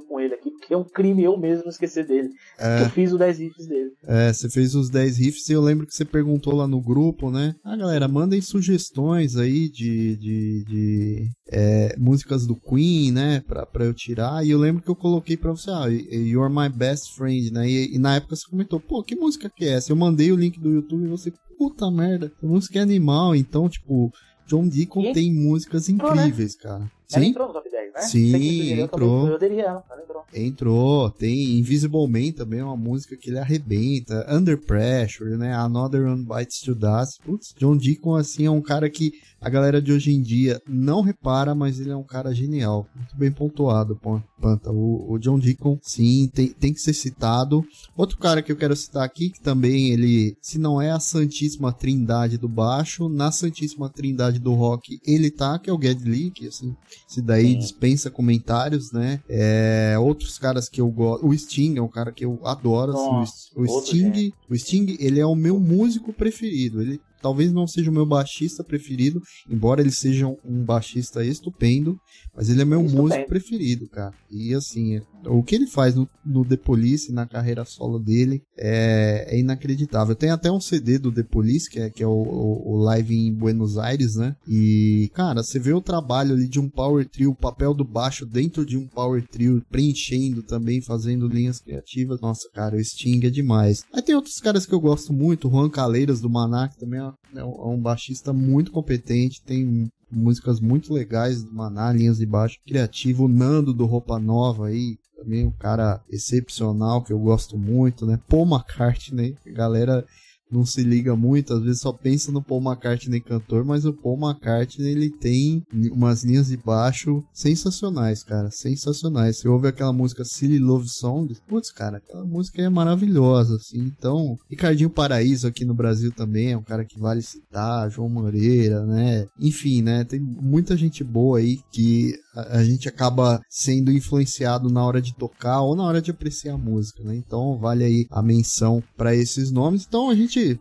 Com 0.09 0.21
ele 0.21 0.35
aqui, 0.35 0.51
porque 0.51 0.73
é 0.73 0.77
um 0.77 0.85
crime 0.85 1.23
eu 1.23 1.37
mesmo 1.37 1.69
esquecer 1.69 2.07
dele. 2.07 2.31
É. 2.59 2.83
Eu 2.83 2.91
fiz 2.91 3.13
o 3.13 3.19
10 3.19 3.39
riffs 3.39 3.67
dele. 3.67 3.91
É, 4.07 4.33
você 4.33 4.49
fez 4.49 4.75
os 4.75 4.91
10 4.91 5.19
riffs 5.19 5.49
e 5.49 5.53
eu 5.53 5.61
lembro 5.61 5.87
que 5.87 5.95
você 5.95 6.05
perguntou 6.05 6.55
lá 6.55 6.67
no 6.67 6.81
grupo, 6.81 7.31
né? 7.31 7.55
Ah, 7.65 7.77
galera, 7.77 8.09
mandem 8.09 8.41
sugestões 8.41 9.37
aí 9.37 9.69
de, 9.69 10.17
de, 10.17 10.65
de 10.65 11.31
é, 11.51 11.95
músicas 11.99 12.47
do 12.47 12.57
Queen, 12.57 13.13
né? 13.13 13.43
Pra, 13.47 13.67
pra 13.67 13.85
eu 13.85 13.95
tirar. 13.95 14.45
E 14.45 14.51
eu 14.51 14.59
lembro 14.59 14.83
que 14.83 14.91
eu 14.91 14.97
coloquei 14.97 15.37
pra 15.37 15.51
você, 15.51 15.71
ah, 15.71 15.87
You're 15.87 16.53
My 16.53 16.69
Best 16.69 17.15
Friend, 17.15 17.53
né? 17.53 17.69
E, 17.69 17.95
e 17.95 17.99
na 17.99 18.17
época 18.17 18.37
você 18.37 18.49
comentou, 18.49 18.81
pô, 18.81 19.03
que 19.03 19.15
música 19.17 19.51
que 19.55 19.65
é 19.65 19.75
essa? 19.75 19.93
Eu 19.93 19.97
mandei 19.97 20.33
o 20.33 20.37
link 20.37 20.59
do 20.61 20.71
YouTube 20.71 21.05
e 21.05 21.09
você, 21.09 21.33
puta 21.59 21.91
merda, 21.91 22.27
essa 22.27 22.47
música 22.47 22.79
é 22.79 22.83
animal. 22.83 23.35
Então, 23.35 23.69
tipo, 23.69 24.13
John 24.47 24.69
Deacon 24.69 25.03
E 25.03 25.13
tem 25.13 25.33
músicas 25.33 25.89
entrou, 25.89 26.15
né? 26.15 26.23
incríveis, 26.23 26.55
cara. 26.57 26.91
Ela 27.13 27.25
Sim, 27.25 27.31
entrou 27.31 27.49
no 27.49 27.53
top 27.53 27.71
10, 27.71 27.76
né? 27.97 28.03
Sim, 28.03 28.73
entrou. 28.81 29.27
ela, 29.29 29.85
ela 29.91 30.03
entrou. 30.03 30.23
Entrou, 30.35 31.11
tem 31.11 31.59
Invisible 31.59 32.07
Man 32.09 32.33
também, 32.33 32.61
uma 32.63 32.77
música 32.77 33.17
que 33.17 33.31
ele 33.31 33.39
arrebenta, 33.39 34.27
Under 34.31 34.61
Pressure, 34.61 35.37
né, 35.37 35.55
Another 35.55 36.07
One 36.07 36.25
Bites 36.25 36.61
to 36.61 36.75
Dust, 36.75 37.21
putz, 37.25 37.55
John 37.59 37.77
Deacon, 37.77 38.17
assim, 38.17 38.45
é 38.45 38.51
um 38.51 38.61
cara 38.61 38.91
que 38.91 39.13
a 39.41 39.49
galera 39.49 39.81
de 39.81 39.93
hoje 39.93 40.13
em 40.13 40.21
dia 40.21 40.61
não 40.69 41.01
repara, 41.01 41.55
mas 41.55 41.79
ele 41.81 41.91
é 41.91 41.97
um 41.97 42.03
cara 42.05 42.35
genial, 42.35 42.87
muito 42.95 43.17
bem 43.17 43.31
pontuado, 43.31 43.97
Pan- 43.97 44.23
Panta, 44.41 44.71
o, 44.71 45.13
o 45.13 45.19
John 45.19 45.39
Deacon, 45.39 45.79
sim, 45.83 46.29
tem, 46.35 46.49
tem 46.49 46.73
que 46.73 46.81
ser 46.81 46.93
citado. 46.93 47.65
Outro 47.97 48.19
cara 48.19 48.43
que 48.43 48.53
eu 48.53 48.57
quero 48.57 48.77
citar 48.77 49.05
aqui, 49.05 49.31
que 49.31 49.41
também 49.41 49.91
ele, 49.91 50.37
se 50.43 50.59
não 50.59 50.83
é 50.83 50.91
a 50.91 51.01
santíssima 51.01 51.73
trindade 51.73 52.37
do 52.37 52.49
baixo, 52.49 53.09
na 53.09 53.31
santíssima 53.33 53.89
trindade 53.89 54.39
do 54.39 54.53
rock, 54.55 54.99
ele 55.07 55.31
tá, 55.31 55.59
que 55.59 55.71
é 55.71 55.73
o 55.73 55.81
Geddy 55.81 56.09
Lee, 56.11 56.31
que 56.31 56.49
assim, 56.49 56.75
se 57.09 57.23
daí 57.23 57.53
Sim. 57.53 57.59
Dispensa 57.87 58.11
comentários, 58.11 58.93
né? 58.93 59.21
É, 59.29 59.97
outros 59.99 60.39
caras 60.39 60.69
que 60.69 60.81
eu 60.81 60.89
gosto. 60.89 61.27
O 61.27 61.37
Sting 61.37 61.77
é 61.77 61.83
um 61.83 61.89
cara 61.89 62.11
que 62.13 62.25
eu 62.25 62.41
adoro. 62.45 62.93
assim, 62.93 63.01
o 63.09 63.13
Nossa, 63.13 63.33
S- 63.35 63.51
o, 63.57 63.81
Sting, 63.81 64.33
o 64.51 64.55
Sting, 64.57 64.97
ele 65.01 65.21
é 65.21 65.27
o 65.27 65.35
meu 65.35 65.59
músico 65.61 66.13
preferido. 66.13 66.83
Ele 66.83 67.01
talvez 67.27 67.53
não 67.53 67.67
seja 67.67 67.91
o 67.91 67.93
meu 67.93 68.07
baixista 68.07 68.63
preferido, 68.63 69.21
embora 69.51 69.81
ele 69.81 69.91
seja 69.91 70.29
um, 70.29 70.65
baixista 70.65 71.25
estupendo, 71.25 71.99
mas 72.37 72.49
ele 72.49 72.63
é 72.63 72.65
meu 72.65 72.81
Estupendo. 72.83 73.03
músico 73.03 73.27
preferido, 73.29 73.89
cara. 73.89 74.15
E 74.31 74.55
assim, 74.55 75.01
o 75.25 75.43
que 75.43 75.57
ele 75.57 75.67
faz 75.67 75.97
no, 75.97 76.09
no 76.25 76.45
The 76.45 76.57
Police, 76.57 77.11
na 77.13 77.27
carreira 77.27 77.65
solo 77.65 77.99
dele, 77.99 78.43
é, 78.57 79.27
é 79.29 79.41
inacreditável. 79.41 80.15
Tem 80.15 80.31
até 80.31 80.53
um 80.53 80.61
CD 80.61 80.99
do 80.99 81.11
The 81.11 81.25
Police, 81.25 81.69
que 81.69 81.81
é, 81.81 81.91
que 81.91 82.03
é 82.03 82.07
o, 82.07 82.11
o- 82.13 82.75
o 82.75 82.77
live 82.85 83.15
em 83.17 83.33
Buenos 83.33 83.77
Aires, 83.77 84.15
né? 84.15 84.37
E, 84.47 85.11
cara, 85.15 85.43
você 85.43 85.59
vê 85.59 85.73
o 85.73 85.81
trabalho 85.81 86.33
ali 86.35 86.47
de 86.49 86.61
um 86.61 86.69
power 86.69 87.09
trio, 87.09 87.31
o 87.31 87.35
papel 87.37 87.75
do 87.75 87.85
baixo 87.85 88.25
dentro 88.25 88.65
de 88.65 88.77
um 88.77 88.87
power 88.87 89.27
trio, 89.27 89.63
preenchendo 89.71 90.43
também, 90.43 90.81
fazendo 90.81 91.27
linhas 91.27 91.59
criativas. 91.59 92.21
Nossa, 92.21 92.49
cara, 92.55 92.77
o 92.77 92.85
Sting 92.85 93.21
é 93.27 93.31
demais. 93.31 93.83
Aí 93.93 94.03
tem 94.03 94.15
outros 94.15 94.37
caras 94.37 94.65
que 94.67 94.73
eu 94.75 94.81
gosto 94.81 95.13
muito, 95.13 95.49
o 95.49 95.51
Juan 95.51 95.69
Caleiras 95.71 96.21
do 96.21 96.31
Maná, 96.31 96.69
que 96.69 96.79
também 96.79 97.01
é, 97.01 97.03
é 97.03 97.07
um 97.09 97.13
é 97.35 97.45
um 97.45 97.81
baixista 97.81 98.33
muito 98.33 98.71
competente, 98.71 99.43
tem 99.43 99.91
músicas 100.11 100.61
muito 100.61 100.93
legais 100.93 101.43
do 101.43 101.53
Maná, 101.53 101.93
linhas 101.93 102.19
de 102.19 102.27
baixo 102.27 102.59
criativo, 102.67 103.25
o 103.25 103.29
Nando 103.29 103.73
do 103.73 103.87
Roupa 103.87 104.19
Nova 104.19 104.69
aí, 104.69 104.99
também 105.17 105.47
um 105.47 105.51
cara 105.51 106.01
excepcional 106.11 107.03
que 107.03 107.13
eu 107.13 107.19
gosto 107.19 107.59
muito, 107.59 108.07
né? 108.07 108.21
Paul 108.29 108.47
McCartney, 108.47 109.37
galera 109.47 110.07
não 110.51 110.65
se 110.65 110.83
liga 110.83 111.17
muito, 111.17 111.55
às 111.55 111.63
vezes 111.63 111.81
só 111.81 111.93
pensa 111.93 112.31
no 112.31 112.43
Paul 112.43 112.63
McCartney 112.63 113.21
cantor, 113.21 113.65
mas 113.65 113.85
o 113.85 113.93
Paul 113.93 114.19
McCartney 114.19 114.91
ele 114.91 115.11
tem 115.11 115.63
umas 115.93 116.25
linhas 116.25 116.49
de 116.49 116.57
baixo 116.57 117.23
sensacionais, 117.33 118.23
cara, 118.23 118.51
sensacionais. 118.51 119.39
Você 119.39 119.49
ouve 119.49 119.69
aquela 119.69 119.93
música 119.93 120.25
Silly 120.25 120.59
Love 120.59 120.89
Song, 120.89 121.35
putz, 121.49 121.71
cara, 121.71 121.99
aquela 121.99 122.25
música 122.25 122.63
é 122.63 122.69
maravilhosa, 122.69 123.57
assim. 123.57 123.79
Então, 123.79 124.37
Ricardinho 124.49 124.91
Paraíso 124.91 125.47
aqui 125.47 125.65
no 125.65 125.75
Brasil 125.75 126.13
também 126.13 126.53
é 126.53 126.57
um 126.57 126.63
cara 126.63 126.85
que 126.85 126.99
vale 126.99 127.23
citar, 127.23 127.91
João 127.91 128.09
Moreira, 128.09 128.85
né? 128.85 129.27
Enfim, 129.41 129.83
né? 129.83 130.05
Tem 130.05 130.21
muita 130.21 130.77
gente 130.77 131.03
boa 131.03 131.39
aí 131.39 131.59
que 131.73 132.15
a, 132.37 132.59
a 132.59 132.65
gente 132.65 132.89
acaba 132.89 133.41
sendo 133.49 133.91
influenciado 133.91 134.69
na 134.71 134.85
hora 134.85 135.01
de 135.01 135.15
tocar 135.15 135.63
ou 135.63 135.75
na 135.75 135.85
hora 135.85 136.01
de 136.03 136.11
apreciar 136.11 136.55
a 136.55 136.59
música, 136.59 137.03
né? 137.03 137.15
Então, 137.17 137.57
vale 137.59 137.85
aí 137.85 138.07
a 138.11 138.23
menção 138.23 138.83
para 138.97 139.15
esses 139.15 139.51
nomes. 139.51 139.85
Então, 139.89 140.11
a 140.11 140.15
gente 140.15 140.61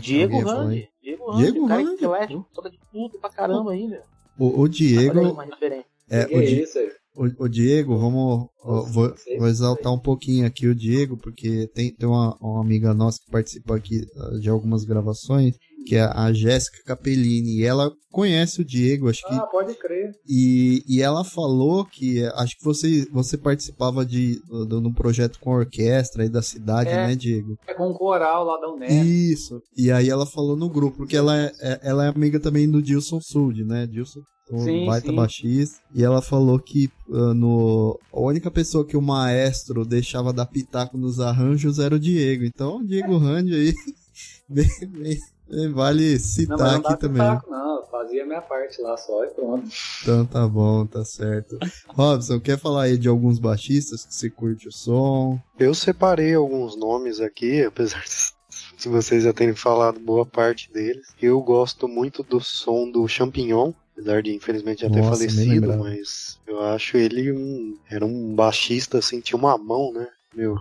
Diego 0.00 0.36
ia 0.36 0.42
falar 0.44 0.60
aí. 0.60 0.66
Randi. 0.68 0.88
Diego 1.02 1.30
Randi, 1.30 1.42
Diego 1.42 1.64
o 1.64 1.68
cara 1.68 1.84
que 1.96 2.04
Flash, 2.04 2.44
toca 2.54 2.70
de 2.70 2.78
tudo 2.92 3.18
pra 3.18 3.30
caramba 3.30 3.72
aí, 3.72 3.86
meu. 3.86 4.02
O, 4.38 4.60
o 4.62 4.68
Diego, 4.68 5.20
uma 5.20 5.44
referência. 5.44 5.86
é, 6.08 6.24
que 6.24 6.34
o, 6.34 6.40
é 6.40 6.44
Di- 6.46 6.62
isso 6.62 6.78
aí? 6.78 6.90
O, 7.14 7.44
o 7.44 7.48
Diego, 7.48 7.98
vamos, 7.98 8.46
ó, 8.62 8.82
vou, 8.82 9.12
vou 9.38 9.48
exaltar 9.48 9.92
um 9.92 9.98
pouquinho 9.98 10.46
aqui 10.46 10.66
o 10.68 10.74
Diego, 10.74 11.16
porque 11.16 11.68
tem, 11.74 11.92
tem 11.94 12.08
uma, 12.08 12.36
uma 12.40 12.60
amiga 12.60 12.94
nossa 12.94 13.18
que 13.24 13.30
participa 13.30 13.76
aqui 13.76 14.06
ah, 14.16 14.38
de 14.38 14.48
algumas 14.48 14.84
gravações, 14.84 15.56
que 15.86 15.96
é 15.96 16.02
a 16.02 16.32
Jéssica 16.32 16.78
Capellini, 16.84 17.56
e 17.58 17.64
ela 17.64 17.90
conhece 18.12 18.60
o 18.60 18.64
Diego, 18.64 19.08
acho 19.08 19.26
que 19.26 19.34
Ah, 19.34 19.46
pode 19.46 19.74
crer. 19.74 20.10
E, 20.28 20.82
e 20.86 21.00
ela 21.02 21.24
falou 21.24 21.84
que 21.84 22.22
acho 22.34 22.56
que 22.58 22.64
você, 22.64 23.06
você 23.10 23.38
participava 23.38 24.04
de, 24.04 24.34
de 24.68 24.74
um 24.74 24.92
projeto 24.92 25.38
com 25.40 25.50
orquestra 25.50 26.22
aí 26.22 26.28
da 26.28 26.42
cidade, 26.42 26.90
É. 26.90 27.06
né, 27.08 27.16
Diego? 27.16 27.56
É 27.66 27.74
com 27.74 27.88
o 27.88 27.94
coral 27.94 28.44
lá 28.44 28.58
da 28.60 28.70
Unesp. 28.72 28.92
Isso. 29.06 29.62
E 29.76 29.90
aí 29.90 30.08
ela 30.10 30.26
falou 30.26 30.56
no 30.56 30.68
grupo, 30.68 30.98
porque 30.98 31.16
ela 31.16 31.36
é, 31.36 31.52
é- 31.60 31.80
ela 31.82 32.04
é 32.04 32.08
amiga 32.08 32.38
também 32.38 32.70
do 32.70 32.82
Dilson 32.82 33.20
Sud, 33.20 33.64
né? 33.64 33.86
Dilson, 33.86 34.20
um 34.52 34.64
Sim, 34.64 34.86
baita 34.86 35.08
sim. 35.10 35.14
baixista. 35.16 35.80
E 35.94 36.02
ela 36.02 36.20
falou 36.22 36.58
que 36.58 36.90
ah, 37.12 37.34
no, 37.34 37.98
a 38.12 38.20
única 38.20 38.50
pessoa 38.50 38.84
que 38.84 38.96
o 38.96 39.02
maestro 39.02 39.84
deixava 39.84 40.32
dar 40.32 40.46
pitaco 40.46 40.96
nos 40.98 41.20
arranjos 41.20 41.78
era 41.78 41.94
o 41.94 41.98
Diego. 42.00 42.44
Então, 42.44 42.78
o 42.78 42.84
Diego 42.86 43.16
Randi 43.18 43.54
aí, 43.54 43.74
bem- 44.48 44.68
bem- 44.88 45.18
bem 45.48 45.72
vale 45.72 46.12
Não, 46.12 46.18
citar 46.18 46.58
mas 46.58 46.82
não 46.82 46.90
aqui 46.90 47.00
também. 47.00 47.22
pitaco, 47.22 47.50
não. 47.50 47.70
Eu 47.80 47.86
fazia 47.86 48.22
a 48.22 48.26
minha 48.26 48.40
parte 48.40 48.80
lá 48.80 48.96
só 48.96 49.24
e 49.24 49.28
pronto. 49.30 49.68
Então 50.02 50.24
tá 50.26 50.46
bom, 50.48 50.86
tá 50.86 51.04
certo. 51.04 51.58
Robson, 51.88 52.38
quer 52.40 52.58
falar 52.58 52.84
aí 52.84 52.96
de 52.98 53.08
alguns 53.08 53.38
baixistas 53.38 54.04
que 54.06 54.14
você 54.14 54.30
curte 54.30 54.68
o 54.68 54.72
som? 54.72 55.38
Eu 55.58 55.74
separei 55.74 56.34
alguns 56.34 56.76
nomes 56.76 57.20
aqui, 57.20 57.62
apesar 57.66 58.02
de 58.78 58.88
vocês 58.88 59.24
já 59.24 59.32
terem 59.32 59.54
falado 59.54 60.00
boa 60.00 60.24
parte 60.24 60.72
deles. 60.72 61.06
Eu 61.20 61.40
gosto 61.42 61.86
muito 61.88 62.22
do 62.22 62.40
som 62.40 62.90
do 62.90 63.06
Champignon, 63.06 63.72
apesar 64.00 64.22
de 64.22 64.34
infelizmente 64.34 64.82
já 64.82 64.90
ter 64.90 65.00
Nossa, 65.00 65.10
falecido, 65.10 65.76
mas 65.76 66.38
eu 66.46 66.60
acho 66.60 66.96
ele 66.96 67.30
um. 67.32 67.76
Era 67.88 68.04
um 68.04 68.34
baixista 68.34 68.98
assim, 68.98 69.20
tinha 69.20 69.38
uma 69.38 69.56
mão, 69.56 69.92
né? 69.92 70.08
Meu, 70.34 70.56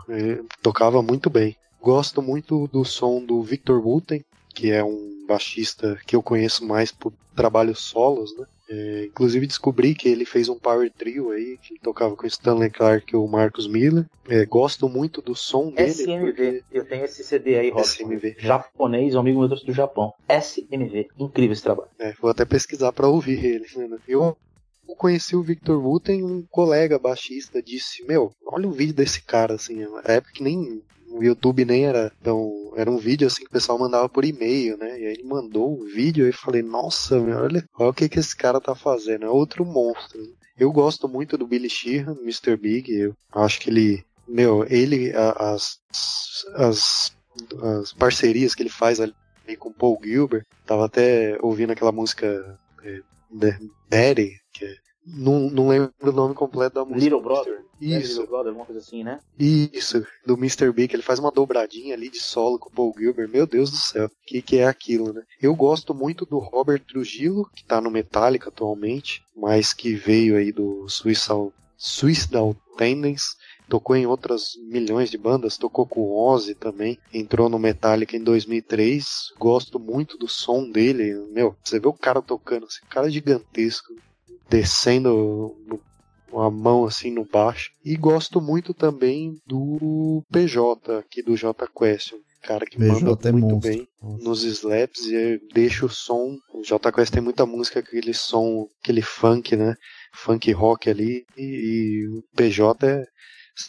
tocava 0.61 1.01
muito 1.01 1.29
bem. 1.29 1.55
Gosto 1.81 2.21
muito 2.21 2.67
do 2.67 2.83
som 2.83 3.23
do 3.23 3.41
Victor 3.41 3.79
Wooten, 3.85 4.23
que 4.53 4.71
é 4.71 4.83
um 4.83 5.25
baixista 5.27 5.97
que 6.05 6.15
eu 6.15 6.21
conheço 6.21 6.65
mais 6.65 6.91
por 6.91 7.13
trabalhos 7.35 7.79
solos, 7.79 8.35
né? 8.37 8.45
É, 8.72 9.05
inclusive 9.05 9.47
descobri 9.47 9.95
que 9.95 10.07
ele 10.07 10.26
fez 10.26 10.47
um 10.47 10.57
power 10.59 10.91
trio 10.95 11.32
aí, 11.32 11.57
que 11.61 11.80
tocava 11.80 12.15
com 12.15 12.24
o 12.24 12.28
Stanley 12.28 12.70
Clark 12.70 13.11
e 13.11 13.17
o 13.17 13.28
Marcus 13.28 13.67
Miller. 13.67 14.05
É, 14.28 14.45
gosto 14.45 14.88
muito 14.88 15.22
do 15.24 15.36
som 15.36 15.72
dele. 15.72 15.89
SMV. 15.89 16.20
porque- 16.26 16.63
Eu 16.72 16.86
tenho 16.86 17.05
esse 17.05 17.24
CD 17.24 17.57
aí, 17.57 17.70
Robson. 17.72 18.03
SMV. 18.03 18.36
Japonês, 18.38 19.15
um 19.15 19.20
amigo 19.20 19.39
meu 19.39 19.47
trouxe 19.47 19.65
do 19.65 19.74
Japão. 19.74 20.13
SMV. 20.28 21.07
Incrível 21.17 21.53
esse 21.53 21.63
trabalho. 21.63 21.89
É, 21.97 22.13
vou 22.22 22.30
até 22.30 22.45
pesquisar 22.45 22.91
pra 22.91 23.07
ouvir 23.07 23.43
ele. 23.43 23.65
né? 23.76 23.97
Eu 24.07 24.38
conheci 24.95 25.36
o 25.36 25.41
Victor 25.43 25.84
Wooten, 25.84 26.24
um 26.24 26.43
colega 26.49 26.99
baixista 26.99 27.61
disse, 27.63 28.03
meu, 28.05 28.32
olha 28.45 28.67
o 28.67 28.72
vídeo 28.72 28.93
desse 28.93 29.22
cara, 29.22 29.53
assim, 29.55 29.76
na 30.05 30.13
época 30.13 30.34
que 30.34 30.43
nem 30.43 30.82
o 31.10 31.24
YouTube 31.24 31.66
nem 31.66 31.86
era 31.86 32.12
tão. 32.24 32.72
Era 32.76 32.89
um 32.89 32.97
vídeo 32.97 33.28
assim 33.28 33.41
que 33.43 33.49
o 33.49 33.51
pessoal 33.51 33.78
mandava 33.80 34.07
por 34.07 34.24
e-mail, 34.24 34.78
né? 34.78 34.99
E 34.99 35.05
aí 35.07 35.14
ele 35.14 35.24
mandou 35.24 35.74
o 35.74 35.86
vídeo 35.86 36.26
e 36.26 36.30
eu 36.30 36.34
falei, 36.34 36.62
nossa, 36.62 37.20
meu, 37.20 37.38
olha, 37.38 37.64
olha 37.78 37.89
o 37.89 37.93
que, 37.93 38.07
que 38.07 38.20
esse 38.20 38.36
cara 38.36 38.62
tá 38.62 38.76
fazendo, 38.76 39.26
é 39.26 39.30
outro 39.30 39.66
monstro. 39.66 40.20
Eu 40.57 40.72
gosto 40.72 41.07
muito 41.07 41.38
do 41.38 41.47
Billy 41.47 41.70
Sheehan, 41.70 42.16
Mr. 42.22 42.55
Big, 42.57 42.91
eu 42.93 43.14
acho 43.34 43.60
que 43.60 43.70
ele. 43.70 44.03
Meu, 44.28 44.66
ele, 44.70 45.12
as, 45.16 45.80
as, 46.55 47.12
as 47.62 47.93
parcerias 47.93 48.53
que 48.53 48.62
ele 48.62 48.70
faz 48.70 48.99
ali 48.99 49.14
com 49.57 49.74
Paul 49.74 49.99
Gilbert, 50.03 50.45
tava 50.66 50.86
até 50.86 51.38
ouvindo 51.41 51.72
aquela 51.72 51.91
música 51.91 52.60
é, 52.84 53.02
Da- 53.31 53.57
Daddy, 53.90 54.34
que 54.53 54.65
é 54.65 54.76
Não, 55.05 55.49
não 55.49 55.69
lembro 55.69 55.91
o 56.01 56.11
nome 56.11 56.35
completo 56.35 56.76
da 56.76 56.85
música. 56.85 57.03
Little 57.03 57.21
Brother. 57.21 57.53
né? 57.53 57.63
Isso, 57.81 58.21
Little 58.21 58.27
Brother, 58.27 58.47
alguma 58.49 58.65
coisa 58.65 58.81
assim, 58.81 59.03
né? 59.03 59.19
isso, 59.39 60.05
do 60.26 60.35
Mr. 60.35 60.71
Big, 60.71 60.93
ele 60.93 61.01
faz 61.01 61.19
uma 61.19 61.31
dobradinha 61.31 61.95
ali 61.95 62.09
de 62.09 62.19
solo 62.19 62.59
com 62.59 62.69
o 62.69 62.71
Paul 62.71 62.93
Gilbert, 62.97 63.30
meu 63.30 63.47
Deus 63.47 63.71
do 63.71 63.77
céu, 63.77 64.07
o 64.07 64.11
que, 64.26 64.41
que 64.41 64.57
é 64.57 64.67
aquilo, 64.67 65.13
né? 65.13 65.23
Eu 65.41 65.55
gosto 65.55 65.93
muito 65.93 66.26
do 66.26 66.38
Robert 66.38 66.84
Trujillo, 66.85 67.49
que 67.55 67.63
tá 67.63 67.80
no 67.81 67.89
Metallica 67.89 68.49
atualmente, 68.49 69.23
mas 69.35 69.73
que 69.73 69.95
veio 69.95 70.38
aí 70.38 70.51
do 70.51 70.88
Suicidal, 70.89 71.53
Suicidal 71.77 72.55
Tendencies, 72.77 73.38
tocou 73.69 73.95
em 73.95 74.05
outras 74.05 74.55
milhões 74.69 75.09
de 75.09 75.17
bandas, 75.17 75.57
tocou 75.57 75.85
com 75.85 76.01
o 76.01 76.17
Ozzy 76.17 76.55
também, 76.55 76.97
entrou 77.13 77.47
no 77.47 77.59
Metallica 77.59 78.17
em 78.17 78.23
2003, 78.23 79.05
gosto 79.38 79.80
muito 79.80 80.17
do 80.17 80.27
som 80.27 80.69
dele, 80.69 81.13
meu, 81.31 81.55
você 81.63 81.80
vê 81.80 81.88
o 81.88 81.93
cara 81.93 82.21
tocando, 82.21 82.65
esse 82.65 82.81
cara 82.88 83.07
é 83.07 83.11
gigantesco, 83.11 83.93
descendo 84.49 85.55
no, 85.65 86.41
a 86.41 86.49
mão 86.49 86.85
assim 86.85 87.11
no 87.11 87.26
baixo, 87.26 87.71
e 87.84 87.95
gosto 87.95 88.41
muito 88.41 88.73
também 88.73 89.39
do 89.45 90.23
PJ, 90.31 90.97
aqui 90.97 91.21
do 91.21 91.35
J 91.35 91.67
Question, 91.67 92.19
cara 92.41 92.65
que 92.65 92.77
PJ 92.77 93.03
manda 93.03 93.30
é 93.30 93.31
muito 93.31 93.47
monstro. 93.55 93.71
bem 93.71 93.88
nos 94.01 94.43
slaps 94.43 95.05
e 95.05 95.39
deixa 95.53 95.85
o 95.85 95.89
som. 95.89 96.38
O 96.53 96.63
J 96.63 96.91
Quest 96.91 97.13
tem 97.13 97.21
muita 97.21 97.45
música, 97.45 97.80
aquele 97.80 98.13
som, 98.13 98.67
aquele 98.81 99.01
funk, 99.01 99.55
né? 99.55 99.76
Funk 100.13 100.51
rock 100.51 100.89
ali. 100.89 101.26
E, 101.38 101.43
e 101.43 102.07
o 102.07 102.23
PJ 102.35 102.88
é 102.88 103.05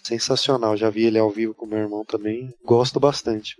sensacional. 0.04 0.76
Já 0.76 0.88
vi 0.90 1.04
ele 1.04 1.18
ao 1.18 1.30
vivo 1.30 1.54
com 1.54 1.66
meu 1.66 1.78
irmão 1.78 2.04
também. 2.04 2.48
Gosto 2.64 3.00
bastante. 3.00 3.56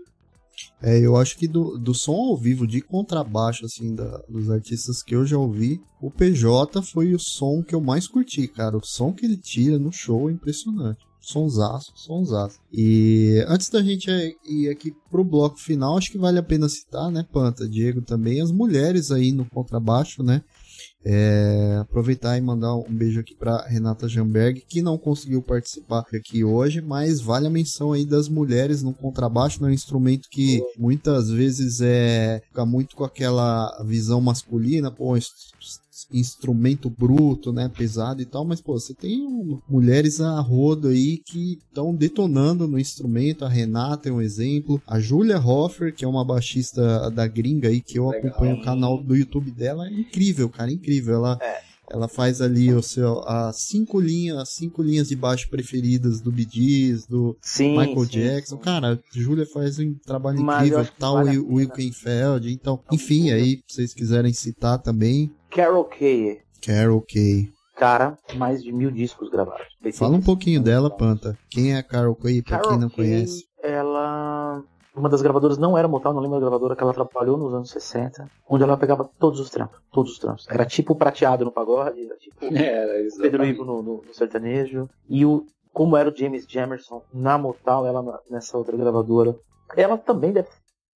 É, 0.83 0.99
eu 0.99 1.17
acho 1.17 1.37
que 1.37 1.47
do, 1.49 1.77
do 1.79 1.95
som 1.95 2.13
ao 2.15 2.37
vivo 2.37 2.67
de 2.67 2.81
contrabaixo, 2.81 3.65
assim, 3.65 3.95
da- 3.95 4.23
dos 4.29 4.51
artistas 4.51 5.03
que 5.03 5.15
eu 5.15 5.25
já 5.27 5.39
ouvi, 5.39 5.81
o 6.01 6.11
PJ 6.11 6.83
foi 6.83 7.15
o 7.15 7.19
som 7.19 7.63
que 7.63 7.75
eu 7.75 7.81
mais 7.81 8.07
curti, 8.07 8.47
cara. 8.49 8.77
O 8.77 8.85
som 8.85 9.13
que 9.13 9.25
ele 9.27 9.37
tira 9.37 9.79
no 9.79 9.93
show 9.93 10.29
é 10.29 10.33
impressionante. 10.33 11.01
Sonsaço, 11.21 11.93
sonsaço. 11.95 12.59
E 12.73 13.45
antes 13.47 13.69
da 13.69 13.83
gente 13.83 14.11
ir 14.45 14.71
aqui 14.71 14.91
pro 15.11 15.23
bloco 15.23 15.59
final, 15.59 15.99
acho 15.99 16.11
que 16.11 16.17
vale 16.19 16.39
a 16.39 16.43
pena 16.43 16.67
citar, 16.69 17.11
né, 17.11 17.27
Panta, 17.31 17.69
Diego 17.69 18.01
também, 18.01 18.41
as 18.41 18.51
mulheres 18.51 19.11
aí 19.11 19.31
no 19.31 19.45
contrabaixo, 19.45 20.23
né? 20.23 20.43
É, 21.05 21.79
aproveitar 21.81 22.37
e 22.37 22.41
mandar 22.41 22.75
um 22.75 22.93
beijo 22.93 23.21
aqui 23.21 23.35
para 23.35 23.67
Renata 23.67 24.07
Jamberg, 24.07 24.63
que 24.69 24.83
não 24.83 24.99
conseguiu 24.99 25.41
participar 25.41 26.05
aqui 26.13 26.45
hoje, 26.45 26.81
mas 26.81 27.21
vale 27.21 27.47
a 27.47 27.51
menção 27.51 27.93
aí 27.93 28.05
das 28.05 28.29
mulheres 28.29 28.83
no 28.83 28.93
contrabaixo, 28.93 29.63
né? 29.63 29.71
Um 29.71 29.73
instrumento 29.73 30.29
que 30.31 30.63
muitas 30.79 31.31
vezes 31.31 31.81
é 31.81 32.43
fica 32.49 32.67
muito 32.67 32.95
com 32.95 33.05
aquela 33.05 33.83
visão 33.85 34.21
masculina, 34.21 34.91
pô, 34.91 35.17
instrumento 36.13 36.89
bruto, 36.91 37.53
né, 37.53 37.71
pesado 37.75 38.21
e 38.23 38.25
tal, 38.27 38.45
mas 38.45 38.61
pô, 38.61 38.79
você 38.79 38.95
tem 38.95 39.23
um- 39.27 39.61
mulheres 39.69 40.21
a 40.21 40.41
rodo 40.41 40.89
aí 40.89 41.19
que 41.19 41.59
estão 41.69 41.95
detonando 41.95 42.67
no 42.67 42.79
instrumento, 42.79 43.45
a 43.45 43.49
Renata 43.49 44.09
é 44.09 44.13
um 44.13 44.21
exemplo, 44.23 44.81
a 44.87 44.99
Julia 45.01 45.39
Hoffer, 45.39 45.95
que 45.95 46.05
é 46.05 46.09
uma 46.09 46.25
baixista 46.25 47.11
da 47.11 47.27
gringa 47.27 47.69
aí 47.69 47.81
que 47.81 47.99
eu 47.99 48.09
Legal. 48.09 48.31
acompanho 48.31 48.57
o 48.57 48.63
canal 48.63 49.03
do 49.03 49.17
YouTube 49.17 49.51
dela, 49.51 49.87
é 49.89 49.93
incrível, 49.93 50.49
cara, 50.49 50.71
incrível, 50.71 51.15
ela 51.15 51.39
ela 51.93 52.07
faz 52.07 52.41
ali 52.41 52.73
o 52.73 52.81
seu 52.81 53.19
as 53.27 53.63
cinco 53.63 53.99
linhas, 53.99 54.39
as 54.39 54.51
cinco 54.51 54.81
linhas 54.81 55.09
de 55.09 55.17
baixo 55.17 55.51
preferidas 55.51 56.21
do 56.21 56.31
Bee 56.31 56.47
Gees, 56.49 57.05
do 57.05 57.37
Sim. 57.43 57.71
Michael 57.77 58.05
sim, 58.05 58.11
Jackson. 58.13 58.57
sim. 58.59 58.63
Cara, 58.63 59.01
Júlia 59.13 59.45
faz 59.45 59.77
um 59.81 59.93
trabalho 59.95 60.41
Mas 60.41 60.69
incrível, 60.69 60.87
tal 61.01 61.15
vale 61.15 61.33
e 61.33 61.39
o 61.41 61.55
Will. 61.55 61.69
Kenfeld, 61.69 62.49
então, 62.53 62.79
enfim, 62.93 63.33
aí, 63.33 63.59
se 63.67 63.75
vocês 63.75 63.93
quiserem 63.93 64.33
citar 64.33 64.79
também, 64.81 65.33
Carol 65.51 65.85
Kay, 65.85 66.41
Carol 66.65 67.03
Kay. 67.03 67.49
cara, 67.77 68.19
mais 68.37 68.63
de 68.63 68.73
mil 68.73 68.91
discos 68.91 69.29
gravados. 69.31 69.67
Fala 69.95 70.17
um 70.17 70.21
pouquinho 70.23 70.63
dela, 70.63 70.91
Panta. 70.91 71.37
Quem 71.51 71.73
é 71.75 71.79
a 71.79 71.83
Carol 71.83 72.15
Kay, 72.15 72.43
pra 72.43 72.59
Carol 72.59 72.71
quem 72.73 72.81
não 72.81 72.89
Kay, 72.89 72.97
conhece? 72.97 73.45
Ela. 73.63 74.63
Uma 74.95 75.09
das 75.09 75.23
gravadoras 75.23 75.57
não 75.57 75.79
era 75.79 75.87
Motown, 75.87 76.13
não 76.13 76.21
lembro 76.21 76.37
da 76.39 76.47
gravadora 76.47 76.75
que 76.75 76.83
ela 76.83 76.93
trabalhou 76.93 77.37
nos 77.39 77.55
anos 77.55 77.71
60, 77.71 78.29
onde 78.49 78.65
ela 78.65 78.77
pegava 78.77 79.09
todos 79.21 79.39
os 79.39 79.49
trampos, 79.49 79.79
todos 79.93 80.13
os 80.13 80.19
trampos. 80.19 80.47
Era 80.51 80.65
tipo 80.67 80.97
prateado 80.97 81.45
no 81.45 81.53
pagode, 81.53 82.05
era 82.05 82.17
tipo 82.17 82.37
Era, 82.53 82.93
Pedro. 83.23 83.45
Ivo 83.45 83.65
no, 83.65 83.83
no- 83.83 84.03
no 84.07 84.13
sertanejo. 84.15 84.91
E 85.09 85.25
o, 85.25 85.47
como 85.73 85.97
era 85.97 86.11
o 86.11 86.15
James 86.17 86.45
Jamerson 86.47 87.03
na 87.15 87.39
Motown, 87.39 87.87
ela 87.87 88.21
nessa 88.29 88.59
outra 88.59 88.77
gravadora. 88.77 89.37
Ela 89.77 89.97
também 89.97 90.33
deve 90.33 90.49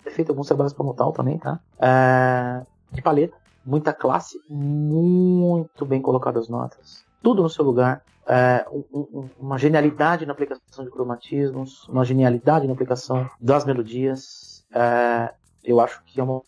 ter 0.03 0.11
feito 0.11 0.31
alguns 0.31 0.49
trabalhos 0.49 0.73
pra 0.73 0.85
Motown 0.85 1.13
também, 1.13 1.39
tá? 1.39 1.61
É, 1.81 2.67
de 2.93 3.01
paleta, 3.01 3.37
muita 3.65 3.93
classe, 3.93 4.39
muito 4.49 5.85
bem 5.87 6.01
colocadas 6.01 6.45
as 6.45 6.49
notas. 6.49 7.05
Tudo 7.23 7.43
no 7.43 7.49
seu 7.51 7.65
lugar. 7.65 8.03
É, 8.27 8.65
um- 8.73 8.85
um- 8.93 9.29
uma 9.39 9.59
genialidade 9.59 10.25
na 10.25 10.33
aplicação 10.33 10.85
de 10.85 10.91
cromatismos, 10.91 11.87
uma 11.89 12.05
genialidade 12.05 12.67
na 12.67 12.73
aplicação 12.73 13.29
das 13.41 13.65
melodias. 13.65 14.65
É, 14.75 15.33
eu 15.63 15.79
acho 15.81 16.03
que 16.05 16.19
é 16.21 16.23
uma 16.25 16.41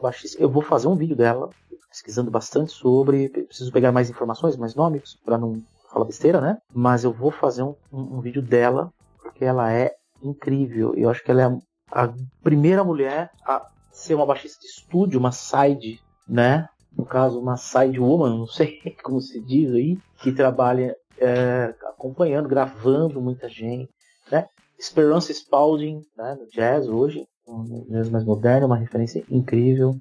baixista. 0.00 0.40
Eu 0.42 0.48
vou 0.48 0.62
fazer 0.62 0.88
um 0.88 0.94
vídeo 0.96 1.14
dela, 1.16 1.50
pesquisando 1.90 2.30
bastante 2.30 2.72
sobre. 2.72 3.28
Preciso 3.28 3.72
pegar 3.72 3.92
mais 3.92 4.08
informações, 4.08 4.56
mais 4.56 4.74
nomes, 4.74 5.16
para 5.24 5.36
não 5.36 5.62
falar 5.90 6.04
besteira, 6.06 6.40
né? 6.40 6.58
Mas 6.72 7.04
eu 7.04 7.12
vou 7.12 7.30
fazer 7.30 7.62
um- 7.62 7.74
um 7.92 8.20
vídeo 8.20 8.40
dela, 8.42 8.90
porque 9.22 9.44
ela 9.44 9.72
é 9.72 9.94
incrível. 10.22 10.94
Eu 10.96 11.10
acho 11.10 11.22
que 11.22 11.30
ela 11.30 11.42
é 11.42 11.58
a 11.92 12.12
primeira 12.42 12.82
mulher 12.84 13.30
a 13.46 13.66
ser 13.90 14.14
uma 14.14 14.26
baixista 14.26 14.60
de 14.60 14.66
estúdio, 14.66 15.18
uma 15.18 15.32
side, 15.32 16.00
né? 16.28 16.68
No 16.96 17.04
caso, 17.04 17.40
uma 17.40 17.56
side 17.56 17.98
woman, 18.00 18.38
não 18.38 18.46
sei 18.46 18.80
como 19.02 19.20
se 19.20 19.40
diz 19.40 19.72
aí, 19.72 19.98
que 20.20 20.32
trabalha 20.32 20.96
é, 21.18 21.74
acompanhando, 21.86 22.48
gravando 22.48 23.20
muita 23.20 23.48
gente, 23.48 23.90
né? 24.30 24.46
Esperança 24.78 25.32
Spalding, 25.32 26.00
né, 26.16 26.36
no 26.38 26.46
jazz 26.48 26.86
hoje, 26.88 27.26
um 27.48 27.84
jazz 27.90 28.08
mais 28.10 28.24
moderno, 28.24 28.66
uma 28.66 28.76
referência 28.76 29.24
incrível. 29.28 29.96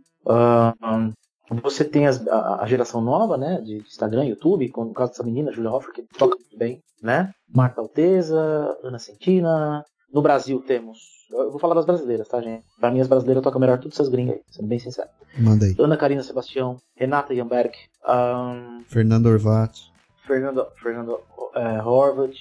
Você 1.64 1.86
tem 1.86 2.06
as- 2.08 2.26
a, 2.28 2.64
a 2.64 2.68
geração 2.68 3.02
nova, 3.02 3.38
né, 3.38 3.62
de 3.62 3.78
Instagram, 3.78 4.26
YouTube, 4.26 4.72
no 4.76 4.94
caso 4.94 5.12
dessa 5.12 5.24
menina, 5.24 5.52
Julia 5.52 5.72
Hoffer, 5.72 5.94
que 5.94 6.04
toca 6.18 6.36
muito 6.36 6.58
bem, 6.58 6.82
né? 7.02 7.32
Marta 7.50 7.80
Alteza, 7.82 8.38
Ana 8.84 9.00
Centina. 9.00 9.84
No 10.12 10.22
Brasil 10.22 10.62
temos, 10.62 11.00
eu 11.30 11.52
vou 11.52 11.60
falar 11.60 11.76
das 11.76 11.86
brasileiras, 11.86 12.28
tá, 12.28 12.42
gente? 12.42 12.66
Pra 12.80 12.92
mim 12.92 13.02
as 13.02 13.08
brasileiras 13.08 13.44
tocam 13.44 13.60
melhor 13.60 13.78
todas 13.78 13.94
essas 13.94 14.10
gringas 14.10 14.36
aí, 14.36 14.44
sendo 14.50 14.68
bem 14.68 14.80
sincero. 14.80 15.10
Manda 15.38 15.66
aí. 15.66 15.76
Ana 15.78 15.98
Karina 15.98 16.24
Sebastião, 16.24 16.78
Renata 16.96 17.36
Jamberg, 17.36 17.72
ahn, 18.06 18.84
Fernando 18.86 19.28
Orvat, 19.28 19.92
Fernando, 20.26 20.68
Fernando 20.82 21.20
é, 21.56 21.82
Horvath, 21.82 22.36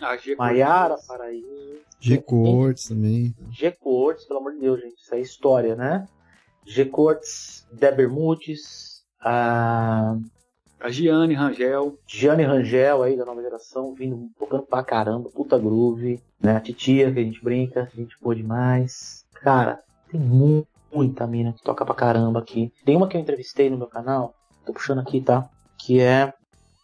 A 0.00 0.16
G 0.16 0.34
Maiara 0.36 0.96
Paraíso, 1.06 1.80
G. 2.00 2.18
Cortes 2.18 2.88
também. 2.88 3.34
G. 3.50 3.70
Cortes, 3.70 4.24
pelo 4.24 4.40
amor 4.40 4.52
de 4.52 4.60
Deus, 4.60 4.80
gente, 4.80 4.96
isso 5.00 5.14
é 5.14 5.20
história, 5.20 5.76
né? 5.76 6.08
G. 6.66 6.84
Cortes, 6.84 7.66
Deb 7.72 7.96
Bermudes, 7.96 9.04
a 10.82 10.90
Giane 10.90 11.34
Rangel. 11.34 11.96
Gianni 12.06 12.42
Rangel 12.44 13.02
aí 13.02 13.16
da 13.16 13.24
nova 13.24 13.40
geração, 13.42 13.94
vindo 13.94 14.28
tocando 14.38 14.64
pra 14.64 14.82
caramba, 14.82 15.30
puta 15.30 15.58
groove, 15.58 16.20
né? 16.40 16.56
A 16.56 16.60
titia 16.60 17.12
que 17.12 17.20
a 17.20 17.22
gente 17.22 17.42
brinca, 17.42 17.88
a 17.92 17.96
gente 17.96 18.16
boa 18.20 18.34
demais. 18.34 19.24
Cara, 19.34 19.80
tem 20.10 20.20
mu- 20.20 20.66
muita 20.92 21.26
mina 21.26 21.52
que 21.52 21.62
toca 21.62 21.84
pra 21.84 21.94
caramba 21.94 22.40
aqui. 22.40 22.72
Tem 22.84 22.96
uma 22.96 23.08
que 23.08 23.16
eu 23.16 23.20
entrevistei 23.20 23.70
no 23.70 23.78
meu 23.78 23.86
canal, 23.86 24.34
tô 24.66 24.72
puxando 24.72 24.98
aqui, 25.00 25.20
tá? 25.20 25.48
Que 25.78 26.00
é 26.00 26.32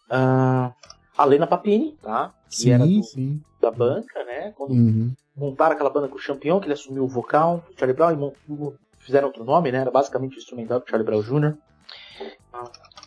ah, 0.09 0.73
a 1.17 1.25
Lena 1.25 1.45
Papini, 1.47 1.97
tá? 2.01 2.33
Que 2.49 2.71
era 2.71 2.83
Sim, 2.85 2.99
do- 2.99 3.05
sim. 3.05 3.41
da 3.61 3.69
banca, 3.71 4.23
né? 4.23 4.51
Quando 4.57 4.71
Uhum. 4.71 5.13
montaram 5.37 5.73
aquela 5.73 5.89
banda 5.89 6.07
com 6.07 6.15
o 6.15 6.19
Champion, 6.19 6.59
que 6.59 6.65
ele 6.65 6.73
assumiu 6.73 7.03
o 7.03 7.07
vocal, 7.07 7.63
o 7.69 7.77
Charlie 7.79 7.95
Brown, 7.95 8.11
e 8.11 8.15
mon- 8.15 8.33
mon- 8.47 8.73
fizeram 8.99 9.27
outro 9.27 9.43
nome, 9.43 9.71
né? 9.71 9.79
Era 9.79 9.91
basicamente 9.91 10.35
o 10.35 10.39
instrumental 10.39 10.79
do 10.79 10.89
Charlie 10.89 11.05
Brown 11.05 11.21
Jr. 11.21 11.55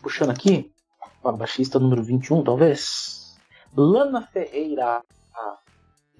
Puxando 0.01 0.31
aqui, 0.31 0.71
a 1.29 1.31
baixista 1.31 1.79
número 1.79 2.03
21, 2.03 2.43
talvez. 2.43 3.37
Lana 3.75 4.21
Ferreira. 4.21 5.01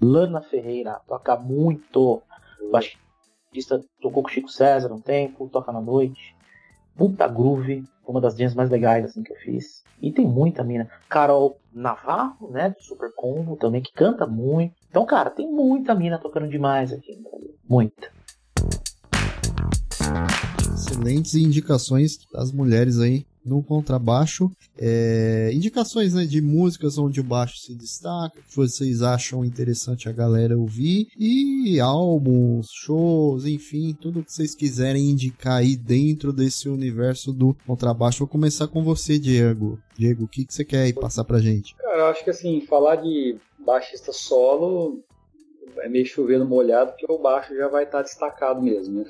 Lana 0.00 0.40
Ferreira, 0.42 1.00
toca 1.06 1.36
muito. 1.36 2.22
Baixista, 2.70 3.82
tocou 4.00 4.22
com 4.22 4.28
Chico 4.28 4.48
César 4.48 4.92
um 4.92 5.00
tempo, 5.00 5.48
toca 5.48 5.72
na 5.72 5.80
noite. 5.80 6.34
Puta 6.96 7.26
groove, 7.28 7.84
uma 8.06 8.20
das 8.20 8.36
jams 8.36 8.54
mais 8.54 8.70
legais 8.70 9.04
assim 9.04 9.22
que 9.22 9.32
eu 9.32 9.36
fiz. 9.36 9.82
E 10.00 10.12
tem 10.12 10.26
muita 10.26 10.64
mina. 10.64 10.90
Carol 11.08 11.58
Navarro, 11.72 12.50
né, 12.50 12.70
do 12.70 12.82
Super 12.82 13.12
Combo 13.14 13.56
também, 13.56 13.82
que 13.82 13.92
canta 13.92 14.26
muito. 14.26 14.74
Então, 14.88 15.06
cara, 15.06 15.30
tem 15.30 15.50
muita 15.50 15.94
mina 15.94 16.18
tocando 16.18 16.48
demais 16.48 16.92
aqui. 16.92 17.22
Muita. 17.68 18.10
Excelentes 20.74 21.34
indicações 21.34 22.18
das 22.32 22.52
mulheres 22.52 22.98
aí 22.98 23.26
no 23.44 23.62
contrabaixo. 23.62 24.50
É, 24.78 25.50
indicações 25.52 26.14
né, 26.14 26.24
de 26.24 26.40
músicas 26.40 26.98
onde 26.98 27.20
o 27.20 27.24
baixo 27.24 27.58
se 27.58 27.74
destaca, 27.74 28.40
que 28.40 28.56
vocês 28.56 29.02
acham 29.02 29.44
interessante 29.44 30.08
a 30.08 30.12
galera 30.12 30.58
ouvir, 30.58 31.08
e 31.18 31.78
álbuns, 31.80 32.68
shows, 32.72 33.44
enfim, 33.46 33.96
tudo 34.00 34.24
que 34.24 34.32
vocês 34.32 34.54
quiserem 34.54 35.10
indicar 35.10 35.58
aí 35.58 35.76
dentro 35.76 36.32
desse 36.32 36.68
universo 36.68 37.32
do 37.32 37.54
contrabaixo. 37.66 38.20
Vou 38.20 38.28
começar 38.28 38.66
com 38.68 38.82
você, 38.82 39.18
Diego. 39.18 39.78
Diego, 39.96 40.24
o 40.24 40.28
que, 40.28 40.44
que 40.44 40.54
você 40.54 40.64
quer 40.64 40.82
aí 40.82 40.92
passar 40.92 41.24
pra 41.24 41.38
gente? 41.38 41.74
Cara, 41.76 41.98
eu 41.98 42.06
acho 42.06 42.24
que 42.24 42.30
assim, 42.30 42.60
falar 42.62 42.96
de 42.96 43.36
baixista 43.58 44.12
solo 44.12 45.02
é 45.78 45.88
meio 45.88 46.06
chovendo 46.06 46.46
molhado, 46.46 46.92
porque 46.92 47.10
o 47.10 47.18
baixo 47.18 47.54
já 47.54 47.68
vai 47.68 47.84
estar 47.84 48.02
destacado 48.02 48.62
mesmo, 48.62 49.00
né? 49.00 49.06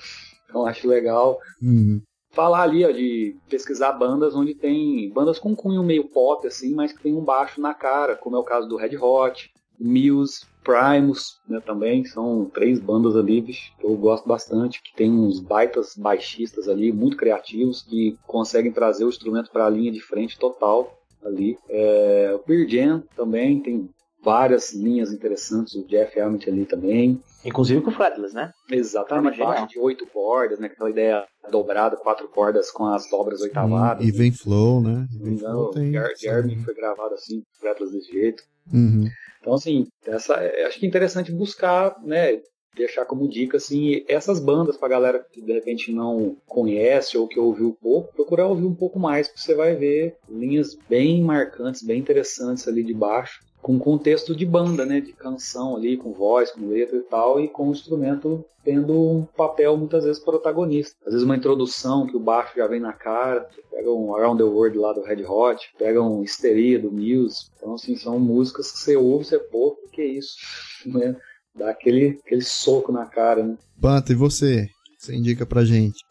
Então 0.48 0.66
acho 0.66 0.86
legal. 0.89 1.39
Uhum 1.62 2.01
falar 2.35 2.62
ali, 2.62 2.85
ó, 2.85 2.90
de 2.90 3.36
pesquisar 3.48 3.93
bandas 3.93 4.35
onde 4.35 4.55
tem 4.55 5.11
bandas 5.11 5.39
com 5.39 5.55
cunho 5.55 5.82
meio 5.82 6.05
pop, 6.05 6.47
assim, 6.47 6.74
mas 6.74 6.93
que 6.93 7.02
tem 7.02 7.15
um 7.15 7.24
baixo 7.24 7.61
na 7.61 7.73
cara, 7.73 8.16
como 8.16 8.36
é 8.36 8.39
o 8.39 8.44
caso 8.44 8.69
do 8.69 8.77
Red 8.77 8.97
Hot, 8.97 9.51
Muse, 9.78 10.47
Primus, 10.62 11.40
né, 11.48 11.61
também, 11.61 12.05
são 12.05 12.47
três 12.47 12.81
bandas 12.81 13.16
ali, 13.16 13.40
bicho, 13.40 13.73
que 13.78 13.86
eu 13.86 13.94
gosto 13.97 14.27
bastante, 14.27 14.82
que 14.82 14.94
tem 14.94 15.11
uns 15.12 15.40
baitas 15.40 15.94
baixistas 15.97 16.69
ali, 16.69 16.93
muito 16.93 17.16
criativos, 17.16 17.82
que 17.82 18.16
conseguem 18.27 18.73
trazer 18.73 19.05
o 19.05 19.09
instrumento 19.09 19.51
para 19.51 19.66
a 19.66 19.70
linha 19.70 19.93
de 19.93 20.01
frente 20.01 20.39
total 20.39 20.98
ali. 21.24 21.59
É, 21.69 22.39
Pearl 22.47 22.69
Jam 22.69 23.02
também 23.16 23.61
tem 23.61 23.90
várias 24.24 24.72
linhas 24.72 25.12
interessantes, 25.12 25.74
o 25.74 25.86
Jeff 25.86 26.18
Ament 26.18 26.48
ali 26.48 26.64
também. 26.64 27.22
Inclusive 27.44 27.82
com 27.82 27.90
o 27.90 27.94
Fretless, 27.94 28.34
né? 28.34 28.51
Exatamente, 28.70 29.38
baixo 29.38 29.68
de 29.68 29.78
oito 29.78 30.06
cordas, 30.06 30.59
né? 30.59 30.68
Aquela 30.68 30.90
ideia 30.90 31.24
dobrada, 31.51 31.96
quatro 31.96 32.26
cordas 32.28 32.70
com 32.70 32.86
as 32.86 33.09
dobras 33.10 33.42
oitavadas. 33.42 34.05
E 34.05 34.10
vem 34.10 34.32
flow, 34.32 34.80
né? 34.80 35.06
Vem 35.20 35.36
flow 35.36 35.70
tem, 35.70 35.92
Jeremy 36.18 36.56
foi 36.64 36.74
gravado 36.74 37.14
assim, 37.14 37.42
Fretless 37.60 37.92
desse 37.92 38.10
jeito. 38.10 38.42
Uhum. 38.72 39.06
Então, 39.40 39.52
assim, 39.52 39.86
essa, 40.06 40.34
é, 40.36 40.64
acho 40.64 40.80
que 40.80 40.86
é 40.86 40.88
interessante 40.88 41.30
buscar, 41.30 41.94
né? 42.02 42.40
Deixar 42.74 43.05
como 43.05 43.28
dica, 43.28 43.59
assim, 43.59 44.02
essas 44.09 44.40
bandas 44.40 44.76
pra 44.76 44.88
galera 44.88 45.24
que 45.30 45.40
de 45.40 45.52
repente 45.52 45.92
não 45.92 46.36
conhece 46.46 47.16
ou 47.16 47.28
que 47.28 47.38
ouviu 47.38 47.76
pouco, 47.80 48.12
procurar 48.14 48.48
ouvir 48.48 48.64
um 48.64 48.74
pouco 48.74 48.98
mais, 48.98 49.28
porque 49.28 49.42
você 49.42 49.55
vai 49.55 49.76
ver 49.76 50.16
linhas 50.28 50.76
bem 50.88 51.22
marcantes, 51.22 51.84
bem 51.84 52.01
interessantes 52.01 52.66
ali 52.66 52.82
de 52.82 52.94
baixo 52.94 53.38
com 53.65 53.78
contexto 53.78 54.36
de 54.36 54.45
banda, 54.45 54.85
né, 54.85 55.01
de 55.01 55.15
canção 55.15 55.74
ali, 55.74 55.97
com 55.97 56.12
voz, 56.12 56.51
com 56.51 56.69
letra 56.69 56.99
e 56.99 57.01
tal, 57.01 57.41
e 57.41 57.49
com 57.49 57.70
o 57.70 57.73
instrumento 57.73 58.45
tendo 58.62 58.93
um 58.93 59.24
papel 59.24 59.74
muitas 59.74 60.05
vezes 60.05 60.23
protagonista. 60.23 60.95
Às 61.07 61.15
vezes 61.15 61.24
uma 61.24 61.35
introdução 61.35 62.07
que 62.07 62.15
o 62.15 62.20
baixo 62.20 62.59
já 62.59 62.66
vem 62.66 62.78
na 62.78 62.93
cara, 62.93 63.49
pega 63.70 63.91
um 63.91 64.15
Around 64.15 64.43
the 64.43 64.45
World 64.45 64.77
lá 64.77 64.93
do 64.93 65.03
Red 65.03 65.24
Hot, 65.24 65.66
pega 65.78 66.03
um 66.03 66.23
Histeria 66.23 66.78
do 66.78 66.93
Muse. 66.93 67.47
Então, 67.57 67.73
assim, 67.73 67.97
são 67.97 68.20
músicas 68.20 68.70
que 68.70 68.81
você 68.81 68.97
ouve 68.97 69.24
você, 69.24 69.39
pô, 69.39 69.78
o 69.82 69.89
que 69.89 70.03
é 70.03 70.07
isso? 70.07 70.36
Né? 70.85 71.16
Dá 71.55 71.70
aquele, 71.70 72.20
aquele 72.23 72.43
soco 72.43 72.93
na 72.93 73.07
cara, 73.07 73.43
né? 73.43 73.57
Panta, 73.81 74.12
e 74.12 74.15
você? 74.15 74.69
Você 74.99 75.15
indica 75.15 75.47
pra 75.47 75.65
gente? 75.65 76.05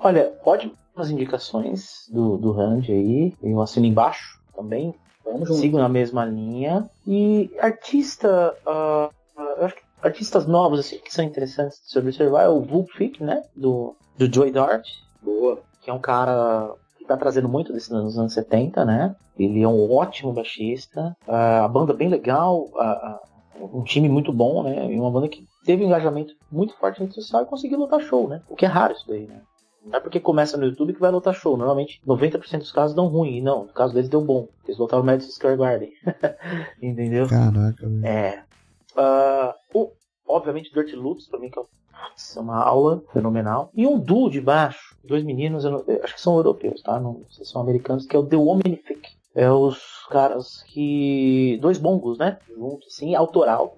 Olha, 0.00 0.24
pode 0.42 0.72
umas 0.96 1.08
indicações 1.08 2.08
do, 2.10 2.36
do 2.36 2.50
Randy 2.50 2.90
aí, 2.90 3.34
eu 3.40 3.60
assino 3.60 3.86
embaixo 3.86 4.40
também, 4.56 4.92
Vamos 5.24 5.48
junto. 5.48 5.60
Sigo 5.60 5.78
na 5.78 5.88
mesma 5.88 6.24
linha. 6.24 6.88
E 7.06 7.50
artista. 7.58 8.54
Uh, 8.66 9.12
eu 9.58 9.64
acho 9.64 9.74
que 9.74 9.82
artistas 10.02 10.46
novos 10.46 10.80
assim, 10.80 10.98
que 10.98 11.12
são 11.12 11.24
interessantes 11.24 11.80
de 11.82 11.90
se 11.90 11.98
observar 11.98 12.42
é 12.42 12.48
o 12.48 12.60
Vulfik, 12.60 13.22
né? 13.22 13.42
Do, 13.56 13.96
do 14.16 14.32
Joy 14.32 14.50
Dart. 14.50 14.86
Boa. 15.22 15.58
Que 15.82 15.90
é 15.90 15.92
um 15.92 15.98
cara 15.98 16.72
que 16.98 17.04
tá 17.04 17.16
trazendo 17.16 17.48
muito 17.48 17.72
desses 17.72 17.90
nos 17.90 18.18
anos 18.18 18.34
70, 18.34 18.84
né? 18.84 19.16
Ele 19.38 19.62
é 19.62 19.68
um 19.68 19.90
ótimo 19.92 20.32
baixista. 20.32 21.16
Uh, 21.26 21.64
a 21.64 21.68
banda 21.68 21.92
bem 21.92 22.08
legal. 22.08 22.68
Uh, 22.74 23.78
um 23.78 23.82
time 23.82 24.08
muito 24.08 24.32
bom, 24.32 24.62
né? 24.62 24.92
E 24.92 24.98
uma 24.98 25.10
banda 25.10 25.28
que 25.28 25.46
teve 25.64 25.84
um 25.84 25.86
engajamento 25.86 26.34
muito 26.50 26.76
forte 26.76 27.00
na 27.00 27.06
rede 27.06 27.14
social 27.14 27.42
e 27.42 27.46
conseguiu 27.46 27.78
lutar 27.78 28.00
show, 28.00 28.28
né? 28.28 28.42
O 28.48 28.56
que 28.56 28.64
é 28.64 28.68
raro 28.68 28.92
isso 28.92 29.06
daí, 29.08 29.26
né? 29.26 29.40
Não 29.84 29.98
é 29.98 30.00
porque 30.00 30.18
começa 30.18 30.56
no 30.56 30.64
YouTube 30.64 30.94
que 30.94 31.00
vai 31.00 31.10
lotar 31.10 31.34
show. 31.34 31.56
Normalmente, 31.56 32.00
90% 32.06 32.58
dos 32.58 32.72
casos 32.72 32.96
dão 32.96 33.06
ruim. 33.06 33.36
E 33.36 33.42
não, 33.42 33.64
no 33.64 33.72
caso 33.72 33.92
deles 33.92 34.08
deu 34.08 34.20
bom. 34.20 34.48
Eles 34.64 34.78
lotaram 34.78 35.02
o 35.02 35.06
Madison 35.06 35.30
Square 35.30 35.58
Garden. 35.58 35.92
Entendeu? 36.80 37.28
Caraca, 37.28 37.86
velho. 37.86 38.06
É. 38.06 38.44
Uh, 38.96 39.90
obviamente, 40.26 40.72
Dirty 40.72 40.96
Loops, 40.96 41.28
pra 41.28 41.38
mim, 41.38 41.50
que 41.50 41.58
é 41.58 41.62
uma 42.40 42.62
aula 42.62 43.02
fenomenal. 43.12 43.70
E 43.74 43.86
um 43.86 43.98
duo 43.98 44.30
de 44.30 44.40
baixo. 44.40 44.96
Dois 45.04 45.22
meninos, 45.22 45.64
eu, 45.64 45.70
não, 45.70 45.84
eu 45.86 46.02
acho 46.02 46.14
que 46.14 46.20
são 46.20 46.36
europeus, 46.36 46.80
tá? 46.82 46.98
Não, 46.98 47.14
não 47.14 47.30
sei 47.30 47.44
se 47.44 47.52
são 47.52 47.60
americanos, 47.60 48.06
que 48.06 48.16
é 48.16 48.18
o 48.18 48.26
The 48.26 48.36
Womanific. 48.36 49.14
É 49.34 49.50
os 49.50 50.06
caras 50.10 50.62
que. 50.68 51.58
Dois 51.60 51.76
bongos, 51.76 52.18
né? 52.18 52.38
Juntos, 52.56 52.94
sim, 52.94 53.16
autoral, 53.16 53.74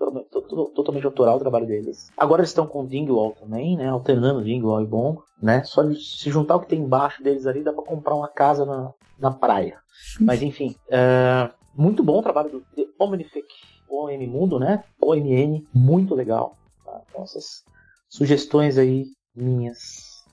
totalmente 0.74 1.06
autoral 1.06 1.36
o 1.36 1.40
trabalho 1.40 1.66
deles. 1.66 2.10
Agora 2.14 2.42
eles 2.42 2.50
estão 2.50 2.66
com 2.66 2.84
Dingwall 2.84 3.32
também, 3.32 3.74
né? 3.74 3.88
Alternando 3.88 4.44
Dingwall 4.44 4.82
e 4.82 4.86
bongo, 4.86 5.24
né? 5.40 5.64
Só 5.64 5.82
se 5.94 6.30
juntar 6.30 6.56
o 6.56 6.60
que 6.60 6.68
tem 6.68 6.80
embaixo 6.80 7.22
deles 7.22 7.46
ali, 7.46 7.64
dá 7.64 7.72
pra 7.72 7.82
comprar 7.82 8.14
uma 8.14 8.28
casa 8.28 8.66
na, 8.66 8.92
na 9.18 9.30
praia. 9.30 9.78
Mas 10.20 10.42
enfim, 10.42 10.76
é, 10.90 11.50
muito 11.74 12.04
bom 12.04 12.18
o 12.18 12.22
trabalho 12.22 12.50
do 12.50 12.60
The 12.74 12.86
Omnific, 12.98 13.46
OM 13.88 14.26
Mundo, 14.26 14.58
né? 14.58 14.84
OMN, 15.00 15.66
muito 15.72 16.14
legal. 16.14 16.54
Tá? 16.84 17.00
Então 17.08 17.22
essas 17.22 17.64
sugestões 18.10 18.76
aí 18.76 19.06
minhas. 19.34 20.24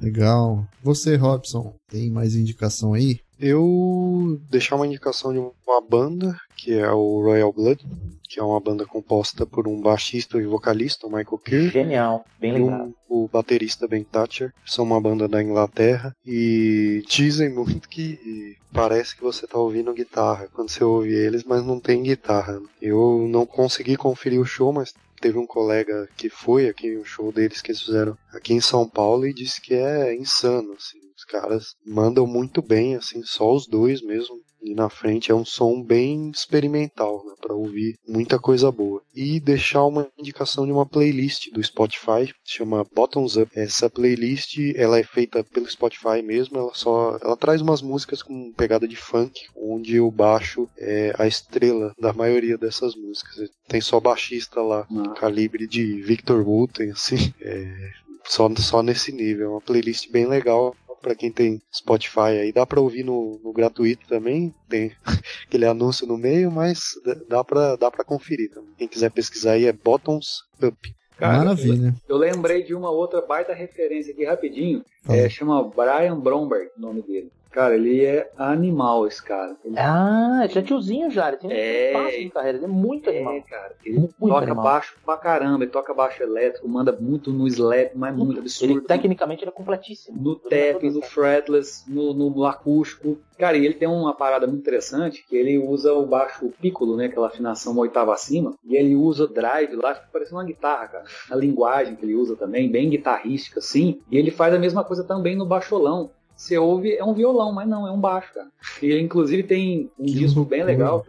Legal. 0.00 0.64
Você, 0.82 1.14
Robson, 1.14 1.74
tem 1.88 2.10
mais 2.10 2.34
indicação 2.34 2.94
aí? 2.94 3.20
Eu 3.40 4.40
deixar 4.50 4.76
uma 4.76 4.86
indicação 4.86 5.32
de 5.32 5.38
uma 5.38 5.80
banda, 5.80 6.36
que 6.56 6.72
é 6.72 6.90
o 6.90 7.22
Royal 7.22 7.52
Blood, 7.52 7.86
que 8.28 8.40
é 8.40 8.42
uma 8.42 8.60
banda 8.60 8.84
composta 8.84 9.46
por 9.46 9.66
um 9.66 9.80
baixista 9.80 10.38
e 10.38 10.44
vocalista, 10.44 11.06
o 11.06 11.10
Michael 11.10 11.38
Keir. 11.38 11.70
Genial, 11.70 12.24
bem 12.38 12.52
legal. 12.52 12.86
Um, 12.86 12.94
o 13.08 13.28
baterista 13.28 13.86
Ben 13.86 14.02
Thatcher. 14.02 14.52
São 14.66 14.84
uma 14.84 15.00
banda 15.00 15.26
da 15.26 15.42
Inglaterra 15.42 16.14
e 16.26 17.02
dizem 17.08 17.48
muito 17.48 17.88
que 17.88 18.56
parece 18.72 19.16
que 19.16 19.22
você 19.22 19.44
está 19.44 19.56
ouvindo 19.56 19.94
guitarra 19.94 20.48
quando 20.52 20.70
você 20.70 20.82
ouve 20.84 21.14
eles, 21.14 21.44
mas 21.44 21.64
não 21.64 21.80
tem 21.80 22.02
guitarra. 22.02 22.60
Eu 22.82 23.26
não 23.30 23.46
consegui 23.46 23.96
conferir 23.96 24.40
o 24.40 24.44
show, 24.44 24.72
mas 24.72 24.92
teve 25.20 25.38
um 25.38 25.46
colega 25.46 26.08
que 26.16 26.28
foi 26.28 26.68
aqui 26.68 26.96
o 26.96 27.04
show 27.04 27.32
deles 27.32 27.62
que 27.62 27.70
eles 27.70 27.82
fizeram 27.82 28.16
aqui 28.32 28.52
em 28.52 28.60
São 28.60 28.88
Paulo 28.88 29.26
e 29.26 29.32
disse 29.32 29.60
que 29.60 29.74
é 29.74 30.14
insano, 30.14 30.72
assim 30.72 31.07
caras 31.28 31.76
mandam 31.86 32.26
muito 32.26 32.60
bem, 32.60 32.96
assim, 32.96 33.22
só 33.22 33.54
os 33.54 33.66
dois 33.66 34.02
mesmo. 34.02 34.40
E 34.60 34.74
na 34.74 34.88
frente 34.88 35.30
é 35.30 35.34
um 35.34 35.44
som 35.44 35.82
bem 35.82 36.30
experimental, 36.30 37.24
né, 37.24 37.34
para 37.40 37.54
ouvir 37.54 37.96
muita 38.06 38.38
coisa 38.38 38.72
boa. 38.72 39.00
E 39.14 39.38
deixar 39.38 39.84
uma 39.84 40.08
indicação 40.18 40.66
de 40.66 40.72
uma 40.72 40.84
playlist 40.84 41.50
do 41.52 41.62
Spotify, 41.62 42.32
chama 42.44 42.84
Bottoms 42.92 43.36
Up. 43.36 43.50
Essa 43.54 43.88
playlist, 43.88 44.58
ela 44.74 44.98
é 44.98 45.04
feita 45.04 45.44
pelo 45.44 45.70
Spotify 45.70 46.22
mesmo, 46.22 46.58
ela 46.58 46.74
só 46.74 47.18
ela 47.22 47.36
traz 47.36 47.60
umas 47.60 47.80
músicas 47.80 48.22
com 48.22 48.52
pegada 48.52 48.88
de 48.88 48.96
funk, 48.96 49.46
onde 49.56 50.00
o 50.00 50.10
baixo 50.10 50.68
é 50.76 51.14
a 51.16 51.26
estrela 51.26 51.92
da 51.98 52.12
maioria 52.12 52.58
dessas 52.58 52.96
músicas. 52.96 53.48
Tem 53.68 53.80
só 53.80 54.00
baixista 54.00 54.60
lá, 54.60 54.86
ah. 54.90 55.08
calibre 55.14 55.68
de 55.68 56.02
Victor 56.02 56.46
Wooten, 56.46 56.90
assim, 56.90 57.32
é, 57.40 57.90
só, 58.24 58.48
só 58.56 58.82
nesse 58.82 59.12
nível. 59.12 59.46
É 59.46 59.50
uma 59.50 59.60
playlist 59.60 60.10
bem 60.10 60.26
legal 60.26 60.74
para 61.00 61.14
quem 61.14 61.30
tem 61.30 61.60
Spotify 61.72 62.38
aí. 62.40 62.52
Dá 62.52 62.66
para 62.66 62.80
ouvir 62.80 63.04
no, 63.04 63.40
no, 63.42 63.52
gratuito 63.52 64.06
também, 64.06 64.54
tem 64.68 64.92
aquele 65.46 65.66
anúncio 65.66 66.06
no 66.06 66.16
meio, 66.16 66.50
mas 66.50 66.80
dá 67.28 67.42
para 67.42 67.76
dá 67.76 67.90
pra 67.90 68.04
conferir 68.04 68.50
também. 68.50 68.70
Quem 68.76 68.88
quiser 68.88 69.10
pesquisar 69.10 69.52
aí 69.52 69.66
é 69.66 69.72
Bottoms 69.72 70.42
Up. 70.62 70.76
Cara, 71.16 71.38
Maravilha. 71.38 71.94
Eu, 72.08 72.14
eu, 72.14 72.16
lembrei 72.16 72.62
de 72.62 72.74
uma 72.74 72.90
outra 72.90 73.20
baita 73.20 73.52
referência 73.52 74.12
aqui 74.12 74.24
rapidinho. 74.24 74.84
É, 75.08 75.28
chama 75.28 75.64
Brian 75.64 76.18
Bromberg, 76.18 76.70
o 76.76 76.80
nome 76.80 77.02
dele. 77.02 77.32
Cara, 77.58 77.74
ele 77.74 78.04
é 78.04 78.30
animal, 78.38 79.04
esse 79.04 79.20
cara. 79.20 79.56
Ele... 79.64 79.74
Ah, 79.76 80.42
ele 80.44 80.56
é 80.56 80.62
tiozinho 80.62 81.10
já, 81.10 81.26
ele 81.26 81.38
tem 81.38 81.50
é... 81.52 81.90
um 81.90 82.04
passo 82.04 82.18
de 82.18 82.30
carreira, 82.30 82.58
ele 82.58 82.64
é 82.66 82.68
muito 82.68 83.10
é, 83.10 83.16
animal. 83.16 83.42
cara. 83.50 83.74
Ele 83.84 83.98
muito 83.98 84.14
toca 84.16 84.44
animal. 84.44 84.64
baixo 84.64 84.96
pra 85.04 85.16
caramba, 85.16 85.64
ele 85.64 85.72
toca 85.72 85.92
baixo 85.92 86.22
elétrico, 86.22 86.68
manda 86.68 86.92
muito 86.92 87.32
no 87.32 87.48
slap, 87.48 87.96
mas 87.96 88.14
muito 88.14 88.38
absurdo. 88.38 88.74
Ele, 88.74 88.80
tecnicamente 88.82 89.42
ele 89.42 89.48
é 89.48 89.52
completíssimo. 89.52 90.22
No 90.22 90.36
tap, 90.36 90.84
no 90.84 91.02
fretless, 91.02 91.82
no, 91.90 92.14
no, 92.14 92.44
acústico. 92.44 93.18
Cara, 93.36 93.56
e 93.56 93.64
ele 93.64 93.74
tem 93.74 93.88
uma 93.88 94.14
parada 94.14 94.46
muito 94.46 94.60
interessante, 94.60 95.24
que 95.28 95.34
ele 95.34 95.58
usa 95.58 95.92
o 95.92 96.06
baixo 96.06 96.52
piccolo, 96.60 96.96
né, 96.96 97.06
aquela 97.06 97.26
afinação 97.26 97.72
uma 97.72 97.82
oitava 97.82 98.12
acima, 98.12 98.54
e 98.64 98.76
ele 98.76 98.94
usa 98.94 99.26
drive 99.26 99.74
lá, 99.74 99.94
que 99.94 100.12
parece 100.12 100.30
uma 100.30 100.44
guitarra, 100.44 100.86
cara. 100.86 101.04
A 101.28 101.34
linguagem 101.34 101.96
que 101.96 102.04
ele 102.04 102.14
usa 102.14 102.36
também, 102.36 102.70
bem 102.70 102.88
guitarrística, 102.88 103.58
assim. 103.58 104.00
E 104.08 104.16
ele 104.16 104.30
faz 104.30 104.54
a 104.54 104.58
mesma 104.60 104.84
coisa 104.84 105.02
também 105.02 105.34
no 105.34 105.44
baixolão 105.44 106.10
você 106.38 106.56
ouve, 106.56 106.94
é 106.96 107.04
um 107.04 107.12
violão, 107.12 107.52
mas 107.52 107.68
não, 107.68 107.86
é 107.86 107.90
um 107.90 108.00
baixo, 108.00 108.32
cara. 108.32 108.48
E 108.80 108.96
inclusive 108.98 109.42
tem 109.42 109.90
um 109.98 110.06
que 110.06 110.12
disco 110.12 110.44
bem 110.44 110.62
legal, 110.64 111.04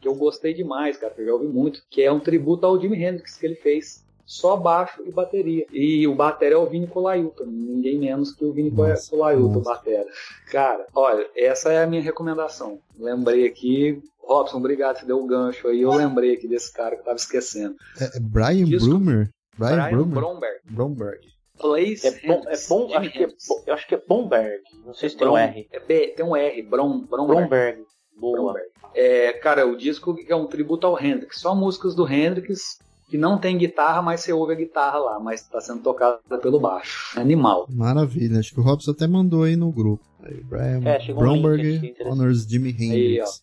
que 0.00 0.06
eu 0.06 0.14
gostei 0.14 0.52
demais, 0.54 0.96
cara, 0.98 1.12
que 1.14 1.22
eu 1.22 1.26
já 1.26 1.32
ouvi 1.32 1.46
muito, 1.46 1.82
que 1.90 2.02
é 2.02 2.12
um 2.12 2.20
tributo 2.20 2.66
ao 2.66 2.78
Jimi 2.80 3.02
Hendrix 3.02 3.36
que 3.36 3.46
ele 3.46 3.56
fez. 3.56 4.04
só 4.26 4.56
baixo 4.56 5.02
e 5.06 5.10
bateria. 5.12 5.66
E 5.72 6.06
o 6.06 6.14
batera 6.14 6.56
é 6.56 6.58
o 6.58 6.66
Vini 6.66 6.86
Colaiuta, 6.88 7.44
ninguém 7.46 7.96
menos 7.98 8.32
que 8.32 8.44
o 8.44 8.52
Vini 8.52 8.70
Nossa, 8.72 9.08
Colaiuta, 9.10 9.58
o 9.58 9.62
batera. 9.62 10.06
Cara, 10.50 10.84
olha, 10.94 11.24
essa 11.36 11.72
é 11.72 11.82
a 11.82 11.86
minha 11.86 12.02
recomendação. 12.02 12.80
Lembrei 12.98 13.46
aqui, 13.46 14.02
Robson, 14.18 14.58
obrigado, 14.58 14.98
você 14.98 15.06
deu 15.06 15.22
o 15.22 15.26
gancho 15.28 15.68
aí. 15.68 15.80
Eu 15.80 15.92
lembrei 15.92 16.34
aqui 16.34 16.48
desse 16.48 16.72
cara 16.72 16.96
que 16.96 17.02
eu 17.02 17.04
tava 17.04 17.16
esquecendo. 17.16 17.76
É, 18.00 18.16
é 18.16 18.20
Brian 18.20 18.64
Disco- 18.64 18.88
Brumer? 18.88 19.30
Brian, 19.56 19.76
Brian? 19.90 20.02
Bromberg. 20.08 20.58
Bromberg. 20.68 21.20
Place 21.58 22.06
É 22.06 22.10
bom, 22.26 22.42
é 22.46 22.56
bom, 22.68 22.94
acho 22.94 23.10
que 23.10 23.24
é, 23.24 23.28
eu 23.66 23.74
acho 23.74 23.88
que 23.88 23.94
é 23.94 24.02
Bomberg. 24.06 24.62
Não 24.84 24.94
sei 24.94 25.08
se 25.08 25.16
tem 25.16 25.26
um 25.26 25.36
R. 25.36 25.68
É 25.72 25.80
B, 25.80 26.08
tem 26.16 26.24
um 26.24 26.36
R, 26.36 26.62
Brom, 26.62 27.00
Bromberg. 27.00 27.40
Bromberg. 27.40 27.82
Boa. 28.18 28.36
Bromberg. 28.36 28.68
É, 28.94 29.32
cara, 29.34 29.66
o 29.66 29.76
disco 29.76 30.14
que 30.14 30.32
é 30.32 30.36
um 30.36 30.46
tributo 30.46 30.86
ao 30.86 31.02
Hendrix. 31.02 31.40
Só 31.40 31.54
músicas 31.54 31.94
do 31.94 32.10
Hendrix 32.10 32.78
que 33.08 33.16
não 33.16 33.38
tem 33.38 33.56
guitarra, 33.56 34.02
mas 34.02 34.20
você 34.20 34.32
ouve 34.32 34.52
a 34.52 34.56
guitarra 34.56 34.98
lá, 34.98 35.20
mas 35.20 35.42
tá 35.42 35.60
sendo 35.60 35.80
tocada 35.80 36.18
pelo 36.42 36.58
baixo. 36.58 37.18
Animal. 37.18 37.66
Maravilha. 37.70 38.40
Acho 38.40 38.54
que 38.54 38.60
o 38.60 38.62
Robson 38.62 38.90
até 38.90 39.06
mandou 39.06 39.44
aí 39.44 39.54
no 39.54 39.70
grupo. 39.70 40.04
Aí, 40.22 40.42
Brian 40.42 40.82
É, 40.84 40.98
um 40.98 40.98
link 40.98 41.14
Bromberg 41.14 41.76
interessante. 41.76 42.08
Honors 42.08 42.46
Jimi 42.48 42.70
Hendrix. 42.70 43.42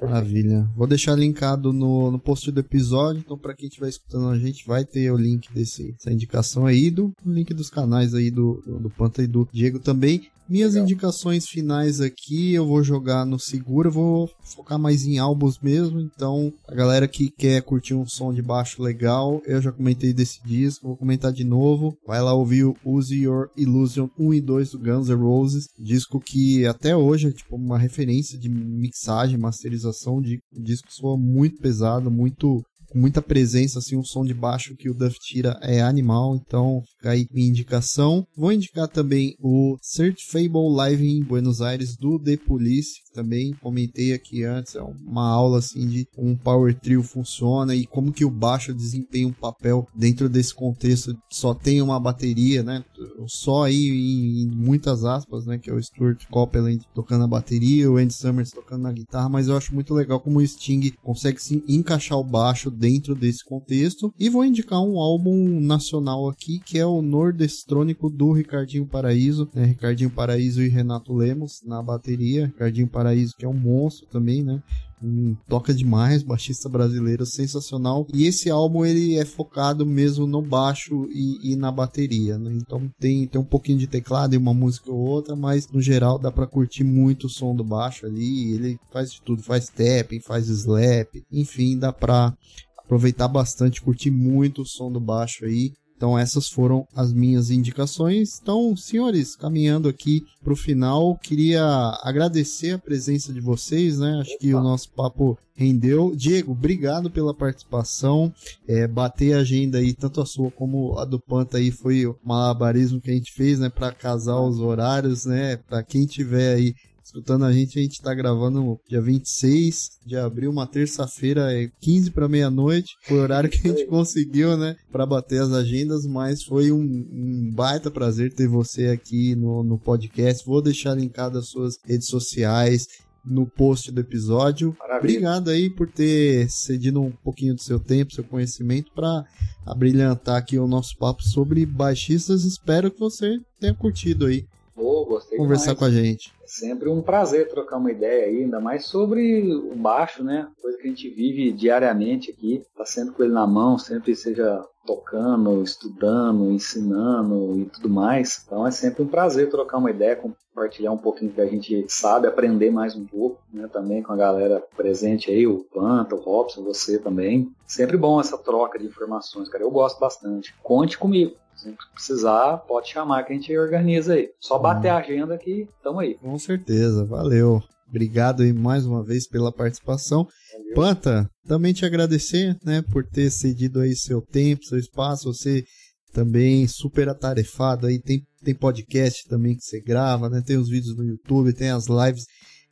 Maravilha. 0.00 0.68
Vou 0.76 0.86
deixar 0.86 1.14
linkado 1.14 1.72
no, 1.72 2.10
no 2.10 2.18
post 2.18 2.50
do 2.50 2.60
episódio, 2.60 3.22
então 3.24 3.36
para 3.36 3.54
quem 3.54 3.68
estiver 3.68 3.88
escutando 3.88 4.28
a 4.28 4.38
gente 4.38 4.66
vai 4.66 4.84
ter 4.84 5.10
o 5.10 5.16
link 5.16 5.52
desse, 5.52 5.92
dessa 5.92 6.12
indicação 6.12 6.66
aí, 6.66 6.90
do 6.90 7.12
link 7.24 7.52
dos 7.52 7.70
canais 7.70 8.14
aí 8.14 8.30
do, 8.30 8.62
do, 8.64 8.78
do 8.80 8.90
Panta 8.90 9.22
e 9.22 9.26
do 9.26 9.48
Diego 9.52 9.78
também. 9.78 10.28
Minhas 10.48 10.72
Legal. 10.72 10.84
indicações 10.84 11.46
finais 11.46 12.00
aqui, 12.00 12.54
eu 12.54 12.66
vou 12.66 12.82
jogar 12.82 13.26
no 13.26 13.38
seguro, 13.38 13.88
eu 13.88 13.92
vou 13.92 14.30
focar 14.42 14.78
mais 14.78 15.04
em 15.04 15.18
álbuns 15.18 15.58
mesmo, 15.60 16.00
então 16.00 16.50
a 16.66 16.74
galera 16.74 17.06
que 17.06 17.30
quer 17.30 17.60
curtir 17.62 17.94
um 17.94 18.06
som 18.06 18.32
de 18.32 18.40
baixo 18.40 18.82
legal, 18.82 19.42
eu 19.44 19.60
já 19.60 19.70
comentei 19.70 20.12
desse 20.14 20.42
disco, 20.42 20.86
vou 20.86 20.96
comentar 20.96 21.32
de 21.32 21.44
novo, 21.44 21.94
vai 22.06 22.22
lá 22.22 22.32
ouvir 22.32 22.64
o 22.64 22.76
Use 22.82 23.14
Your 23.14 23.50
Illusion 23.56 24.08
1 24.18 24.34
e 24.34 24.40
2 24.40 24.70
do 24.70 24.78
Guns 24.78 25.08
N' 25.10 25.16
Roses, 25.16 25.66
disco 25.78 26.18
que 26.18 26.64
até 26.66 26.96
hoje 26.96 27.28
é 27.28 27.32
tipo 27.32 27.54
uma 27.56 27.78
referência 27.78 28.38
de 28.38 28.48
mixagem, 28.48 29.36
masterização, 29.36 30.22
de 30.22 30.40
disco 30.52 30.88
soa 30.90 31.18
muito 31.18 31.60
pesado, 31.60 32.10
muito 32.10 32.62
com 32.90 32.98
muita 32.98 33.22
presença, 33.22 33.78
assim, 33.78 33.96
um 33.96 34.04
som 34.04 34.24
de 34.24 34.34
baixo 34.34 34.74
que 34.76 34.88
o 34.88 34.94
Duff 34.94 35.16
tira 35.20 35.58
é 35.62 35.80
animal, 35.80 36.36
então 36.36 36.82
fica 36.96 37.10
aí 37.10 37.26
minha 37.30 37.48
indicação. 37.48 38.26
Vou 38.36 38.52
indicar 38.52 38.88
também 38.88 39.34
o 39.40 39.76
Search 39.82 40.26
Fable 40.30 40.74
Live 40.74 41.06
em 41.06 41.22
Buenos 41.22 41.60
Aires 41.60 41.96
do 41.96 42.18
The 42.18 42.36
Police, 42.36 43.00
também 43.18 43.52
comentei 43.60 44.12
aqui 44.12 44.44
antes, 44.44 44.76
é 44.76 44.82
uma 44.82 45.28
aula 45.28 45.58
assim 45.58 45.88
de 45.88 46.06
um 46.16 46.36
power 46.36 46.72
trio 46.72 47.02
funciona 47.02 47.74
e 47.74 47.84
como 47.84 48.12
que 48.12 48.24
o 48.24 48.30
baixo 48.30 48.72
desempenha 48.72 49.26
um 49.26 49.32
papel 49.32 49.88
dentro 49.92 50.28
desse 50.28 50.54
contexto, 50.54 51.16
só 51.28 51.52
tem 51.52 51.82
uma 51.82 51.98
bateria, 51.98 52.62
né? 52.62 52.84
Só 53.26 53.64
aí 53.64 53.88
em, 53.88 54.42
em 54.42 54.46
muitas 54.54 55.04
aspas, 55.04 55.46
né, 55.46 55.58
que 55.58 55.68
é 55.68 55.74
o 55.74 55.82
Stuart 55.82 56.26
Copeland 56.30 56.80
tocando 56.94 57.24
a 57.24 57.28
bateria, 57.28 57.90
o 57.90 57.96
Andy 57.96 58.14
Summers 58.14 58.52
tocando 58.52 58.82
na 58.82 58.92
guitarra, 58.92 59.28
mas 59.28 59.48
eu 59.48 59.56
acho 59.56 59.74
muito 59.74 59.92
legal 59.92 60.20
como 60.20 60.38
o 60.38 60.46
Sting 60.46 60.92
consegue 61.02 61.42
se 61.42 61.64
encaixar 61.66 62.18
o 62.18 62.24
baixo 62.24 62.70
dentro 62.70 63.16
desse 63.16 63.44
contexto. 63.44 64.14
E 64.16 64.30
vou 64.30 64.44
indicar 64.44 64.80
um 64.80 65.00
álbum 65.00 65.60
nacional 65.60 66.28
aqui, 66.28 66.60
que 66.60 66.78
é 66.78 66.86
o 66.86 67.02
Nordestrônico 67.02 68.08
do 68.08 68.30
Ricardinho 68.30 68.86
Paraíso, 68.86 69.48
né? 69.52 69.64
Ricardinho 69.64 70.10
Paraíso 70.10 70.62
e 70.62 70.68
Renato 70.68 71.12
Lemos 71.12 71.62
na 71.64 71.82
bateria. 71.82 72.46
Ricardinho 72.46 72.86
Paraíso 72.86 73.07
que 73.36 73.44
é 73.44 73.48
um 73.48 73.54
monstro 73.54 74.06
também, 74.08 74.42
né? 74.42 74.62
Hum, 75.02 75.36
toca 75.48 75.72
demais, 75.72 76.22
baixista 76.22 76.68
brasileiro 76.68 77.24
sensacional. 77.24 78.06
E 78.12 78.26
esse 78.26 78.50
álbum 78.50 78.84
ele 78.84 79.16
é 79.16 79.24
focado 79.24 79.86
mesmo 79.86 80.26
no 80.26 80.42
baixo 80.42 81.08
e, 81.12 81.52
e 81.52 81.56
na 81.56 81.70
bateria, 81.70 82.36
né? 82.36 82.52
Então 82.54 82.90
tem, 82.98 83.26
tem 83.26 83.40
um 83.40 83.44
pouquinho 83.44 83.78
de 83.78 83.86
teclado 83.86 84.34
e 84.34 84.38
uma 84.38 84.52
música 84.52 84.90
ou 84.90 84.98
outra, 84.98 85.36
mas 85.36 85.68
no 85.70 85.80
geral 85.80 86.18
dá 86.18 86.32
pra 86.32 86.46
curtir 86.46 86.82
muito 86.82 87.26
o 87.26 87.30
som 87.30 87.54
do 87.54 87.62
baixo 87.62 88.06
ali. 88.06 88.54
Ele 88.54 88.78
faz 88.90 89.12
de 89.12 89.22
tudo, 89.22 89.42
faz 89.42 89.68
tapping, 89.68 90.20
faz 90.20 90.48
slap, 90.48 91.22
enfim, 91.30 91.78
dá 91.78 91.92
pra 91.92 92.34
aproveitar 92.76 93.28
bastante, 93.28 93.82
curtir 93.82 94.10
muito 94.10 94.62
o 94.62 94.66
som 94.66 94.90
do 94.90 94.98
baixo 94.98 95.44
aí. 95.44 95.72
Então 95.98 96.16
essas 96.16 96.48
foram 96.48 96.86
as 96.94 97.12
minhas 97.12 97.50
indicações. 97.50 98.38
Então, 98.40 98.76
senhores, 98.76 99.34
caminhando 99.34 99.88
aqui 99.88 100.24
para 100.42 100.52
o 100.52 100.56
final, 100.56 101.18
queria 101.18 101.64
agradecer 102.04 102.70
a 102.70 102.78
presença 102.78 103.32
de 103.32 103.40
vocês, 103.40 103.98
né? 103.98 104.20
Acho 104.20 104.38
que 104.38 104.54
o 104.54 104.62
nosso 104.62 104.90
papo 104.90 105.36
rendeu. 105.56 106.14
Diego, 106.14 106.52
obrigado 106.52 107.10
pela 107.10 107.34
participação. 107.34 108.32
É, 108.66 108.86
bater 108.86 109.34
a 109.34 109.40
agenda 109.40 109.78
aí, 109.78 109.92
tanto 109.92 110.20
a 110.20 110.26
sua 110.26 110.52
como 110.52 110.96
a 110.96 111.04
do 111.04 111.18
Panta 111.18 111.58
aí, 111.58 111.72
foi 111.72 112.06
o 112.06 112.16
malabarismo 112.24 113.00
que 113.00 113.10
a 113.10 113.14
gente 113.14 113.32
fez, 113.32 113.58
né? 113.58 113.68
Para 113.68 113.90
casar 113.90 114.40
os 114.40 114.60
horários, 114.60 115.26
né? 115.26 115.56
Para 115.56 115.82
quem 115.82 116.06
tiver 116.06 116.54
aí 116.54 116.74
escutando 117.08 117.46
a 117.46 117.52
gente, 117.52 117.78
a 117.78 117.82
gente 117.82 118.02
tá 118.02 118.12
gravando 118.12 118.78
dia 118.86 119.00
26 119.00 119.98
de 120.04 120.16
abril, 120.16 120.50
uma 120.50 120.66
terça-feira, 120.66 121.52
é 121.52 121.70
15 121.80 122.10
para 122.10 122.28
meia-noite. 122.28 122.96
Foi 123.04 123.18
o 123.18 123.22
horário 123.22 123.48
que 123.48 123.66
a 123.66 123.70
gente 123.70 123.86
conseguiu, 123.86 124.56
né, 124.58 124.76
para 124.92 125.06
bater 125.06 125.40
as 125.40 125.50
agendas, 125.52 126.04
mas 126.06 126.42
foi 126.42 126.70
um, 126.70 126.82
um, 126.82 127.50
baita 127.54 127.90
prazer 127.90 128.32
ter 128.34 128.46
você 128.46 128.88
aqui 128.88 129.34
no, 129.34 129.64
no 129.64 129.78
podcast. 129.78 130.44
Vou 130.44 130.60
deixar 130.60 130.94
linkado 130.94 131.38
as 131.38 131.48
suas 131.48 131.78
redes 131.82 132.08
sociais 132.08 132.86
no 133.24 133.46
post 133.46 133.90
do 133.90 134.00
episódio. 134.00 134.76
Maravilha. 134.78 135.18
Obrigado 135.18 135.48
aí 135.48 135.70
por 135.70 135.90
ter 135.90 136.50
cedido 136.50 137.00
um 137.00 137.10
pouquinho 137.10 137.54
do 137.54 137.62
seu 137.62 137.80
tempo, 137.80 138.12
seu 138.12 138.24
conhecimento 138.24 138.92
para 138.94 139.24
abrilhantar 139.64 140.36
aqui 140.36 140.58
o 140.58 140.68
nosso 140.68 140.96
papo 140.98 141.22
sobre 141.22 141.64
baixistas. 141.64 142.44
Espero 142.44 142.90
que 142.90 143.00
você 143.00 143.38
tenha 143.58 143.74
curtido 143.74 144.26
aí 144.26 144.46
Pô, 144.78 145.04
gostei 145.04 145.36
conversar 145.36 145.74
demais. 145.74 145.78
com 145.78 145.84
a 145.84 145.90
gente. 145.90 146.32
É 146.40 146.46
sempre 146.46 146.88
um 146.88 147.02
prazer 147.02 147.48
trocar 147.48 147.78
uma 147.78 147.90
ideia 147.90 148.26
aí, 148.26 148.44
ainda 148.44 148.60
mais 148.60 148.86
sobre 148.86 149.42
o 149.42 149.74
baixo, 149.74 150.22
né? 150.22 150.46
Coisa 150.62 150.78
que 150.78 150.86
a 150.86 150.90
gente 150.90 151.10
vive 151.10 151.50
diariamente 151.50 152.30
aqui. 152.30 152.62
Tá 152.76 152.86
sempre 152.86 153.12
com 153.12 153.24
ele 153.24 153.32
na 153.32 153.44
mão, 153.44 153.76
sempre 153.76 154.14
seja 154.14 154.64
tocando, 154.86 155.64
estudando, 155.64 156.52
ensinando 156.52 157.58
e 157.58 157.64
tudo 157.64 157.90
mais. 157.90 158.44
Então 158.46 158.64
é 158.64 158.70
sempre 158.70 159.02
um 159.02 159.08
prazer 159.08 159.50
trocar 159.50 159.78
uma 159.78 159.90
ideia, 159.90 160.14
compartilhar 160.14 160.92
um 160.92 160.96
pouquinho 160.96 161.32
que 161.32 161.40
a 161.40 161.46
gente 161.46 161.84
sabe, 161.88 162.28
aprender 162.28 162.70
mais 162.70 162.94
um 162.94 163.04
pouco, 163.04 163.42
né? 163.52 163.68
Também 163.72 164.00
com 164.00 164.12
a 164.12 164.16
galera 164.16 164.62
presente 164.76 165.28
aí, 165.28 165.44
o 165.44 165.66
Panta, 165.74 166.14
o 166.14 166.20
Robson, 166.20 166.62
você 166.62 167.00
também. 167.00 167.52
Sempre 167.66 167.96
bom 167.96 168.20
essa 168.20 168.38
troca 168.38 168.78
de 168.78 168.86
informações, 168.86 169.48
cara. 169.48 169.64
Eu 169.64 169.72
gosto 169.72 169.98
bastante. 169.98 170.54
Conte 170.62 170.96
comigo. 170.96 171.34
Se 171.58 171.76
precisar, 171.92 172.58
pode 172.58 172.88
chamar 172.88 173.24
que 173.24 173.32
a 173.32 173.36
gente 173.36 173.56
organiza 173.58 174.14
aí. 174.14 174.30
Só 174.40 174.58
bater 174.58 174.90
a 174.90 174.98
agenda 174.98 175.36
que 175.36 175.68
estamos 175.76 176.00
aí. 176.00 176.14
Com 176.14 176.38
certeza, 176.38 177.04
valeu. 177.04 177.60
Obrigado 177.88 178.42
aí 178.42 178.52
mais 178.52 178.86
uma 178.86 179.02
vez 179.02 179.26
pela 179.26 179.50
participação. 179.50 180.28
Valeu. 180.52 180.74
Panta, 180.74 181.30
também 181.46 181.72
te 181.72 181.84
agradecer, 181.84 182.56
né, 182.64 182.82
por 182.92 183.04
ter 183.04 183.30
cedido 183.30 183.80
aí 183.80 183.96
seu 183.96 184.22
tempo, 184.22 184.64
seu 184.64 184.78
espaço, 184.78 185.32
você 185.32 185.64
também 186.12 186.66
super 186.68 187.08
atarefado 187.08 187.86
aí, 187.86 187.98
tem, 187.98 188.22
tem 188.44 188.54
podcast 188.54 189.26
também 189.28 189.56
que 189.56 189.64
você 189.64 189.80
grava, 189.80 190.28
né, 190.28 190.40
tem 190.44 190.56
os 190.56 190.68
vídeos 190.68 190.96
no 190.96 191.04
YouTube, 191.04 191.52
tem 191.52 191.70
as 191.70 191.86
lives 191.86 192.24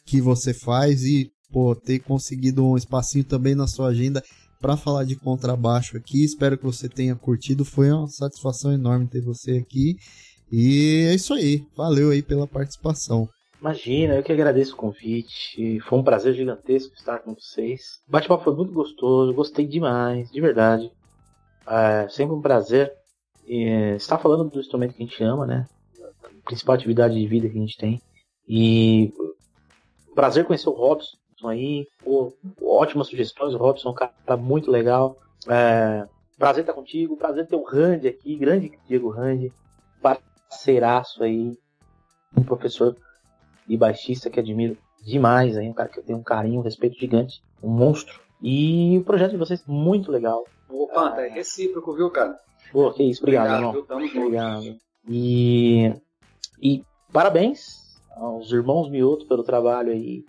que 0.05 0.21
você 0.21 0.55
faz 0.55 1.03
e, 1.03 1.31
pô, 1.51 1.75
ter 1.75 1.99
conseguido 1.99 2.65
um 2.65 2.77
espacinho 2.77 3.25
também 3.25 3.55
na 3.55 3.67
sua 3.67 3.89
agenda 3.89 4.23
para 4.61 4.77
falar 4.77 5.05
de 5.05 5.17
contrabaixo 5.17 5.97
aqui. 5.97 6.25
Espero 6.25 6.57
que 6.57 6.65
você 6.65 6.89
tenha 6.89 7.15
curtido. 7.15 7.65
Foi 7.65 7.91
uma 7.91 8.09
satisfação 8.09 8.73
enorme 8.73 9.07
ter 9.07 9.21
você 9.21 9.59
aqui. 9.59 9.97
E 10.51 11.07
é 11.09 11.15
isso 11.15 11.35
aí. 11.35 11.65
Valeu 11.77 12.11
aí 12.11 12.23
pela 12.23 12.47
participação. 12.47 13.29
Imagina, 13.61 14.15
eu 14.15 14.23
que 14.23 14.33
agradeço 14.33 14.75
o 14.75 14.77
convite. 14.77 15.81
Foi 15.81 15.99
um 15.99 16.05
prazer 16.05 16.35
gigantesco 16.35 16.95
estar 16.95 17.19
com 17.21 17.35
vocês. 17.35 18.01
O 18.07 18.13
bate-papo 18.13 18.45
foi 18.45 18.55
muito 18.55 18.73
gostoso, 18.73 19.35
gostei 19.35 19.67
demais, 19.67 20.31
de 20.31 20.41
verdade. 20.41 20.91
É 21.67 22.09
sempre 22.09 22.37
um 22.37 22.41
prazer 22.41 22.93
é, 23.49 23.97
estar 23.97 24.19
falando 24.19 24.51
do 24.51 24.61
instrumento 24.61 24.95
que 24.95 25.03
a 25.03 25.07
gente 25.07 25.23
ama, 25.25 25.47
né? 25.47 25.67
A 26.23 26.49
principal 26.49 26.77
atividade 26.77 27.15
de 27.15 27.27
vida 27.27 27.49
que 27.49 27.57
a 27.57 27.61
gente 27.61 27.77
tem. 27.77 28.01
E 28.49 29.13
prazer 30.15 30.45
conhecer 30.45 30.69
o 30.69 30.73
Robson 30.73 31.17
aí. 31.49 31.87
Pô, 32.03 32.33
ótimas 32.63 33.09
sugestões. 33.09 33.55
O 33.55 33.59
Robson 33.59 33.89
é 33.89 33.93
um 33.93 33.95
cara 33.95 34.37
muito 34.37 34.71
legal. 34.71 35.17
É, 35.49 36.07
prazer 36.39 36.63
estar 36.63 36.73
contigo. 36.73 37.17
Prazer 37.17 37.47
ter 37.47 37.57
o 37.57 37.65
Randy 37.65 38.09
aqui, 38.09 38.37
grande 38.37 38.73
Diego 38.87 39.09
Randy. 39.09 39.53
Parceiraço 40.01 41.23
aí. 41.23 41.57
Um 42.37 42.43
professor 42.43 42.97
e 43.69 43.77
baixista 43.77 44.31
que 44.31 44.39
admiro 44.39 44.77
demais, 45.07 45.57
aí, 45.57 45.69
um 45.69 45.73
cara 45.73 45.89
que 45.89 46.01
eu 46.01 46.05
tenho 46.05 46.19
um 46.19 46.23
carinho, 46.23 46.59
um 46.61 46.65
respeito 46.65 46.99
gigante, 46.99 47.41
um 47.63 47.71
monstro. 47.71 48.21
E 48.43 48.99
o 48.99 49.05
projeto 49.05 49.31
de 49.31 49.37
vocês 49.37 49.63
muito 49.67 50.11
legal. 50.11 50.45
Ô, 50.69 50.89
Panta, 50.89 51.23
é 51.23 51.29
recíproco, 51.29 51.95
viu, 51.95 52.11
cara? 52.11 52.37
Pô, 52.73 52.93
que 52.93 53.05
isso, 53.05 53.23
obrigado, 53.23 53.79
Obrigado, 53.79 54.03
irmão. 54.03 54.25
Obrigado. 54.25 54.77
E, 55.09 55.95
e 56.61 56.85
parabéns 57.13 58.01
aos 58.17 58.51
irmãos 58.51 58.91
Mioto 58.91 59.27
pelo 59.27 59.45
trabalho 59.45 59.93
aí. 59.93 60.25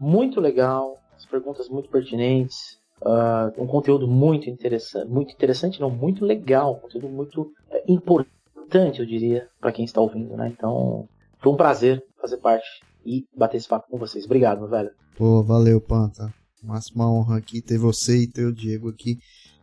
Muito 0.00 0.40
legal, 0.40 0.98
as 1.14 1.26
perguntas 1.26 1.68
muito 1.68 1.90
pertinentes. 1.90 2.80
Uh, 3.02 3.62
um 3.62 3.66
conteúdo 3.66 4.08
muito 4.08 4.48
interessante, 4.48 5.08
muito 5.08 5.32
interessante, 5.32 5.80
não, 5.80 5.90
muito 5.90 6.24
legal, 6.24 6.74
um 6.74 6.80
conteúdo 6.80 7.08
muito 7.08 7.52
é, 7.70 7.82
importante, 7.88 9.00
eu 9.00 9.06
diria, 9.06 9.48
para 9.58 9.72
quem 9.72 9.84
está 9.84 10.00
ouvindo, 10.00 10.36
né? 10.36 10.48
Então, 10.48 11.08
foi 11.38 11.52
um 11.52 11.56
prazer 11.56 12.04
fazer 12.20 12.36
parte 12.38 12.66
e 13.04 13.26
bater 13.34 13.56
esse 13.56 13.68
papo 13.68 13.88
com 13.90 13.98
vocês. 13.98 14.24
Obrigado, 14.24 14.60
meu 14.60 14.68
velho. 14.68 14.90
Pô, 15.16 15.42
valeu, 15.42 15.80
Panta. 15.80 16.32
Máxima 16.62 17.10
honra 17.10 17.38
aqui 17.38 17.62
ter 17.62 17.78
você 17.78 18.18
e 18.18 18.26
ter 18.26 18.44
o 18.44 18.52
Diego 18.52 18.90
aqui 18.90 19.18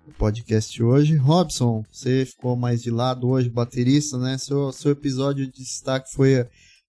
no 0.05 0.13
podcast 0.13 0.81
hoje. 0.81 1.15
Robson, 1.15 1.83
você 1.91 2.25
ficou 2.25 2.55
mais 2.55 2.81
de 2.81 2.89
lado 2.89 3.29
hoje, 3.29 3.49
baterista, 3.49 4.17
né? 4.17 4.37
Seu, 4.37 4.71
seu 4.71 4.91
episódio 4.91 5.45
de 5.45 5.51
destaque 5.51 6.11
foi, 6.11 6.47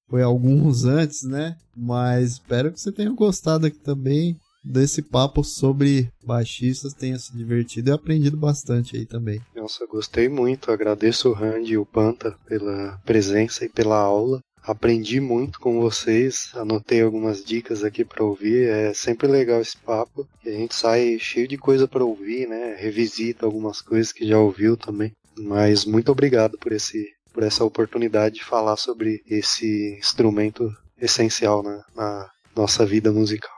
foi 0.09 0.23
alguns 0.23 0.85
antes, 0.85 1.23
né? 1.23 1.57
Mas 1.77 2.33
espero 2.33 2.73
que 2.73 2.81
você 2.81 2.91
tenha 2.91 3.11
gostado 3.11 3.67
aqui 3.67 3.79
também 3.79 4.37
desse 4.65 5.01
papo 5.01 5.43
sobre 5.45 6.11
baixistas, 6.25 6.93
tenha 6.93 7.19
se 7.19 7.35
divertido 7.37 7.91
e 7.91 7.93
aprendido 7.93 8.37
bastante 8.37 8.97
aí 8.97 9.07
também. 9.07 9.41
Nossa, 9.55 9.87
gostei 9.87 10.29
muito. 10.29 10.71
Agradeço 10.71 11.31
o 11.31 11.33
Randy 11.33 11.75
e 11.75 11.79
o 11.79 11.87
Panta 11.87 12.37
pela 12.47 13.01
presença 13.05 13.65
e 13.65 13.69
pela 13.69 13.99
aula 13.99 14.41
aprendi 14.71 15.19
muito 15.19 15.59
com 15.59 15.81
vocês, 15.81 16.51
anotei 16.55 17.01
algumas 17.01 17.43
dicas 17.43 17.83
aqui 17.83 18.05
para 18.05 18.23
ouvir. 18.23 18.69
É 18.69 18.93
sempre 18.93 19.27
legal 19.27 19.63
esse 19.63 19.77
papo. 19.79 20.29
A 20.45 20.51
gente 20.51 20.75
sai 20.75 21.19
cheio 21.19 21.49
de 21.49 21.57
coisa 21.57 21.89
para 21.89 22.05
ouvir, 22.05 22.47
né? 22.47 22.77
Revisita 22.79 23.47
algumas 23.47 23.81
coisas 23.81 24.13
que 24.13 24.27
já 24.27 24.39
ouviu 24.39 24.77
também. 24.77 25.13
Mas 25.39 25.87
muito 25.87 26.13
obrigado 26.13 26.59
por 26.59 26.73
esse 26.73 27.07
por 27.39 27.45
essa 27.45 27.65
oportunidade 27.65 28.35
de 28.35 28.45
falar 28.45 28.77
sobre 28.77 29.23
esse 29.25 29.97
instrumento 29.97 30.69
essencial 31.01 31.63
na, 31.63 31.85
na 31.95 32.29
nossa 32.57 32.85
vida 32.85 33.13
musical. 33.13 33.53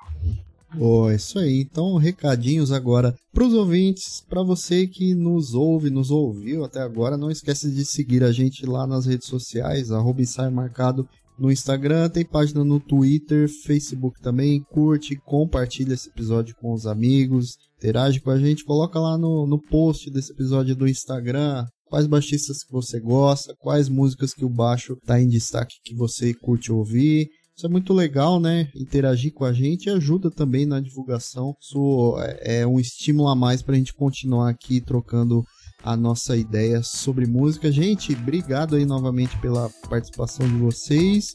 Oh, 0.78 1.10
isso 1.10 1.38
aí. 1.38 1.62
Então, 1.62 1.96
recadinhos 1.96 2.72
agora 2.72 3.14
para 3.32 3.42
os 3.42 3.54
ouvintes, 3.54 4.22
para 4.28 4.42
você 4.42 4.86
que 4.86 5.14
nos 5.14 5.54
ouve, 5.54 5.88
nos 5.88 6.10
ouviu 6.10 6.62
até 6.62 6.82
agora, 6.82 7.16
não 7.16 7.30
esquece 7.30 7.70
de 7.70 7.86
seguir 7.86 8.22
a 8.22 8.30
gente 8.30 8.66
lá 8.66 8.86
nas 8.86 9.06
redes 9.06 9.28
sociais, 9.28 9.90
arroba 9.90 10.20
marcado 10.52 11.08
no 11.38 11.50
Instagram, 11.50 12.10
tem 12.10 12.22
página 12.22 12.62
no 12.62 12.78
Twitter, 12.78 13.48
Facebook 13.64 14.20
também, 14.20 14.60
curte, 14.60 15.16
compartilha 15.24 15.94
esse 15.94 16.10
episódio 16.10 16.54
com 16.60 16.74
os 16.74 16.86
amigos, 16.86 17.56
interage 17.78 18.20
com 18.20 18.28
a 18.28 18.38
gente, 18.38 18.62
coloca 18.62 19.00
lá 19.00 19.16
no, 19.16 19.46
no 19.46 19.58
post 19.58 20.10
desse 20.10 20.32
episódio 20.32 20.76
do 20.76 20.86
Instagram 20.86 21.64
quais 21.90 22.06
baixistas 22.06 22.62
que 22.62 22.72
você 22.72 23.00
gosta, 23.00 23.54
quais 23.58 23.88
músicas 23.88 24.32
que 24.32 24.44
o 24.44 24.48
baixo 24.48 24.94
está 24.94 25.20
em 25.20 25.28
destaque 25.28 25.74
que 25.84 25.94
você 25.94 26.32
curte 26.32 26.72
ouvir, 26.72 27.28
isso 27.60 27.66
é 27.66 27.68
muito 27.68 27.92
legal, 27.92 28.40
né? 28.40 28.70
Interagir 28.74 29.34
com 29.34 29.44
a 29.44 29.52
gente 29.52 29.90
ajuda 29.90 30.30
também 30.30 30.64
na 30.64 30.80
divulgação. 30.80 31.54
Isso 31.60 32.16
é, 32.18 32.60
é 32.60 32.66
um 32.66 32.80
estímulo 32.80 33.28
a 33.28 33.36
mais 33.36 33.60
para 33.60 33.74
a 33.74 33.76
gente 33.76 33.92
continuar 33.92 34.48
aqui 34.48 34.80
trocando 34.80 35.44
a 35.82 35.94
nossa 35.94 36.38
ideia 36.38 36.82
sobre 36.82 37.26
música. 37.26 37.70
Gente, 37.70 38.14
obrigado 38.14 38.76
aí 38.76 38.86
novamente 38.86 39.38
pela 39.40 39.68
participação 39.90 40.48
de 40.48 40.54
vocês. 40.54 41.34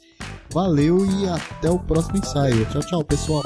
Valeu 0.52 1.06
e 1.06 1.28
até 1.28 1.70
o 1.70 1.78
próximo 1.78 2.18
ensaio. 2.18 2.66
Tchau, 2.72 2.82
tchau, 2.82 3.04
pessoal. 3.04 3.44